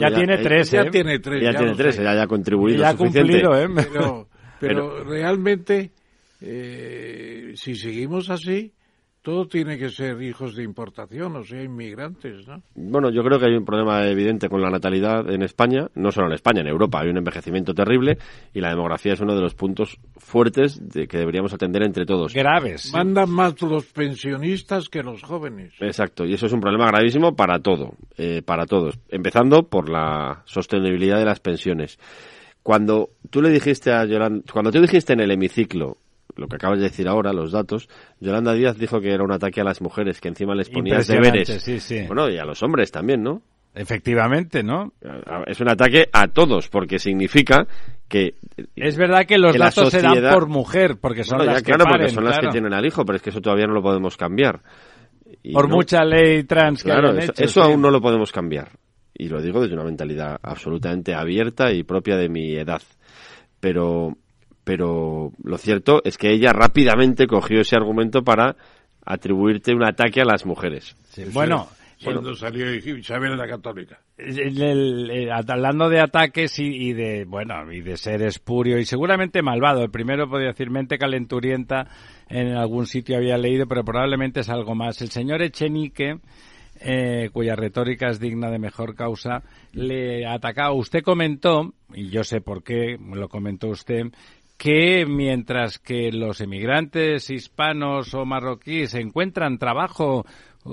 ya, 0.00 0.14
tiene 0.14 0.38
tres, 0.38 0.70
Ya 0.70 0.82
¿eh? 0.82 0.90
tiene 0.90 1.18
tres. 1.18 1.42
Ya, 1.42 1.50
tiene 1.50 1.74
tres, 1.74 1.96
ya, 1.96 2.22
ha 2.22 2.26
contribuido 2.28 2.80
ya 2.80 2.90
ha 2.90 2.96
cumplido, 2.96 3.56
¿eh? 3.56 3.68
Pero, 3.92 4.28
pero, 4.60 5.04
realmente, 5.04 5.90
eh, 6.40 7.54
si 7.56 7.74
seguimos 7.74 8.30
así, 8.30 8.72
todo 9.28 9.46
tiene 9.46 9.76
que 9.76 9.90
ser 9.90 10.22
hijos 10.22 10.56
de 10.56 10.62
importación, 10.62 11.36
o 11.36 11.44
sea, 11.44 11.62
inmigrantes, 11.62 12.48
¿no? 12.48 12.62
Bueno, 12.74 13.10
yo 13.10 13.22
creo 13.22 13.38
que 13.38 13.44
hay 13.44 13.56
un 13.56 13.64
problema 13.66 14.06
evidente 14.06 14.48
con 14.48 14.62
la 14.62 14.70
natalidad 14.70 15.28
en 15.28 15.42
España, 15.42 15.86
no 15.96 16.10
solo 16.10 16.28
en 16.28 16.32
España, 16.32 16.62
en 16.62 16.68
Europa 16.68 17.02
hay 17.02 17.10
un 17.10 17.18
envejecimiento 17.18 17.74
terrible 17.74 18.16
y 18.54 18.62
la 18.62 18.70
demografía 18.70 19.12
es 19.12 19.20
uno 19.20 19.34
de 19.34 19.42
los 19.42 19.54
puntos 19.54 19.98
fuertes 20.16 20.80
de 20.80 21.06
que 21.06 21.18
deberíamos 21.18 21.52
atender 21.52 21.82
entre 21.82 22.06
todos. 22.06 22.32
Graves. 22.32 22.90
Mandan 22.94 23.28
más 23.28 23.60
los 23.60 23.84
pensionistas 23.92 24.88
que 24.88 25.02
los 25.02 25.22
jóvenes. 25.22 25.74
Exacto, 25.78 26.24
y 26.24 26.32
eso 26.32 26.46
es 26.46 26.52
un 26.54 26.62
problema 26.62 26.86
gravísimo 26.86 27.36
para 27.36 27.58
todo, 27.58 27.96
eh, 28.16 28.40
para 28.40 28.64
todos, 28.64 28.98
empezando 29.10 29.64
por 29.64 29.90
la 29.90 30.40
sostenibilidad 30.46 31.18
de 31.18 31.26
las 31.26 31.40
pensiones. 31.40 31.98
Cuando 32.62 33.10
tú 33.28 33.42
le 33.42 33.50
dijiste 33.50 33.92
a 33.92 34.06
Yolanda, 34.06 34.42
cuando 34.50 34.72
tú 34.72 34.80
dijiste 34.80 35.12
en 35.12 35.20
el 35.20 35.32
hemiciclo 35.32 35.98
lo 36.36 36.48
que 36.48 36.56
acabas 36.56 36.78
de 36.78 36.84
decir 36.84 37.08
ahora, 37.08 37.32
los 37.32 37.52
datos, 37.52 37.88
Yolanda 38.20 38.52
Díaz 38.52 38.78
dijo 38.78 39.00
que 39.00 39.12
era 39.12 39.24
un 39.24 39.32
ataque 39.32 39.60
a 39.60 39.64
las 39.64 39.80
mujeres, 39.80 40.20
que 40.20 40.28
encima 40.28 40.54
les 40.54 40.68
ponía 40.68 40.98
deberes. 41.00 41.48
Sí, 41.62 41.80
sí. 41.80 42.04
Bueno, 42.06 42.28
y 42.28 42.38
a 42.38 42.44
los 42.44 42.62
hombres 42.62 42.90
también, 42.90 43.22
¿no? 43.22 43.42
Efectivamente, 43.74 44.62
¿no? 44.62 44.92
Es 45.46 45.60
un 45.60 45.68
ataque 45.68 46.08
a 46.12 46.28
todos, 46.28 46.68
porque 46.68 46.98
significa 46.98 47.66
que... 48.08 48.34
Es 48.74 48.96
verdad 48.96 49.24
que 49.24 49.38
los 49.38 49.56
datos 49.56 49.90
se 49.90 50.00
dan 50.00 50.32
por 50.32 50.48
mujer, 50.48 50.96
porque 51.00 51.22
son 51.22 51.44
las 51.46 51.62
que 51.62 51.72
claro, 51.72 51.84
porque 51.88 52.08
son 52.08 52.24
las 52.24 52.38
que 52.38 52.48
tienen 52.48 52.72
al 52.72 52.84
hijo, 52.84 53.04
pero 53.04 53.16
es 53.16 53.22
que 53.22 53.30
eso 53.30 53.40
todavía 53.40 53.66
no 53.66 53.74
lo 53.74 53.82
podemos 53.82 54.16
cambiar. 54.16 54.62
por 55.52 55.68
mucha 55.68 56.04
ley 56.04 56.44
trans 56.44 56.82
que 56.82 56.90
claro, 56.90 57.16
eso, 57.16 57.32
eso 57.36 57.62
aún 57.62 57.80
no 57.80 57.90
lo 57.90 58.00
podemos 58.00 58.32
cambiar. 58.32 58.70
Y 59.14 59.28
lo 59.28 59.42
digo 59.42 59.60
desde 59.60 59.74
una 59.74 59.84
mentalidad 59.84 60.38
absolutamente 60.42 61.14
abierta 61.14 61.72
y 61.72 61.82
propia 61.82 62.16
de 62.16 62.28
mi 62.28 62.54
edad. 62.54 62.82
Pero 63.60 64.16
pero 64.68 65.32
lo 65.42 65.56
cierto 65.56 66.02
es 66.04 66.18
que 66.18 66.30
ella 66.30 66.52
rápidamente 66.52 67.26
cogió 67.26 67.62
ese 67.62 67.74
argumento 67.74 68.22
para 68.22 68.54
atribuirte 69.02 69.72
un 69.72 69.82
ataque 69.82 70.20
a 70.20 70.26
las 70.26 70.44
mujeres. 70.44 70.94
bueno, 71.32 71.68
cuando 72.04 72.34
salió 72.34 72.74
Isabel 72.74 73.38
la 73.38 73.48
Católica. 73.48 73.98
hablando 75.48 75.88
de 75.88 76.00
ataques 76.00 76.58
y, 76.58 76.92
de 76.92 77.24
bueno 77.24 77.72
y 77.72 77.80
de 77.80 77.96
ser 77.96 78.20
espurio 78.20 78.78
y 78.78 78.84
seguramente 78.84 79.40
malvado. 79.40 79.82
El 79.82 79.90
primero 79.90 80.28
podría 80.28 80.48
decir 80.48 80.68
mente 80.68 80.98
calenturienta 80.98 81.88
en 82.28 82.48
algún 82.48 82.86
sitio 82.86 83.16
había 83.16 83.38
leído, 83.38 83.66
pero 83.66 83.84
probablemente 83.84 84.40
es 84.40 84.50
algo 84.50 84.74
más. 84.74 85.00
El 85.00 85.08
señor 85.08 85.40
Echenique 85.40 86.18
eh, 86.80 87.30
cuya 87.32 87.56
retórica 87.56 88.08
es 88.08 88.20
digna 88.20 88.50
de 88.50 88.60
mejor 88.60 88.94
causa, 88.94 89.42
le 89.72 90.24
atacaba. 90.26 90.72
Usted 90.72 91.02
comentó, 91.02 91.74
y 91.92 92.08
yo 92.10 92.22
sé 92.22 92.40
por 92.40 92.62
qué 92.62 92.96
lo 93.00 93.28
comentó 93.28 93.68
usted, 93.68 94.04
que 94.58 95.06
mientras 95.06 95.78
que 95.78 96.10
los 96.12 96.40
emigrantes 96.40 97.30
hispanos 97.30 98.12
o 98.12 98.26
marroquíes 98.26 98.94
encuentran 98.94 99.56
trabajo 99.56 100.26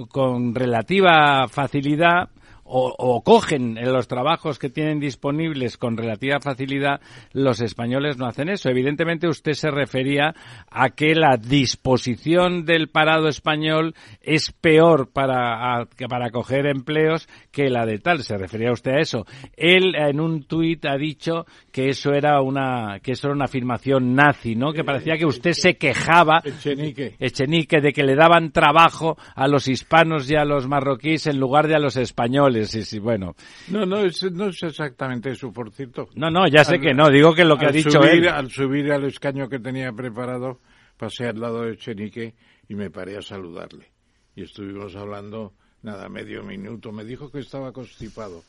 con 0.10 0.56
relativa 0.56 1.48
facilidad, 1.48 2.30
o, 2.68 3.22
cogen 3.24 3.78
en 3.78 3.94
los 3.94 4.08
trabajos 4.08 4.58
que 4.58 4.70
tienen 4.70 5.00
disponibles 5.00 5.78
con 5.78 5.98
relativa 5.98 6.40
facilidad, 6.40 7.00
los 7.32 7.62
españoles 7.62 8.18
no 8.18 8.26
hacen 8.26 8.50
eso. 8.50 8.70
Evidentemente 8.70 9.28
usted 9.28 9.54
se 9.54 9.70
refería 9.70 10.34
a 10.72 10.90
que 10.90 11.14
la 11.14 11.38
disposición 11.38 12.66
del 12.66 12.90
parado 12.90 13.28
español 13.28 13.94
es 14.22 14.52
peor 14.52 15.12
para, 15.12 15.88
para 16.10 16.32
coger 16.32 16.66
empleos 16.66 17.28
que 17.52 17.70
la 17.70 17.86
de 17.86 18.00
tal. 18.00 18.24
Se 18.24 18.38
refería 18.38 18.72
usted 18.72 18.94
a 18.94 19.00
eso. 19.00 19.26
Él 19.56 19.94
en 19.96 20.20
un 20.20 20.44
tuit 20.46 20.86
ha 20.86 20.98
dicho 20.98 21.46
que 21.72 21.90
eso 21.90 22.14
era 22.14 22.42
una, 22.42 23.00
que 23.00 23.12
eso 23.12 23.28
era 23.28 23.36
una 23.36 23.46
afirmación 23.46 24.16
nazi, 24.16 24.56
¿no? 24.56 24.74
Que 24.74 24.84
parecía 24.84 25.18
que 25.18 25.26
usted 25.26 25.52
se 25.52 25.78
quejaba, 25.78 26.42
Echenique. 26.44 27.16
Echenique, 27.20 27.80
de 27.80 27.94
que 27.94 28.04
le 28.04 28.16
daban 28.16 28.52
trabajo 28.52 29.18
a 29.36 29.48
los 29.48 29.68
hispanos 29.68 30.30
y 30.32 30.36
a 30.36 30.46
los 30.46 30.68
marroquíes 30.68 31.28
en 31.28 31.40
lugar 31.40 31.68
de 31.68 31.76
a 31.76 31.80
los 31.80 31.96
españoles 31.98 32.55
sí, 32.64 33.00
bueno. 33.00 33.36
No, 33.68 33.86
no 33.86 34.00
es, 34.00 34.24
no 34.32 34.48
es 34.48 34.64
exactamente 34.64 35.32
eso, 35.32 35.52
por 35.52 35.72
cierto. 35.72 36.08
No, 36.16 36.30
no, 36.30 36.48
ya 36.48 36.64
sé 36.64 36.80
que 36.80 36.94
no, 36.94 37.10
digo 37.10 37.34
que 37.34 37.44
lo 37.44 37.58
que 37.58 37.66
ha 37.66 37.72
dicho 37.72 38.02
él. 38.04 38.28
Al 38.28 38.50
subir 38.50 38.92
al 38.92 39.04
escaño 39.04 39.50
que 39.50 39.60
tenía 39.60 39.92
preparado, 39.92 40.60
pasé 40.98 41.28
al 41.28 41.40
lado 41.40 41.64
de 41.64 41.78
Chenique 41.78 42.36
y 42.70 42.76
me 42.76 42.90
paré 42.90 43.18
a 43.18 43.22
saludarle. 43.22 43.92
Y 44.36 44.44
estuvimos 44.44 44.96
hablando, 44.96 45.54
nada, 45.82 46.10
medio 46.10 46.44
minuto. 46.44 46.92
Me 46.92 47.04
dijo 47.04 47.30
que 47.30 47.40
estaba 47.40 47.72
constipado, 47.72 48.44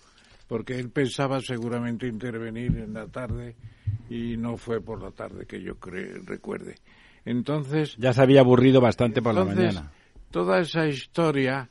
porque 0.48 0.78
él 0.78 0.90
pensaba 0.90 1.40
seguramente 1.40 2.06
intervenir 2.06 2.76
en 2.76 2.94
la 2.94 3.06
tarde 3.06 3.56
y 4.08 4.36
no 4.36 4.56
fue 4.56 4.80
por 4.80 5.02
la 5.02 5.10
tarde 5.10 5.46
que 5.46 5.60
yo 5.60 5.74
recuerde. 6.24 6.76
Entonces. 7.24 7.96
Ya 7.98 8.12
se 8.12 8.22
había 8.22 8.40
aburrido 8.40 8.80
bastante 8.80 9.20
por 9.20 9.34
la 9.34 9.44
mañana. 9.44 9.92
Toda 10.30 10.60
esa 10.60 10.86
historia 10.86 11.68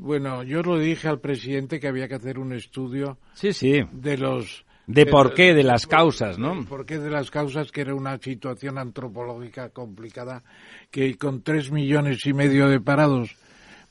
bueno, 0.00 0.42
yo 0.42 0.62
lo 0.62 0.78
dije 0.78 1.08
al 1.08 1.20
presidente 1.20 1.78
que 1.78 1.88
había 1.88 2.08
que 2.08 2.14
hacer 2.14 2.38
un 2.38 2.52
estudio 2.52 3.18
sí, 3.34 3.52
sí. 3.52 3.82
de 3.92 4.16
los... 4.16 4.64
De, 4.86 5.06
por 5.06 5.34
qué, 5.34 5.54
de 5.54 5.62
las 5.62 5.86
causas, 5.86 6.36
¿no? 6.36 6.64
por 6.64 6.84
qué 6.84 6.98
de 6.98 7.10
las 7.10 7.30
causas, 7.30 7.70
que 7.70 7.82
era 7.82 7.94
una 7.94 8.18
situación 8.18 8.76
antropológica 8.76 9.68
complicada, 9.68 10.42
que 10.90 11.16
con 11.16 11.42
tres 11.42 11.70
millones 11.70 12.26
y 12.26 12.32
medio 12.32 12.68
de 12.68 12.80
parados 12.80 13.36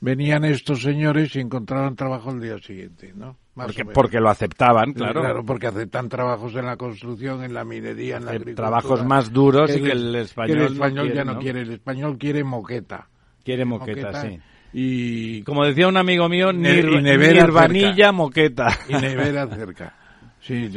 venían 0.00 0.44
estos 0.44 0.82
señores 0.82 1.34
y 1.36 1.40
encontraban 1.40 1.96
trabajo 1.96 2.30
el 2.32 2.40
día 2.40 2.58
siguiente, 2.58 3.14
¿no? 3.14 3.38
porque, 3.54 3.84
porque, 3.86 4.20
lo 4.20 4.28
aceptaban, 4.28 4.92
claro. 4.92 5.22
Claro, 5.22 5.44
porque 5.44 5.68
aceptan 5.68 6.10
trabajos 6.10 6.54
en 6.56 6.66
la 6.66 6.76
construcción, 6.76 7.44
en 7.44 7.54
la 7.54 7.64
minería, 7.64 8.18
en 8.18 8.26
la 8.26 8.32
agricultura. 8.32 8.68
Trabajos 8.68 9.04
más 9.06 9.32
duros 9.32 9.74
y 9.74 9.80
que 9.80 9.92
el 9.92 10.14
español, 10.16 10.58
el 10.58 10.72
español 10.72 11.12
ya 11.14 11.24
no, 11.24 11.38
quiere. 11.38 11.62
El 11.62 11.72
español 11.72 12.18
quiere 12.18 12.44
moqueta. 12.44 13.08
Quiere 13.42 13.64
moqueta, 13.64 14.20
sí 14.20 14.38
y 14.72 15.42
como 15.42 15.64
decía 15.64 15.88
un 15.88 15.96
amigo 15.96 16.28
mío 16.28 16.52
ni 16.52 16.68
nirvanilla 16.70 18.12
moqueta. 18.12 18.68
Y 18.88 18.94
nevera 18.94 19.46
cerca. 19.48 19.94
Sí 20.40 20.70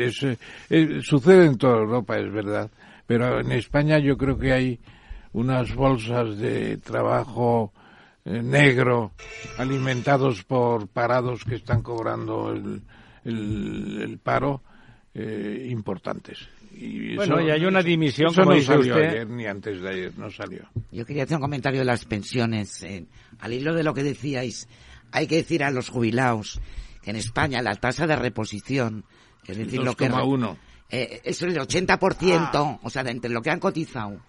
eh, 0.69 0.99
sucede 1.01 1.45
en 1.45 1.57
toda 1.57 1.77
Europa 1.77 2.17
es 2.17 2.31
verdad. 2.31 2.69
Pero 3.05 3.39
en 3.39 3.51
España 3.51 3.99
yo 3.99 4.17
creo 4.17 4.37
que 4.37 4.53
hay 4.53 4.79
unas 5.33 5.73
bolsas 5.75 6.37
de 6.37 6.77
trabajo 6.77 7.73
eh, 8.25 8.41
negro 8.41 9.11
alimentados 9.57 10.43
por 10.43 10.87
parados 10.87 11.43
que 11.43 11.55
están 11.55 11.81
cobrando 11.81 12.51
el, 12.51 12.81
el, 13.25 14.19
paro 14.19 14.61
eh, 15.13 15.67
importantes 15.69 16.47
bueno, 17.15 17.41
y 17.41 17.51
hay 17.51 17.65
una 17.65 17.81
dimisión, 17.81 18.33
como 18.33 18.53
dice 18.53 18.77
usted. 18.77 19.27
ni 19.27 19.45
antes 19.45 19.81
de 19.81 19.89
ayer, 19.89 20.17
no 20.17 20.29
salió. 20.29 20.67
Yo 20.91 21.05
quería 21.05 21.23
hacer 21.23 21.37
un 21.37 21.41
comentario 21.41 21.79
de 21.79 21.85
las 21.85 22.05
pensiones. 22.05 22.83
Eh, 22.83 23.05
al 23.39 23.53
hilo 23.53 23.73
de 23.73 23.83
lo 23.83 23.93
que 23.93 24.03
decíais, 24.03 24.67
hay 25.11 25.27
que 25.27 25.35
decir 25.37 25.63
a 25.63 25.71
los 25.71 25.89
jubilados 25.89 26.59
que 27.01 27.11
en 27.11 27.17
España 27.17 27.61
la 27.61 27.75
tasa 27.75 28.07
de 28.07 28.15
reposición, 28.15 29.05
es 29.45 29.57
decir, 29.57 29.81
lo 29.83 29.95
que... 29.95 30.09
Eh, 30.89 31.21
es 31.23 31.41
el 31.41 31.55
80%, 31.55 32.49
ah. 32.53 32.79
o 32.83 32.89
sea, 32.89 33.03
de 33.03 33.11
entre 33.11 33.31
lo 33.31 33.41
que 33.41 33.49
han 33.49 33.59
cotizado 33.59 34.21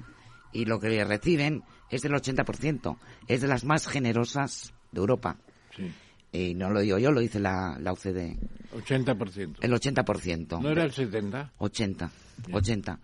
y 0.52 0.64
lo 0.64 0.80
que 0.80 1.04
reciben, 1.04 1.62
es 1.90 2.02
del 2.02 2.12
80%. 2.12 2.96
Es 3.28 3.42
de 3.42 3.48
las 3.48 3.64
más 3.64 3.86
generosas 3.86 4.72
de 4.90 5.00
Europa. 5.00 5.36
Sí. 5.76 5.92
Y 6.35 6.52
no 6.55 6.69
lo 6.70 6.81
digo 6.81 6.98
yo, 6.98 7.12
lo 7.12 7.20
dice 7.20 7.39
la, 7.39 7.78
la 7.81 7.93
OCDE. 7.93 8.36
80%. 8.74 9.59
El 9.61 9.73
80%. 9.73 10.61
¿No 10.61 10.69
era 10.69 10.82
el 10.82 10.90
70%? 10.90 11.51
80. 11.59 12.11
80. 12.51 13.01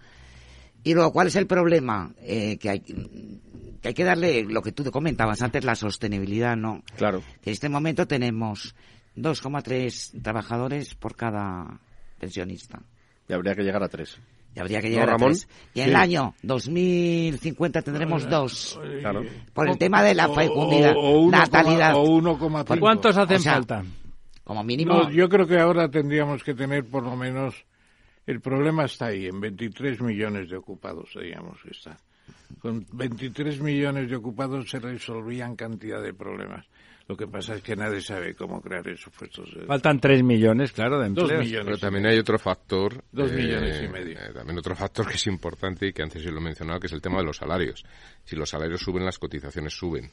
Y 0.83 0.95
luego, 0.95 1.13
¿cuál 1.13 1.29
es 1.29 1.37
el 1.37 1.47
problema? 1.47 2.13
Eh, 2.23 2.59
que, 2.59 2.71
hay, 2.71 2.81
que 2.81 3.89
hay 3.89 3.95
que 3.95 4.03
darle 4.03 4.43
lo 4.43 4.63
que 4.63 4.73
tú 4.73 4.83
te 4.83 4.91
comentabas 4.91 5.43
antes, 5.43 5.65
la 5.65 5.77
sostenibilidad, 5.77 6.57
¿no? 6.57 6.83
Claro. 6.97 7.23
Que 7.41 7.51
en 7.51 7.53
este 7.53 7.69
momento 7.69 8.09
tenemos 8.09 8.75
2,3 9.17 10.23
trabajadores 10.23 10.97
por 10.97 11.15
cada 11.15 11.79
pensionista. 12.19 12.83
Y 13.29 13.33
habría 13.33 13.55
que 13.55 13.63
llegar 13.63 13.85
a 13.85 13.89
tres. 13.89 14.19
Y 14.55 14.59
habría 14.61 14.81
que 14.81 14.89
¿No, 14.89 14.95
llegar 14.95 15.11
a 15.11 15.17
tres. 15.17 15.49
Y 15.75 15.81
en 15.81 15.89
el 15.91 15.97
año 15.97 16.35
2050 16.43 17.83
tendremos 17.83 18.29
dos. 18.29 18.79
Claro. 19.01 19.23
Por 19.53 19.69
el 19.69 19.79
tema 19.79 20.03
de 20.03 20.15
la 20.15 20.29
fecundidad, 20.29 20.95
o- 20.97 21.01
o 21.01 21.21
uno 21.21 21.39
natalidad. 21.39 21.93
coma- 21.93 22.05
o 22.33 22.37
1,5. 22.39 22.81
¿Cuántos 22.81 23.17
hacen 23.17 23.37
O 23.37 23.41
sea, 23.41 23.53
falta? 23.55 23.85
Como 24.45 24.65
mínimo. 24.65 24.95
No, 24.95 25.11
yo 25.11 25.29
creo 25.29 25.47
que 25.47 25.59
ahora 25.61 25.89
tendríamos 25.89 26.43
que 26.43 26.55
tener 26.55 26.85
por 26.85 27.05
lo 27.05 27.17
menos. 27.17 27.55
El 28.27 28.41
problema 28.41 28.85
está 28.85 29.07
ahí, 29.07 29.27
en 29.27 29.41
23 29.41 30.01
millones 30.01 30.51
de 30.51 30.57
ocupados, 30.57 31.11
digamos 31.21 31.59
que 31.63 31.71
está. 31.71 31.97
Con 32.61 32.87
23 32.93 33.61
millones 33.61 34.09
de 34.11 34.17
ocupados 34.17 34.69
se 34.71 34.79
resolvían 34.79 35.57
cantidad 35.57 36.03
de 36.03 36.13
problemas. 36.13 36.67
Lo 37.11 37.17
que 37.17 37.27
pasa 37.27 37.57
es 37.57 37.63
que 37.63 37.75
nadie 37.75 38.01
sabe 38.01 38.37
cómo 38.37 38.61
crear 38.63 38.87
esos 38.87 39.13
puestos. 39.13 39.53
de- 39.53 39.67
Faltan 39.67 39.99
3 39.99 40.23
millones, 40.23 40.71
claro, 40.71 41.01
de 41.01 41.09
Dos 41.09 41.25
empleos. 41.25 41.45
millones. 41.45 41.65
Pero 41.67 41.79
también 41.79 42.07
hay 42.07 42.17
otro 42.21 42.39
factor. 42.39 43.03
Dos 43.11 43.33
millones 43.33 43.83
y 43.83 43.89
medio. 43.89 44.17
eh, 44.17 44.31
también 44.33 44.57
otro 44.57 44.77
factor 44.77 45.09
que 45.09 45.15
es 45.15 45.27
importante 45.27 45.89
y 45.89 45.93
que 45.93 46.05
antes 46.05 46.23
yo 46.23 46.31
lo 46.31 46.39
he 46.39 46.45
mencionado, 46.45 46.79
que 46.79 46.87
es 46.87 46.93
el 46.93 47.03
tema 47.03 47.19
de 47.19 47.25
los 47.25 47.37
salarios. 47.39 47.85
Si 48.25 48.37
los 48.37 48.49
salarios 48.49 48.81
suben, 48.81 49.05
las 49.05 49.19
cotizaciones 49.19 49.75
suben. 49.77 50.09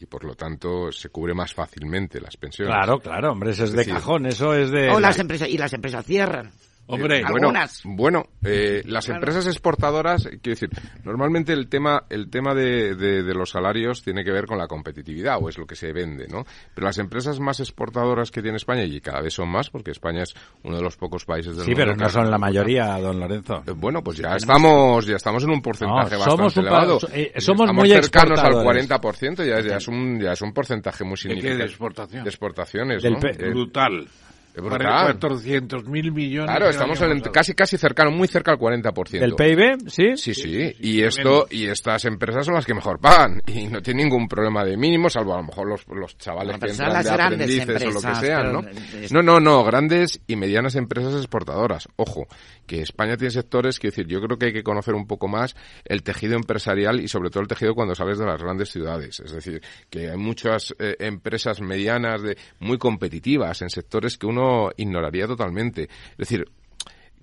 Y 0.00 0.06
por 0.06 0.24
lo 0.24 0.34
tanto 0.36 0.90
se 0.90 1.10
cubre 1.10 1.34
más 1.34 1.52
fácilmente 1.52 2.18
las 2.18 2.38
pensiones. 2.38 2.74
Claro, 2.74 2.98
claro, 2.98 3.32
hombre, 3.32 3.50
eso 3.50 3.64
es, 3.64 3.68
Es 3.70 3.72
de 3.76 3.78
decir, 3.80 3.92
cajón, 3.94 4.24
eso 4.24 4.54
es 4.54 4.70
de... 4.70 4.88
O 4.88 5.00
las 5.00 5.18
empresas, 5.18 5.50
y 5.50 5.58
las 5.58 5.74
empresas 5.74 6.06
cierran. 6.06 6.50
Hombre, 6.88 7.18
Eh, 7.18 7.22
bueno, 7.28 7.48
algunas. 7.48 7.82
Bueno, 7.84 8.24
eh, 8.44 8.82
las 8.86 9.08
empresas 9.08 9.46
exportadoras, 9.46 10.24
quiero 10.26 10.40
decir, 10.58 10.70
normalmente 11.04 11.52
el 11.52 11.68
tema, 11.68 12.04
el 12.08 12.30
tema 12.30 12.54
de, 12.54 12.94
de- 12.94 13.22
de 13.22 13.34
los 13.34 13.50
salarios 13.50 14.02
tiene 14.02 14.24
que 14.24 14.32
ver 14.32 14.46
con 14.46 14.56
la 14.58 14.66
competitividad 14.66 15.38
o 15.40 15.48
es 15.48 15.58
lo 15.58 15.66
que 15.66 15.76
se 15.76 15.92
vende, 15.92 16.26
¿no? 16.28 16.44
Pero 16.74 16.86
las 16.86 16.98
empresas 16.98 17.40
más 17.40 17.60
exportadoras 17.60 18.30
que 18.30 18.40
tiene 18.42 18.56
España 18.56 18.84
y 18.84 19.00
cada 19.00 19.20
vez 19.20 19.34
son 19.34 19.48
más 19.50 19.68
porque 19.70 19.90
España 19.90 20.22
es 20.22 20.34
uno 20.64 20.76
de 20.76 20.82
los 20.82 20.96
pocos 20.96 21.24
países 21.24 21.56
del 21.56 21.64
Sí, 21.66 21.70
mundo 21.72 21.82
pero 21.84 21.96
que 21.96 22.02
no 22.04 22.08
son 22.08 22.30
la 22.30 22.38
mayoría, 22.38 22.98
don 22.98 23.20
Lorenzo. 23.20 23.62
Eh, 23.66 23.72
Bueno, 23.76 24.02
pues 24.02 24.16
ya 24.18 24.34
estamos, 24.36 25.06
ya 25.06 25.16
estamos 25.16 25.44
en 25.44 25.50
un 25.50 25.60
porcentaje 25.62 26.14
No, 26.14 26.18
bastante 26.20 26.30
somos 26.36 26.56
un 26.56 26.64
pa- 26.64 26.68
elevado. 26.70 27.00
so- 27.00 27.08
eh, 27.12 27.32
somos 27.38 27.60
estamos 27.66 27.74
muy 27.74 27.88
cercanos 27.90 28.38
al 28.40 28.46
exportadores. 28.46 28.88
40%, 28.88 29.44
ya, 29.44 29.60
ya 29.60 29.76
es 29.76 29.88
un, 29.88 30.20
ya 30.20 30.32
es 30.32 30.40
un 30.42 30.52
porcentaje 30.52 31.04
muy 31.04 31.12
¿De 31.12 31.16
qué? 31.16 31.22
significativo. 31.28 31.58
¿De 31.58 31.64
exportación? 31.66 32.24
De 32.24 32.30
exportaciones, 32.30 33.02
Del 33.02 33.12
¿no? 33.12 33.18
Eh, 33.28 33.50
brutal. 33.50 34.08
Es 34.54 34.62
brutal. 34.62 35.18
400 35.18 35.84
mil 35.86 36.12
millones. 36.12 36.50
Claro, 36.50 36.68
estamos 36.70 37.00
en 37.00 37.20
casi 37.20 37.54
casi 37.54 37.76
cercano, 37.78 38.10
muy 38.10 38.28
cerca 38.28 38.52
al 38.52 38.58
40%. 38.58 39.10
¿Del 39.20 39.34
PIB? 39.34 39.88
¿Sí? 39.88 40.16
Sí, 40.16 40.34
sí, 40.34 40.74
y 40.80 41.02
esto 41.02 41.46
y 41.50 41.66
estas 41.66 42.04
empresas 42.04 42.44
son 42.46 42.54
las 42.54 42.66
que 42.66 42.74
mejor 42.74 42.98
pagan 43.00 43.42
y 43.46 43.66
no 43.66 43.80
tienen 43.82 44.06
ningún 44.08 44.28
problema 44.28 44.64
de 44.64 44.76
mínimo, 44.76 45.08
salvo 45.10 45.34
a 45.34 45.38
lo 45.38 45.44
mejor 45.44 45.68
los, 45.68 45.86
los 45.88 46.16
chavales 46.18 46.58
Bueno, 46.58 46.66
que 46.66 46.70
entran 46.70 46.92
las 46.92 47.04
de 47.04 47.12
grandes 47.12 47.60
aprendices 47.60 47.82
o 47.82 47.90
lo 47.90 48.00
que 48.00 48.06
empresas, 48.08 48.20
sean, 48.20 48.52
¿no? 48.52 48.60
es- 49.00 49.12
No, 49.12 49.22
no, 49.22 49.40
no, 49.40 49.64
grandes 49.64 50.20
y 50.26 50.36
medianas 50.36 50.74
empresas 50.76 51.14
exportadoras. 51.14 51.88
Ojo, 51.96 52.26
que 52.66 52.80
España 52.82 53.16
tiene 53.16 53.30
sectores, 53.30 53.78
quiero 53.78 53.92
decir, 53.96 54.06
yo 54.06 54.20
creo 54.20 54.38
que 54.38 54.46
hay 54.46 54.52
que 54.52 54.62
conocer 54.62 54.94
un 54.94 55.06
poco 55.06 55.28
más 55.28 55.56
el 55.84 56.02
tejido 56.02 56.36
empresarial 56.36 57.00
y 57.00 57.08
sobre 57.08 57.30
todo 57.30 57.42
el 57.42 57.48
tejido 57.48 57.74
cuando 57.74 57.94
sales 57.94 58.18
de 58.18 58.26
las 58.26 58.40
grandes 58.42 58.70
ciudades. 58.70 59.20
Es 59.20 59.32
decir, 59.32 59.60
que 59.90 60.10
hay 60.10 60.16
muchas 60.16 60.74
eh, 60.78 60.96
empresas 61.00 61.60
medianas 61.60 62.22
de 62.22 62.36
muy 62.60 62.78
competitivas 62.78 63.62
en 63.62 63.70
sectores 63.70 64.16
que 64.18 64.26
uno 64.26 64.37
ignoraría 64.76 65.26
totalmente. 65.26 65.82
Es 65.82 66.16
decir, 66.18 66.44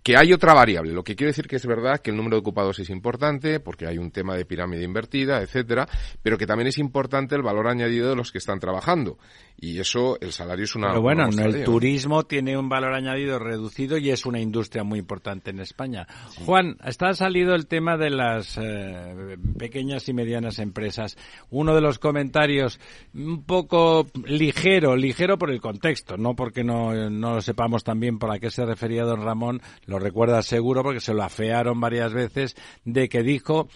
que 0.06 0.16
hay 0.16 0.34
otra 0.34 0.54
variable. 0.54 0.94
Lo 0.94 1.04
que 1.04 1.16
quiero 1.16 1.32
decir 1.32 1.48
que 1.48 1.56
es 1.56 1.66
verdad 1.66 2.00
que 2.00 2.12
el 2.12 2.16
número 2.16 2.36
de 2.36 2.42
ocupados 2.42 2.78
es 2.78 2.92
importante 2.92 3.60
porque 3.60 3.88
hay 3.88 3.98
un 3.98 4.12
tema 4.12 4.36
de 4.36 4.46
pirámide 4.46 4.84
invertida, 4.84 5.42
etcétera, 5.42 5.88
pero 6.22 6.38
que 6.38 6.46
también 6.46 6.68
es 6.68 6.78
importante 6.78 7.34
el 7.34 7.42
valor 7.42 7.68
añadido 7.68 8.10
de 8.10 8.16
los 8.16 8.32
que 8.32 8.38
están 8.38 8.60
trabajando. 8.60 9.18
Y 9.58 9.80
eso, 9.80 10.20
el 10.20 10.34
salario 10.34 10.66
es 10.66 10.76
una. 10.76 10.90
Pero 10.90 11.02
bueno, 11.02 11.30
una 11.30 11.46
el 11.46 11.64
turismo 11.64 12.24
tiene 12.24 12.58
un 12.58 12.68
valor 12.68 12.94
añadido 12.94 13.40
reducido 13.40 13.98
y 13.98 14.10
es 14.10 14.26
una 14.26 14.42
industria 14.42 14.84
muy 14.84 15.00
importante 15.00 15.52
en 15.52 15.60
España. 15.60 16.08
Juan, 16.46 16.78
está 16.84 17.14
salido 17.14 17.56
el 17.56 17.66
tema 17.66 17.96
de 17.96 18.10
las 18.10 18.58
eh, 18.62 19.38
pequeñas 19.58 20.10
y 20.10 20.14
medianas 20.14 20.60
empresas. 20.60 21.18
Uno 21.50 21.74
de 21.74 21.82
los 21.82 22.00
comentarios 22.00 22.80
un 23.14 23.44
poco 23.44 24.08
ligero, 24.26 24.98
ligero 24.98 25.38
por 25.38 25.52
el 25.52 25.62
contexto, 25.62 26.18
no 26.18 26.36
porque 26.36 26.64
no, 26.64 27.10
no 27.10 27.36
lo 27.36 27.42
sepamos 27.42 27.86
también 27.86 28.20
por 28.20 28.32
a 28.32 28.40
qué 28.40 28.52
se 28.52 28.66
refería 28.66 29.04
don 29.04 29.22
Ramón, 29.22 29.62
lo 29.86 30.00
recuerda 30.00 30.42
seguro 30.42 30.84
porque 30.84 31.00
se 31.00 31.14
lo 31.14 31.24
afearon 31.24 31.80
varias 31.80 32.14
veces, 32.14 32.56
de 32.84 33.08
que 33.08 33.24
dijo 33.24 33.70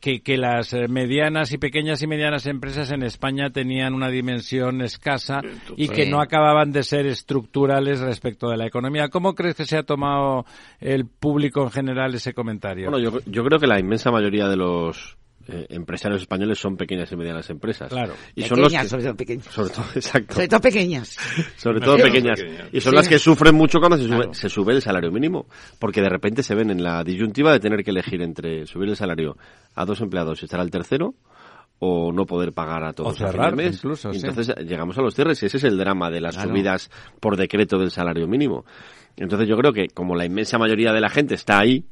que, 0.00 0.22
que 0.22 0.38
las 0.38 0.72
eh, 0.72 0.88
medianas 0.88 1.52
y 1.52 1.58
pequeñas 1.58 2.00
y 2.02 2.06
medianas 2.06 2.46
empresas 2.46 2.90
en 2.90 3.02
España 3.02 3.50
tenían 3.50 3.92
una 3.92 4.08
dimensión 4.08 4.80
escasa 4.80 5.25
y 5.76 5.88
que 5.88 6.06
no 6.06 6.20
acababan 6.20 6.72
de 6.72 6.82
ser 6.82 7.06
estructurales 7.06 8.00
respecto 8.00 8.48
de 8.48 8.56
la 8.56 8.66
economía. 8.66 9.08
¿Cómo 9.08 9.34
crees 9.34 9.54
que 9.56 9.64
se 9.64 9.76
ha 9.76 9.82
tomado 9.82 10.44
el 10.80 11.06
público 11.06 11.62
en 11.62 11.70
general 11.70 12.14
ese 12.14 12.32
comentario? 12.34 12.90
Bueno, 12.90 12.98
yo, 13.10 13.18
yo 13.26 13.44
creo 13.44 13.58
que 13.58 13.66
la 13.66 13.78
inmensa 13.78 14.10
mayoría 14.10 14.48
de 14.48 14.56
los 14.56 15.16
eh, 15.48 15.66
empresarios 15.70 16.22
españoles 16.22 16.58
son 16.58 16.76
pequeñas 16.76 17.12
y 17.12 17.16
medianas 17.16 17.48
empresas. 17.50 17.88
Claro. 17.88 18.14
Y 18.34 18.42
son 18.42 18.60
los 18.60 18.72
que- 18.72 18.88
sobre 18.88 19.04
todo 19.04 19.16
pequeñas. 19.16 19.46
sobre 19.46 19.70
todo, 19.70 19.84
exacto. 19.94 20.34
Sobre 20.34 20.48
todo 20.48 20.60
pequeñas. 20.60 21.16
Sobre 21.56 21.80
todo 21.80 21.96
pequeñas. 21.98 22.40
pequeñas. 22.40 22.68
Y 22.72 22.80
son 22.80 22.90
Sí. 22.92 22.96
las 22.96 23.08
que 23.08 23.18
sufren 23.20 23.54
mucho 23.54 23.78
cuando 23.78 23.96
se 23.96 24.04
sube, 24.04 24.16
Claro. 24.16 24.34
se 24.34 24.48
sube 24.48 24.72
el 24.72 24.82
salario 24.82 25.12
mínimo. 25.12 25.46
Porque 25.78 26.00
de 26.00 26.08
repente 26.08 26.42
se 26.42 26.54
ven 26.56 26.70
en 26.70 26.82
la 26.82 27.04
disyuntiva 27.04 27.52
de 27.52 27.60
tener 27.60 27.84
que 27.84 27.90
elegir 27.92 28.22
entre 28.22 28.66
subir 28.66 28.88
el 28.88 28.96
salario 28.96 29.36
a 29.76 29.84
dos 29.84 30.00
empleados 30.00 30.42
y 30.42 30.46
estar 30.46 30.58
al 30.58 30.70
tercero 30.70 31.14
o 31.78 32.10
no 32.12 32.24
poder 32.26 32.52
pagar 32.52 32.84
a 32.84 32.92
todos 32.92 33.08
O 33.08 33.12
a 33.12 33.14
fin 33.16 33.26
de 33.26 33.32
cerrar, 33.32 33.56
mes. 33.56 33.76
incluso, 33.76 34.10
Y 34.10 34.18
sí. 34.18 34.26
entonces 34.26 34.54
llegamos 34.66 34.96
a 34.98 35.02
los 35.02 35.14
cierres 35.14 35.42
y 35.42 35.46
ese 35.46 35.58
es 35.58 35.64
el 35.64 35.76
drama 35.76 36.10
de 36.10 36.20
las 36.20 36.34
Claro. 36.34 36.50
subidas 36.50 36.90
por 37.20 37.36
decreto 37.36 37.78
del 37.78 37.90
salario 37.90 38.26
mínimo. 38.26 38.64
Entonces 39.16 39.48
yo 39.48 39.56
creo 39.56 39.72
que 39.72 39.88
como 39.88 40.14
la 40.14 40.24
inmensa 40.26 40.58
mayoría 40.58 40.92
de 40.92 41.00
la 41.00 41.08
gente 41.10 41.34
está 41.34 41.58
ahí, 41.58 41.84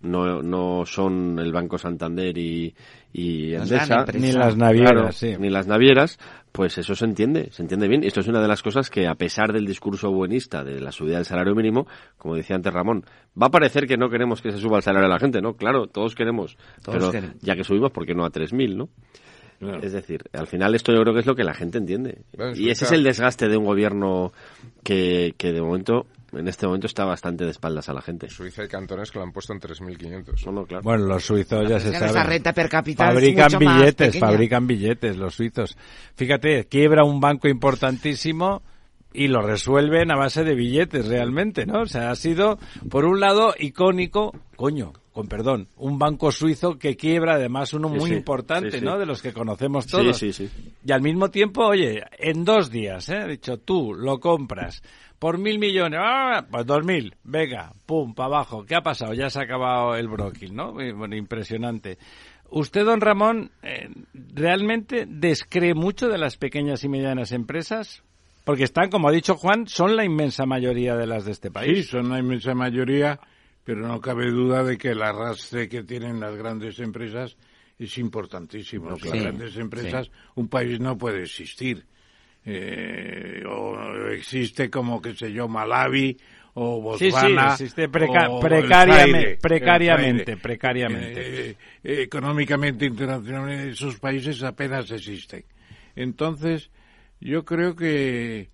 no, 0.00 0.42
no 0.42 0.84
son 0.86 1.38
el 1.38 1.52
Banco 1.52 1.78
Santander 1.78 2.36
y, 2.38 2.74
y 3.12 3.54
Endesa. 3.54 4.04
Ni 4.14 4.32
las 4.32 4.56
navieras, 4.56 4.92
Claro, 4.92 5.12
sí. 5.12 5.34
ni 5.38 5.50
las 5.50 5.66
navieras, 5.66 6.18
pues 6.52 6.78
eso 6.78 6.94
se 6.94 7.04
entiende, 7.04 7.48
se 7.50 7.62
entiende 7.62 7.88
bien. 7.88 8.04
Esto 8.04 8.20
es 8.20 8.28
una 8.28 8.40
de 8.40 8.48
las 8.48 8.62
cosas 8.62 8.90
que, 8.90 9.06
a 9.06 9.14
pesar 9.14 9.52
del 9.52 9.66
discurso 9.66 10.10
buenista 10.10 10.62
de 10.64 10.80
la 10.80 10.92
subida 10.92 11.16
del 11.16 11.24
salario 11.24 11.54
mínimo, 11.54 11.86
como 12.16 12.36
decía 12.36 12.56
antes 12.56 12.72
Ramón, 12.72 13.04
va 13.40 13.46
a 13.46 13.50
parecer 13.50 13.86
que 13.86 13.96
no 13.96 14.08
queremos 14.10 14.40
que 14.42 14.52
se 14.52 14.58
suba 14.58 14.76
el 14.78 14.82
salario 14.82 15.08
de 15.08 15.14
la 15.14 15.20
gente, 15.20 15.40
¿no? 15.40 15.54
Claro, 15.54 15.86
todos 15.86 16.14
queremos, 16.14 16.56
Todos 16.82 16.98
pero 16.98 17.10
queremos. 17.10 17.36
ya 17.40 17.54
que 17.56 17.64
subimos, 17.64 17.90
¿por 17.90 18.06
qué 18.06 18.14
no 18.14 18.24
a 18.24 18.30
3.000, 18.30 18.76
no? 18.76 18.88
Claro. 19.58 19.80
Es 19.82 19.92
decir, 19.92 20.22
al 20.32 20.46
final 20.46 20.76
esto 20.76 20.92
yo 20.92 21.00
creo 21.02 21.12
que 21.14 21.18
es 21.20 21.26
lo 21.26 21.34
que 21.34 21.42
la 21.42 21.52
gente 21.54 21.78
entiende. 21.78 22.18
Bueno, 22.36 22.52
y 22.56 22.70
ese 22.70 22.84
es 22.84 22.92
el 22.92 23.02
desgaste 23.02 23.48
de 23.48 23.56
un 23.56 23.64
gobierno 23.64 24.32
que, 24.84 25.34
que 25.36 25.52
de 25.52 25.60
momento, 25.60 26.06
en 26.32 26.46
este 26.48 26.66
momento 26.66 26.86
está 26.86 27.04
bastante 27.04 27.44
de 27.44 27.50
espaldas 27.50 27.88
a 27.88 27.92
la 27.94 28.02
gente. 28.02 28.28
Suiza 28.28 28.64
y 28.64 28.68
cantones 28.68 29.10
que 29.10 29.18
lo 29.18 29.24
han 29.24 29.32
puesto 29.32 29.52
en 29.52 29.60
3.500. 29.60 30.46
No, 30.46 30.52
no, 30.52 30.66
claro. 30.66 30.82
Bueno, 30.82 31.04
los 31.06 31.24
suizos 31.24 31.68
ya 31.68 31.80
se 31.80 31.88
Esa 31.90 32.08
sabe. 32.08 32.28
renta 32.30 32.52
per 32.52 32.68
cápita 32.68 33.08
es 33.08 33.14
Fabrican 33.14 33.44
mucho 33.52 33.60
más 33.64 33.78
billetes, 33.80 34.18
fabrican 34.18 34.66
billetes 34.66 35.16
los 35.16 35.34
suizos. 35.34 35.76
Fíjate, 36.14 36.66
quiebra 36.66 37.04
un 37.04 37.20
banco 37.20 37.48
importantísimo 37.48 38.62
y 39.12 39.28
lo 39.28 39.40
resuelven 39.40 40.10
a 40.10 40.16
base 40.16 40.44
de 40.44 40.54
billetes 40.54 41.06
realmente, 41.08 41.64
¿no? 41.64 41.80
O 41.82 41.86
sea, 41.86 42.10
ha 42.10 42.14
sido, 42.14 42.58
por 42.90 43.06
un 43.06 43.20
lado, 43.20 43.54
icónico, 43.58 44.32
coño, 44.54 44.92
con 45.12 45.26
perdón, 45.28 45.68
un 45.78 45.98
banco 45.98 46.30
suizo 46.30 46.78
que 46.78 46.94
quiebra 46.96 47.34
además 47.36 47.72
uno 47.72 47.88
Sí, 47.88 47.94
muy 47.98 48.10
sí, 48.10 48.16
importante, 48.16 48.70
sí, 48.70 48.78
sí. 48.80 48.84
¿no? 48.84 48.98
De 48.98 49.06
los 49.06 49.22
que 49.22 49.32
conocemos 49.32 49.84
Sí, 49.86 49.90
todos. 49.90 50.18
sí, 50.18 50.32
sí. 50.32 50.48
Y 50.84 50.92
al 50.92 51.00
mismo 51.00 51.30
tiempo, 51.30 51.64
oye, 51.66 52.02
en 52.18 52.44
dos 52.44 52.70
días, 52.70 53.08
¿eh? 53.08 53.22
He 53.24 53.28
dicho, 53.28 53.56
tú 53.56 53.94
lo 53.94 54.20
compras 54.20 54.82
por 55.18 55.38
mil 55.38 55.58
millones, 55.58 55.98
¡ah! 56.02 56.46
pues 56.50 56.64
dos 56.66 56.84
mil, 56.84 57.14
venga, 57.24 57.72
pum, 57.86 58.14
para 58.14 58.26
abajo. 58.26 58.64
¿Qué 58.64 58.74
ha 58.76 58.82
pasado? 58.82 59.14
Ya 59.14 59.30
se 59.30 59.40
ha 59.40 59.42
acabado 59.42 59.96
el 59.96 60.08
bróquil, 60.08 60.54
¿no? 60.54 60.80
Y, 60.80 60.92
Bueno, 60.92 61.16
impresionante. 61.16 61.98
Usted, 62.50 62.84
don 62.84 63.00
Ramón, 63.00 63.50
eh, 63.62 63.88
¿realmente 64.14 65.04
descree 65.06 65.74
mucho 65.74 66.08
de 66.08 66.18
las 66.18 66.36
pequeñas 66.36 66.82
y 66.84 66.88
medianas 66.88 67.32
empresas? 67.32 68.02
Porque 68.44 68.64
están, 68.64 68.88
como 68.88 69.08
ha 69.08 69.12
dicho 69.12 69.34
Juan, 69.34 69.66
son 69.66 69.96
la 69.96 70.04
inmensa 70.04 70.46
mayoría 70.46 70.96
de 70.96 71.06
las 71.06 71.26
de 71.26 71.32
este 71.32 71.48
Sí, 71.48 71.52
país. 71.52 71.88
son 71.88 72.08
la 72.08 72.18
inmensa 72.18 72.54
mayoría, 72.54 73.20
pero 73.64 73.86
no 73.86 74.00
cabe 74.00 74.30
duda 74.30 74.64
de 74.64 74.78
que 74.78 74.92
el 74.92 75.02
arrastre 75.02 75.68
que 75.68 75.82
tienen 75.82 76.20
las 76.20 76.34
grandes 76.36 76.78
empresas 76.78 77.36
es 77.78 77.98
importantísimo. 77.98 78.96
Claro. 78.96 79.20
grandes 79.20 79.56
empresas 79.56 80.10
un 80.34 80.48
país 80.48 80.80
no 80.80 80.96
puede 80.96 81.22
existir. 81.24 81.84
Eh, 82.50 83.42
o 83.46 84.08
existe 84.10 84.70
como, 84.70 85.02
qué 85.02 85.14
sé 85.14 85.30
yo, 85.32 85.48
Malawi 85.48 86.16
o 86.54 86.96
Sí, 86.98 87.06
sí, 87.06 87.10
Botswana. 87.10 87.52
existe 87.52 87.88
preca- 87.90 88.28
o 88.30 88.40
Zaire, 88.66 89.36
precariamente, 89.40 90.24
Zaire. 90.24 90.36
precariamente. 90.40 91.20
Eh, 91.50 91.56
eh, 91.84 92.02
económicamente, 92.02 92.86
internacionalmente, 92.86 93.70
esos 93.70 93.98
países 94.00 94.42
apenas 94.42 94.90
existen. 94.90 95.44
Entonces, 95.94 96.70
yo 97.20 97.44
creo 97.44 97.76
que 97.76 98.48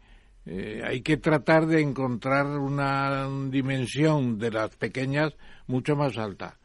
eh, 0.46 0.82
hay 0.84 1.00
que 1.02 1.16
tratar 1.18 1.66
de 1.66 1.80
encontrar 1.80 2.46
una 2.46 3.26
dimensión 3.48 4.38
de 4.38 4.50
las 4.50 4.74
pequeñas 4.76 5.34
mucho 5.66 5.94
más 5.96 6.18
alta. 6.18 6.58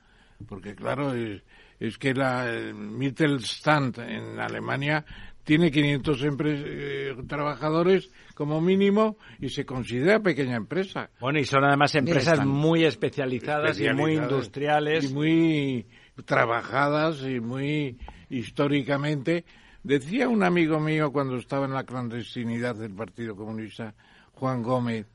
Porque, 0.47 0.73
claro, 0.75 1.13
es, 1.13 1.41
es 1.79 1.97
que 1.97 2.13
la 2.13 2.49
el 2.49 2.73
Mittelstand 2.73 3.99
en 3.99 4.39
Alemania 4.39 5.05
tiene 5.43 5.71
500 5.71 6.23
eh, 6.45 7.15
trabajadores 7.27 8.11
como 8.35 8.61
mínimo 8.61 9.17
y 9.39 9.49
se 9.49 9.65
considera 9.65 10.19
pequeña 10.19 10.55
empresa. 10.55 11.09
Bueno, 11.19 11.39
y 11.39 11.45
son 11.45 11.63
además 11.63 11.95
empresas 11.95 12.45
muy 12.45 12.85
especializadas, 12.85 13.79
y 13.79 13.89
muy 13.89 14.15
industriales. 14.15 15.09
Y 15.09 15.13
muy 15.13 15.85
trabajadas 16.25 17.21
y 17.23 17.39
muy 17.39 17.97
históricamente. 18.29 19.45
Decía 19.83 20.27
un 20.27 20.43
amigo 20.43 20.79
mío 20.79 21.11
cuando 21.11 21.37
estaba 21.37 21.65
en 21.65 21.73
la 21.73 21.83
clandestinidad 21.83 22.75
del 22.75 22.93
Partido 22.93 23.35
Comunista, 23.35 23.93
Juan 24.33 24.61
Gómez, 24.61 25.07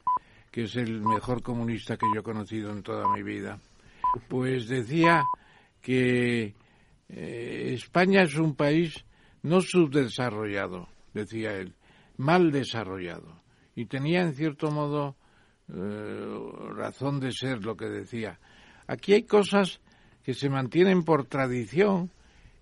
que 0.50 0.64
es 0.64 0.76
el 0.76 1.00
mejor 1.00 1.42
comunista 1.42 1.96
que 1.96 2.06
yo 2.14 2.20
he 2.20 2.24
conocido 2.24 2.70
en 2.70 2.82
toda 2.82 3.08
mi 3.12 3.22
vida, 3.22 3.58
pues 4.28 4.68
decía 4.68 5.22
que 5.82 6.54
eh, 7.08 7.70
España 7.74 8.22
es 8.22 8.36
un 8.36 8.54
país 8.54 9.04
no 9.44 9.60
subdesarrollado, 9.60 10.88
decía 11.12 11.52
él, 11.52 11.74
mal 12.16 12.50
desarrollado. 12.50 13.42
Y 13.76 13.84
tenía 13.86 14.22
en 14.22 14.34
cierto 14.34 14.70
modo 14.70 15.16
eh, 15.68 16.38
razón 16.74 17.20
de 17.20 17.30
ser 17.30 17.62
lo 17.62 17.76
que 17.76 17.86
decía. 17.86 18.40
Aquí 18.86 19.12
hay 19.12 19.24
cosas 19.24 19.80
que 20.22 20.32
se 20.32 20.48
mantienen 20.48 21.04
por 21.04 21.26
tradición 21.26 22.10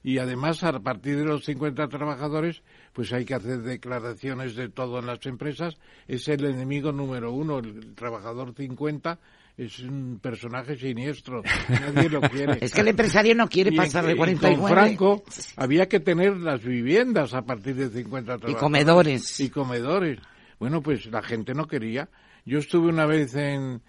y 0.02 0.18
además 0.18 0.64
a 0.64 0.72
partir 0.80 1.16
de 1.18 1.24
los 1.24 1.44
50 1.44 1.86
trabajadores 1.86 2.62
pues 2.92 3.12
hay 3.12 3.24
que 3.24 3.34
hacer 3.34 3.62
declaraciones 3.62 4.56
de 4.56 4.68
todo 4.68 4.98
en 4.98 5.06
las 5.06 5.24
empresas. 5.26 5.76
Es 6.08 6.26
el 6.26 6.44
enemigo 6.44 6.90
número 6.90 7.32
uno, 7.32 7.60
el 7.60 7.94
trabajador 7.94 8.54
50 8.56 9.20
es 9.64 9.80
un 9.80 10.18
personaje 10.20 10.76
siniestro, 10.76 11.42
nadie 11.68 12.08
lo 12.08 12.20
quiere. 12.20 12.58
es 12.60 12.72
que 12.72 12.80
el 12.80 12.88
empresario 12.88 13.34
no 13.34 13.48
quiere 13.48 13.72
pasar 13.72 14.06
de 14.06 14.16
49. 14.16 14.54
Y 14.54 14.60
con 14.60 14.70
Franco 14.70 15.24
había 15.56 15.88
que 15.88 16.00
tener 16.00 16.36
las 16.36 16.62
viviendas 16.62 17.34
a 17.34 17.42
partir 17.42 17.74
de 17.76 17.88
50 17.88 18.38
trabajadores. 18.38 18.56
Y 18.56 18.60
comedores. 18.60 19.40
Y 19.40 19.50
comedores. 19.50 20.18
Bueno, 20.58 20.82
pues 20.82 21.06
la 21.06 21.22
gente 21.22 21.54
no 21.54 21.66
quería. 21.66 22.08
Yo 22.44 22.58
estuve 22.58 22.88
una 22.88 23.06
vez 23.06 23.34
en, 23.34 23.82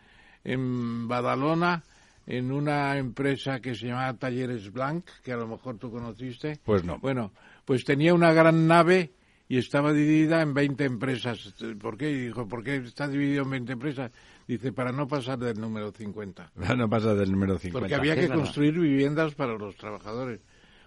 en 0.43 1.07
Badalona 1.07 1.83
en 2.25 2.51
una 2.51 2.97
empresa 2.97 3.59
que 3.59 3.75
se 3.75 3.87
llamaba 3.87 4.13
Talleres 4.13 4.71
Blanc, 4.71 5.05
que 5.23 5.33
a 5.33 5.37
lo 5.37 5.47
mejor 5.47 5.77
tú 5.77 5.91
conociste. 5.91 6.59
Pues 6.63 6.83
no. 6.83 6.99
Bueno, 6.99 7.31
pues 7.65 7.83
tenía 7.83 8.13
una 8.13 8.31
gran 8.33 8.67
nave 8.67 9.11
y 9.53 9.59
estaba 9.59 9.93
dividida 9.93 10.41
en 10.41 10.55
20 10.55 10.83
empresas. 10.83 11.53
¿Por 11.79 11.95
qué? 11.95 12.07
dijo, 12.07 12.47
¿por 12.47 12.63
qué 12.63 12.77
está 12.77 13.07
dividido 13.07 13.43
en 13.43 13.51
20 13.51 13.73
empresas? 13.73 14.11
Dice, 14.47 14.73
para 14.73 14.91
no 14.91 15.07
pasar 15.07 15.37
del 15.37 15.61
número 15.61 15.91
50. 15.91 16.53
Para 16.55 16.75
no 16.75 16.89
pasar 16.89 17.15
del 17.15 17.31
número 17.31 17.59
50. 17.59 17.79
Porque 17.79 17.93
había 17.93 18.15
que 18.15 18.33
construir 18.33 18.79
viviendas 18.79 19.35
para 19.35 19.55
los 19.55 19.75
trabajadores. 19.75 20.39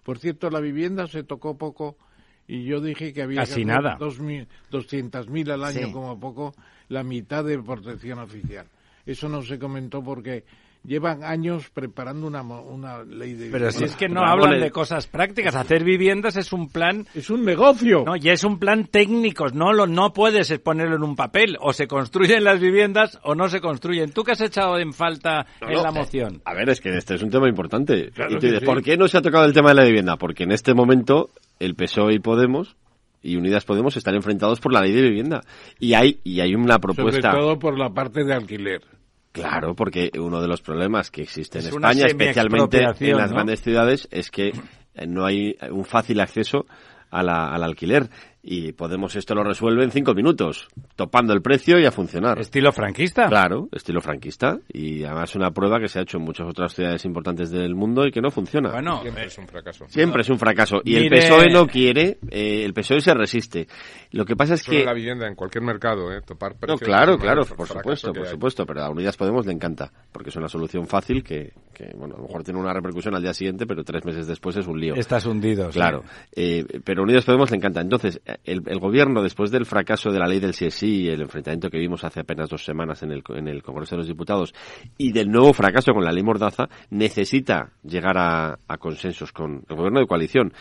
Por 0.02 0.18
cierto, 0.18 0.50
la 0.50 0.58
vivienda 0.58 1.06
se 1.06 1.22
tocó 1.22 1.56
poco 1.56 1.96
y 2.48 2.64
yo 2.64 2.80
dije 2.80 3.12
que 3.12 3.22
había 3.22 3.42
Casi 3.42 3.64
nada. 3.64 3.98
200.000 4.00 5.52
al 5.52 5.62
año 5.62 5.92
como 5.92 6.18
poco, 6.18 6.52
la 6.88 7.04
mitad 7.04 7.44
de 7.44 7.62
protección 7.62 8.18
oficial. 8.18 8.66
Eso 9.06 9.28
no 9.28 9.42
se 9.42 9.60
comentó 9.60 10.02
porque 10.02 10.44
llevan 10.86 11.24
años 11.24 11.68
preparando 11.70 12.26
una, 12.26 12.42
una 12.42 13.02
ley 13.02 13.34
de 13.34 13.50
Pero 13.50 13.70
si 13.70 13.84
es 13.84 13.96
que 13.96 14.08
no 14.08 14.20
hablan 14.22 14.60
de 14.60 14.70
cosas 14.70 15.06
prácticas, 15.06 15.54
hacer 15.56 15.84
viviendas 15.84 16.36
es 16.36 16.52
un 16.52 16.68
plan... 16.68 17.06
Es 17.14 17.30
un 17.30 17.44
negocio. 17.44 18.04
No, 18.06 18.16
y 18.16 18.30
es 18.30 18.44
un 18.44 18.58
plan 18.58 18.86
técnico, 18.86 19.46
no, 19.52 19.72
lo, 19.72 19.86
no 19.86 20.12
puedes 20.12 20.56
ponerlo 20.60 20.96
en 20.96 21.02
un 21.02 21.16
papel, 21.16 21.56
o 21.60 21.72
se 21.72 21.86
construyen 21.86 22.44
las 22.44 22.60
viviendas 22.60 23.18
o 23.24 23.34
no 23.34 23.48
se 23.48 23.60
construyen. 23.60 24.12
¿Tú 24.12 24.22
qué 24.22 24.32
has 24.32 24.40
echado 24.40 24.78
en 24.78 24.92
falta 24.92 25.46
en 25.60 25.82
la 25.82 25.90
moción? 25.90 26.40
A 26.44 26.54
ver, 26.54 26.70
es 26.70 26.80
que 26.80 26.96
este 26.96 27.14
es 27.14 27.22
un 27.22 27.30
tema 27.30 27.48
importante. 27.48 28.10
y 28.28 28.64
¿por 28.64 28.82
qué 28.82 28.96
no 28.96 29.08
se 29.08 29.18
ha 29.18 29.22
tocado 29.22 29.44
el 29.44 29.52
tema 29.52 29.70
de 29.70 29.74
la 29.74 29.84
vivienda? 29.84 30.16
Porque 30.16 30.44
en 30.44 30.52
este 30.52 30.74
momento 30.74 31.30
el 31.58 31.74
PSOE 31.74 32.14
y 32.14 32.18
Podemos 32.18 32.76
y 33.22 33.36
Unidas 33.36 33.64
Podemos 33.64 33.96
están 33.96 34.14
enfrentados 34.14 34.60
por 34.60 34.72
la 34.72 34.80
ley 34.82 34.92
de 34.92 35.02
vivienda. 35.02 35.42
Y 35.80 35.94
hay, 35.94 36.20
y 36.22 36.40
hay 36.40 36.54
una 36.54 36.78
propuesta... 36.78 37.32
Sobre 37.32 37.42
todo 37.42 37.58
por 37.58 37.78
la 37.78 37.90
parte 37.90 38.24
de 38.24 38.32
alquiler. 38.32 38.82
Claro, 39.36 39.74
porque 39.74 40.10
uno 40.18 40.40
de 40.40 40.48
los 40.48 40.62
problemas 40.62 41.10
que 41.10 41.22
existe 41.22 41.58
en 41.58 41.66
España, 41.66 42.06
especialmente 42.06 42.78
en 43.00 43.16
las 43.16 43.32
grandes 43.32 43.60
ciudades, 43.60 44.08
es 44.10 44.30
que 44.30 44.52
no 45.06 45.26
hay 45.26 45.56
un 45.70 45.84
fácil 45.84 46.20
acceso 46.20 46.66
al 47.10 47.28
alquiler 47.28 48.08
y 48.48 48.72
Podemos 48.72 49.16
esto 49.16 49.34
lo 49.34 49.42
resuelve 49.42 49.82
en 49.82 49.90
cinco 49.90 50.14
minutos, 50.14 50.68
topando 50.94 51.32
el 51.32 51.42
precio 51.42 51.80
y 51.80 51.84
a 51.84 51.90
funcionar. 51.90 52.38
¿Estilo 52.38 52.70
franquista? 52.70 53.26
Claro, 53.28 53.68
estilo 53.72 54.00
franquista. 54.00 54.60
Y 54.72 55.02
además 55.02 55.34
una 55.34 55.50
prueba 55.50 55.80
que 55.80 55.88
se 55.88 55.98
ha 55.98 56.02
hecho 56.02 56.18
en 56.18 56.24
muchas 56.24 56.46
otras 56.46 56.72
ciudades 56.72 57.04
importantes 57.04 57.50
del 57.50 57.74
mundo 57.74 58.06
y 58.06 58.12
que 58.12 58.20
no 58.20 58.30
funciona. 58.30 58.70
Bueno, 58.70 59.02
siempre 59.02 59.24
es 59.24 59.38
un 59.38 59.48
fracaso. 59.48 59.86
Siempre 59.88 60.22
es 60.22 60.30
un 60.30 60.38
fracaso. 60.38 60.80
Y 60.84 60.94
el 60.94 61.08
PSOE 61.08 61.50
no 61.50 61.66
quiere, 61.66 62.18
eh, 62.30 62.62
el 62.64 62.72
PSOE 62.72 63.00
se 63.00 63.14
resiste. 63.14 63.66
Lo 64.12 64.24
que 64.24 64.36
pasa 64.36 64.54
es 64.54 64.62
que... 64.62 64.84
la 64.84 64.94
vivienda 64.94 65.26
en 65.26 65.34
cualquier 65.34 65.64
mercado, 65.64 66.12
¿eh? 66.12 66.20
Topar 66.24 66.54
precios... 66.54 66.80
No, 66.80 66.86
claro, 66.86 67.18
claro, 67.18 67.44
por 67.44 67.66
supuesto, 67.66 68.12
por 68.12 68.26
supuesto. 68.26 68.64
Pero 68.64 68.82
a 68.82 68.90
Unidas 68.90 69.16
Podemos 69.16 69.44
le 69.44 69.52
encanta, 69.52 69.90
porque 70.12 70.30
es 70.30 70.36
una 70.36 70.48
solución 70.48 70.86
fácil 70.86 71.24
que, 71.24 71.52
que, 71.74 71.92
bueno, 71.96 72.14
a 72.14 72.18
lo 72.18 72.26
mejor 72.26 72.44
tiene 72.44 72.60
una 72.60 72.72
repercusión 72.72 73.16
al 73.16 73.22
día 73.22 73.34
siguiente, 73.34 73.66
pero 73.66 73.82
tres 73.82 74.04
meses 74.04 74.28
después 74.28 74.56
es 74.56 74.66
un 74.68 74.78
lío. 74.78 74.94
Estás 74.94 75.26
hundido. 75.26 75.70
Claro. 75.70 76.04
Eh, 76.34 76.64
pero 76.84 77.00
a 77.00 77.04
Unidas 77.04 77.24
Podemos 77.24 77.50
le 77.50 77.56
encanta. 77.56 77.80
Entonces, 77.80 78.20
el, 78.44 78.62
el 78.66 78.78
gobierno 78.78 79.22
después 79.22 79.50
del 79.50 79.66
fracaso 79.66 80.10
de 80.10 80.18
la 80.18 80.26
ley 80.26 80.40
del 80.40 80.52
CSI 80.52 81.02
y 81.02 81.08
el 81.08 81.22
enfrentamiento 81.22 81.70
que 81.70 81.78
vimos 81.78 82.04
hace 82.04 82.20
apenas 82.20 82.48
dos 82.48 82.64
semanas 82.64 83.02
en 83.02 83.12
el, 83.12 83.22
en 83.28 83.48
el 83.48 83.62
Congreso 83.62 83.94
de 83.94 83.98
los 83.98 84.08
Diputados, 84.08 84.54
y 84.98 85.12
del 85.12 85.30
nuevo 85.30 85.52
fracaso 85.52 85.92
con 85.92 86.04
la 86.04 86.12
ley 86.12 86.22
Mordaza, 86.22 86.68
necesita 86.90 87.72
llegar 87.82 88.16
a, 88.18 88.58
consensos 88.78 89.32
con 89.32 89.64
el 89.68 89.76
gobierno 89.76 90.00
de 90.00 90.06
coalición. 90.06 90.52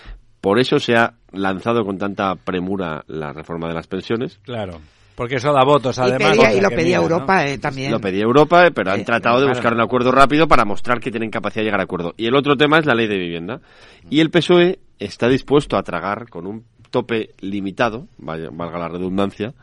Por 0.42 0.60
eso 0.60 0.80
se 0.80 0.96
ha 0.96 1.16
lanzado 1.32 1.84
con 1.84 1.98
tanta 1.98 2.36
premura 2.36 3.04
la 3.08 3.34
reforma 3.34 3.68
de 3.68 3.74
las 3.74 3.88
pensiones. 3.88 4.40
Claro. 4.44 4.80
Porque 5.16 5.36
eso 5.36 5.54
da 5.54 5.64
votos, 5.64 5.98
además. 5.98 6.38
Y, 6.54 6.60
lo 6.60 6.70
pedía 6.70 6.98
Europa 6.98 7.48
eh, 7.48 7.58
también. 7.58 7.90
Lo 7.90 8.00
pedía 8.00 8.24
Europa, 8.24 8.68
eh, 8.68 8.72
pero 8.72 8.92
han 8.92 9.00
eh, 9.00 9.06
tratado 9.06 9.40
de 9.40 9.48
buscar 9.48 9.74
un 9.74 9.82
acuerdo 9.82 10.12
rápido 10.12 10.48
para 10.48 10.66
mostrar 10.66 11.00
que 11.00 11.10
tienen 11.10 11.30
capacidad 11.30 11.62
de 11.62 11.66
llegar 11.66 11.80
a 11.80 11.84
acuerdo. 11.84 12.14
Y 12.18 12.28
el 12.28 12.36
otro 12.36 12.58
tema 12.58 12.80
es 12.80 12.86
la 12.86 12.94
ley 12.94 13.08
de 13.08 13.18
vivienda. 13.18 13.62
Y 14.10 14.20
el 14.20 14.30
PSOE 14.30 14.80
está 15.00 15.30
dispuesto 15.30 15.78
a 15.78 15.84
tragar 15.84 16.30
con 16.30 16.46
un 16.46 16.66
tope 16.96 17.32
limitado, 17.42 18.08
valga 18.18 18.80
la 18.80 18.88
redundancia, 18.88 19.54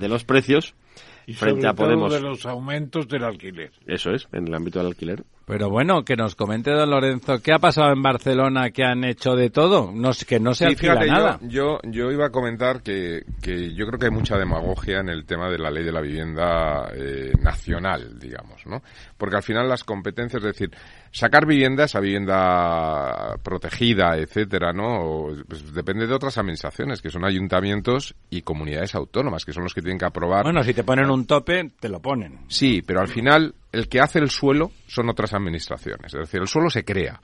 de 0.00 0.08
los 0.08 0.24
precios 0.24 0.74
y 1.26 1.34
frente 1.34 1.66
a 1.66 1.74
Podemos. 1.74 2.10
de 2.10 2.22
los 2.22 2.46
aumentos 2.46 3.06
del 3.06 3.24
alquiler. 3.24 3.70
Eso 3.86 4.12
es, 4.12 4.28
en 4.32 4.48
el 4.48 4.54
ámbito 4.54 4.78
del 4.78 4.88
alquiler. 4.88 5.24
Pero 5.50 5.68
bueno, 5.68 6.04
que 6.04 6.14
nos 6.14 6.36
comente 6.36 6.70
don 6.70 6.88
Lorenzo, 6.90 7.40
¿qué 7.42 7.52
ha 7.52 7.58
pasado 7.58 7.92
en 7.92 8.00
Barcelona 8.00 8.70
que 8.70 8.84
han 8.84 9.02
hecho 9.02 9.34
de 9.34 9.50
todo? 9.50 9.90
No, 9.92 10.12
que 10.26 10.38
no 10.38 10.54
se 10.54 10.76
sí, 10.76 10.86
nada. 10.86 11.40
Yo, 11.42 11.80
yo, 11.82 12.12
iba 12.12 12.26
a 12.26 12.30
comentar 12.30 12.82
que, 12.82 13.24
que, 13.42 13.74
yo 13.74 13.84
creo 13.88 13.98
que 13.98 14.06
hay 14.06 14.12
mucha 14.12 14.38
demagogia 14.38 15.00
en 15.00 15.08
el 15.08 15.24
tema 15.24 15.50
de 15.50 15.58
la 15.58 15.70
ley 15.70 15.82
de 15.82 15.90
la 15.90 16.00
vivienda 16.00 16.88
eh, 16.94 17.32
nacional, 17.42 18.16
digamos, 18.20 18.64
¿no? 18.64 18.80
Porque 19.18 19.36
al 19.36 19.42
final 19.42 19.68
las 19.68 19.82
competencias, 19.82 20.40
es 20.44 20.52
decir, 20.52 20.70
sacar 21.10 21.46
vivienda, 21.46 21.84
esa 21.84 21.98
vivienda 21.98 23.36
protegida, 23.42 24.16
etcétera, 24.16 24.72
¿no? 24.72 25.26
Pues 25.48 25.74
depende 25.74 26.06
de 26.06 26.14
otras 26.14 26.38
administraciones, 26.38 27.02
que 27.02 27.10
son 27.10 27.24
ayuntamientos 27.24 28.14
y 28.30 28.42
comunidades 28.42 28.94
autónomas, 28.94 29.44
que 29.44 29.52
son 29.52 29.64
los 29.64 29.74
que 29.74 29.82
tienen 29.82 29.98
que 29.98 30.06
aprobar. 30.06 30.44
Bueno, 30.44 30.62
si 30.62 30.74
te 30.74 30.84
ponen 30.84 31.10
un 31.10 31.26
tope, 31.26 31.72
te 31.80 31.88
lo 31.88 32.00
ponen. 32.00 32.38
Sí, 32.46 32.82
pero 32.86 33.00
al 33.00 33.08
final 33.08 33.54
el 33.72 33.88
que 33.88 34.00
hace 34.00 34.18
el 34.18 34.30
suelo 34.30 34.72
son 34.86 35.08
otras 35.08 35.32
administraciones. 35.32 36.14
Es 36.14 36.20
decir, 36.20 36.40
el 36.40 36.48
suelo 36.48 36.70
se 36.70 36.84
crea. 36.84 37.20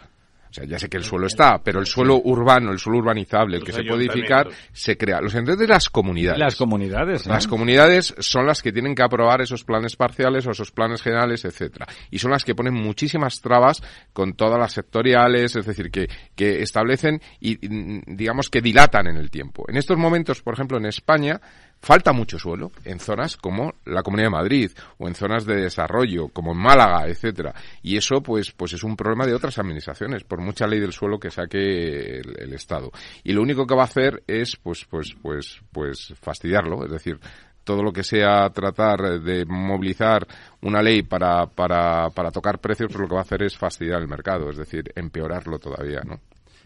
O 0.48 0.52
sea, 0.52 0.64
ya 0.64 0.78
sé 0.78 0.88
que 0.88 0.96
el 0.96 1.04
suelo 1.04 1.26
está, 1.26 1.58
pero 1.62 1.80
el 1.80 1.86
suelo 1.86 2.20
urbano, 2.24 2.70
el 2.70 2.78
suelo 2.78 3.00
urbanizable, 3.00 3.58
el 3.58 3.64
que 3.64 3.72
se 3.72 3.82
puede 3.82 4.04
edificar, 4.04 4.48
se 4.72 4.96
crea. 4.96 5.20
Los 5.20 5.34
entes 5.34 5.58
de 5.58 5.66
las 5.66 5.90
comunidades. 5.90 6.38
Las 6.38 6.56
comunidades. 6.56 7.26
Las 7.26 7.46
comunidades 7.46 8.14
son 8.20 8.46
las 8.46 8.62
que 8.62 8.72
tienen 8.72 8.94
que 8.94 9.02
aprobar 9.02 9.42
esos 9.42 9.64
planes 9.64 9.96
parciales 9.96 10.46
o 10.46 10.52
esos 10.52 10.70
planes 10.70 11.02
generales, 11.02 11.44
etcétera. 11.44 11.86
Y 12.10 12.20
son 12.20 12.30
las 12.30 12.44
que 12.44 12.54
ponen 12.54 12.74
muchísimas 12.74 13.40
trabas 13.40 13.82
con 14.12 14.34
todas 14.34 14.58
las 14.58 14.72
sectoriales, 14.72 15.56
es 15.56 15.66
decir, 15.66 15.90
que, 15.90 16.08
que 16.34 16.62
establecen 16.62 17.20
y, 17.40 17.58
digamos, 18.06 18.48
que 18.48 18.62
dilatan 18.62 19.08
en 19.08 19.16
el 19.16 19.30
tiempo. 19.30 19.64
En 19.68 19.76
estos 19.76 19.98
momentos, 19.98 20.42
por 20.42 20.54
ejemplo, 20.54 20.78
en 20.78 20.86
España, 20.86 21.40
falta 21.80 22.12
mucho 22.12 22.38
suelo 22.38 22.72
en 22.84 22.98
zonas 22.98 23.36
como 23.36 23.74
la 23.84 24.02
Comunidad 24.02 24.26
de 24.26 24.36
Madrid 24.36 24.70
o 24.98 25.08
en 25.08 25.14
zonas 25.14 25.44
de 25.46 25.56
desarrollo 25.56 26.28
como 26.28 26.52
en 26.52 26.58
Málaga, 26.58 27.06
etcétera. 27.06 27.54
Y 27.82 27.96
eso 27.96 28.22
pues 28.22 28.52
pues 28.52 28.72
es 28.72 28.82
un 28.82 28.96
problema 28.96 29.26
de 29.26 29.34
otras 29.34 29.58
administraciones 29.58 30.24
por 30.24 30.40
mucha 30.40 30.66
ley 30.66 30.80
del 30.80 30.92
suelo 30.92 31.18
que 31.18 31.30
saque 31.30 32.18
el, 32.18 32.52
Estado. 32.52 32.90
Y 33.22 33.32
lo 33.32 33.42
único 33.42 33.66
que 33.66 33.74
va 33.74 33.82
a 33.82 33.86
hacer 33.86 34.22
es 34.26 34.56
pues 34.56 34.84
pues 34.88 35.14
pues 35.20 35.60
pues 35.72 36.14
fastidiarlo, 36.20 36.84
es 36.84 36.90
decir, 36.90 37.18
todo 37.64 37.82
lo 37.82 37.92
que 37.92 38.04
sea 38.04 38.48
tratar 38.50 39.20
de 39.20 39.44
movilizar 39.44 40.26
una 40.62 40.80
ley 40.80 41.02
para, 41.02 41.46
para, 41.46 42.08
para 42.10 42.30
tocar 42.30 42.60
precios, 42.60 42.88
pues 42.92 43.00
lo 43.00 43.08
que 43.08 43.14
va 43.14 43.20
a 43.20 43.24
hacer 43.24 43.42
es 43.42 43.58
fastidiar 43.58 44.00
el 44.00 44.08
mercado, 44.08 44.48
es 44.48 44.56
decir, 44.56 44.84
empeorarlo 44.94 45.58
todavía, 45.58 46.00
¿no? 46.06 46.20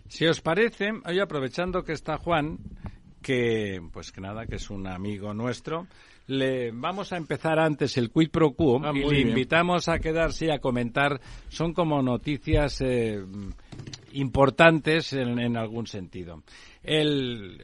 Si 0.08 0.26
os 0.26 0.40
parece, 0.40 0.90
hoy 1.06 1.20
aprovechando 1.20 1.84
que 1.84 1.92
está 1.92 2.18
Juan, 2.18 2.58
que 3.22 3.80
pues 3.92 4.12
que 4.12 4.20
nada, 4.20 4.46
que 4.46 4.56
es 4.56 4.70
un 4.70 4.86
amigo 4.86 5.32
nuestro. 5.34 5.86
Le 6.26 6.70
vamos 6.70 7.12
a 7.12 7.16
empezar 7.16 7.58
antes 7.58 7.96
el 7.96 8.10
quid 8.10 8.30
pro 8.30 8.52
quo 8.52 8.80
ah, 8.84 8.92
y 8.94 9.02
le 9.02 9.20
invitamos 9.20 9.88
a 9.88 9.98
quedarse 9.98 10.46
y 10.46 10.50
a 10.50 10.60
comentar. 10.60 11.20
Son 11.48 11.72
como 11.72 12.02
noticias 12.02 12.80
eh, 12.82 13.20
importantes 14.12 15.12
en, 15.12 15.40
en, 15.40 15.56
algún 15.56 15.86
sentido. 15.86 16.42
El, 16.84 17.60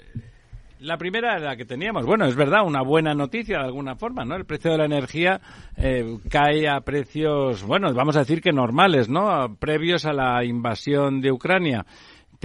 La 0.81 0.99
primera 0.99 1.37
era 1.37 1.51
la 1.51 1.57
que 1.57 1.65
teníamos. 1.65 2.05
Bueno, 2.05 2.27
es 2.27 2.35
verdad, 2.37 2.67
una 2.67 2.83
buena 2.83 3.15
noticia 3.15 3.59
de 3.59 3.65
alguna 3.65 3.95
forma, 3.97 4.25
¿no? 4.25 4.37
El 4.37 4.45
precio 4.45 4.73
de 4.73 4.79
la 4.79 4.85
energía 4.85 5.41
eh, 5.77 6.19
cae 6.29 6.69
a 6.69 6.81
precios, 6.81 7.63
bueno, 7.63 7.93
vamos 7.95 8.17
a 8.17 8.21
decir 8.21 8.43
que 8.43 8.53
normales, 8.53 9.09
¿no? 9.09 9.57
Previos 9.59 10.05
a 10.05 10.13
la 10.13 10.45
invasión 10.45 11.21
de 11.21 11.33
Ucrania. 11.33 11.87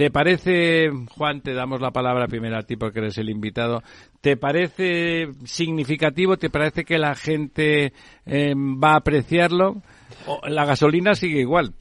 ¿Te 0.02 0.10
parece, 0.10 0.90
Juan, 1.16 1.42
te 1.42 1.54
damos 1.54 1.80
la 1.80 1.92
palabra 1.92 2.26
primero 2.26 2.56
a 2.58 2.64
ti 2.64 2.74
porque 2.74 2.98
eres 2.98 3.18
el 3.18 3.30
invitado, 3.30 3.84
¿te 4.20 4.36
parece 4.36 5.28
significativo? 5.44 6.36
¿Te 6.36 6.50
parece 6.50 6.82
que 6.84 6.98
la 6.98 7.14
gente 7.14 7.92
eh, 8.26 8.52
va 8.56 8.94
a 8.94 8.96
apreciarlo? 8.96 9.80
¿O 10.26 10.40
la 10.48 10.64
gasolina 10.64 11.14
sigue 11.14 11.38
igual. 11.38 11.72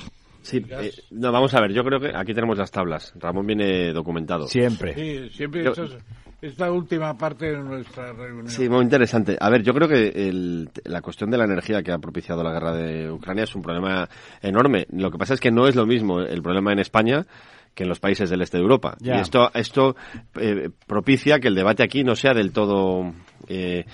Sí, 0.43 0.63
eh, 0.69 0.91
no, 1.09 1.31
vamos 1.31 1.51
a 1.55 1.61
ver, 1.61 1.73
yo 1.73 1.83
creo 1.83 1.99
que 1.99 2.11
aquí 2.15 2.35
tenemos 2.35 2.59
las 2.59 2.69
tablas. 2.69 3.11
Ramón 3.19 3.47
viene 3.47 3.91
documentado. 3.91 4.45
Siempre. 4.45 4.93
Sí, 4.93 5.29
siempre 5.35 5.63
Yo- 5.63 5.71
esta 5.71 5.85
es- 5.85 5.97
esta 6.43 6.71
última 6.71 7.17
parte 7.17 7.47
de 7.47 7.57
nuestra 7.57 8.13
reunión. 8.13 8.49
Sí, 8.49 8.69
muy 8.69 8.83
interesante. 8.83 9.35
A 9.39 9.49
ver, 9.49 9.63
yo 9.63 9.73
creo 9.73 9.87
que 9.87 10.09
el- 10.27 10.69
la 10.85 11.01
cuestión 11.01 11.31
de 11.31 11.39
la 11.39 11.45
energía 11.45 11.81
que 11.81 11.91
ha 11.91 11.97
propiciado 11.97 12.43
la 12.43 12.51
guerra 12.53 12.73
de 12.75 13.11
Ucrania 13.11 13.45
es 13.45 13.55
un 13.55 13.63
problema 13.63 14.07
enorme. 14.43 14.85
Lo 14.91 15.09
que 15.09 15.17
pasa 15.17 15.33
es 15.33 15.39
que 15.39 15.49
no 15.51 15.67
es 15.67 15.75
lo 15.75 15.87
mismo 15.87 16.19
el 16.21 16.43
problema 16.43 16.71
en 16.71 16.77
España 16.79 17.25
que 17.73 17.83
en 17.83 17.89
los 17.89 17.99
países 17.99 18.29
del 18.29 18.41
este 18.41 18.57
de 18.57 18.63
Europa. 18.63 18.95
Ya. 18.99 19.17
Y 19.17 19.21
esto, 19.21 19.49
esto 19.53 19.95
eh, 20.39 20.69
propicia 20.87 21.39
que 21.39 21.47
el 21.47 21.55
debate 21.55 21.83
aquí 21.83 22.03
no 22.03 22.15
sea 22.15 22.33
del 22.33 22.51
todo 22.51 23.13
eh, 23.47 23.85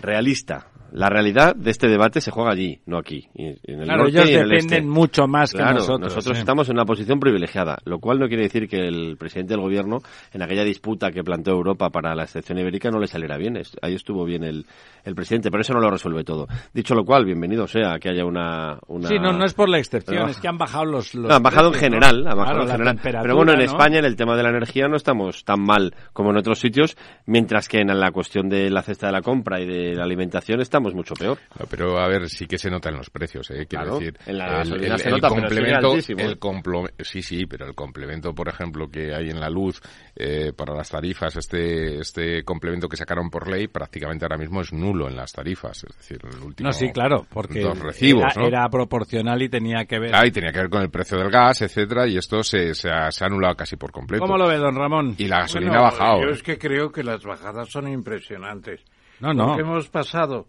realista. 0.00 0.68
La 0.92 1.08
realidad 1.08 1.54
de 1.56 1.70
este 1.70 1.88
debate 1.88 2.20
se 2.20 2.30
juega 2.30 2.50
allí, 2.52 2.80
no 2.86 2.98
aquí. 2.98 3.28
En 3.34 3.56
el 3.64 3.84
Claro, 3.84 4.04
norte 4.04 4.18
ellos 4.18 4.30
y 4.30 4.34
en 4.34 4.40
el 4.40 4.48
dependen 4.48 4.78
este. 4.78 4.82
mucho 4.90 5.26
más 5.26 5.52
que 5.52 5.58
Claro, 5.58 5.74
nosotros. 5.74 6.24
sí. 6.24 6.30
estamos 6.32 6.68
en 6.68 6.76
una 6.76 6.84
posición 6.84 7.20
privilegiada, 7.20 7.78
lo 7.84 7.98
cual 7.98 8.18
no 8.18 8.28
quiere 8.28 8.44
decir 8.44 8.68
que 8.68 8.86
el 8.86 9.16
presidente 9.18 9.54
del 9.54 9.60
gobierno, 9.62 9.98
en 10.32 10.42
aquella 10.42 10.64
disputa 10.64 11.10
que 11.10 11.22
planteó 11.24 11.54
Europa 11.54 11.90
para 11.90 12.14
la 12.14 12.24
excepción 12.24 12.58
ibérica, 12.58 12.90
no 12.90 12.98
le 12.98 13.06
saliera 13.06 13.36
bien. 13.36 13.56
Ahí 13.82 13.94
estuvo 13.94 14.24
bien 14.24 14.44
el, 14.44 14.64
el 15.04 15.14
presidente, 15.14 15.50
pero 15.50 15.60
eso 15.62 15.72
no 15.74 15.80
lo 15.80 15.90
resuelve 15.90 16.24
todo. 16.24 16.46
Dicho 16.72 16.94
lo 16.94 17.04
cual, 17.04 17.24
bienvenido 17.24 17.66
sea 17.66 17.98
que 17.98 18.08
haya 18.10 18.24
una... 18.24 18.78
una... 18.88 19.08
Sí, 19.08 19.16
no, 19.18 19.32
no 19.32 19.44
es 19.44 19.54
por 19.54 19.68
la 19.68 19.78
excepción, 19.78 20.16
Pero- 20.18 20.30
es 20.30 20.38
que 20.38 20.48
han 20.48 20.58
bajado 20.58 20.84
los... 20.86 21.14
los 21.14 21.28
No, 21.28 21.34
han 21.36 21.42
bajado 21.42 21.66
en 21.68 21.72
precios, 21.72 21.90
¿no? 21.92 21.96
general, 21.98 22.26
han 22.26 22.36
bajado 22.38 22.64
Claro, 22.64 22.90
en 22.90 22.98
general. 22.98 23.22
Pero 23.22 23.36
bueno, 23.36 23.52
en 23.52 23.58
¿no? 23.58 23.64
España 23.64 23.98
en 23.98 24.04
el 24.04 24.16
tema 24.16 24.36
de 24.36 24.42
la 24.42 24.50
energía 24.50 24.88
no 24.88 24.96
estamos 24.96 25.44
tan 25.44 25.60
mal 25.60 25.94
como 26.12 26.30
en 26.30 26.36
otros 26.38 26.58
sitios, 26.58 26.96
mientras 27.26 27.68
que 27.68 27.80
en 27.80 27.88
la 27.98 28.10
cuestión 28.10 28.48
de 28.48 28.70
la 28.70 28.82
cesta 28.82 29.06
de 29.06 29.12
la 29.12 29.22
compra 29.22 29.60
y 29.60 29.66
de 29.66 29.94
la 29.94 30.04
alimentación 30.04 30.60
estamos 30.76 30.94
mucho 30.94 31.14
peor. 31.14 31.38
No, 31.58 31.66
pero 31.70 31.98
a 31.98 32.06
ver, 32.08 32.28
sí 32.28 32.46
que 32.46 32.58
se 32.58 32.70
nota 32.70 32.90
en 32.90 32.96
los 32.96 33.10
precios, 33.10 33.50
¿eh? 33.50 33.66
Quiero 33.66 33.84
Claro, 33.84 33.98
decir, 33.98 34.18
en 34.26 34.38
la 34.38 34.46
gasolina 34.58 34.98
se 34.98 35.10
nota, 35.10 35.28
sigue 35.28 35.40
complemento, 35.40 35.94
el 36.18 36.38
complo- 36.40 36.90
sí, 37.02 37.22
sí, 37.22 37.46
pero 37.46 37.66
el 37.66 37.74
complemento, 37.74 38.34
por 38.34 38.48
ejemplo, 38.48 38.88
que 38.88 39.14
hay 39.14 39.30
en 39.30 39.40
la 39.40 39.48
luz 39.48 39.80
eh, 40.14 40.52
para 40.56 40.74
las 40.74 40.90
tarifas, 40.90 41.36
este, 41.36 41.98
este 42.00 42.42
complemento 42.44 42.88
que 42.88 42.96
sacaron 42.96 43.30
por 43.30 43.48
ley, 43.50 43.68
prácticamente 43.68 44.24
ahora 44.24 44.36
mismo 44.38 44.60
es 44.60 44.72
nulo 44.72 45.08
en 45.08 45.16
las 45.16 45.32
tarifas, 45.32 45.84
es 45.84 45.96
decir, 45.96 46.18
el 46.24 46.42
último 46.42 46.68
No, 46.68 46.72
sí, 46.72 46.90
claro, 46.90 47.26
porque 47.30 47.60
dos 47.60 47.78
recibos, 47.78 48.24
era, 48.34 48.42
¿no? 48.42 48.46
era 48.46 48.68
proporcional 48.68 49.40
y 49.42 49.48
tenía 49.48 49.84
que 49.86 49.98
ver. 49.98 50.10
Claro, 50.10 50.26
y 50.26 50.30
tenía 50.30 50.52
que 50.52 50.60
ver 50.60 50.70
con 50.70 50.82
el 50.82 50.90
precio 50.90 51.18
del 51.18 51.30
gas, 51.30 51.62
etcétera, 51.62 52.06
y 52.06 52.16
esto 52.16 52.42
se, 52.42 52.74
se, 52.74 52.90
ha, 52.90 53.10
se 53.10 53.24
ha 53.24 53.26
anulado 53.26 53.54
casi 53.56 53.76
por 53.76 53.92
completo. 53.92 54.24
¿Cómo 54.24 54.36
lo 54.36 54.48
ve, 54.48 54.56
don 54.56 54.74
Ramón? 54.74 55.14
Y 55.18 55.26
la 55.26 55.40
gasolina 55.40 55.72
Bueno, 55.72 55.86
ha 55.86 55.90
bajado. 55.90 56.22
Yo 56.22 56.28
¿eh? 56.28 56.32
es 56.32 56.42
que 56.42 56.58
creo 56.58 56.90
que 56.92 57.02
las 57.02 57.24
bajadas 57.24 57.68
son 57.70 57.88
impresionantes. 57.88 58.80
No, 59.20 59.32
no. 59.32 59.46
Porque 59.46 59.62
hemos 59.62 59.88
pasado 59.88 60.46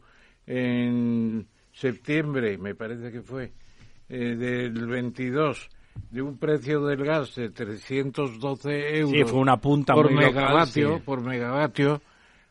en 0.48 1.45
septiembre, 1.72 2.57
me 2.57 2.74
parece 2.74 3.11
que 3.11 3.22
fue, 3.22 3.52
eh, 4.10 4.36
del 4.36 4.88
22, 4.88 5.69
de 6.11 6.22
un 6.22 6.38
precio 6.38 6.84
del 6.86 7.03
gas 7.03 7.36
de 7.36 7.49
312 7.49 8.98
euros 8.99 9.11
Sí, 9.11 9.24
fue 9.26 9.40
una 9.40 9.57
punta 9.60 9.94
por 9.94 10.06
muy 10.11 10.24
local, 10.24 10.34
megavatio, 10.36 10.98
sí. 10.98 11.03
por 11.06 11.22
megavatio 11.22 12.02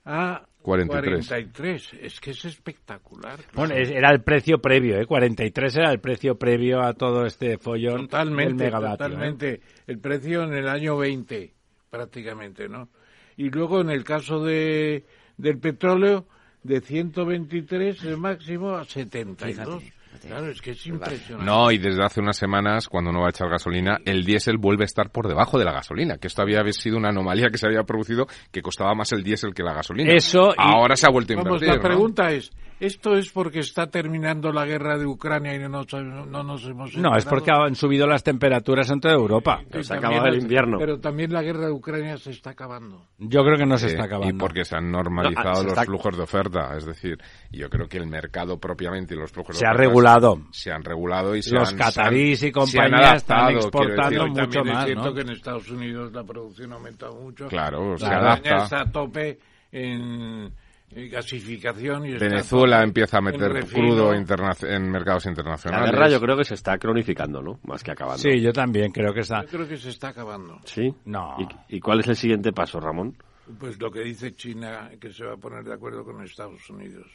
a 0.04 0.42
43. 0.62 1.26
43. 1.28 1.94
Es 2.02 2.20
que 2.20 2.32
es 2.32 2.44
espectacular. 2.44 3.38
Bueno, 3.54 3.74
es- 3.74 3.90
era 3.90 4.10
el 4.10 4.22
precio 4.22 4.58
previo, 4.60 5.00
¿eh? 5.00 5.06
43 5.06 5.76
era 5.76 5.92
el 5.92 6.00
precio 6.00 6.36
previo 6.36 6.82
a 6.82 6.92
todo 6.94 7.24
este 7.24 7.56
follón 7.58 7.98
del 7.98 8.08
Totalmente, 8.08 8.64
megavatio. 8.64 9.06
¿eh? 9.06 9.08
totalmente. 9.10 9.60
El 9.86 9.98
precio 10.00 10.42
en 10.42 10.54
el 10.54 10.68
año 10.68 10.96
20, 10.96 11.54
prácticamente, 11.88 12.68
¿no? 12.68 12.88
Y 13.36 13.48
luego 13.50 13.80
en 13.80 13.90
el 13.90 14.02
caso 14.04 14.42
de 14.44 15.04
del 15.36 15.58
petróleo, 15.58 16.26
de 16.66 16.80
123 16.80 18.04
el 18.04 18.16
máximo 18.18 18.70
a 18.76 18.84
72. 18.84 19.82
Claro, 20.26 20.48
es 20.48 20.62
que 20.62 20.70
es 20.70 20.86
impresionante. 20.86 21.44
No, 21.44 21.70
y 21.70 21.76
desde 21.76 22.02
hace 22.02 22.20
unas 22.20 22.38
semanas, 22.38 22.88
cuando 22.88 23.10
uno 23.10 23.20
va 23.20 23.26
a 23.26 23.30
echar 23.30 23.50
gasolina, 23.50 23.98
el 24.04 24.24
diésel 24.24 24.56
vuelve 24.56 24.84
a 24.84 24.86
estar 24.86 25.10
por 25.10 25.28
debajo 25.28 25.58
de 25.58 25.66
la 25.66 25.72
gasolina, 25.72 26.16
que 26.16 26.26
esto 26.28 26.40
había 26.40 26.64
sido 26.72 26.96
una 26.96 27.10
anomalía 27.10 27.48
que 27.50 27.58
se 27.58 27.66
había 27.66 27.82
producido, 27.82 28.26
que 28.50 28.62
costaba 28.62 28.94
más 28.94 29.12
el 29.12 29.22
diésel 29.22 29.52
que 29.52 29.62
la 29.62 29.74
gasolina. 29.74 30.12
Eso 30.14 30.52
y- 30.52 30.54
Ahora 30.56 30.96
se 30.96 31.06
ha 31.06 31.10
vuelto 31.10 31.34
a 31.34 31.36
Vamos, 31.36 31.60
invertir, 31.62 31.68
la 31.68 31.76
¿no? 31.76 31.82
pregunta 31.82 32.30
es, 32.32 32.50
¿esto 32.80 33.16
es 33.16 33.30
porque 33.30 33.60
está 33.60 33.86
terminando 33.88 34.52
la 34.52 34.64
guerra 34.66 34.98
de 34.98 35.06
Ucrania 35.06 35.54
y 35.54 35.58
no 35.58 35.68
nos, 35.68 35.92
no 35.92 36.42
nos 36.42 36.64
hemos 36.64 36.94
No, 36.96 37.16
es 37.16 37.24
enterado? 37.24 37.30
porque 37.30 37.50
han 37.50 37.74
subido 37.74 38.06
las 38.06 38.22
temperaturas 38.22 38.90
en 38.90 39.00
toda 39.00 39.14
Europa. 39.14 39.62
Y 39.72 39.82
Se 39.82 39.94
ha 39.94 39.98
acabado 39.98 40.26
el 40.26 40.40
invierno. 40.42 40.78
Pero 40.78 40.98
también 41.00 41.32
la 41.32 41.42
guerra 41.42 41.66
de 41.66 41.72
Ucrania 41.72 42.16
se 42.18 42.30
está 42.30 42.50
acabando. 42.50 43.06
Yo 43.18 43.42
creo 43.44 43.56
que 43.56 43.66
no 43.66 43.78
se 43.78 43.86
está 43.88 44.04
acabando. 44.04 44.34
Y 44.34 44.38
porque 44.38 44.64
se 44.64 44.76
han 44.76 44.90
No, 44.90 44.98
normalizado 44.98 45.50
ah, 45.50 45.54
se 45.56 45.62
los 45.64 45.72
está- 45.72 45.84
flujos 45.84 46.16
de 46.16 46.22
oferta. 46.22 46.76
Es 46.76 46.84
decir, 46.86 47.18
yo 47.50 47.68
creo 47.70 47.88
que 47.88 47.96
el 47.98 48.06
mercado 48.06 48.58
propiamente 48.58 49.14
y 49.14 49.18
los 49.18 49.30
flujos 49.32 49.56
Se 49.56 49.64
de 49.64 49.68
ha 49.68 49.72
oferta 49.72 49.88
regulado. 49.88 50.38
Se 50.52 50.70
han 50.72 50.82
regulado 50.84 51.34
y 51.36 51.42
se 51.42 51.54
Los 51.54 51.70
han- 51.70 51.78
catarís 51.78 52.38
se 52.40 52.46
y 52.46 52.48
han- 52.48 52.52
compañía 52.52 52.98
se 52.98 53.04
han 53.06 53.16
están 53.16 53.50
exportando 53.56 54.24
decir. 54.24 54.42
Mucho 54.42 54.64
más, 54.64 54.78
es 54.80 54.84
cierto 54.86 55.04
¿no? 55.06 55.14
que 55.14 55.20
en 55.22 55.30
Estados 55.30 55.70
Unidos 55.70 56.12
la 56.12 56.24
producción 56.24 56.72
ha 56.72 56.76
aumentado 56.76 57.14
mucho. 57.20 57.48
Claro, 57.48 57.96
se 57.96 58.04
España 58.04 58.20
adapta. 58.20 58.56
está 58.64 58.80
a 58.82 58.90
tope 58.92 59.38
en 59.72 60.52
gasificación 60.90 62.06
y 62.06 62.12
Venezuela 62.14 62.82
empieza 62.82 63.18
a 63.18 63.20
meter 63.20 63.64
crudo 63.66 64.14
interna- 64.14 64.56
en 64.62 64.90
mercados 64.90 65.24
La 65.26 65.30
internacionales. 65.32 65.90
guerra 65.90 66.08
yo 66.08 66.20
creo 66.20 66.36
que 66.36 66.44
se 66.44 66.54
está 66.54 66.78
cronificando, 66.78 67.42
¿no? 67.42 67.58
Más 67.64 67.82
que 67.82 67.90
acabando. 67.92 68.18
Sí, 68.22 68.40
yo 68.40 68.52
también 68.52 68.92
creo 68.92 69.12
que 69.12 69.20
está. 69.20 69.42
Yo 69.42 69.48
creo 69.48 69.68
que 69.68 69.76
se 69.76 69.90
está 69.90 70.08
acabando. 70.08 70.58
¿Sí? 70.64 70.94
No. 71.04 71.36
¿Y, 71.68 71.76
y 71.76 71.80
cuál 71.80 72.00
es 72.00 72.08
el 72.08 72.16
siguiente 72.16 72.52
paso, 72.52 72.80
Ramón? 72.80 73.16
Pues 73.58 73.80
lo 73.80 73.90
que 73.90 74.00
dice 74.00 74.34
China, 74.34 74.90
que 75.00 75.12
se 75.12 75.24
va 75.24 75.34
a 75.34 75.36
poner 75.36 75.64
de 75.64 75.74
acuerdo 75.74 76.04
con 76.04 76.22
Estados 76.22 76.68
Unidos. 76.70 77.06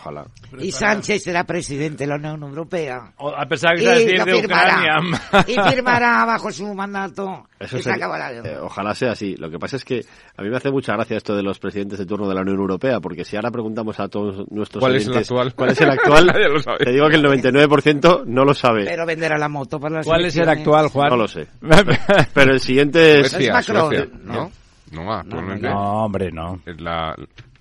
Ojalá. 0.00 0.24
Y 0.58 0.72
Sánchez 0.72 1.22
será 1.24 1.44
presidente 1.44 2.04
de 2.04 2.08
la 2.08 2.16
Unión 2.16 2.42
Europea. 2.42 3.12
O- 3.18 3.34
A 3.36 3.44
pesar 3.46 3.76
que 3.76 3.82
Y 3.82 4.16
lo 4.16 4.24
de 4.24 4.34
firmará. 4.40 4.78
Ucrania. 5.00 5.20
Y 5.46 5.70
firmará 5.74 6.24
bajo 6.24 6.50
su 6.50 6.72
mandato 6.74 7.46
Eso 7.60 7.76
se 7.76 7.82
sería- 7.82 8.08
la 8.08 8.32
eh, 8.32 8.58
ojalá 8.62 8.94
sea 8.94 9.12
así. 9.12 9.36
Lo 9.36 9.50
que 9.50 9.58
pasa 9.58 9.76
es 9.76 9.84
que 9.84 10.04
a 10.36 10.42
mí 10.42 10.48
me 10.48 10.56
hace 10.56 10.70
mucha 10.70 10.94
gracia 10.94 11.16
esto 11.18 11.36
de 11.36 11.42
los 11.42 11.58
presidentes 11.58 11.98
de 11.98 12.06
turno 12.06 12.28
de 12.28 12.34
la 12.34 12.40
Unión 12.40 12.56
Europea, 12.58 12.98
porque 13.00 13.24
si 13.24 13.36
ahora 13.36 13.50
preguntamos 13.50 14.00
a 14.00 14.08
todos 14.08 14.50
nuestros 14.50 14.80
¿Cuál 14.80 14.96
es 14.96 15.06
el 15.06 15.18
actual? 15.18 15.54
cuál 15.54 15.70
es 15.70 15.80
el 15.82 15.90
actual, 15.90 16.26
Nadie 16.32 16.48
lo 16.48 16.58
sabe. 16.60 16.78
te 16.78 16.92
digo 16.92 17.08
que 17.08 17.16
el 17.16 17.24
99% 17.24 18.24
no 18.26 18.44
lo 18.44 18.54
sabe. 18.54 18.84
Pero 18.86 19.04
venderá 19.06 19.36
la 19.38 19.48
moto 19.48 19.78
para 19.78 19.96
las 19.96 20.06
¿Cuál 20.06 20.24
es 20.24 20.36
el 20.36 20.48
actual, 20.48 20.88
Juan? 20.88 21.10
No 21.10 21.16
lo 21.16 21.28
sé. 21.28 21.46
Pero 22.34 22.52
el 22.52 22.60
siguiente 22.60 23.20
es... 23.20 23.30
Suecia, 23.30 23.58
Es 23.58 23.68
Macron. 23.68 23.88
Suecia, 23.88 24.08
¿no? 24.24 24.50
No, 24.92 25.12
actualmente. 25.12 25.68
No, 25.68 26.04
hombre, 26.04 26.30
no. 26.32 26.60
es 26.66 26.80
la, 26.80 27.14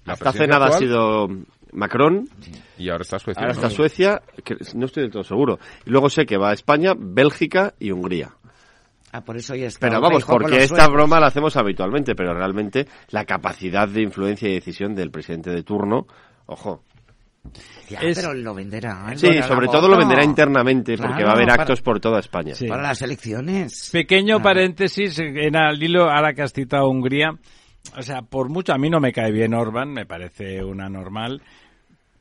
la 0.06 0.14
Hasta 0.14 0.30
hace 0.30 0.48
nada 0.48 0.68
ha 0.68 0.72
sido 0.72 1.28
Macron, 1.74 2.28
Y 2.78 2.90
ahora 2.90 3.02
está 3.04 3.20
Suecia. 3.20 3.42
ahora 3.42 3.54
¿no? 3.54 3.60
está 3.62 3.70
Suecia, 3.76 4.22
que 4.44 4.56
no 4.76 4.86
estoy 4.86 5.04
del 5.04 5.12
todo 5.12 5.24
seguro. 5.24 5.60
Y 5.86 5.90
luego 5.90 6.10
sé 6.10 6.26
que 6.26 6.38
va 6.38 6.50
a 6.52 6.54
España, 6.54 6.94
Bélgica 6.98 7.74
y 7.80 7.92
Hungría. 7.92 8.32
Ah, 9.12 9.22
por 9.22 9.38
eso 9.38 9.56
ya 9.56 9.68
está. 9.68 9.88
Pero 9.88 10.02
vamos, 10.02 10.24
porque 10.24 10.58
esta 10.64 10.88
broma 10.88 11.20
la 11.20 11.28
hacemos 11.28 11.56
habitualmente, 11.58 12.14
pero 12.16 12.34
realmente 12.34 12.88
la 13.10 13.26
capacidad 13.26 13.88
de 13.88 14.04
influencia 14.04 14.48
y 14.48 14.54
decisión 14.54 14.94
del 14.94 15.10
presidente 15.10 15.50
de 15.50 15.64
turno, 15.64 16.06
ojo. 16.46 16.84
Ya, 17.90 18.00
Es- 18.02 18.20
pero 18.20 18.34
lo 18.36 18.54
venderá. 18.54 19.08
Sí, 19.16 19.42
sobre 19.42 19.66
la 19.66 19.72
todo 19.72 19.88
lo 19.88 19.98
venderá 19.98 20.24
internamente, 20.24 20.96
porque 20.98 21.24
va 21.24 21.32
a 21.32 21.34
haber 21.34 21.48
para- 21.48 21.64
actos 21.64 21.82
por 21.82 22.00
toda 22.00 22.20
España. 22.20 22.54
Sí. 22.54 22.68
Para 22.68 22.84
las 22.84 23.02
elecciones. 23.02 23.90
Pequeño 23.92 24.42
paréntesis, 24.42 25.18
en 25.20 25.56
al 25.56 25.82
hilo, 25.82 26.04
ahora 26.12 26.34
que 26.34 26.44
has 26.44 26.54
citado 26.54 26.84
a 26.84 26.90
Hungría, 26.90 27.32
o 27.98 28.02
sea, 28.02 28.22
por 28.24 28.50
mucho 28.50 28.74
a 28.74 28.78
mí 28.78 28.90
no 28.90 29.00
me 29.00 29.14
cae 29.14 29.32
bien 29.32 29.54
Orban, 29.54 29.94
me 29.94 30.06
parece 30.06 30.64
una 30.64 30.90
normal, 30.90 31.42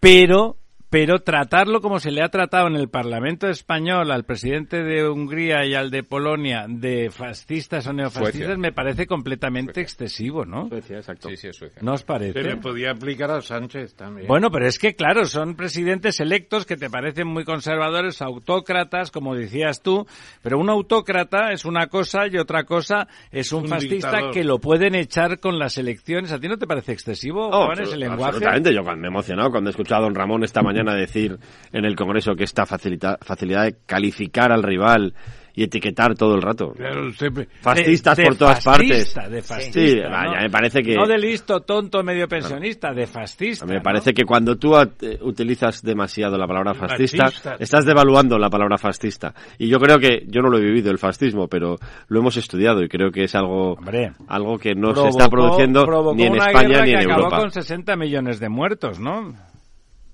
pero 0.01 0.58
pero 0.91 1.19
tratarlo 1.21 1.83
como 1.83 2.01
se 2.01 2.11
le 2.11 2.23
ha 2.23 2.31
tratado 2.31 2.67
en 2.67 2.75
el 2.77 2.89
Parlamento 2.89 3.47
español 3.47 4.11
al 4.11 4.25
presidente 4.25 4.83
de 4.83 5.07
Hungría 5.07 5.67
y 5.67 5.75
al 5.75 5.91
de 5.91 6.03
Polonia 6.03 6.65
de 6.67 7.11
fascistas 7.11 7.87
o 7.87 7.93
neofascistas 7.93 8.35
Suecia. 8.47 8.57
me 8.57 8.73
parece 8.73 9.07
completamente 9.07 9.83
excesivo, 9.83 10.47
¿no? 10.47 10.69
Suecia, 10.69 10.97
exacto. 10.97 11.29
Sí, 11.29 11.37
sí, 11.37 11.49
es 11.49 11.57
Suecia. 11.57 11.83
¿No 11.83 11.93
os 11.93 12.01
Se 12.01 12.07
parece? 12.07 12.43
le 12.43 12.57
podía 12.57 12.93
aplicar 12.93 13.31
a 13.31 13.43
Sánchez 13.43 13.95
también. 13.97 14.27
Bueno, 14.29 14.51
pero 14.51 14.67
es 14.67 14.79
que, 14.79 14.95
claro, 14.95 15.27
son 15.27 15.57
presidentes 15.57 16.21
electos 16.21 16.65
que 16.65 16.79
te 16.79 16.89
parecen 16.89 17.27
muy 17.27 17.45
conservadores, 17.45 18.23
autócratas, 18.23 19.11
como 19.11 19.35
decías 19.35 19.83
tú, 19.83 20.07
pero 20.43 20.59
un 20.59 20.71
autócrata 20.71 21.53
es 21.53 21.67
una 21.67 21.89
cosa 21.89 22.27
y 22.29 22.39
otra 22.39 22.65
cosa 22.65 23.09
es 23.31 23.53
un, 23.53 23.65
Un 23.65 23.69
fascista 23.69 24.11
dictador. 24.11 24.33
que 24.33 24.43
lo 24.43 24.59
pueden 24.59 24.95
echar 24.95 25.39
con 25.39 25.59
las 25.59 25.77
elecciones. 25.77 26.33
¿A 26.33 26.39
ti 26.41 26.49
no 26.49 26.57
te 26.57 26.67
parece 26.67 26.93
excesivo, 26.93 27.49
Oh, 27.53 27.67
Juan, 27.67 27.73
ese 27.73 27.83
absolut- 27.83 27.99
lenguaje? 27.99 28.25
Absolutamente, 28.25 28.75
yo 28.75 28.83
cuando 28.83 29.01
me 29.03 29.09
he 29.09 29.11
emocionado 29.11 29.51
cuando 29.51 29.69
he 29.69 29.73
escuchado 29.73 30.01
a 30.01 30.05
don 30.05 30.15
Ramón 30.15 30.45
esta 30.45 30.63
mañana 30.63 30.78
decir 30.85 31.39
en 31.73 31.85
el 31.85 31.97
Congreso 31.97 32.35
que 32.35 32.45
esta 32.45 32.65
facilita- 32.67 33.19
facilidad 33.21 33.65
de 33.65 33.77
calificar 33.87 34.53
al 34.53 34.63
rival 34.63 35.15
y 35.55 35.65
etiquetar 35.65 36.15
todo 36.15 36.37
el 36.37 36.43
rato. 36.43 36.73
Claro, 36.73 37.09
usted- 37.09 37.49
Fascistas 37.63 38.17
De- 38.17 38.23
de 38.23 38.29
por 38.29 38.39
todas 38.39 38.63
fascista, 38.63 39.23
partes. 39.23 39.33
De 39.33 39.43
Sí, 39.43 39.49
fascista, 39.49 40.09
vaya, 40.09 40.35
¿no? 40.37 40.43
me 40.43 40.51
parece 40.51 40.83
que... 40.83 40.95
No 40.95 41.05
de 41.05 41.19
listo, 41.19 41.61
tonto, 41.63 42.05
medio 42.05 42.29
pensionista, 42.29 42.93
de 42.95 43.09
fascista. 43.09 43.67
Me 43.67 43.75
¿no? 43.75 43.83
parece 43.83 44.15
que 44.15 44.25
cuando 44.25 44.55
tú 44.55 44.77
eh, 44.79 45.19
utilizas 45.23 45.83
demasiado 45.83 46.39
la 46.39 46.47
palabra 46.47 46.75
fascista, 46.75 47.25
Machista. 47.25 47.57
estás 47.59 47.85
devaluando 47.85 48.39
la 48.39 48.49
palabra 48.49 48.79
fascista. 48.79 49.35
Y 49.59 49.67
yo 49.69 49.81
creo 49.81 49.99
que, 49.99 50.23
yo 50.29 50.43
no 50.43 50.49
lo 50.49 50.59
he 50.59 50.63
vivido 50.65 50.93
el 50.93 50.99
fascismo, 50.99 51.49
pero 51.49 51.75
lo 52.07 52.21
hemos 52.21 52.37
estudiado 52.37 52.85
y 52.85 52.89
creo 52.89 53.11
que 53.11 53.25
es 53.25 53.35
algo, 53.35 53.73
Hombre. 53.73 54.13
algo 54.29 54.59
que 54.59 54.77
no 54.77 54.91
se 54.91 54.95
Provocó- 54.95 55.09
está 55.09 55.29
produciendo 55.29 56.15
ni 56.15 56.23
en 56.27 56.37
España 56.37 56.83
ni 56.85 56.91
en 56.93 56.99
que 57.01 57.05
acabó 57.05 57.23
Europa. 57.25 57.39
con 57.41 57.51
60 57.51 57.97
millones 57.97 58.39
de 58.39 58.49
muertos, 58.49 59.01
¿no? 59.01 59.35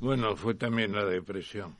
Bueno, 0.05 0.37
fue 0.37 0.55
también 0.55 0.93
la 0.93 1.05
depresión. 1.07 1.77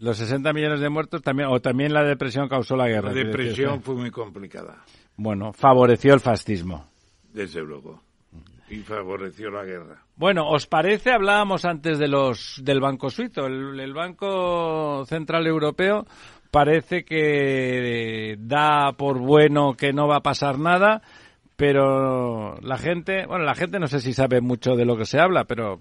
Los 0.00 0.16
60 0.18 0.52
millones 0.52 0.80
de 0.80 0.88
muertos 0.88 1.22
también, 1.22 1.48
o 1.50 1.60
también 1.60 1.92
la 1.92 2.02
depresión 2.02 2.48
causó 2.48 2.74
la 2.76 2.88
guerra. 2.88 3.10
La 3.12 3.14
depresión 3.14 3.82
fue 3.82 3.94
muy 3.94 4.10
complicada, 4.10 4.84
Bueno, 5.16 5.52
favoreció 5.52 6.12
el 6.12 6.20
fascismo. 6.20 6.88
desde 7.32 7.62
luego, 7.62 8.02
y 8.68 8.78
favoreció 8.78 9.48
la 9.50 9.62
guerra. 9.64 10.02
Bueno, 10.16 10.48
¿os 10.48 10.66
parece? 10.66 11.12
Hablábamos 11.12 11.64
antes 11.64 11.98
de 12.00 12.08
los 12.08 12.60
del 12.64 12.80
Banco 12.80 13.10
Suizo. 13.10 13.46
El, 13.46 13.78
el 13.78 13.94
Banco 13.94 15.04
Central 15.06 15.46
Europeo 15.46 16.04
parece 16.50 17.04
que 17.04 18.34
da 18.40 18.92
por 18.96 19.18
bueno 19.20 19.74
que 19.74 19.92
no 19.92 20.08
va 20.08 20.16
a 20.16 20.22
pasar 20.22 20.58
nada, 20.58 21.00
pero 21.54 22.56
la 22.60 22.76
gente, 22.76 23.24
bueno, 23.26 23.44
la 23.44 23.54
gente 23.54 23.78
no 23.78 23.86
sé 23.86 24.00
si 24.00 24.12
sabe 24.12 24.40
mucho 24.40 24.74
de 24.74 24.84
lo 24.84 24.96
que 24.96 25.04
se 25.04 25.20
habla, 25.20 25.44
pero 25.44 25.80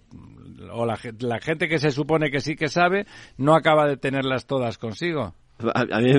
o 0.71 0.85
la, 0.85 0.97
la 1.19 1.39
gente 1.39 1.67
que 1.67 1.79
se 1.79 1.91
supone 1.91 2.31
que 2.31 2.41
sí 2.41 2.55
que 2.55 2.67
sabe 2.67 3.05
no 3.37 3.55
acaba 3.55 3.87
de 3.87 3.97
tenerlas 3.97 4.45
todas 4.45 4.77
consigo. 4.77 5.33
A, 5.73 6.01
mí, 6.01 6.11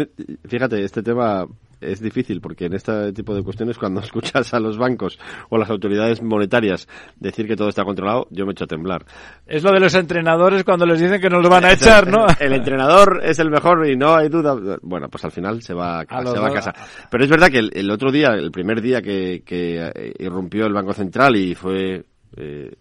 fíjate, 0.49 0.83
este 0.83 1.03
tema 1.03 1.47
es 1.79 2.01
difícil 2.01 2.41
porque 2.41 2.65
en 2.65 2.73
este 2.73 3.13
tipo 3.13 3.35
de 3.35 3.43
cuestiones 3.43 3.77
cuando 3.77 4.01
escuchas 4.05 4.55
a 4.55 4.61
los 4.61 4.79
bancos 4.79 5.19
o 5.51 5.59
las 5.59 5.69
autoridades 5.69 6.23
monetarias 6.23 6.89
decir 7.17 7.47
que 7.47 7.55
todo 7.55 7.69
está 7.69 7.85
controlado, 7.85 8.29
yo 8.31 8.47
me 8.47 8.53
echo 8.53 8.65
a 8.65 8.67
temblar. 8.67 9.05
Es 9.47 9.63
lo 9.63 9.73
de 9.73 9.81
los 9.81 9.95
entrenadores 9.95 10.65
cuando 10.65 10.87
les 10.87 11.01
dicen 11.01 11.21
que 11.21 11.29
nos 11.29 11.43
lo 11.43 11.51
van 11.51 11.67
a 11.67 11.73
echar, 11.75 12.09
¿no? 12.11 12.27
El 12.41 12.55
entrenador 12.55 13.21
es 13.25 13.39
el 13.39 13.51
mejor 13.51 13.87
y 13.87 13.97
no 13.97 14.15
hay 14.15 14.29
duda. 14.29 14.57
Bueno, 14.83 15.09
pues 15.09 15.25
al 15.25 15.33
final 15.33 15.63
se 15.63 15.75
va 15.75 16.01
a, 16.01 16.05
se 16.05 16.39
va 16.39 16.49
a 16.49 16.53
casa. 16.53 16.73
Pero 17.11 17.25
es 17.25 17.31
verdad 17.31 17.51
que 17.51 17.59
el, 17.59 17.71
el 17.75 17.91
otro 17.91 18.11
día, 18.11 18.29
el 18.31 18.51
primer 18.51 18.81
día 18.81 19.03
que, 19.03 19.43
que 19.45 19.91
eh, 19.95 20.15
irrumpió 20.19 20.67
el 20.67 20.73
Banco 20.73 20.93
Central 20.93 21.37
y 21.37 21.55
fue 21.55 22.05
eh, 22.37 22.73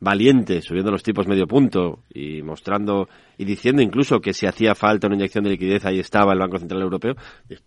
valiente, 0.00 0.60
subiendo 0.60 0.90
los 0.90 1.02
tipos 1.02 1.26
medio 1.26 1.46
punto 1.46 2.00
y 2.12 2.42
mostrando 2.42 3.08
y 3.38 3.44
diciendo 3.44 3.82
incluso 3.82 4.20
que 4.20 4.32
si 4.32 4.46
hacía 4.46 4.74
falta 4.74 5.06
una 5.06 5.16
inyección 5.16 5.44
de 5.44 5.50
liquidez, 5.50 5.84
ahí 5.84 5.98
estaba 5.98 6.32
el 6.32 6.38
Banco 6.38 6.58
Central 6.58 6.82
Europeo, 6.82 7.14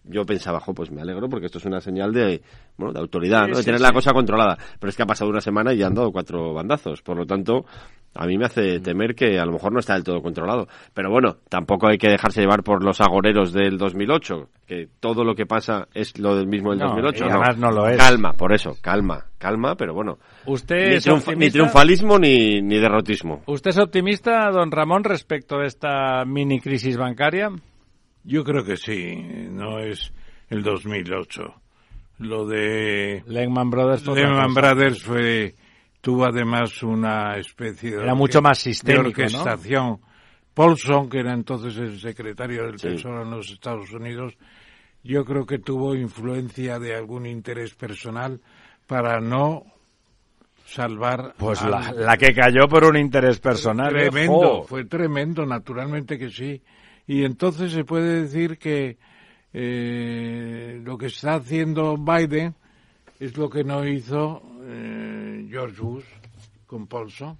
yo 0.03 0.25
pensaba, 0.25 0.59
jo, 0.59 0.73
pues 0.73 0.91
me 0.91 1.01
alegro 1.01 1.27
porque 1.29 1.47
esto 1.47 1.57
es 1.57 1.65
una 1.65 1.79
señal 1.79 2.11
de, 2.13 2.41
bueno, 2.77 2.93
de 2.93 2.99
autoridad, 2.99 3.45
Sí, 3.45 3.51
¿no? 3.51 3.57
de 3.57 3.63
sí, 3.63 3.65
tener 3.65 3.79
sí. 3.79 3.83
la 3.83 3.91
cosa 3.93 4.13
controlada. 4.13 4.57
Pero 4.79 4.89
es 4.89 4.95
que 4.95 5.03
ha 5.03 5.07
pasado 5.07 5.29
una 5.29 5.41
semana 5.41 5.73
y 5.73 5.77
ya 5.77 5.87
han 5.87 5.95
dado 5.95 6.11
cuatro 6.11 6.53
bandazos. 6.53 7.01
Por 7.01 7.17
lo 7.17 7.25
tanto, 7.25 7.65
a 8.15 8.25
mí 8.25 8.37
me 8.37 8.45
hace 8.45 8.79
temer 8.79 9.15
que 9.15 9.39
a 9.39 9.45
lo 9.45 9.53
mejor 9.53 9.71
no 9.71 9.79
está 9.79 9.93
del 9.93 10.03
todo 10.03 10.21
controlado. 10.21 10.67
Pero 10.93 11.09
bueno, 11.11 11.37
tampoco 11.47 11.87
hay 11.87 11.97
que 11.97 12.09
dejarse 12.09 12.41
llevar 12.41 12.63
por 12.63 12.83
los 12.83 12.99
agoreros 13.01 13.53
del 13.53 13.77
2008, 13.77 14.49
que 14.67 14.87
todo 14.99 15.23
lo 15.23 15.35
que 15.35 15.45
pasa 15.45 15.87
es 15.93 16.17
lo 16.19 16.35
del 16.35 16.47
mismo 16.47 16.71
del 16.71 16.79
No, 16.79 16.87
2008. 16.89 17.25
y 17.25 17.29
además 17.29 17.57
no 17.57 17.71
lo 17.71 17.87
es. 17.87 17.97
Calma, 17.97 18.33
por 18.33 18.53
eso, 18.53 18.75
calma, 18.81 19.25
calma, 19.37 19.75
pero 19.75 19.93
bueno. 19.93 20.17
¿Usted 20.45 20.89
Ni, 20.91 20.95
triunfa- 20.97 21.51
triunfalismo 21.51 22.17
ni, 22.19 22.61
ni 22.61 22.77
derrotismo. 22.79 23.43
¿Usted 23.45 23.69
es 23.69 23.77
optimista, 23.77 24.49
don 24.51 24.71
Ramón, 24.71 25.03
respecto 25.03 25.59
de 25.59 25.67
esta 25.67 26.25
mini 26.25 26.59
crisis 26.59 26.97
bancaria? 26.97 27.49
Yo 28.23 28.43
creo 28.43 28.63
que 28.65 28.75
sí, 28.75 29.15
no 29.51 29.79
es 29.79 30.11
el 30.49 30.61
2008. 30.63 31.41
Lo 32.19 32.45
de 32.45 33.23
Lehman 33.27 33.69
Brothers 33.69 34.05
Lehman. 34.05 34.53
Brothers 34.53 35.01
fue 35.03 35.55
tuvo 36.01 36.25
además 36.25 36.81
una 36.83 37.35
especie 37.37 37.91
de 37.97 38.03
Era 38.03 38.15
mucho 38.15 38.41
más 38.41 38.57
de 38.63 38.71
sistémico, 38.71 39.01
¿no? 39.03 39.07
orquestación. 39.09 39.99
Paulson, 40.53 41.09
que 41.09 41.19
era 41.19 41.33
entonces 41.33 41.77
el 41.77 41.99
secretario 41.99 42.65
del 42.65 42.79
Sí. 42.79 42.87
Tesoro 42.89 43.23
en 43.23 43.31
los 43.31 43.49
Estados 43.51 43.91
Unidos, 43.93 44.37
yo 45.03 45.23
creo 45.23 45.45
que 45.45 45.59
tuvo 45.59 45.95
influencia 45.95 46.79
de 46.79 46.95
algún 46.95 47.25
interés 47.25 47.73
personal 47.75 48.41
para 48.87 49.19
no 49.21 49.63
salvar 50.65 51.33
Pues 51.37 51.61
al- 51.61 51.71
la, 51.71 51.91
la 51.93 52.17
que 52.17 52.33
cayó 52.33 52.67
por 52.67 52.83
un 52.85 52.97
interés 52.97 53.39
personal. 53.39 53.95
¿eh? 53.95 54.09
Tremendo, 54.09 54.63
fue 54.63 54.85
tremendo, 54.85 55.45
naturalmente 55.45 56.17
que 56.17 56.29
sí. 56.29 56.61
Y 57.07 57.23
entonces 57.23 57.71
se 57.71 57.83
puede 57.85 58.21
decir 58.23 58.57
que 58.57 58.97
eh, 59.53 60.79
lo 60.83 60.97
que 60.97 61.07
está 61.07 61.35
haciendo 61.35 61.97
Biden 61.97 62.55
es 63.19 63.35
lo 63.37 63.49
que 63.49 63.63
no 63.63 63.85
hizo 63.87 64.41
George 65.59 65.81
Bush 65.81 66.05
con 66.67 66.87
Paulson. 66.87 67.37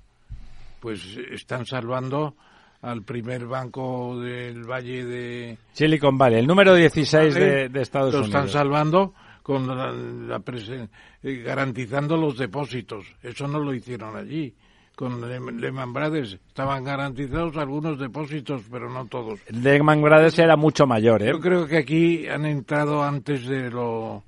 Pues 0.80 1.18
están 1.32 1.66
salvando 1.66 2.36
al 2.82 3.04
primer 3.04 3.46
banco 3.46 4.18
del 4.20 4.64
Valle 4.64 5.04
de 5.06 5.58
Silicon 5.74 6.18
Valley, 6.18 6.40
el 6.40 6.48
número 6.48 6.74
16 6.76 7.34
de, 7.34 7.40
Valley, 7.40 7.68
de 7.70 7.82
Estados 7.82 8.14
lo 8.14 8.20
Unidos. 8.22 8.36
están 8.36 8.50
salvando 8.50 9.14
con 9.44 9.68
la, 9.68 9.92
la 9.92 10.40
presen- 10.40 10.88
eh, 11.24 11.42
garantizando 11.46 12.16
los 12.16 12.38
depósitos. 12.38 13.06
Eso 13.22 13.48
no 13.48 13.60
lo 13.60 13.74
hicieron 13.74 14.16
allí. 14.16 14.54
Con 14.96 15.22
Lehman 15.62 15.94
Brothers 15.94 16.34
estaban 16.48 16.84
garantizados 16.84 17.56
algunos 17.56 17.98
depósitos, 18.00 18.64
pero 18.70 18.90
no 18.90 19.06
todos. 19.06 19.40
Lehman 19.50 20.02
Brothers 20.02 20.38
era 20.40 20.58
mucho 20.58 20.86
mayor, 20.86 21.24
¿eh? 21.24 21.30
Yo 21.32 21.40
creo 21.40 21.66
que 21.68 21.78
aquí 21.78 22.28
han 22.28 22.46
entrado 22.46 23.02
antes 23.04 23.46
de 23.48 23.70
lo... 23.70 24.24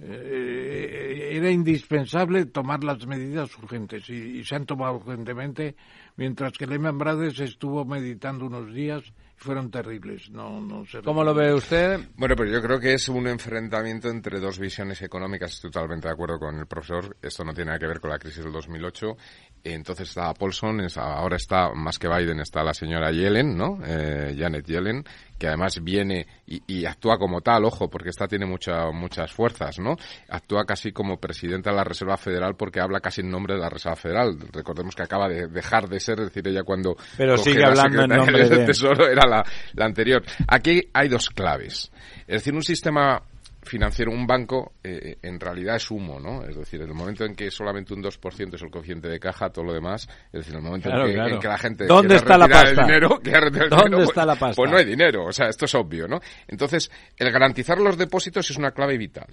eh, 0.00 1.30
era 1.32 1.50
indispensable 1.50 2.46
tomar 2.46 2.84
las 2.84 3.06
medidas 3.06 3.56
urgentes 3.58 4.08
y, 4.10 4.38
y 4.38 4.44
se 4.44 4.54
han 4.54 4.66
tomado 4.66 4.96
urgentemente, 4.96 5.76
mientras 6.16 6.52
que 6.52 6.66
Lehman 6.66 6.98
Brothers 6.98 7.40
estuvo 7.40 7.84
meditando 7.84 8.46
unos 8.46 8.72
días 8.72 9.02
y 9.06 9.28
fueron 9.38 9.70
terribles. 9.70 10.30
No, 10.30 10.60
no 10.60 10.84
se 10.84 11.00
¿Cómo 11.02 11.22
lo 11.22 11.32
ve 11.32 11.54
usted? 11.54 12.00
Bueno, 12.16 12.34
pero 12.36 12.50
yo 12.50 12.60
creo 12.60 12.80
que 12.80 12.94
es 12.94 13.08
un 13.08 13.26
enfrentamiento 13.28 14.08
entre 14.08 14.40
dos 14.40 14.58
visiones 14.58 15.00
económicas. 15.02 15.52
Estoy 15.54 15.70
totalmente 15.70 16.08
de 16.08 16.14
acuerdo 16.14 16.38
con 16.38 16.58
el 16.58 16.66
profesor. 16.66 17.16
Esto 17.22 17.44
no 17.44 17.54
tiene 17.54 17.68
nada 17.68 17.78
que 17.78 17.86
ver 17.86 18.00
con 18.00 18.10
la 18.10 18.18
crisis 18.18 18.42
del 18.42 18.52
2008. 18.52 19.16
Entonces 19.64 20.08
está 20.08 20.34
Paulson, 20.34 20.86
ahora 20.96 21.36
está, 21.36 21.72
más 21.72 21.98
que 21.98 22.08
Biden, 22.08 22.40
está 22.40 22.62
la 22.62 22.74
señora 22.74 23.10
Yellen, 23.10 23.56
¿no? 23.56 23.78
Eh, 23.84 24.34
Janet 24.36 24.66
Yellen, 24.66 25.04
que 25.38 25.46
además 25.46 25.78
viene 25.82 26.26
y, 26.46 26.60
y 26.66 26.84
actúa 26.84 27.16
como 27.18 27.40
tal, 27.40 27.64
ojo, 27.64 27.88
porque 27.88 28.08
esta 28.10 28.26
tiene 28.26 28.44
mucha, 28.46 28.90
muchas 28.90 29.32
fuerzas, 29.32 29.78
¿no? 29.78 29.96
Actúa 30.28 30.64
casi 30.64 30.92
como 30.92 31.18
presidenta 31.18 31.70
de 31.70 31.76
la 31.76 31.84
Reserva 31.84 32.16
Federal 32.16 32.56
porque 32.56 32.80
habla 32.80 33.00
casi 33.00 33.20
en 33.20 33.30
nombre 33.30 33.54
de 33.54 33.60
la 33.60 33.68
Reserva 33.68 33.96
Federal. 33.96 34.36
Recordemos 34.52 34.94
que 34.96 35.02
acaba 35.02 35.28
de 35.28 35.46
dejar 35.48 35.88
de 35.88 36.00
ser, 36.00 36.18
es 36.20 36.26
decir, 36.26 36.46
ella 36.48 36.62
cuando 36.64 36.96
Pero 37.16 37.36
sigue 37.38 37.60
la 37.60 37.68
hablando 37.68 38.02
en 38.02 38.08
nombre 38.10 38.48
del 38.48 38.58
de- 38.60 38.66
Tesoro 38.66 39.08
era 39.08 39.26
la, 39.28 39.44
la 39.74 39.84
anterior. 39.84 40.22
Aquí 40.48 40.82
hay 40.92 41.08
dos 41.08 41.30
claves. 41.30 41.90
Es 42.26 42.42
decir, 42.42 42.54
un 42.54 42.62
sistema 42.62 43.22
financiero, 43.62 44.10
un 44.12 44.26
banco, 44.26 44.74
eh, 44.82 45.16
en 45.22 45.38
realidad 45.40 45.76
es 45.76 45.90
humo, 45.90 46.18
¿no? 46.20 46.44
Es 46.44 46.56
decir, 46.56 46.80
en 46.80 46.88
el 46.88 46.94
momento 46.94 47.24
en 47.24 47.34
que 47.34 47.50
solamente 47.50 47.92
un 47.92 48.02
2% 48.02 48.54
es 48.54 48.62
el 48.62 48.70
coeficiente 48.70 49.08
de 49.08 49.18
caja, 49.18 49.50
todo 49.50 49.64
lo 49.66 49.72
demás, 49.74 50.08
es 50.26 50.32
decir, 50.32 50.52
en 50.54 50.58
el 50.58 50.64
momento 50.64 50.88
Claro, 50.88 51.04
en, 51.04 51.10
que, 51.10 51.14
claro. 51.14 51.34
en 51.34 51.40
que 51.40 51.48
la 51.48 51.58
gente 51.58 51.86
¿Dónde 51.86 52.16
está 52.16 52.38
la 52.38 52.48
pasta? 52.48 52.82
dinero, 52.82 53.08
¿Dónde 53.22 53.30
dinero, 53.50 53.96
pues- 53.96 54.08
está 54.08 54.24
la 54.24 54.36
pasta? 54.36 54.54
Pues 54.56 54.70
no 54.70 54.76
hay 54.78 54.84
dinero, 54.84 55.24
o 55.26 55.32
sea, 55.32 55.48
esto 55.48 55.64
es 55.64 55.74
obvio, 55.74 56.06
¿no? 56.08 56.20
Entonces, 56.46 56.90
el 57.16 57.30
garantizar 57.30 57.78
los 57.78 57.98
depósitos 57.98 58.48
es 58.50 58.56
una 58.56 58.70
clave 58.70 58.96
vital. 58.96 59.28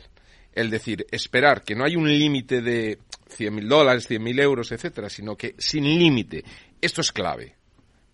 El 0.53 0.69
decir, 0.69 1.05
esperar 1.11 1.63
que 1.63 1.75
no 1.75 1.83
hay 1.85 1.95
un 1.95 2.07
límite 2.07 2.61
de 2.61 2.97
100.000 3.29 3.67
dólares, 3.67 4.09
100.000 4.09 4.39
euros, 4.41 4.71
etcétera, 4.71 5.09
sino 5.09 5.35
que 5.35 5.53
sin 5.57 5.83
límite. 5.83 6.43
Esto 6.81 7.01
es 7.01 7.11
clave. 7.11 7.55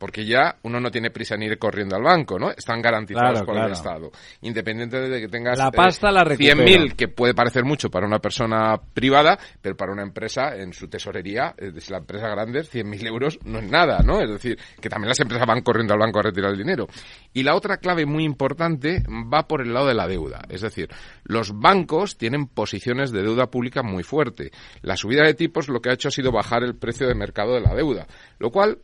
Porque 0.01 0.25
ya 0.25 0.55
uno 0.63 0.79
no 0.79 0.89
tiene 0.89 1.11
prisa 1.11 1.35
en 1.35 1.43
ir 1.43 1.59
corriendo 1.59 1.95
al 1.95 2.01
banco, 2.01 2.39
¿no? 2.39 2.49
Están 2.49 2.81
garantizados 2.81 3.33
Claro, 3.33 3.45
por 3.45 3.53
claro. 3.53 3.67
el 3.67 3.73
Estado. 3.73 4.11
Independiente 4.41 4.99
de 4.99 5.21
que 5.21 5.27
tengas 5.27 5.59
La 5.59 5.69
pasta 5.69 6.09
la 6.09 6.23
recupero. 6.23 6.63
100.000, 6.63 6.95
que 6.95 7.07
puede 7.07 7.35
parecer 7.35 7.63
mucho 7.65 7.91
para 7.91 8.07
una 8.07 8.17
persona 8.17 8.81
privada, 8.95 9.37
pero 9.61 9.77
para 9.77 9.91
una 9.91 10.01
empresa 10.01 10.55
en 10.55 10.73
su 10.73 10.87
tesorería, 10.87 11.53
es 11.55 11.75
decir, 11.75 11.91
la 11.91 11.99
empresa 11.99 12.29
grande, 12.29 12.61
100.000 12.61 13.07
euros 13.07 13.37
no 13.45 13.59
es 13.59 13.69
nada, 13.69 13.99
¿no? 14.03 14.19
Es 14.21 14.29
decir, 14.31 14.57
que 14.81 14.89
también 14.89 15.09
las 15.09 15.19
empresas 15.19 15.45
van 15.45 15.61
corriendo 15.61 15.93
al 15.93 15.99
banco 15.99 16.17
a 16.17 16.23
retirar 16.23 16.49
el 16.49 16.57
dinero. 16.57 16.87
Y 17.31 17.43
la 17.43 17.53
otra 17.53 17.77
clave 17.77 18.07
muy 18.07 18.23
importante 18.23 19.03
va 19.31 19.47
por 19.47 19.61
el 19.61 19.71
lado 19.71 19.85
de 19.85 19.93
la 19.93 20.07
deuda. 20.07 20.41
Es 20.49 20.61
decir, 20.61 20.89
los 21.25 21.59
bancos 21.59 22.17
tienen 22.17 22.47
posiciones 22.47 23.11
de 23.11 23.21
deuda 23.21 23.51
pública 23.51 23.83
muy 23.83 24.01
fuerte. 24.01 24.49
La 24.81 24.97
subida 24.97 25.23
de 25.23 25.35
tipos 25.35 25.69
lo 25.69 25.79
que 25.79 25.91
ha 25.91 25.93
hecho 25.93 26.07
ha 26.07 26.11
sido 26.11 26.31
bajar 26.31 26.63
el 26.63 26.75
precio 26.75 27.07
de 27.07 27.13
mercado 27.13 27.53
de 27.53 27.61
la 27.61 27.75
deuda, 27.75 28.07
lo 28.39 28.49
cual 28.49 28.79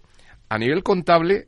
a 0.49 0.57
nivel 0.57 0.83
contable 0.83 1.47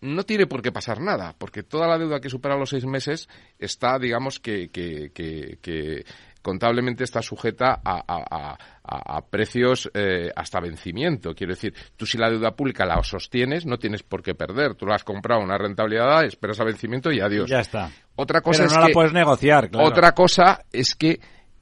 no 0.00 0.22
tiene 0.22 0.46
por 0.46 0.62
qué 0.62 0.70
pasar 0.70 1.00
nada, 1.00 1.34
porque 1.36 1.64
toda 1.64 1.88
la 1.88 1.98
deuda 1.98 2.20
que 2.20 2.30
supera 2.30 2.56
los 2.56 2.70
seis 2.70 2.86
meses 2.86 3.28
está, 3.58 3.98
digamos, 3.98 4.38
que, 4.38 4.68
que, 4.68 5.10
que, 5.12 5.58
que 5.60 6.04
contablemente 6.40 7.02
está 7.02 7.20
sujeta 7.20 7.80
a, 7.84 7.98
a- 8.06 8.24
a- 8.30 9.16
a, 9.16 9.20
precios 9.26 9.90
eh, 9.92 10.30
hasta 10.36 10.60
vencimiento. 10.60 11.34
Quiero 11.34 11.52
decir, 11.52 11.74
tú 11.96 12.06
si 12.06 12.16
la 12.16 12.30
deuda 12.30 12.52
pública 12.52 12.86
la 12.86 13.02
sostienes, 13.02 13.66
no 13.66 13.76
tienes 13.76 14.02
por 14.04 14.22
qué 14.22 14.34
perder. 14.34 14.76
Tú 14.76 14.86
la 14.86 14.94
has 14.94 15.04
comprado 15.04 15.42
una 15.42 15.58
rentabilidad, 15.58 16.24
esperas 16.24 16.60
a 16.60 16.64
vencimiento 16.64 17.10
y 17.10 17.20
adiós. 17.20 17.50
Ya 17.50 17.60
está. 17.60 17.90
Otra 18.14 18.40
cosa 18.40 18.60
Pero 18.62 18.66
es 18.70 18.76
no 18.78 18.86
la 18.88 18.92
puedes 18.94 19.12
negociar, 19.12 19.68
claro. 19.68 19.88
Otra 19.88 20.12
cosa 20.12 20.64
es 20.72 20.94
que 20.94 21.20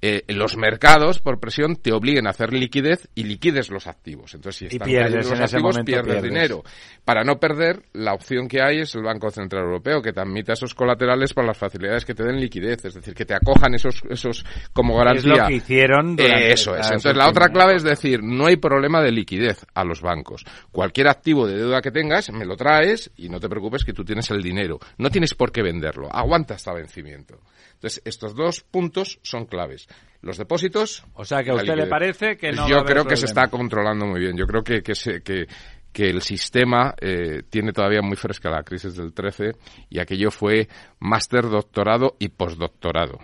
eh, 0.09 0.25
los 0.29 0.57
mercados, 0.57 1.21
por 1.21 1.41
presión, 1.41 1.77
te 1.77 1.93
obliguen 1.93 2.27
a 2.27 2.31
hacer 2.31 2.53
liquidez 2.53 3.09
y 3.15 3.25
liquides 3.25 3.71
los 3.71 3.87
activos. 3.87 4.35
Entonces, 4.35 4.59
si 4.59 4.65
Y 4.65 4.69
están 4.77 4.89
pierdes, 4.89 5.29
los 5.31 5.41
activos, 5.41 5.79
pierdes, 5.85 6.05
pierdes. 6.05 6.23
dinero. 6.23 6.63
Para 7.05 7.23
no 7.25 7.39
perder, 7.39 7.83
la 7.93 8.13
opción 8.15 8.49
que 8.49 8.61
hay 8.63 8.81
es 8.81 8.95
el 8.95 9.03
Banco 9.03 9.31
Central 9.31 9.65
Europeo, 9.65 10.03
que 10.03 10.13
te 10.13 10.21
admite 10.21 10.53
esos 10.53 10.75
colaterales 10.75 11.33
para 11.35 11.49
las 11.49 11.59
facilidades 11.59 12.05
que 12.05 12.15
te 12.15 12.25
den 12.25 12.41
liquidez, 12.41 12.85
es 12.85 12.95
decir, 12.95 13.15
que 13.15 13.25
te 13.25 13.35
acojan 13.35 13.75
esos, 13.75 14.03
esos 14.11 14.45
como 14.73 14.95
Es 14.95 14.99
garantía. 15.25 15.43
lo 15.43 15.49
que 15.49 15.55
hicieron 15.55 16.17
Eh, 16.19 16.53
eso 16.53 16.75
es. 16.77 16.87
Entonces, 16.87 17.17
la 17.17 17.29
otra 17.29 17.49
clave 17.49 17.75
es 17.77 17.83
decir, 17.83 18.23
no 18.23 18.47
hay 18.47 18.57
problema 18.57 19.01
de 19.03 19.13
liquidez 19.13 19.65
a 19.75 19.85
los 19.85 20.01
bancos. 20.03 20.45
Cualquier 20.73 21.09
activo 21.09 21.47
de 21.47 21.57
deuda 21.57 21.81
que 21.81 21.91
tengas, 21.91 22.31
me 22.33 22.45
lo 22.45 22.57
traes 22.57 23.11
y 23.17 23.29
no 23.29 23.41
te 23.41 23.49
preocupes 23.49 23.85
que 23.85 23.93
tú 23.93 24.05
tienes 24.05 24.31
el 24.31 24.43
dinero. 24.43 24.79
No 24.99 25.11
tienes 25.11 25.35
por 25.35 25.53
qué 25.53 25.63
venderlo. 25.63 26.09
Aguanta 26.13 26.55
hasta 26.55 26.73
vencimiento. 26.73 27.41
Entonces, 27.77 28.03
estos 28.05 28.35
dos 28.35 28.63
puntos 28.63 29.19
son 29.23 29.47
claves. 29.47 29.87
Los 30.23 30.39
depósitos. 30.39 31.05
O 31.15 31.25
sea, 31.25 31.43
que 31.45 31.51
a 31.51 31.55
usted 31.55 31.77
le 31.77 31.87
parece 31.87 32.37
que 32.37 32.51
no 32.53 32.63
va 32.63 32.67
a 32.67 32.69
Yo 32.71 32.77
haber 32.81 32.93
creo 32.93 33.05
que 33.05 33.17
se 33.17 33.27
problema. 33.27 33.43
está 33.45 33.51
controlando 33.57 34.07
muy 34.07 34.21
bien. 34.21 34.37
Yo 34.37 34.47
creo 34.47 34.63
que, 34.65 34.83
que, 34.83 34.95
se- 34.95 35.21
que, 35.23 35.47
que 35.93 36.09
el 36.09 36.23
sistema 36.23 36.95
eh, 37.01 37.43
tiene 37.49 37.73
todavía 37.73 38.03
muy 38.03 38.17
fresca 38.17 38.51
la 38.51 38.63
crisis 38.63 38.97
del 38.97 39.13
13 39.13 39.53
y 39.91 40.01
aquello 40.01 40.31
fue 40.31 40.69
máster, 41.01 41.43
doctorado 41.49 42.17
y 42.19 42.29
postdoctorado. 42.29 43.19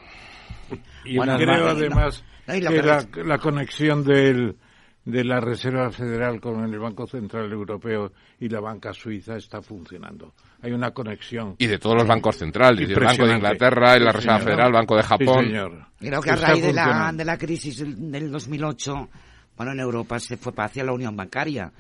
Y 1.04 1.16
Bueno, 1.16 1.36
Creo 1.36 1.66
además 1.68 2.22
No, 2.46 2.54
lo 2.60 2.70
que 2.70 2.82
la, 2.82 3.06
la 3.24 3.38
conexión 3.38 4.04
del, 4.04 4.56
de 5.04 5.24
la 5.24 5.40
Reserva 5.40 5.90
Federal 5.90 6.40
con 6.40 6.62
el 6.62 6.78
Banco 6.78 7.06
Central 7.06 7.50
Europeo 7.50 8.12
y 8.38 8.48
la 8.48 8.60
banca 8.60 8.92
suiza 8.92 9.36
está 9.36 9.60
funcionando. 9.62 10.32
Hay 10.62 10.72
una 10.72 10.92
conexión. 10.92 11.56
Y 11.58 11.66
de 11.66 11.78
todos 11.78 11.96
los 11.96 12.06
bancos 12.06 12.36
centrales, 12.36 12.88
y 12.88 12.92
el 12.92 13.00
Banco 13.00 13.26
de. 13.26 13.34
Inglaterra, 13.34 13.96
y 13.96 14.00
la 14.00 14.10
Sí, 14.12 14.16
Reserva 14.18 14.38
señor. 14.38 14.42
Federal, 14.50 14.66
el 14.68 14.72
Banco 14.72 14.96
de 14.96 15.02
Sí, 15.02 15.08
Japón. 15.08 15.44
señor. 15.44 15.86
Creo 15.98 16.20
que 16.22 16.30
a 16.30 16.36
raíz 16.36 16.62
de 16.62 16.72
la, 16.72 17.12
de 17.12 17.24
la 17.24 17.36
crisis 17.38 17.78
del 17.78 18.10
del 18.12 18.30
2008, 18.30 19.08
bueno, 19.56 19.72
en 19.72 19.80
Europa 19.80 20.18
se 20.20 20.36
fue 20.36 20.52
hacia 20.56 20.84
la 20.84 20.92
unión 20.92 21.16
bancaria. 21.16 21.72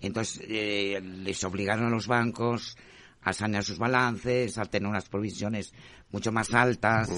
Entonces, 0.00 0.40
eh, 0.48 1.00
les 1.02 1.42
obligaron 1.42 1.86
a 1.86 1.90
los 1.90 2.06
bancos 2.06 2.76
a 3.22 3.32
sanear 3.32 3.64
sus 3.64 3.78
balances, 3.78 4.56
a 4.58 4.64
tener 4.66 4.88
unas 4.88 5.08
provisiones 5.08 5.72
mucho 6.12 6.30
más 6.30 6.54
altas. 6.54 7.10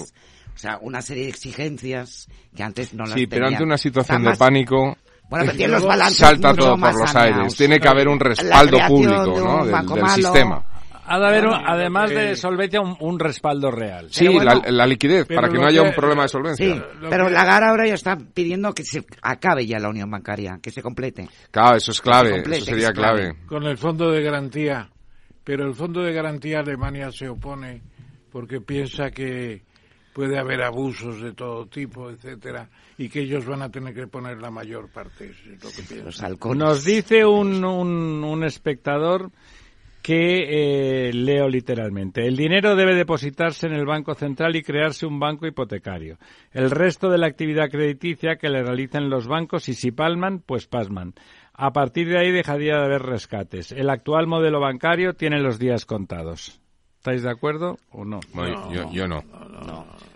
O 0.53 0.57
sea, 0.57 0.79
una 0.81 1.01
serie 1.03 1.23
de 1.25 1.29
exigencias 1.29 2.27
que 2.55 2.63
antes 2.63 2.93
no 2.93 3.03
las 3.05 3.13
Sí, 3.13 3.27
pero 3.27 3.43
tenían. 3.45 3.53
ante 3.53 3.63
una 3.63 3.77
situación 3.77 4.17
Está 4.17 4.23
de 4.23 4.29
más- 4.31 4.37
pánico, 4.39 4.97
Bueno, 5.29 5.45
pero 5.45 5.55
tienen 5.57 5.71
los 5.75 5.85
balances 5.85 6.17
salta 6.17 6.49
mucho 6.49 6.61
todo 6.63 6.77
por 6.77 6.99
los 6.99 7.15
aires. 7.15 7.55
Tiene 7.55 7.79
que 7.79 7.87
haber 7.87 8.07
un 8.07 8.19
respaldo 8.19 8.77
público, 8.87 9.39
¿no? 9.39 9.65
Del, 9.65 9.85
del 10.01 10.09
sistema. 10.09 10.65
Ha 11.13 11.19
de 11.19 11.27
haber, 11.27 11.45
además 11.47 12.09
de 12.09 12.35
solvencia, 12.35 12.79
un, 12.81 12.95
un 12.99 13.19
respaldo 13.19 13.69
real. 13.71 14.07
Sí, 14.11 14.27
bueno, 14.27 14.61
la, 14.63 14.71
la 14.71 14.87
liquidez, 14.87 15.27
para 15.27 15.49
que 15.49 15.57
no 15.57 15.65
haya 15.65 15.81
que- 15.83 15.89
un 15.89 15.93
problema 15.95 16.23
de 16.23 16.29
solvencia. 16.29 16.73
Sí, 16.75 16.81
pero 17.09 17.25
que- 17.27 17.31
Lagarde 17.33 17.67
ahora 17.69 17.87
ya 17.87 17.95
está 17.95 18.17
pidiendo 18.17 18.73
que 18.73 18.83
se 18.83 19.03
acabe 19.21 19.65
ya 19.65 19.77
la 19.79 19.89
unión 19.89 20.09
bancaria, 20.09 20.59
que 20.61 20.71
se 20.71 20.81
complete. 20.81 21.27
Claro, 21.51 21.75
eso 21.77 21.91
es 21.91 21.99
clave, 22.01 22.31
complete, 22.31 22.57
eso 22.57 22.65
sería 22.65 22.91
clave. 22.93 23.35
Con 23.45 23.63
el 23.63 23.77
fondo 23.77 24.09
de 24.11 24.21
garantía. 24.23 24.89
Pero 25.43 25.65
el 25.67 25.73
fondo 25.73 26.01
de 26.01 26.13
garantía 26.13 26.59
Alemania 26.59 27.11
se 27.11 27.27
opone 27.27 27.81
porque 28.31 28.61
piensa 28.61 29.09
que 29.09 29.63
puede 30.13 30.37
haber 30.37 30.61
abusos 30.61 31.19
de 31.21 31.33
todo 31.33 31.65
tipo, 31.65 32.09
etcétera, 32.11 32.69
y 32.97 33.09
que 33.09 33.21
ellos 33.21 33.45
van 33.45 33.61
a 33.63 33.69
tener 33.71 33.93
que 33.93 34.05
poner 34.07 34.39
la 34.39 34.51
mayor 34.51 34.89
parte. 34.89 35.31
Es 35.31 35.63
lo 35.63 35.69
que. 36.51 36.55
Nos 36.55 36.83
dice 36.83 37.25
un, 37.25 37.65
un, 37.65 38.23
un 38.23 38.43
espectador 38.43 39.31
que 40.01 41.07
eh, 41.09 41.13
leo 41.13 41.47
literalmente. 41.47 42.25
El 42.25 42.35
dinero 42.35 42.75
debe 42.75 42.95
depositarse 42.95 43.67
en 43.67 43.73
el 43.73 43.85
Banco 43.85 44.15
Central 44.15 44.55
y 44.55 44.63
crearse 44.63 45.05
un 45.05 45.19
banco 45.19 45.45
hipotecario. 45.47 46.17
El 46.51 46.71
resto 46.71 47.09
de 47.09 47.17
la 47.17 47.27
actividad 47.27 47.69
crediticia 47.69 48.37
que 48.37 48.49
le 48.49 48.63
realizan 48.63 49.09
los 49.09 49.27
bancos 49.27 49.69
y 49.69 49.73
si 49.73 49.91
palman, 49.91 50.39
pues 50.39 50.67
pasman. 50.67 51.13
A 51.53 51.71
partir 51.71 52.07
de 52.07 52.17
ahí 52.17 52.31
dejaría 52.31 52.77
de 52.77 52.85
haber 52.85 53.03
rescates. 53.03 53.71
El 53.71 53.89
actual 53.89 54.27
modelo 54.27 54.59
bancario 54.59 55.13
tiene 55.13 55.39
los 55.39 55.59
días 55.59 55.85
contados. 55.85 56.59
¿Estáis 57.01 57.23
de 57.23 57.31
acuerdo 57.31 57.79
o 57.89 58.05
no? 58.05 58.19
Bueno, 58.31 58.71
yo, 58.71 58.91
yo 58.91 59.07
no. 59.07 59.23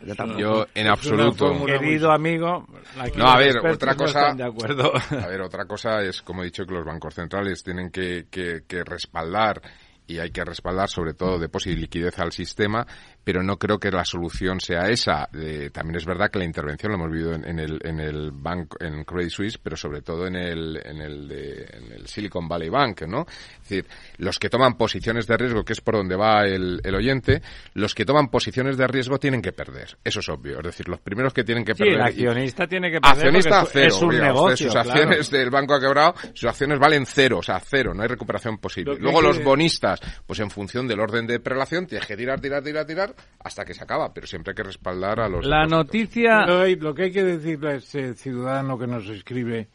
Yo 0.06 0.16
tampoco. 0.16 0.40
Yo 0.40 0.68
en 0.76 0.86
absoluto. 0.88 1.66
Querido 1.66 2.12
amigo, 2.12 2.68
aquí 3.00 3.18
No, 3.18 3.26
a 3.26 3.40
los 3.44 3.64
ver, 3.64 3.72
otra 3.74 3.94
no 3.94 3.98
cosa- 3.98 4.20
están 4.20 4.38
de 4.38 4.44
acuerdo. 4.44 4.92
A 5.24 5.26
ver, 5.28 5.42
otra 5.42 5.66
cosa 5.66 6.04
es, 6.04 6.22
como 6.22 6.44
he 6.44 6.46
dicho, 6.46 6.64
que 6.64 6.76
los 6.76 6.86
bancos 6.86 7.16
centrales 7.16 7.64
tienen 7.64 7.90
que, 7.90 8.28
que- 8.30 8.66
que 8.68 8.84
respaldar 8.84 9.64
y 10.06 10.20
hay 10.20 10.30
que 10.30 10.46
respaldar 10.46 10.88
sobre 10.88 11.16
todo 11.16 11.40
depósito 11.40 11.76
y 11.76 11.82
liquidez 11.82 12.20
al 12.20 12.32
sistema, 12.32 12.86
pero 13.26 13.44
no 13.44 13.58
creo 13.58 13.78
que 13.80 13.92
la 13.92 14.06
solución 14.06 14.62
sea 14.62 14.88
esa. 14.90 15.28
Eh, 15.34 15.72
también 15.74 15.98
es 15.98 16.06
verdad 16.06 16.32
que 16.32 16.40
la 16.40 16.46
intervención 16.46 16.92
lo 16.94 16.98
hemos 17.00 17.12
vivido 17.12 17.34
en, 17.34 17.44
en 17.46 17.60
el 17.60 17.80
en 17.84 18.00
el 18.00 18.32
banco 18.32 18.78
en 18.80 19.04
Credit 19.04 19.30
Suisse, 19.32 19.58
pero 19.58 19.76
sobre 19.76 20.02
todo 20.02 20.28
en 20.28 20.36
el 20.38 20.80
en 20.86 21.02
el 21.02 21.28
de, 21.28 21.68
en 21.74 21.92
el 21.92 22.08
Silicon 22.08 22.48
Valley 22.48 22.70
Bank, 22.70 23.02
¿no? 23.08 23.26
Es 23.28 23.68
decir, 23.70 23.86
los 24.20 24.40
que 24.40 24.50
toman 24.50 24.78
posiciones 24.78 25.28
de 25.28 25.36
riesgo, 25.36 25.66
que 25.66 25.74
es 25.74 25.82
por 25.82 25.96
donde 25.96 26.16
va 26.16 26.46
el, 26.46 26.80
el 26.84 26.96
oyente, 26.96 27.42
los 27.74 27.94
que 27.96 28.06
toman 28.06 28.30
posiciones 28.30 28.78
de 28.78 28.88
riesgo 28.88 29.18
tienen 29.20 29.42
que 29.42 29.52
perder. 29.52 29.98
Eso 30.04 30.20
es 30.20 30.30
obvio. 30.30 30.60
Es 30.60 30.64
decir, 30.66 30.88
los 30.88 31.00
primeros 31.02 31.34
que 31.34 31.44
tienen 31.44 31.66
que 31.66 31.74
Sí, 31.74 31.80
perder 31.80 31.96
el 31.96 32.00
y- 32.00 32.04
accionista 32.28 32.68
tiene 32.68 32.92
que 32.92 33.02
perder 33.02 33.18
Accionista 33.18 33.66
cero. 33.66 33.88
es 33.88 34.02
un 34.02 34.18
negocio. 34.20 34.58
sus 34.68 34.72
claro. 34.72 34.92
acciones 34.92 35.32
del 35.32 35.50
banco 35.50 35.74
ha 35.74 35.80
quebrado, 35.82 36.14
sus 36.34 36.46
acciones 36.48 36.78
valen 36.78 37.06
cero, 37.08 37.40
o 37.40 37.44
sea, 37.44 37.60
cero, 37.60 37.94
no 37.96 38.04
hay 38.04 38.08
recuperación 38.08 38.60
posible. 38.60 38.94
Lo 38.94 39.00
Luego 39.00 39.22
los 39.22 39.44
bonistas, 39.44 40.00
pues 40.28 40.40
en 40.42 40.52
función 40.52 40.88
del 40.88 41.00
orden 41.00 41.26
de 41.26 41.40
prelación, 41.40 41.88
tienes 41.88 42.08
que 42.08 42.16
tirar, 42.16 42.40
tirar, 42.40 42.64
tirar, 42.64 42.86
tirar 42.86 43.15
hasta 43.44 43.66
que 43.66 43.74
se 43.74 43.84
acaba, 43.84 44.14
pero 44.14 44.28
siempre 44.28 44.52
hay 44.52 44.56
que 44.56 44.64
respaldar 44.64 45.20
a 45.20 45.30
los. 45.30 45.46
La 45.46 45.64
depósitos. 45.64 45.78
noticia 45.86 46.46
Lo, 46.78 46.94
que 46.96 47.04
hay 47.04 47.12
que 47.12 47.24
decirle 47.24 47.70
a 47.70 47.76
este 47.76 48.14
ciudadano 48.16 48.78
que 48.78 48.88
nos 48.88 49.08
escribe 49.10 49.70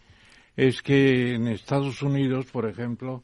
es 0.57 0.83
que 0.83 1.35
en 1.35 1.47
Estados 1.49 2.03
Unidos, 2.03 2.47
por 2.47 2.69
ejemplo, 2.69 3.23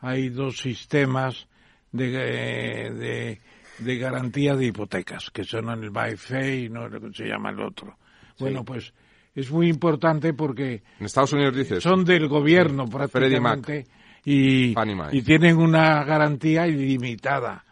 hay 0.00 0.28
dos 0.30 0.58
sistemas 0.58 1.46
de, 1.92 2.06
eh, 2.14 2.90
de, 2.92 3.40
de 3.78 3.98
garantía 3.98 4.54
de 4.56 4.66
hipotecas, 4.66 5.30
que 5.30 5.44
son 5.44 5.68
el 5.70 5.90
ByFay 5.90 6.64
y 6.64 6.68
no 6.68 6.88
lo 6.88 7.00
que 7.00 7.12
se 7.12 7.24
llama 7.28 7.50
el 7.50 7.60
otro. 7.60 7.96
Bueno, 8.38 8.64
pues 8.64 8.92
es 9.34 9.50
muy 9.50 9.68
importante 9.68 10.34
porque 10.34 10.82
En 10.98 11.06
Estados 11.06 11.32
Unidos 11.32 11.54
dices. 11.56 11.82
son 11.82 12.04
del 12.04 12.28
gobierno 12.28 12.86
Mac. 12.86 13.10
prácticamente 13.10 13.86
y 14.24 15.22
tienen 15.22 15.56
una 15.58 16.04
garantía 16.04 16.66
ilimitada, 16.66 17.64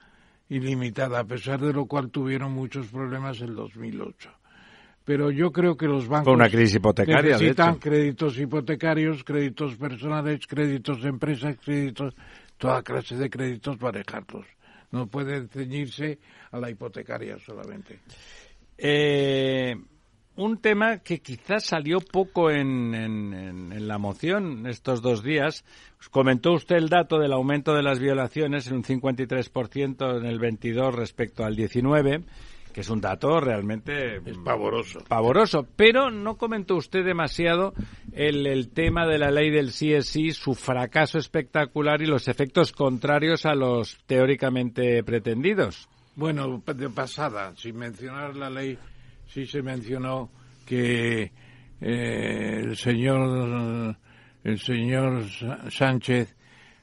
ilimitada, 0.51 1.21
a 1.21 1.25
pesar 1.25 1.61
de 1.61 1.73
lo 1.73 1.87
cual 1.87 2.11
tuvieron 2.11 2.53
muchos 2.53 2.89
problemas 2.89 3.41
en 3.41 3.55
2008. 3.55 4.31
Pero 5.05 5.31
yo 5.31 5.51
creo 5.51 5.77
que 5.77 5.87
los 5.87 6.07
bancos 6.07 6.25
Fue 6.25 6.35
una 6.35 6.51
crisis 6.51 6.77
hipotecaria, 6.77 7.23
de 7.23 7.45
necesitan 7.45 7.71
hecho. 7.71 7.81
créditos 7.81 8.39
hipotecarios, 8.39 9.25
créditos 9.25 9.77
personales, 9.77 10.47
créditos 10.47 11.03
de 11.03 11.09
empresas, 11.09 11.57
créditos, 11.65 12.15
toda 12.59 12.83
clase 12.83 13.17
de 13.17 13.31
créditos 13.31 13.81
manejarlos. 13.81 14.45
No 14.93 15.07
pueden 15.07 15.49
ceñirse 15.49 16.19
a 16.51 16.59
la 16.59 16.69
hipotecaria 16.71 17.39
solamente. 17.39 18.01
Eh, 18.77 19.75
un 20.45 20.59
tema 20.59 20.99
que 20.99 21.21
quizás 21.21 21.65
salió 21.65 22.01
poco 22.01 22.51
en, 22.51 22.95
en- 22.95 23.35
en- 23.35 23.73
en 23.73 23.89
la 23.89 23.99
moción 23.99 24.67
estos 24.67 25.03
dos 25.03 25.23
días. 25.23 25.65
Comentó 26.11 26.53
usted 26.53 26.77
el 26.77 26.89
dato 26.89 27.19
del 27.19 27.33
aumento 27.33 27.75
de 27.75 27.83
las 27.83 27.99
violaciones 27.99 28.67
en 28.67 28.75
un 28.77 28.85
53% 28.85 30.19
en 30.19 30.27
el 30.27 30.39
22 30.39 30.95
respecto 30.95 31.45
al 31.45 31.57
19, 31.57 32.23
que 32.73 32.81
es 32.83 32.89
un 32.91 33.01
dato 33.01 33.41
realmente 33.41 34.17
Es 34.17 34.39
pavoroso. 34.45 35.01
pavoroso, 35.09 35.67
pero 35.77 36.11
no 36.11 36.37
comentó 36.37 36.77
usted 36.77 37.05
demasiado 37.05 37.75
el, 38.13 38.47
el 38.47 38.71
tema 38.71 39.07
de 39.07 39.19
la 39.19 39.31
ley 39.31 39.51
del 39.51 39.71
CSI, 39.73 40.33
su 40.33 40.55
fracaso 40.55 41.19
espectacular 41.19 42.01
y 42.01 42.07
los 42.07 42.29
efectos 42.29 42.73
contrarios 42.73 43.45
a 43.45 43.55
los 43.55 43.99
teóricamente 44.07 45.03
pretendidos. 45.05 45.89
Bueno, 46.17 46.63
de 46.75 46.89
pasada, 46.91 47.55
sin 47.57 47.77
mencionar 47.77 48.37
la 48.37 48.51
ley, 48.51 48.79
sí 49.33 49.47
se 49.47 49.63
mencionó 49.63 50.31
que 50.67 51.33
eh, 51.81 52.61
el 52.63 52.77
señor 52.77 53.97
el 54.43 54.59
señor 54.59 55.25
Sánchez 55.71 56.35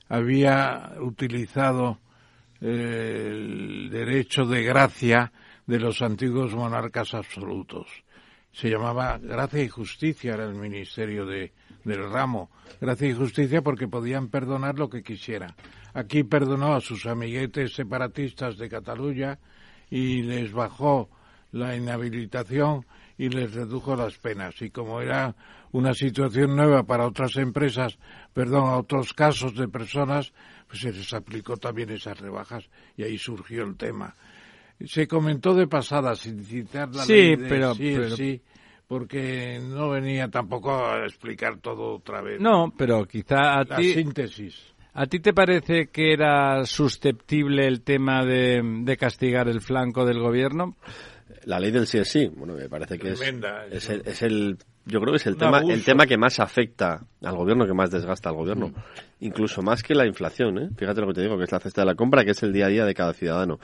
había 0.10 0.94
utilizado 1.02 2.00
eh, 2.62 3.28
el 3.32 3.90
derecho 3.90 4.46
de 4.46 4.64
gracia 4.64 5.32
de 5.66 5.80
los 5.80 6.02
antiguos 6.02 6.54
monarcas 6.54 7.14
absolutos. 7.14 7.88
Se 8.52 8.70
llamaba 8.70 9.18
Gracia 9.18 9.64
y 9.64 9.68
Justicia, 9.68 10.34
era 10.34 10.46
el 10.46 10.56
ministerio 10.56 11.26
de, 11.26 11.52
del 11.84 12.10
ramo. 12.10 12.50
Gracia 12.80 13.10
y 13.10 13.14
Justicia 13.14 13.62
porque 13.62 13.88
podían 13.88 14.30
perdonar 14.30 14.80
lo 14.80 14.90
que 14.90 15.04
quisieran. 15.04 15.54
Aquí 15.94 16.24
perdonó 16.24 16.74
a 16.76 16.82
sus 16.82 17.06
amiguetes 17.06 17.74
separatistas 17.74 18.58
de 18.58 18.70
Cataluña 18.70 19.40
y 19.90 20.22
les 20.22 20.52
bajó 20.52 21.10
la 21.58 21.76
inhabilitación 21.76 22.86
y 23.18 23.30
les 23.30 23.54
redujo 23.54 23.96
las 23.96 24.18
penas. 24.18 24.62
Y 24.62 24.70
como 24.70 25.02
era 25.02 25.36
una 25.72 25.94
situación 25.94 26.56
nueva 26.56 26.84
para 26.84 27.06
otras 27.06 27.36
empresas, 27.38 27.98
perdón, 28.34 28.70
a 28.70 28.78
otros 28.78 29.14
casos 29.14 29.56
de 29.56 29.68
personas, 29.68 30.34
pues 30.68 30.82
se 30.82 30.92
les 30.92 31.14
aplicó 31.14 31.58
también 31.58 31.90
esas 31.90 32.20
rebajas 32.20 32.70
y 32.96 33.04
ahí 33.04 33.18
surgió 33.18 33.64
el 33.64 33.76
tema. 33.76 34.14
Se 34.86 35.08
comentó 35.08 35.56
de 35.56 35.68
pasada, 35.68 36.16
sin 36.16 36.44
citar 36.44 36.94
la 36.94 37.04
sí, 37.04 37.14
ley 37.14 37.36
de 37.36 37.50
pero, 37.50 37.74
sí, 37.74 37.94
pero, 37.96 38.10
sí, 38.12 38.42
porque 38.88 39.60
no 39.60 39.90
venía 39.90 40.30
tampoco 40.30 40.86
a 40.86 41.04
explicar 41.04 41.58
todo 41.60 41.96
otra 41.96 42.22
vez. 42.22 42.40
No, 42.40 42.72
pero 42.78 43.06
quizá 43.06 43.56
a 43.56 43.64
la 43.64 43.76
ti... 43.78 43.94
síntesis. 43.94 44.74
¿A 44.94 45.06
ti 45.06 45.20
te 45.20 45.32
parece 45.32 45.90
que 45.90 46.12
era 46.12 46.66
susceptible 46.66 47.68
el 47.68 47.84
tema 47.84 48.26
de, 48.26 48.64
de 48.82 48.98
castigar 48.98 49.48
el 49.48 49.62
flanco 49.62 50.06
del 50.06 50.20
gobierno? 50.20 50.76
La 51.48 51.60
ley 51.62 51.72
del 51.72 51.88
sí 51.88 51.98
es 51.98 52.10
sí, 52.10 52.30
bueno, 52.36 52.54
me 52.56 52.68
parece 52.68 53.00
que 53.00 53.12
es, 53.12 53.20
Tremenda, 53.20 53.66
es, 53.72 53.90
el, 53.90 54.02
es 54.06 54.22
el- 54.22 54.58
yo 54.86 55.00
creo 55.00 55.14
que 55.14 55.18
es 55.18 55.28
el 55.28 55.38
tema, 55.38 55.58
abuso. 55.60 55.74
el 55.74 55.84
tema 55.84 56.06
que 56.06 56.18
más 56.18 56.40
afecta 56.42 57.06
al 57.24 57.36
gobierno, 57.38 57.66
que 57.66 57.74
más 57.74 57.90
desgasta 57.90 58.30
al 58.30 58.36
gobierno, 58.36 58.74
incluso 59.22 59.62
más 59.62 59.82
que 59.82 59.96
la 59.96 60.06
inflación, 60.06 60.58
¿eh? 60.58 60.70
Fíjate 60.78 61.00
lo 61.02 61.08
que 61.08 61.14
te 61.14 61.22
digo, 61.22 61.38
que 61.38 61.46
es 61.46 61.52
la 61.52 61.60
cesta 61.60 61.82
de 61.82 61.86
la 61.88 61.96
compra, 61.96 62.26
que 62.26 62.32
es 62.32 62.44
el 62.44 62.52
día 62.52 62.66
a 62.66 62.70
día 62.70 62.86
de 62.86 62.94
cada 62.94 63.14
ciudadano. 63.14 63.60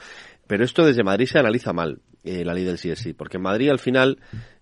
Pero 0.48 0.64
esto 0.64 0.86
desde 0.86 1.04
Madrid 1.04 1.26
se 1.26 1.40
analiza 1.40 1.74
mal, 1.74 2.00
eh, 2.24 2.44
la 2.46 2.54
ley 2.54 2.64
del 2.64 2.78
sí 2.78 2.90
es 2.90 3.00
sí, 3.00 3.14
porque 3.14 3.38
en 3.38 3.44
Madrid 3.44 3.70
al 3.70 3.80
final, 3.80 4.18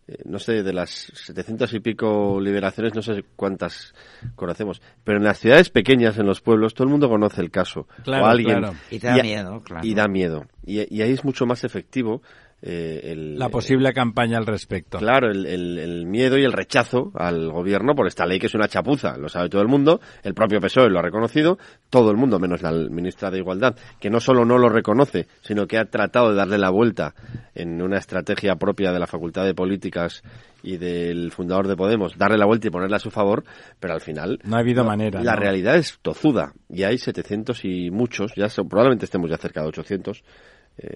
eh, 0.07 0.17
no 0.25 0.37
sé, 0.39 0.61
de 0.63 0.73
las 0.73 0.89
700 0.89 1.73
y 1.73 1.79
pico 1.79 2.39
liberaciones, 2.41 2.93
no 2.95 3.01
sé 3.03 3.23
cuántas 3.35 3.93
conocemos, 4.35 4.81
pero 5.03 5.17
en 5.19 5.23
las 5.23 5.39
ciudades 5.39 5.69
pequeñas, 5.69 6.17
en 6.19 6.25
los 6.27 6.41
pueblos, 6.41 6.73
todo 6.73 6.85
el 6.85 6.91
mundo 6.91 7.07
conoce 7.09 7.41
el 7.41 7.49
caso. 7.51 7.87
Claro, 8.03 8.25
o 8.25 8.27
alguien, 8.27 8.59
claro. 8.59 8.75
Y 8.91 8.99
te 8.99 9.07
da 9.07 9.21
miedo, 9.21 9.61
claro. 9.63 9.85
Y 9.87 9.93
da 9.95 10.07
miedo. 10.07 10.45
Y, 10.63 10.95
y 10.95 11.01
ahí 11.01 11.11
es 11.11 11.23
mucho 11.23 11.45
más 11.47 11.63
efectivo 11.63 12.21
eh, 12.61 13.11
el, 13.11 13.39
La 13.39 13.49
posible 13.49 13.91
campaña 13.93 14.37
al 14.37 14.45
respecto. 14.45 14.97
Claro, 14.99 15.31
el, 15.31 15.45
el- 15.47 15.79
el 15.79 16.05
miedo 16.05 16.37
y 16.37 16.43
el 16.43 16.51
rechazo 16.53 17.11
al 17.15 17.49
gobierno 17.51 17.95
por 17.95 18.07
esta 18.07 18.25
ley 18.25 18.37
que 18.39 18.45
es 18.47 18.53
una 18.53 18.67
chapuza, 18.67 19.17
lo 19.17 19.29
sabe 19.29 19.49
todo 19.49 19.61
el 19.61 19.67
mundo, 19.67 19.99
el 20.23 20.33
propio 20.33 20.59
PSOE 20.61 20.89
lo 20.89 20.99
ha 20.99 21.01
reconocido, 21.01 21.57
todo 21.89 22.11
el 22.11 22.17
mundo, 22.17 22.37
menos 22.39 22.61
la 22.61 22.71
ministra 22.71 23.31
de 23.31 23.39
Igualdad, 23.39 23.75
que 23.99 24.09
no 24.09 24.19
solo 24.19 24.45
no 24.45 24.57
lo 24.57 24.69
reconoce, 24.69 25.27
sino 25.41 25.65
que 25.65 25.77
ha 25.79 25.85
tratado 25.85 26.29
de 26.29 26.35
darle 26.35 26.57
la 26.57 26.69
vuelta 26.69 27.15
en 27.55 27.81
una 27.81 27.97
estrategia 27.97 28.55
propia 28.57 28.91
de 28.91 28.99
la 28.99 29.07
Facultad 29.07 29.43
de 29.45 29.53
Políticas 29.55 30.21
y 30.63 30.77
del 30.77 31.31
fundador 31.31 31.67
de 31.67 31.75
Podemos, 31.75 32.15
darle 32.17 32.37
la 32.37 32.45
vuelta 32.45 32.67
y 32.67 32.69
ponerla 32.69 32.97
a 32.97 32.99
su 32.99 33.09
favor, 33.09 33.43
pero 33.79 33.95
al 33.95 34.01
final... 34.01 34.39
No 34.43 34.57
ha 34.57 34.59
habido 34.59 34.83
manera, 34.83 35.23
La 35.23 35.33
¿no? 35.33 35.39
realidad 35.41 35.75
es 35.77 35.97
tozuda, 36.03 36.53
y 36.69 36.83
hay 36.83 36.99
700 36.99 37.65
y 37.65 37.89
muchos, 37.89 38.33
ya 38.35 38.47
son- 38.49 38.69
probablemente 38.69 39.05
estemos 39.05 39.29
ya 39.31 39.37
cerca 39.37 39.61
de 39.63 39.69
800, 39.69 40.23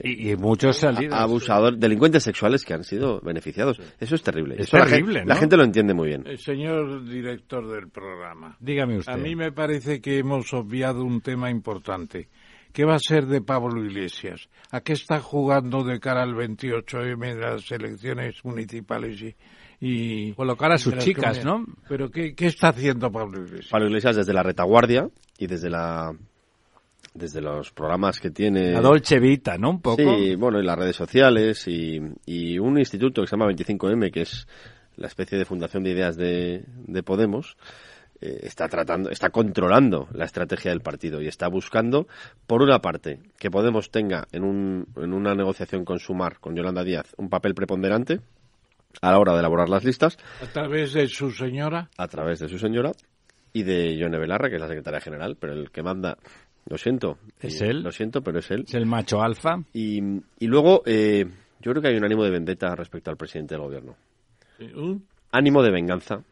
Y, 0.03 0.31
y 0.31 0.35
muchos 0.35 0.77
salidos. 0.77 1.13
abusadores, 1.13 1.79
delincuentes 1.79 2.23
sexuales 2.23 2.63
que 2.65 2.73
han 2.73 2.83
sido 2.83 3.19
beneficiados. 3.21 3.79
Eso 3.99 4.15
es 4.15 4.23
terrible. 4.23 4.55
Es 4.55 4.61
Eso 4.73 4.77
terrible, 4.77 5.19
la, 5.25 5.35
¿no? 5.35 5.39
gente 5.39 5.57
lo 5.57 5.63
entiende 5.63 5.93
muy 5.93 6.07
bien. 6.07 6.23
Eh, 6.25 6.37
Señor 6.37 7.05
director 7.07 7.67
del 7.69 7.89
programa, 7.89 8.57
Dígame 8.59 8.97
usted. 8.97 9.13
a 9.13 9.17
mí 9.17 9.35
me 9.35 9.51
parece 9.51 10.01
que 10.01 10.17
hemos 10.17 10.51
obviado 10.53 11.03
un 11.03 11.21
tema 11.21 11.51
importante. 11.51 12.29
¿Qué 12.73 12.83
va 12.83 12.95
a 12.95 12.99
ser 12.99 13.25
de 13.27 13.41
Pablo 13.41 13.83
Iglesias? 13.85 14.49
¿A 14.71 14.81
qué 14.81 14.93
está 14.93 15.19
jugando 15.21 15.83
de 15.83 15.99
cara 15.99 16.23
al 16.23 16.33
28M 16.35 17.35
de 17.35 17.39
las 17.39 17.71
elecciones 17.71 18.43
municipales 18.43 19.21
y, 19.21 19.35
y 19.79 20.33
Colocar 20.33 20.71
a 20.73 20.77
sus 20.77 20.97
chicas? 20.97 21.45
¿no? 21.45 21.63
Pero 21.87 22.09
¿qué, 22.09 22.33
qué 22.35 22.47
está 22.47 22.69
haciendo 22.69 23.11
Pablo 23.11 23.43
Iglesias? 23.43 23.69
Pablo 23.71 23.87
Iglesias 23.87 24.15
desde 24.17 24.33
la 24.33 24.43
retaguardia 24.43 25.07
y 25.37 25.47
desde 25.47 25.69
la 25.69 26.11
desde 27.15 27.41
los 27.41 27.71
programas 27.71 28.19
que 28.19 28.29
tiene 28.29 28.73
La 28.73 28.81
Dolce 28.81 29.19
Vita, 29.19 29.57
¿no? 29.57 29.71
Un 29.71 29.81
poco. 29.81 30.03
Sí, 30.03 30.35
bueno, 30.35 30.59
y 30.59 30.63
las 30.63 30.77
redes 30.77 30.95
sociales 30.95 31.67
y, 31.67 31.99
y 32.25 32.59
un 32.59 32.77
instituto 32.77 33.21
que 33.21 33.27
se 33.27 33.35
llama 33.35 33.49
25M, 33.51 34.11
que 34.11 34.21
es 34.21 34.47
la 34.97 35.07
especie 35.07 35.37
de 35.37 35.45
fundación 35.45 35.83
de 35.83 35.91
ideas 35.91 36.15
de, 36.17 36.65
de 36.67 37.03
Podemos, 37.03 37.57
eh, 38.21 38.39
está 38.43 38.67
tratando, 38.67 39.09
está 39.09 39.29
controlando 39.29 40.07
la 40.13 40.25
estrategia 40.25 40.71
del 40.71 40.81
partido 40.81 41.21
y 41.21 41.27
está 41.27 41.47
buscando, 41.47 42.07
por 42.47 42.61
una 42.61 42.79
parte, 42.79 43.19
que 43.39 43.49
Podemos 43.49 43.91
tenga 43.91 44.27
en, 44.31 44.43
un, 44.43 44.87
en 44.97 45.13
una 45.13 45.33
negociación 45.35 45.85
con 45.85 45.99
Sumar, 45.99 46.39
con 46.39 46.55
Yolanda 46.55 46.83
Díaz, 46.83 47.13
un 47.17 47.29
papel 47.29 47.55
preponderante 47.55 48.19
a 49.01 49.11
la 49.11 49.19
hora 49.19 49.33
de 49.33 49.39
elaborar 49.39 49.67
las 49.69 49.83
listas, 49.83 50.17
A 50.41 50.47
través 50.47 50.93
de 50.93 51.07
su 51.07 51.31
señora. 51.31 51.89
a 51.97 52.07
través 52.07 52.39
de 52.39 52.47
su 52.47 52.57
señora 52.57 52.91
y 53.51 53.63
de 53.63 53.97
Yone 53.97 54.17
Belarra, 54.17 54.49
que 54.49 54.55
es 54.55 54.61
la 54.61 54.67
secretaria 54.67 54.99
general, 55.01 55.37
pero 55.39 55.53
el 55.53 55.71
que 55.71 55.83
manda, 55.83 56.17
lo 56.67 56.77
siento, 56.77 57.19
Es 57.39 57.61
él. 57.61 57.83
Lo 57.83 57.91
siento, 57.91 58.21
pero 58.21 58.39
es 58.39 58.49
él. 58.49 58.63
Es 58.67 58.73
el 58.73 58.85
macho 58.85 59.21
alfa. 59.21 59.57
Y, 59.73 59.99
y 60.39 60.47
luego, 60.47 60.81
eh, 60.85 61.25
yo 61.61 61.71
creo 61.71 61.81
que 61.81 61.89
hay 61.89 61.95
un 61.95 62.05
ánimo 62.05 62.23
de 62.23 62.31
vendetta 62.31 62.75
respecto 62.75 63.11
al 63.11 63.17
presidente 63.17 63.53
del 63.55 63.63
gobierno. 63.63 63.95
¿Un? 64.75 65.05
Ánimo 65.31 65.61
de 65.61 65.71
venganza 65.71 66.23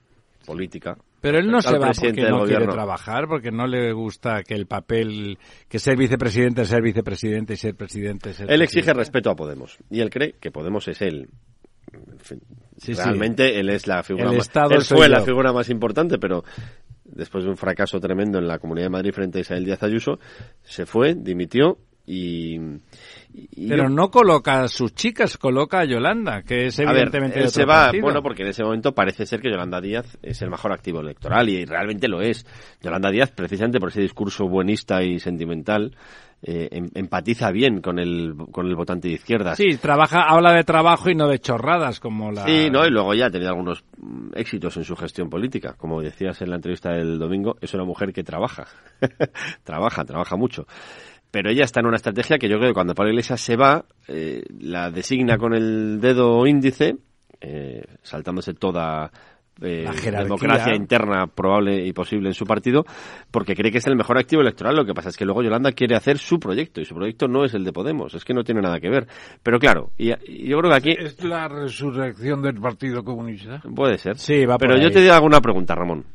política. 0.46 0.98
Pero 1.22 1.40
él 1.40 1.50
no 1.50 1.62
se 1.62 1.78
va 1.78 1.92
porque 1.94 2.24
no 2.24 2.44
quiere 2.44 2.68
trabajar, 2.68 3.28
porque 3.28 3.50
no 3.50 3.66
le 3.66 3.94
gusta 3.94 4.44
que 4.44 4.56
el 4.56 4.66
papel, 4.66 5.38
que 5.70 5.80
ser 5.80 5.98
vicepresidente 5.98 6.64
es 6.64 6.68
ser 6.68 6.82
vicepresidente 6.82 7.54
y 7.54 7.58
ser 7.58 7.76
presidente 7.76 8.32
es 8.32 8.38
ser 8.38 8.52
Él 8.52 8.62
exige 8.62 8.92
respeto 8.94 9.30
a 9.30 9.36
Podemos. 9.36 9.78
Y 9.90 10.02
él 10.02 10.10
cree 10.10 10.34
que 10.34 10.52
Podemos 10.52 10.86
es 10.90 11.02
él. 11.02 11.30
En 11.94 12.20
fin, 12.20 12.42
Sí, 12.78 12.96
sí. 12.96 13.02
realmente 13.02 13.60
él 13.60 13.70
es 13.70 13.88
la 13.88 14.04
figura 14.04 14.26
El 14.26 14.38
más, 14.38 14.48
Estado 14.48 14.76
él 14.76 14.82
fue 14.82 15.08
la 15.08 15.22
figura 15.22 15.54
más 15.54 15.70
importante, 15.70 16.18
pero 16.18 16.44
después 17.16 17.44
de 17.44 17.50
un 17.50 17.58
fracaso 17.58 18.00
tremendo 18.00 18.38
en 18.40 18.48
la 18.48 18.60
Comunidad 18.60 18.86
de 18.86 18.92
Madrid 18.92 19.12
frente 19.14 19.38
a 19.40 19.42
Isabel 19.42 19.66
Díaz 19.66 19.84
Ayuso, 19.84 20.20
se 20.62 20.86
fue, 20.86 21.16
dimitió 21.16 21.78
y... 22.06 22.58
y 23.34 23.70
Pero 23.70 23.84
yo- 23.84 23.90
no 23.90 24.12
coloca 24.12 24.62
a 24.64 24.68
sus 24.68 24.94
chicas, 24.94 25.38
coloca 25.38 25.80
a 25.80 25.86
Yolanda, 25.86 26.44
que 26.44 26.66
es 26.68 26.80
A 26.80 26.84
ver, 26.84 26.92
evidentemente 26.92 27.36
de 27.36 27.42
él 27.44 27.48
otro 27.48 27.62
se 27.62 27.66
va, 27.66 27.86
partido. 27.86 28.04
bueno, 28.04 28.22
porque 28.22 28.44
en 28.44 28.50
ese 28.50 28.64
momento 28.64 28.94
parece 28.94 29.26
ser 29.26 29.40
que 29.42 29.50
Yolanda 29.50 29.80
Díaz 29.80 30.18
es 30.22 30.42
el 30.42 30.50
mejor 30.50 30.74
activo 30.74 31.00
electoral 31.00 31.48
y 31.50 31.64
realmente 31.66 32.08
lo 32.08 32.22
es. 32.22 32.46
Yolanda 32.82 33.10
Díaz, 33.10 33.32
precisamente 33.32 33.80
por 33.80 33.90
ese 33.90 34.02
discurso 34.02 34.48
buenista 34.48 35.02
y 35.02 35.20
sentimental, 35.20 35.96
eh, 36.46 36.68
em- 36.72 36.90
empatiza 36.94 37.52
bien 37.52 37.80
con 37.80 38.00
el, 38.00 38.36
con 38.52 38.68
el 38.68 38.76
votante 38.76 39.08
de 39.08 39.14
izquierdas. 39.14 39.56
Sí, 39.58 39.78
trabaja, 39.78 40.24
habla 40.24 40.52
de 40.52 40.66
trabajo 40.66 41.10
y 41.10 41.16
no 41.16 41.30
de 41.30 41.40
chorradas 41.40 42.02
como 42.02 42.34
la... 42.34 42.46
Sí, 42.46 42.68
¿no? 42.70 42.86
Y 42.86 42.90
luego 42.90 43.14
ya 43.14 43.28
ha 43.28 43.30
tenido 43.30 43.50
algunos 43.52 43.86
mm, 43.98 44.32
éxitos 44.36 44.76
en 44.76 44.84
su 44.84 44.98
gestión 44.98 45.30
política. 45.30 45.76
Como 45.78 46.02
decías 46.02 46.42
en 46.42 46.50
la 46.50 46.58
entrevista 46.58 46.92
del 46.92 47.18
domingo, 47.18 47.56
es 47.62 47.74
una 47.74 47.86
mujer 47.86 48.12
que 48.12 48.26
trabaja. 48.26 48.68
trabaja, 49.64 50.04
trabaja 50.04 50.36
mucho. 50.36 50.68
Pero 51.34 51.50
ella 51.50 51.64
está 51.64 51.80
en 51.80 51.88
una 51.88 51.96
estrategia 51.96 52.38
que 52.38 52.48
yo 52.48 52.58
creo 52.58 52.70
que 52.70 52.74
cuando 52.76 52.94
Pablo 52.94 53.10
Iglesias 53.10 53.42
se 53.42 53.56
va, 53.56 53.86
eh, 54.08 54.44
la 54.60 54.92
designa 54.92 55.40
con 55.40 55.56
el 55.56 56.00
dedo 56.00 56.46
índice, 56.46 56.96
eh, 57.42 57.82
saltándose 58.04 58.54
toda 58.54 59.10
eh, 59.60 59.84
La 60.12 60.22
democracia 60.22 60.76
interna 60.76 61.26
probable 61.26 61.88
y 61.88 61.92
posible 61.92 62.28
en 62.28 62.36
su 62.36 62.46
partido, 62.46 62.86
porque 63.32 63.56
cree 63.56 63.72
que 63.72 63.80
es 63.80 63.88
el 63.88 63.96
mejor 63.96 64.20
activo 64.20 64.44
electoral. 64.44 64.76
Lo 64.76 64.86
que 64.86 64.94
pasa 64.94 65.10
es 65.10 65.18
que 65.18 65.26
luego 65.26 65.42
Yolanda 65.42 65.72
quiere 65.72 65.96
hacer 65.96 66.20
su 66.20 66.40
proyecto 66.40 66.82
y 66.82 66.86
su 66.86 66.94
proyecto 66.94 67.28
no 67.28 67.44
es 67.46 67.56
el 67.56 67.64
de 67.64 67.74
Podemos, 67.74 68.14
es 68.14 68.24
que 68.24 68.36
no 68.36 68.44
tiene 68.44 68.62
nada 68.62 68.80
que 68.80 68.92
ver. 68.92 69.08
Pero 69.42 69.58
claro, 69.58 69.90
y, 69.98 70.12
y 70.32 70.48
yo 70.50 70.60
creo 70.60 70.70
que 70.70 70.78
aquí 70.78 70.92
¿Es 70.92 71.24
la 71.24 71.48
resurrección 71.48 72.44
del 72.44 72.62
Partido 72.62 73.04
Comunista? 73.04 73.60
Puede 73.76 73.98
ser. 73.98 74.20
Sí, 74.20 74.46
va 74.46 74.60
por 74.60 74.68
Pero 74.68 74.80
yo 74.80 74.90
ahí. 74.90 74.94
te 74.94 75.02
digo 75.02 75.14
alguna 75.16 75.42
pregunta, 75.42 75.74
Ramón. 75.74 76.06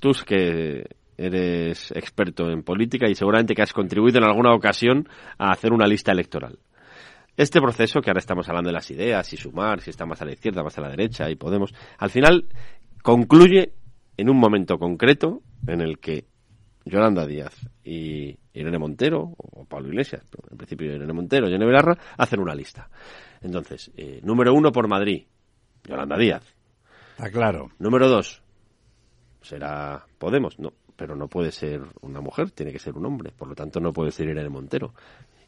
Tú 0.00 0.10
es 0.10 0.24
que 0.24 0.84
eres 1.18 1.90
experto 1.90 2.48
en 2.50 2.62
política 2.62 3.08
y 3.08 3.14
seguramente 3.14 3.54
que 3.54 3.62
has 3.62 3.72
contribuido 3.72 4.18
en 4.18 4.24
alguna 4.24 4.54
ocasión 4.54 5.08
a 5.36 5.50
hacer 5.50 5.72
una 5.72 5.86
lista 5.86 6.12
electoral. 6.12 6.58
Este 7.36 7.60
proceso, 7.60 8.00
que 8.00 8.10
ahora 8.10 8.20
estamos 8.20 8.48
hablando 8.48 8.68
de 8.68 8.74
las 8.74 8.90
ideas 8.90 9.32
y 9.32 9.36
sumar, 9.36 9.80
si 9.80 9.90
está 9.90 10.06
más 10.06 10.22
a 10.22 10.24
la 10.24 10.32
izquierda, 10.32 10.62
más 10.62 10.78
a 10.78 10.80
la 10.80 10.88
derecha 10.88 11.28
y 11.30 11.36
Podemos, 11.36 11.74
al 11.98 12.10
final 12.10 12.46
concluye 13.02 13.74
en 14.16 14.30
un 14.30 14.38
momento 14.38 14.78
concreto 14.78 15.42
en 15.66 15.80
el 15.80 15.98
que 15.98 16.24
Yolanda 16.84 17.26
Díaz 17.26 17.54
y 17.84 18.36
Irene 18.52 18.78
Montero, 18.78 19.34
o 19.36 19.64
Pablo 19.66 19.88
Iglesias, 19.88 20.24
pero 20.30 20.48
en 20.50 20.56
principio 20.56 20.86
Irene 20.86 21.12
Montero 21.12 21.46
y 21.46 21.50
Irene 21.50 21.66
Belarra, 21.66 21.96
hacen 22.16 22.40
una 22.40 22.54
lista. 22.54 22.88
Entonces, 23.40 23.90
eh, 23.96 24.20
número 24.22 24.52
uno 24.52 24.72
por 24.72 24.88
Madrid, 24.88 25.24
Yolanda 25.84 26.16
Díaz. 26.16 26.42
Está 27.10 27.30
claro. 27.30 27.70
Número 27.78 28.08
dos, 28.08 28.42
será 29.42 30.04
Podemos, 30.18 30.58
no, 30.58 30.72
pero 30.98 31.14
no 31.14 31.28
puede 31.28 31.52
ser 31.52 31.80
una 32.00 32.20
mujer, 32.20 32.50
tiene 32.50 32.72
que 32.72 32.80
ser 32.80 32.96
un 32.96 33.06
hombre, 33.06 33.30
por 33.30 33.46
lo 33.46 33.54
tanto 33.54 33.78
no 33.78 33.92
puede 33.92 34.10
ser 34.10 34.28
Irene 34.28 34.48
Montero. 34.48 34.92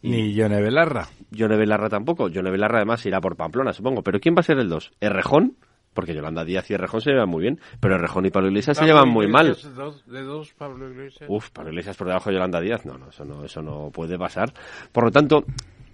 Y 0.01 0.11
Ni 0.11 0.33
Yone 0.33 0.63
Belarra. 0.63 1.09
Yone 1.33 1.57
Belarra 1.57 1.89
tampoco, 1.89 2.29
Yone 2.29 2.53
Belarra 2.53 2.77
además 2.79 3.05
irá 3.05 3.21
por 3.21 3.35
Pamplona, 3.37 3.73
supongo, 3.73 4.03
pero 4.03 4.21
¿quién 4.21 4.37
va 4.37 4.41
a 4.41 4.45
ser 4.45 4.59
el 4.59 4.69
dos? 4.69 4.93
¿Errejón? 5.01 5.57
Porque 5.93 6.15
Yolanda 6.15 6.45
Díaz 6.45 6.71
y 6.71 6.75
Errejón 6.75 7.01
se 7.01 7.11
llevan 7.11 7.29
muy 7.29 7.43
bien, 7.43 7.59
pero 7.81 7.97
Errejón 7.97 8.27
y 8.27 8.31
Pablo 8.31 8.49
Iglesias 8.49 8.79
se 8.79 8.85
llevan 8.85 9.09
muy 9.09 9.27
mal. 9.27 9.47
Iglesias, 9.47 9.75
dos, 9.75 10.07
de 10.07 10.23
dos, 10.23 10.55
Pablo 10.55 10.89
Iglesias. 10.89 11.29
Uf, 11.29 11.51
Pablo 11.51 11.71
Iglesias 11.71 11.97
por 11.97 12.07
debajo 12.07 12.31
de 12.31 12.37
Yolanda 12.37 12.61
Díaz, 12.61 12.87
no, 12.87 12.97
no, 12.97 13.09
eso 13.09 13.25
no, 13.25 13.45
eso 13.45 13.61
no 13.61 13.91
puede 13.93 14.17
pasar. 14.17 14.55
Por 14.93 15.03
lo 15.03 15.11
tanto, 15.11 15.45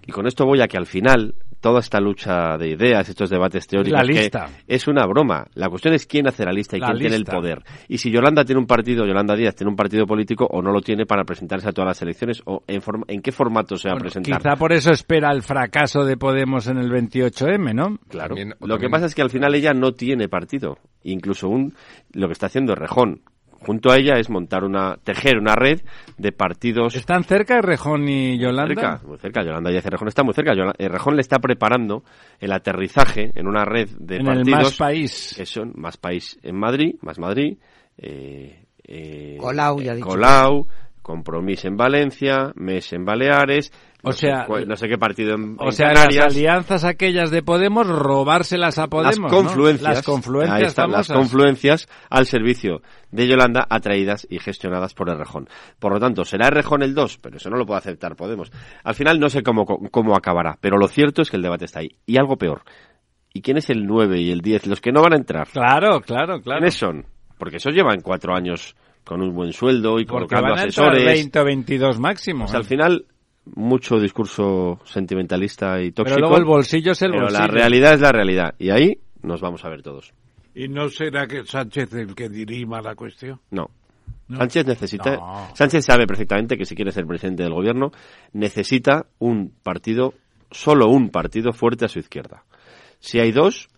Y 0.07 0.13
con 0.13 0.27
esto 0.27 0.45
voy 0.45 0.61
a 0.61 0.69
que 0.69 0.77
al 0.77 0.87
final 0.87 1.35
toda 1.67 1.81
esta 1.81 1.99
lucha 2.01 2.57
de 2.59 2.69
ideas, 2.69 3.09
estos 3.09 3.29
debates 3.29 3.67
teóricos, 3.67 3.99
La 3.99 4.05
lista. 4.05 4.47
que 4.67 4.75
es 4.75 4.87
una 4.87 5.05
broma. 5.07 5.47
La 5.55 5.69
cuestión 5.69 5.95
es 5.95 6.07
quién 6.07 6.29
hace 6.29 6.45
la 6.45 6.53
lista 6.53 6.77
y 6.77 6.81
La 6.81 6.87
quién 6.89 6.99
tiene 7.01 7.17
el 7.17 7.25
poder. 7.25 7.63
Y 7.89 7.99
si 7.99 8.11
Yolanda 8.13 8.45
tiene 8.45 8.61
un 8.61 8.67
partido, 8.69 9.05
Yolanda 9.05 9.35
Díaz 9.35 9.57
tiene 9.57 9.71
un 9.71 9.77
partido 9.77 10.07
político 10.07 10.47
o 10.49 10.63
no 10.63 10.71
lo 10.71 10.81
tiene 10.81 11.07
para 11.07 11.25
presentarse 11.25 11.69
a 11.69 11.73
todas 11.73 11.89
las 11.89 12.03
elecciones 12.03 12.41
o 12.45 12.63
en, 12.69 12.81
forma- 12.83 13.05
en 13.09 13.21
qué 13.21 13.33
formato 13.33 13.77
se 13.77 13.89
va 13.89 13.93
a 13.93 13.95
Bueno, 13.97 14.05
presentar. 14.05 14.39
quizá 14.41 14.55
por 14.57 14.73
eso 14.73 14.93
espera 14.93 15.33
el 15.33 15.43
fracaso 15.43 16.05
de 16.05 16.17
Podemos 16.17 16.69
en 16.69 16.79
el 16.79 16.89
28M, 16.91 17.75
¿no? 17.75 17.99
Claro. 18.09 18.37
También- 18.37 18.55
lo 18.61 18.79
que 18.79 18.89
pasa 18.89 19.07
es 19.07 19.15
que 19.17 19.23
al 19.23 19.31
final 19.31 19.55
ella 19.57 19.75
no 19.75 19.93
tiene 19.93 20.29
partido. 20.29 20.79
Incluso 21.03 21.49
un, 21.49 21.75
lo 22.13 22.27
que 22.29 22.33
está 22.33 22.47
haciendo 22.47 22.75
Rejón 22.75 23.23
junto 23.61 23.91
a 23.91 23.97
ella 23.97 24.15
es 24.19 24.31
montar 24.31 24.65
una, 24.65 24.97
tejer 25.03 25.39
una 25.39 25.55
red 25.55 25.81
de 26.19 26.33
partidos 26.33 26.95
¿Están 26.95 27.25
cerca 27.25 27.61
Rejón 27.61 28.09
y 28.09 28.39
Yolanda? 28.39 28.75
cerca, 28.75 29.01
muy 29.07 29.19
cerca. 29.19 29.45
Yolanda 29.45 29.71
y 29.71 29.81
Rejón 29.81 30.09
está 30.09 30.23
muy 30.23 30.35
cerca. 30.35 30.53
Rejón 30.79 31.17
le 31.17 31.21
está 31.21 31.39
preparando 31.39 32.03
el 32.39 32.53
aterrizaje 32.53 33.33
en 33.35 33.47
una 33.47 33.65
red 33.65 33.89
de 33.99 34.17
en 34.17 34.29
el 34.29 34.45
Más 34.45 34.77
País. 34.77 35.35
que 35.37 35.47
son 35.47 35.73
más 35.77 35.97
país 35.97 36.39
en 36.43 36.57
Madrid, 36.57 36.97
más 37.03 37.19
Madrid, 37.19 37.59
eh, 37.99 38.65
eh, 38.85 39.37
Colau, 39.39 39.81
ya 39.81 39.93
eh, 39.93 39.97
dicho. 39.97 40.09
Colau, 40.09 40.67
Compromís 41.03 41.65
en 41.65 41.77
Valencia, 41.77 42.53
MES 42.57 42.93
en 42.93 43.05
Baleares, 43.05 43.73
O 44.07 44.11
no 44.11 44.13
sea, 44.17 44.41
sé 44.43 44.47
cuál- 44.47 44.69
no 44.69 44.77
sé 44.77 44.89
qué 44.89 44.99
partido 44.99 45.35
en, 45.35 45.57
O 45.59 45.67
en 45.67 45.73
sea, 45.73 45.89
Canarias. 45.89 46.25
las 46.27 46.37
alianzas 46.37 46.85
aquellas 46.85 47.31
de 47.31 47.43
Podemos, 47.43 47.89
robárselas 47.89 48.79
a 48.79 48.87
Podemos, 48.87 49.19
las 49.19 49.21
¿no? 49.21 49.29
confluencias, 49.29 49.95
Las 49.97 50.05
confluencias 50.07 50.61
ahí 50.61 50.65
están, 50.67 50.91
las 50.93 51.09
confluencias 51.09 51.89
al 52.09 52.27
servicio 52.27 52.83
de 53.11 53.27
Yolanda 53.27 53.67
atraídas 53.69 54.27
y 54.31 54.39
gestionadas 54.39 54.95
por 54.95 55.09
Errejón. 55.11 55.49
Por 55.79 55.93
lo 55.93 55.99
tanto, 56.01 56.25
será 56.25 56.47
Errejón 56.49 56.83
el 56.83 56.95
2, 56.95 57.19
pero 57.19 57.37
eso 57.37 57.51
no 57.51 57.57
lo 57.57 57.67
puede 57.67 57.79
aceptar 57.79 58.15
Podemos. 58.17 58.51
Al 58.85 58.95
final 58.95 59.19
no 59.19 59.29
sé 59.29 59.43
cómo, 59.43 59.65
cómo 59.67 60.17
acabará, 60.17 60.57
pero 60.61 60.79
lo 60.79 60.89
cierto 60.89 61.23
es 61.23 61.31
que 61.31 61.37
el 61.37 61.43
debate 61.43 61.65
está 61.65 61.81
ahí. 61.81 61.91
Y 62.07 62.17
algo 62.19 62.37
peor. 62.37 62.63
¿Y 63.33 63.43
quién 63.43 63.59
es 63.59 63.69
el 63.71 63.87
9 63.87 64.21
y 64.21 64.31
el 64.31 64.41
10? 64.41 64.67
Los 64.67 64.81
que 64.81 64.93
no 64.93 65.03
van 65.03 65.13
a 65.13 65.17
entrar. 65.17 65.49
Claro, 65.49 66.01
claro, 66.01 66.41
claro. 66.41 66.61
¿Quiénes 66.61 66.75
son? 66.75 67.05
Porque 67.39 67.57
esos 67.57 67.75
llevan 67.75 68.01
cuatro 68.01 68.35
años 68.35 68.75
con 69.05 69.21
un 69.21 69.35
buen 69.35 69.53
sueldo 69.53 70.01
y 70.01 70.05
Porque 70.07 70.35
colocando 70.35 70.51
van 70.51 70.59
a 70.59 70.63
asesores. 70.63 71.05
20 71.05 71.39
o 71.41 71.45
22 71.45 72.01
máximo. 72.01 72.45
Pues 72.45 72.55
al 72.55 72.63
¿eh? 72.63 72.65
final, 72.65 73.05
mucho 73.55 73.99
discurso 73.99 74.81
sentimentalista 74.85 75.81
y 75.81 75.93
tóxico. 75.93 76.17
Pero 76.17 76.29
luego 76.29 76.37
el 76.37 76.45
bolsillo 76.45 76.93
es 76.93 77.03
el 77.03 77.11
pero 77.11 77.23
bolsillo. 77.23 77.41
la 77.41 77.47
realidad 77.47 77.95
es 77.95 78.01
la 78.01 78.13
realidad. 78.13 78.55
Y 78.59 78.71
ahí 78.71 78.99
nos 79.23 79.41
vamos 79.41 79.65
a 79.65 79.69
ver 79.69 79.83
todos. 79.83 80.13
¿Y 80.55 80.69
no 80.69 80.89
será 80.89 81.27
que 81.27 81.45
Sánchez 81.45 81.93
el 81.95 82.15
que 82.15 82.29
dirima 82.29 82.81
la 82.81 82.95
cuestión? 82.95 83.41
No. 83.51 83.71
No. 84.29 84.39
Sánchez 84.39 84.67
necesita. 84.67 85.17
No. 85.17 85.49
Sánchez 85.55 85.85
sabe 85.85 86.07
perfectamente 86.07 86.57
que 86.57 86.65
si 86.65 86.75
quiere 86.75 86.91
ser 86.91 87.07
presidente 87.07 87.43
del 87.43 87.53
gobierno 87.53 87.93
necesita 88.33 89.07
un 89.19 89.53
partido, 89.63 90.15
solo 90.51 90.89
un 90.89 91.11
partido 91.11 91.53
fuerte 91.53 91.85
a 91.85 91.89
su 91.89 91.99
izquierda. 91.99 92.45
Si 92.99 93.21
hay 93.21 93.31
dos, 93.31 93.69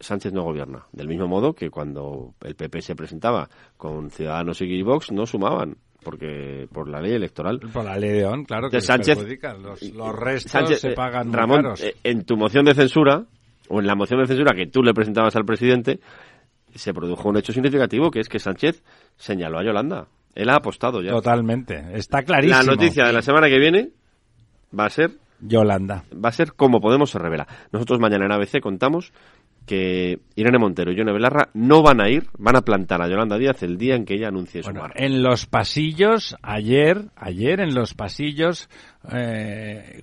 Sánchez 0.00 0.32
no 0.32 0.42
gobierna. 0.42 0.86
Del 0.92 1.08
mismo 1.08 1.28
modo 1.28 1.52
que 1.52 1.70
cuando 1.70 2.34
el 2.42 2.56
PP 2.56 2.82
se 2.82 2.96
presentaba 2.96 3.48
con 3.76 4.10
Ciudadanos 4.10 4.60
y 4.60 4.82
Vox 4.82 5.12
no 5.12 5.26
sumaban 5.26 5.76
porque 6.02 6.68
por 6.72 6.88
la 6.88 7.00
ley 7.00 7.12
electoral. 7.14 7.60
Por 7.72 7.84
la 7.84 7.96
ley 7.96 8.10
de 8.10 8.24
ON, 8.24 8.44
claro, 8.44 8.70
que 8.70 8.78
Entonces, 8.78 9.16
Sánchez-. 9.16 9.60
Los, 9.60 9.82
los 9.82 10.14
restos 10.16 10.52
Sánchez, 10.52 10.80
se 10.80 10.90
pagan 10.92 11.28
muy 11.28 11.36
Ramón, 11.36 11.62
caros. 11.62 11.82
eh, 11.82 11.94
en 12.04 12.24
tu 12.24 12.36
moción 12.36 12.64
de 12.64 12.74
censura 12.74 13.24
o 13.68 13.80
en 13.80 13.86
la 13.86 13.94
moción 13.94 14.20
de 14.20 14.26
censura 14.26 14.52
que 14.54 14.66
tú 14.66 14.82
le 14.82 14.94
presentabas 14.94 15.34
al 15.36 15.44
presidente 15.44 16.00
se 16.74 16.92
produjo 16.92 17.28
un 17.28 17.38
hecho 17.38 17.52
significativo 17.52 18.10
que 18.10 18.20
es 18.20 18.28
que 18.28 18.38
Sánchez 18.38 18.82
señaló 19.16 19.58
a 19.58 19.64
Yolanda. 19.64 20.08
Él 20.34 20.50
ha 20.50 20.56
apostado 20.56 21.00
ya. 21.02 21.10
Totalmente. 21.12 21.82
Está 21.94 22.22
clarísimo. 22.22 22.58
La 22.58 22.64
noticia 22.64 23.06
de 23.06 23.12
la 23.14 23.22
semana 23.22 23.48
que 23.48 23.58
viene 23.58 23.88
va 24.78 24.84
a 24.84 24.90
ser 24.90 25.12
Yolanda. 25.40 26.04
va 26.12 26.28
a 26.28 26.32
ser 26.32 26.52
cómo 26.52 26.80
Podemos 26.80 27.10
se 27.10 27.18
revela. 27.18 27.46
Nosotros 27.72 27.98
mañana 28.00 28.26
en 28.26 28.32
ABC 28.32 28.60
contamos 28.60 29.12
que 29.66 30.20
Irene 30.36 30.58
Montero 30.58 30.92
y 30.92 30.96
Yone 30.96 31.12
Belarra 31.12 31.48
no 31.54 31.82
van 31.82 32.00
a 32.00 32.08
ir, 32.08 32.28
van 32.38 32.56
a 32.56 32.62
plantar 32.62 33.02
a 33.02 33.08
Yolanda 33.08 33.36
Díaz 33.36 33.62
el 33.62 33.76
día 33.76 33.94
en 33.94 34.04
que 34.04 34.14
ella 34.14 34.28
anuncie 34.28 34.62
su 34.62 34.70
Bueno, 34.70 34.88
en 34.94 35.22
los 35.22 35.46
pasillos, 35.46 36.36
ayer, 36.42 37.06
ayer 37.16 37.60
en 37.60 37.74
los 37.74 37.94
pasillos, 37.94 38.68
eh, 39.12 40.02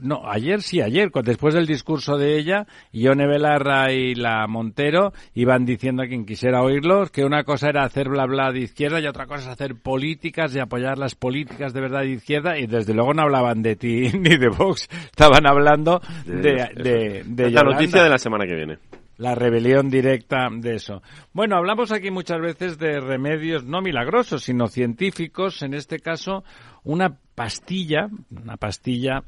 no, 0.00 0.22
ayer 0.28 0.62
sí, 0.62 0.80
ayer, 0.80 1.10
después 1.22 1.54
del 1.54 1.66
discurso 1.66 2.16
de 2.16 2.38
ella, 2.38 2.66
Ione 2.92 3.26
Belarra 3.26 3.92
y 3.92 4.14
la 4.14 4.46
Montero 4.46 5.12
iban 5.34 5.64
diciendo 5.64 6.02
a 6.02 6.06
quien 6.06 6.26
quisiera 6.26 6.62
oírlos 6.62 7.10
que 7.10 7.24
una 7.24 7.44
cosa 7.44 7.68
era 7.68 7.84
hacer 7.84 8.08
bla 8.08 8.26
bla 8.26 8.52
de 8.52 8.60
izquierda 8.60 9.00
y 9.00 9.06
otra 9.06 9.26
cosa 9.26 9.42
es 9.42 9.48
hacer 9.48 9.76
políticas 9.76 10.54
y 10.54 10.60
apoyar 10.60 10.98
las 10.98 11.14
políticas 11.14 11.72
de 11.72 11.80
verdad 11.80 12.00
de 12.00 12.10
izquierda 12.10 12.58
y 12.58 12.66
desde 12.66 12.94
luego 12.94 13.14
no 13.14 13.22
hablaban 13.22 13.62
de 13.62 13.76
ti 13.76 14.10
ni 14.18 14.36
de 14.36 14.48
Vox, 14.48 14.88
estaban 15.04 15.46
hablando 15.46 16.00
de, 16.26 17.22
de, 17.26 17.50
la 17.50 17.62
noticia 17.62 18.02
de 18.02 18.10
la 18.10 18.18
semana 18.18 18.46
que 18.46 18.54
viene. 18.54 18.78
La 19.16 19.34
rebelión 19.34 19.90
directa 19.90 20.48
de 20.50 20.74
eso. 20.76 21.02
Bueno, 21.32 21.56
hablamos 21.56 21.92
aquí 21.92 22.10
muchas 22.10 22.40
veces 22.40 22.78
de 22.78 23.00
remedios 23.00 23.64
no 23.64 23.80
milagrosos, 23.80 24.42
sino 24.44 24.66
científicos. 24.66 25.62
En 25.62 25.72
este 25.74 26.00
caso, 26.00 26.42
una 26.82 27.16
pastilla, 27.34 28.08
una 28.30 28.56
pastilla 28.56 29.22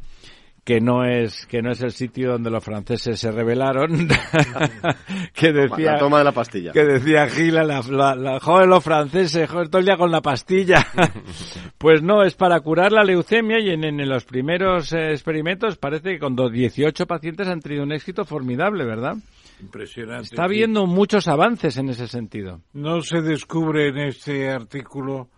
que 0.64 0.80
no 0.80 1.04
es 1.04 1.46
que 1.46 1.62
no 1.62 1.70
es 1.70 1.80
el 1.82 1.92
sitio 1.92 2.32
donde 2.32 2.50
los 2.50 2.64
franceses 2.64 3.20
se 3.20 3.30
rebelaron, 3.30 4.08
que 5.32 5.52
decía 5.52 5.92
la 5.92 5.98
toma 5.98 6.18
de 6.18 6.24
la 6.24 6.32
pastilla. 6.32 6.72
que 6.72 6.84
decía 6.84 7.28
Gila, 7.28 7.62
la, 7.62 7.80
la, 7.88 8.14
la- 8.16 8.40
joder, 8.40 8.66
los 8.66 8.82
franceses, 8.82 9.48
joder, 9.48 9.68
todo 9.68 9.78
el 9.78 9.86
día 9.86 9.96
con 9.96 10.10
la 10.10 10.20
pastilla. 10.22 10.84
pues 11.78 12.02
no, 12.02 12.24
es 12.24 12.34
para 12.34 12.58
curar 12.58 12.90
la 12.90 13.04
leucemia 13.04 13.60
y 13.60 13.70
en, 13.70 13.84
en 13.84 14.08
los 14.08 14.24
primeros 14.24 14.92
eh, 14.92 15.12
experimentos 15.12 15.76
parece 15.76 16.14
que 16.14 16.18
con 16.18 16.34
dos- 16.34 16.50
18 16.50 17.06
pacientes 17.06 17.46
han 17.46 17.60
tenido 17.60 17.84
un 17.84 17.92
éxito 17.92 18.24
formidable, 18.24 18.84
¿verdad? 18.84 19.14
Impresionante. 19.60 20.24
Está 20.24 20.42
sí. 20.42 20.42
habiendo 20.42 20.86
muchos 20.86 21.28
avances 21.28 21.76
en 21.78 21.88
ese 21.88 22.08
sentido. 22.08 22.62
No 22.72 23.00
se 23.00 23.22
descubre 23.22 23.88
en 23.88 23.98
este 23.98 24.50
artículo 24.50 25.30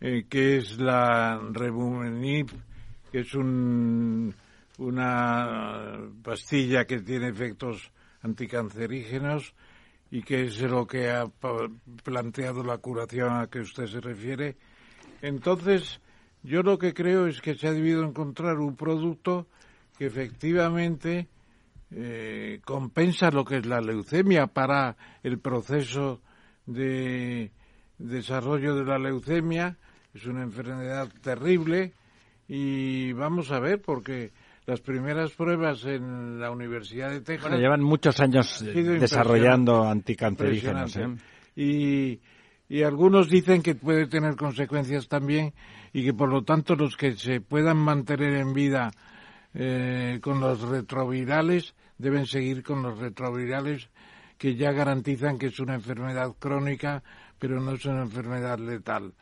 eh, 0.00 0.26
que 0.28 0.58
es 0.58 0.78
la 0.78 1.40
Rebumenib, 1.52 2.50
que 3.10 3.20
es 3.20 3.34
un, 3.34 4.34
una 4.78 5.98
pastilla 6.22 6.84
que 6.84 7.00
tiene 7.00 7.28
efectos 7.28 7.90
anticancerígenos 8.22 9.54
y 10.10 10.22
que 10.22 10.44
es 10.44 10.60
lo 10.62 10.86
que 10.86 11.10
ha 11.10 11.26
planteado 12.04 12.62
la 12.62 12.78
curación 12.78 13.36
a 13.36 13.48
que 13.48 13.60
usted 13.60 13.86
se 13.86 14.00
refiere. 14.00 14.56
Entonces, 15.20 16.00
yo 16.42 16.62
lo 16.62 16.78
que 16.78 16.94
creo 16.94 17.26
es 17.26 17.40
que 17.40 17.54
se 17.54 17.68
ha 17.68 17.72
debido 17.72 18.04
encontrar 18.04 18.58
un 18.58 18.76
producto 18.76 19.46
que 19.98 20.06
efectivamente 20.06 21.28
eh, 21.90 22.60
compensa 22.64 23.30
lo 23.30 23.44
que 23.44 23.58
es 23.58 23.66
la 23.66 23.80
leucemia 23.80 24.46
para 24.46 24.96
el 25.22 25.38
proceso 25.38 26.20
de 26.66 27.50
desarrollo 27.98 28.74
de 28.76 28.84
la 28.84 28.98
leucemia. 28.98 29.76
Es 30.14 30.26
una 30.26 30.42
enfermedad 30.42 31.08
terrible 31.22 31.92
y 32.46 33.12
vamos 33.12 33.50
a 33.52 33.60
ver 33.60 33.80
porque 33.80 34.32
las 34.66 34.80
primeras 34.80 35.32
pruebas 35.32 35.84
en 35.84 36.38
la 36.40 36.50
Universidad 36.50 37.10
de 37.10 37.20
Texas 37.20 37.48
Bueno, 37.48 37.62
llevan 37.62 37.82
muchos 37.82 38.20
años 38.20 38.62
desarrollando 38.62 39.84
anticancerígenos. 39.84 40.96
¿eh? 40.96 41.08
Y, 41.56 42.20
y 42.68 42.82
algunos 42.82 43.30
dicen 43.30 43.62
que 43.62 43.74
puede 43.74 44.06
tener 44.06 44.36
consecuencias 44.36 45.08
también 45.08 45.54
y 45.92 46.04
que 46.04 46.12
por 46.12 46.28
lo 46.28 46.42
tanto 46.42 46.74
los 46.76 46.96
que 46.96 47.16
se 47.16 47.40
puedan 47.40 47.78
mantener 47.78 48.34
en 48.34 48.52
vida 48.52 48.90
eh, 49.54 50.18
con 50.20 50.40
los 50.40 50.60
retrovirales 50.60 51.74
deben 51.98 52.26
seguir 52.26 52.62
con 52.62 52.82
los 52.82 52.98
retrovirales 52.98 53.88
que 54.38 54.54
ya 54.54 54.72
garantizan 54.72 55.38
que 55.38 55.46
es 55.46 55.58
una 55.60 55.74
enfermedad 55.74 56.32
crónica 56.38 57.02
pero 57.38 57.60
no 57.60 57.72
es 57.72 57.84
una 57.84 58.02
enfermedad 58.02 58.58
letal. 58.58 59.12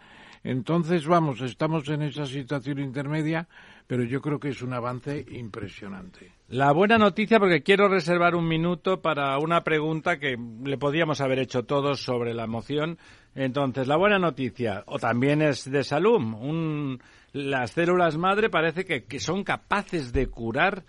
Entonces, 0.42 1.06
vamos, 1.06 1.40
estamos 1.40 1.88
en 1.88 2.02
esa 2.02 2.24
situación 2.24 2.78
intermedia, 2.78 3.48
pero 3.86 4.04
yo 4.04 4.20
creo 4.20 4.38
que 4.38 4.50
es 4.50 4.62
un 4.62 4.72
avance 4.72 5.24
impresionante. 5.32 6.30
La 6.48 6.72
buena 6.72 6.98
noticia, 6.98 7.40
porque 7.40 7.62
quiero 7.62 7.88
reservar 7.88 8.36
un 8.36 8.46
minuto 8.46 9.02
para 9.02 9.36
una 9.38 9.64
pregunta 9.64 10.18
que 10.18 10.36
le 10.64 10.78
podíamos 10.78 11.20
haber 11.20 11.40
hecho 11.40 11.64
todos 11.64 12.00
sobre 12.00 12.32
la 12.32 12.46
moción. 12.46 12.96
Entonces, 13.34 13.88
la 13.88 13.96
buena 13.96 14.18
noticia, 14.20 14.84
o 14.86 14.98
también 14.98 15.42
es 15.42 15.68
de 15.70 15.82
salud, 15.82 16.16
un- 16.20 17.00
las 17.32 17.72
células 17.72 18.16
madre 18.16 18.48
parece 18.48 18.84
que, 18.84 19.04
que 19.04 19.18
son 19.18 19.42
capaces 19.42 20.12
de 20.12 20.28
curar 20.28 20.84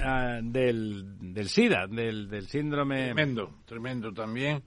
ah, 0.00 0.40
del, 0.42 1.34
del 1.34 1.48
SIDA, 1.48 1.86
del, 1.86 2.28
del 2.28 2.46
síndrome. 2.46 3.04
Tremendo, 3.06 3.58
tremendo 3.64 4.12
también. 4.12 4.62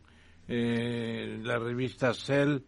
Eh, 0.47 1.39
la 1.43 1.57
revista 1.59 2.13
Cell. 2.13 2.59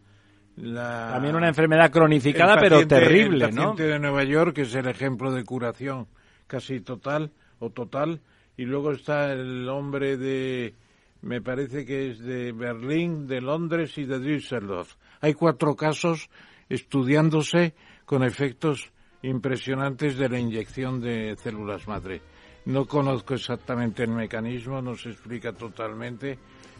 La, 0.57 1.11
También 1.13 1.35
una 1.35 1.47
enfermedad 1.47 1.89
cronificada, 1.89 2.55
el 2.55 2.59
pero 2.59 2.85
terrible, 2.85 3.45
el 3.45 3.75
de 3.75 3.99
Nueva 3.99 4.25
York 4.25 4.55
que 4.55 4.63
es 4.63 4.75
el 4.75 4.89
ejemplo 4.89 5.31
de 5.31 5.45
curación 5.45 6.07
casi 6.47 6.81
total 6.81 7.31
o 7.59 7.69
total. 7.69 8.19
Y 8.57 8.65
luego 8.65 8.91
está 8.91 9.31
el 9.31 9.69
hombre 9.69 10.17
de, 10.17 10.75
me 11.21 11.41
parece 11.41 11.85
que 11.85 12.09
es 12.09 12.19
de 12.19 12.51
Berlín, 12.51 13.25
de 13.25 13.39
Londres 13.39 13.97
y 13.97 14.03
de 14.03 14.19
Düsseldorf. 14.19 14.95
Hay 15.21 15.33
cuatro 15.33 15.75
casos 15.75 16.29
estudiándose 16.67 17.73
con 18.05 18.23
efectos 18.23 18.91
impresionantes 19.21 20.17
de 20.17 20.27
la 20.29 20.39
inyección 20.39 20.99
de 20.99 21.35
células 21.37 21.87
madre. 21.87 22.21
No 22.69 22.85
conozco 22.85 23.33
exactamente 23.33 24.03
el 24.03 24.11
mecanismo, 24.11 24.79
no 24.79 24.95
se 24.95 25.09
explica 25.09 25.53
totalmente, 25.53 26.37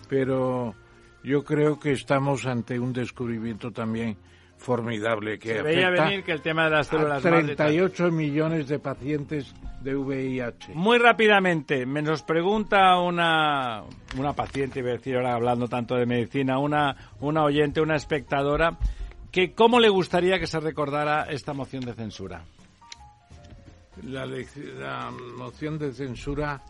pero 0.08 0.76
yo 1.24 1.44
creo 1.44 1.80
que 1.80 1.94
estamos 1.94 2.46
ante 2.46 2.80
un 2.80 2.94
descubrimiento 2.94 3.72
también 3.72 4.16
formidable 4.60 5.40
que 5.40 5.56
Se 5.56 5.62
veía 5.64 5.90
venir 5.90 6.24
que 6.24 6.32
el 6.32 6.42
tema 6.42 6.66
de 6.66 6.70
las 6.70 6.88
a 6.90 6.92
células 6.92 7.24
madre 7.24 7.54
y 7.54 7.56
tal. 7.56 7.68
38 7.70 8.12
millones 8.12 8.68
de 8.68 8.78
pacientes 8.78 9.52
de 9.82 9.96
VIH. 9.96 10.76
Muy 10.76 11.00
rápidamente, 11.00 11.88
me 11.88 12.04
nos 12.04 12.22
pregunta 12.22 13.00
una, 13.00 13.82
una 14.16 14.34
paciente, 14.34 14.82
iba 14.82 14.90
a 14.90 14.94
decir 14.94 15.16
ahora 15.16 15.34
hablando 15.34 15.68
tanto 15.68 15.96
de 15.96 16.06
medicina, 16.06 16.60
una, 16.60 16.96
una 17.20 17.44
oyente, 17.44 17.82
una 17.82 17.96
espectadora, 17.96 18.78
que 19.32 19.54
cómo 19.54 19.80
le 19.80 19.90
gustaría 19.90 20.38
que 20.38 20.46
se 20.46 20.60
recordara 20.60 21.24
esta 21.32 21.54
moción 21.54 21.84
de 21.84 21.94
censura. 21.94 22.44
La, 24.04 24.26
la 24.26 25.12
moción 25.38 25.78
de 25.78 25.92
censura 25.94 26.62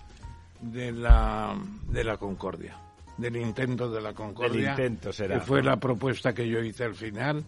de 0.61 0.91
la, 0.91 1.56
de 1.88 2.03
la 2.03 2.18
Concordia, 2.18 2.76
del 3.18 3.38
intento 3.38 3.89
de 3.89 4.01
la 4.01 4.14
Concordia. 4.14 4.76
Del 4.76 4.85
intento 4.88 5.14
será. 5.14 5.35
Que 5.39 5.45
fue 5.45 5.64
la 5.64 5.77
propuesta 5.77 6.34
que 6.34 6.47
yo 6.47 6.60
hice 6.60 6.84
al 6.84 6.95
final, 6.95 7.43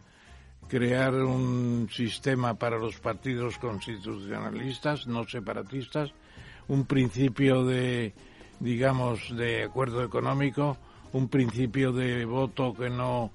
crear 0.68 1.14
un 1.14 1.88
sistema 1.92 2.54
para 2.54 2.78
los 2.78 2.98
partidos 3.00 3.58
constitucionalistas, 3.58 5.08
no 5.08 5.24
separatistas, 5.28 6.14
un 6.68 6.86
principio 6.86 7.66
de, 7.66 8.14
digamos, 8.60 9.36
de 9.36 9.64
acuerdo 9.64 10.04
económico, 10.04 10.78
un 11.14 11.28
principio 11.28 11.92
de 11.92 12.24
voto 12.26 12.74
que 12.74 12.90
no 12.90 13.32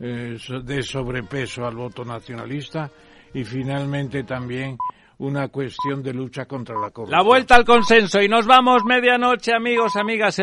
eh, 0.00 0.36
dé 0.64 0.82
sobrepeso 0.82 1.64
al 1.64 1.76
voto 1.76 2.04
nacionalista 2.04 2.90
y 3.32 3.44
finalmente 3.44 4.24
también 4.24 4.76
una 5.20 5.48
cuestión 5.48 6.02
de 6.02 6.14
lucha 6.14 6.46
contra 6.46 6.74
la 6.76 6.90
corrupción. 6.90 7.18
La 7.18 7.22
vuelta 7.22 7.54
al 7.54 7.64
consenso 7.66 8.22
y 8.22 8.28
nos 8.28 8.46
vamos 8.46 8.84
medianoche, 8.86 9.52
amigos, 9.52 9.96
amigas. 9.96 10.38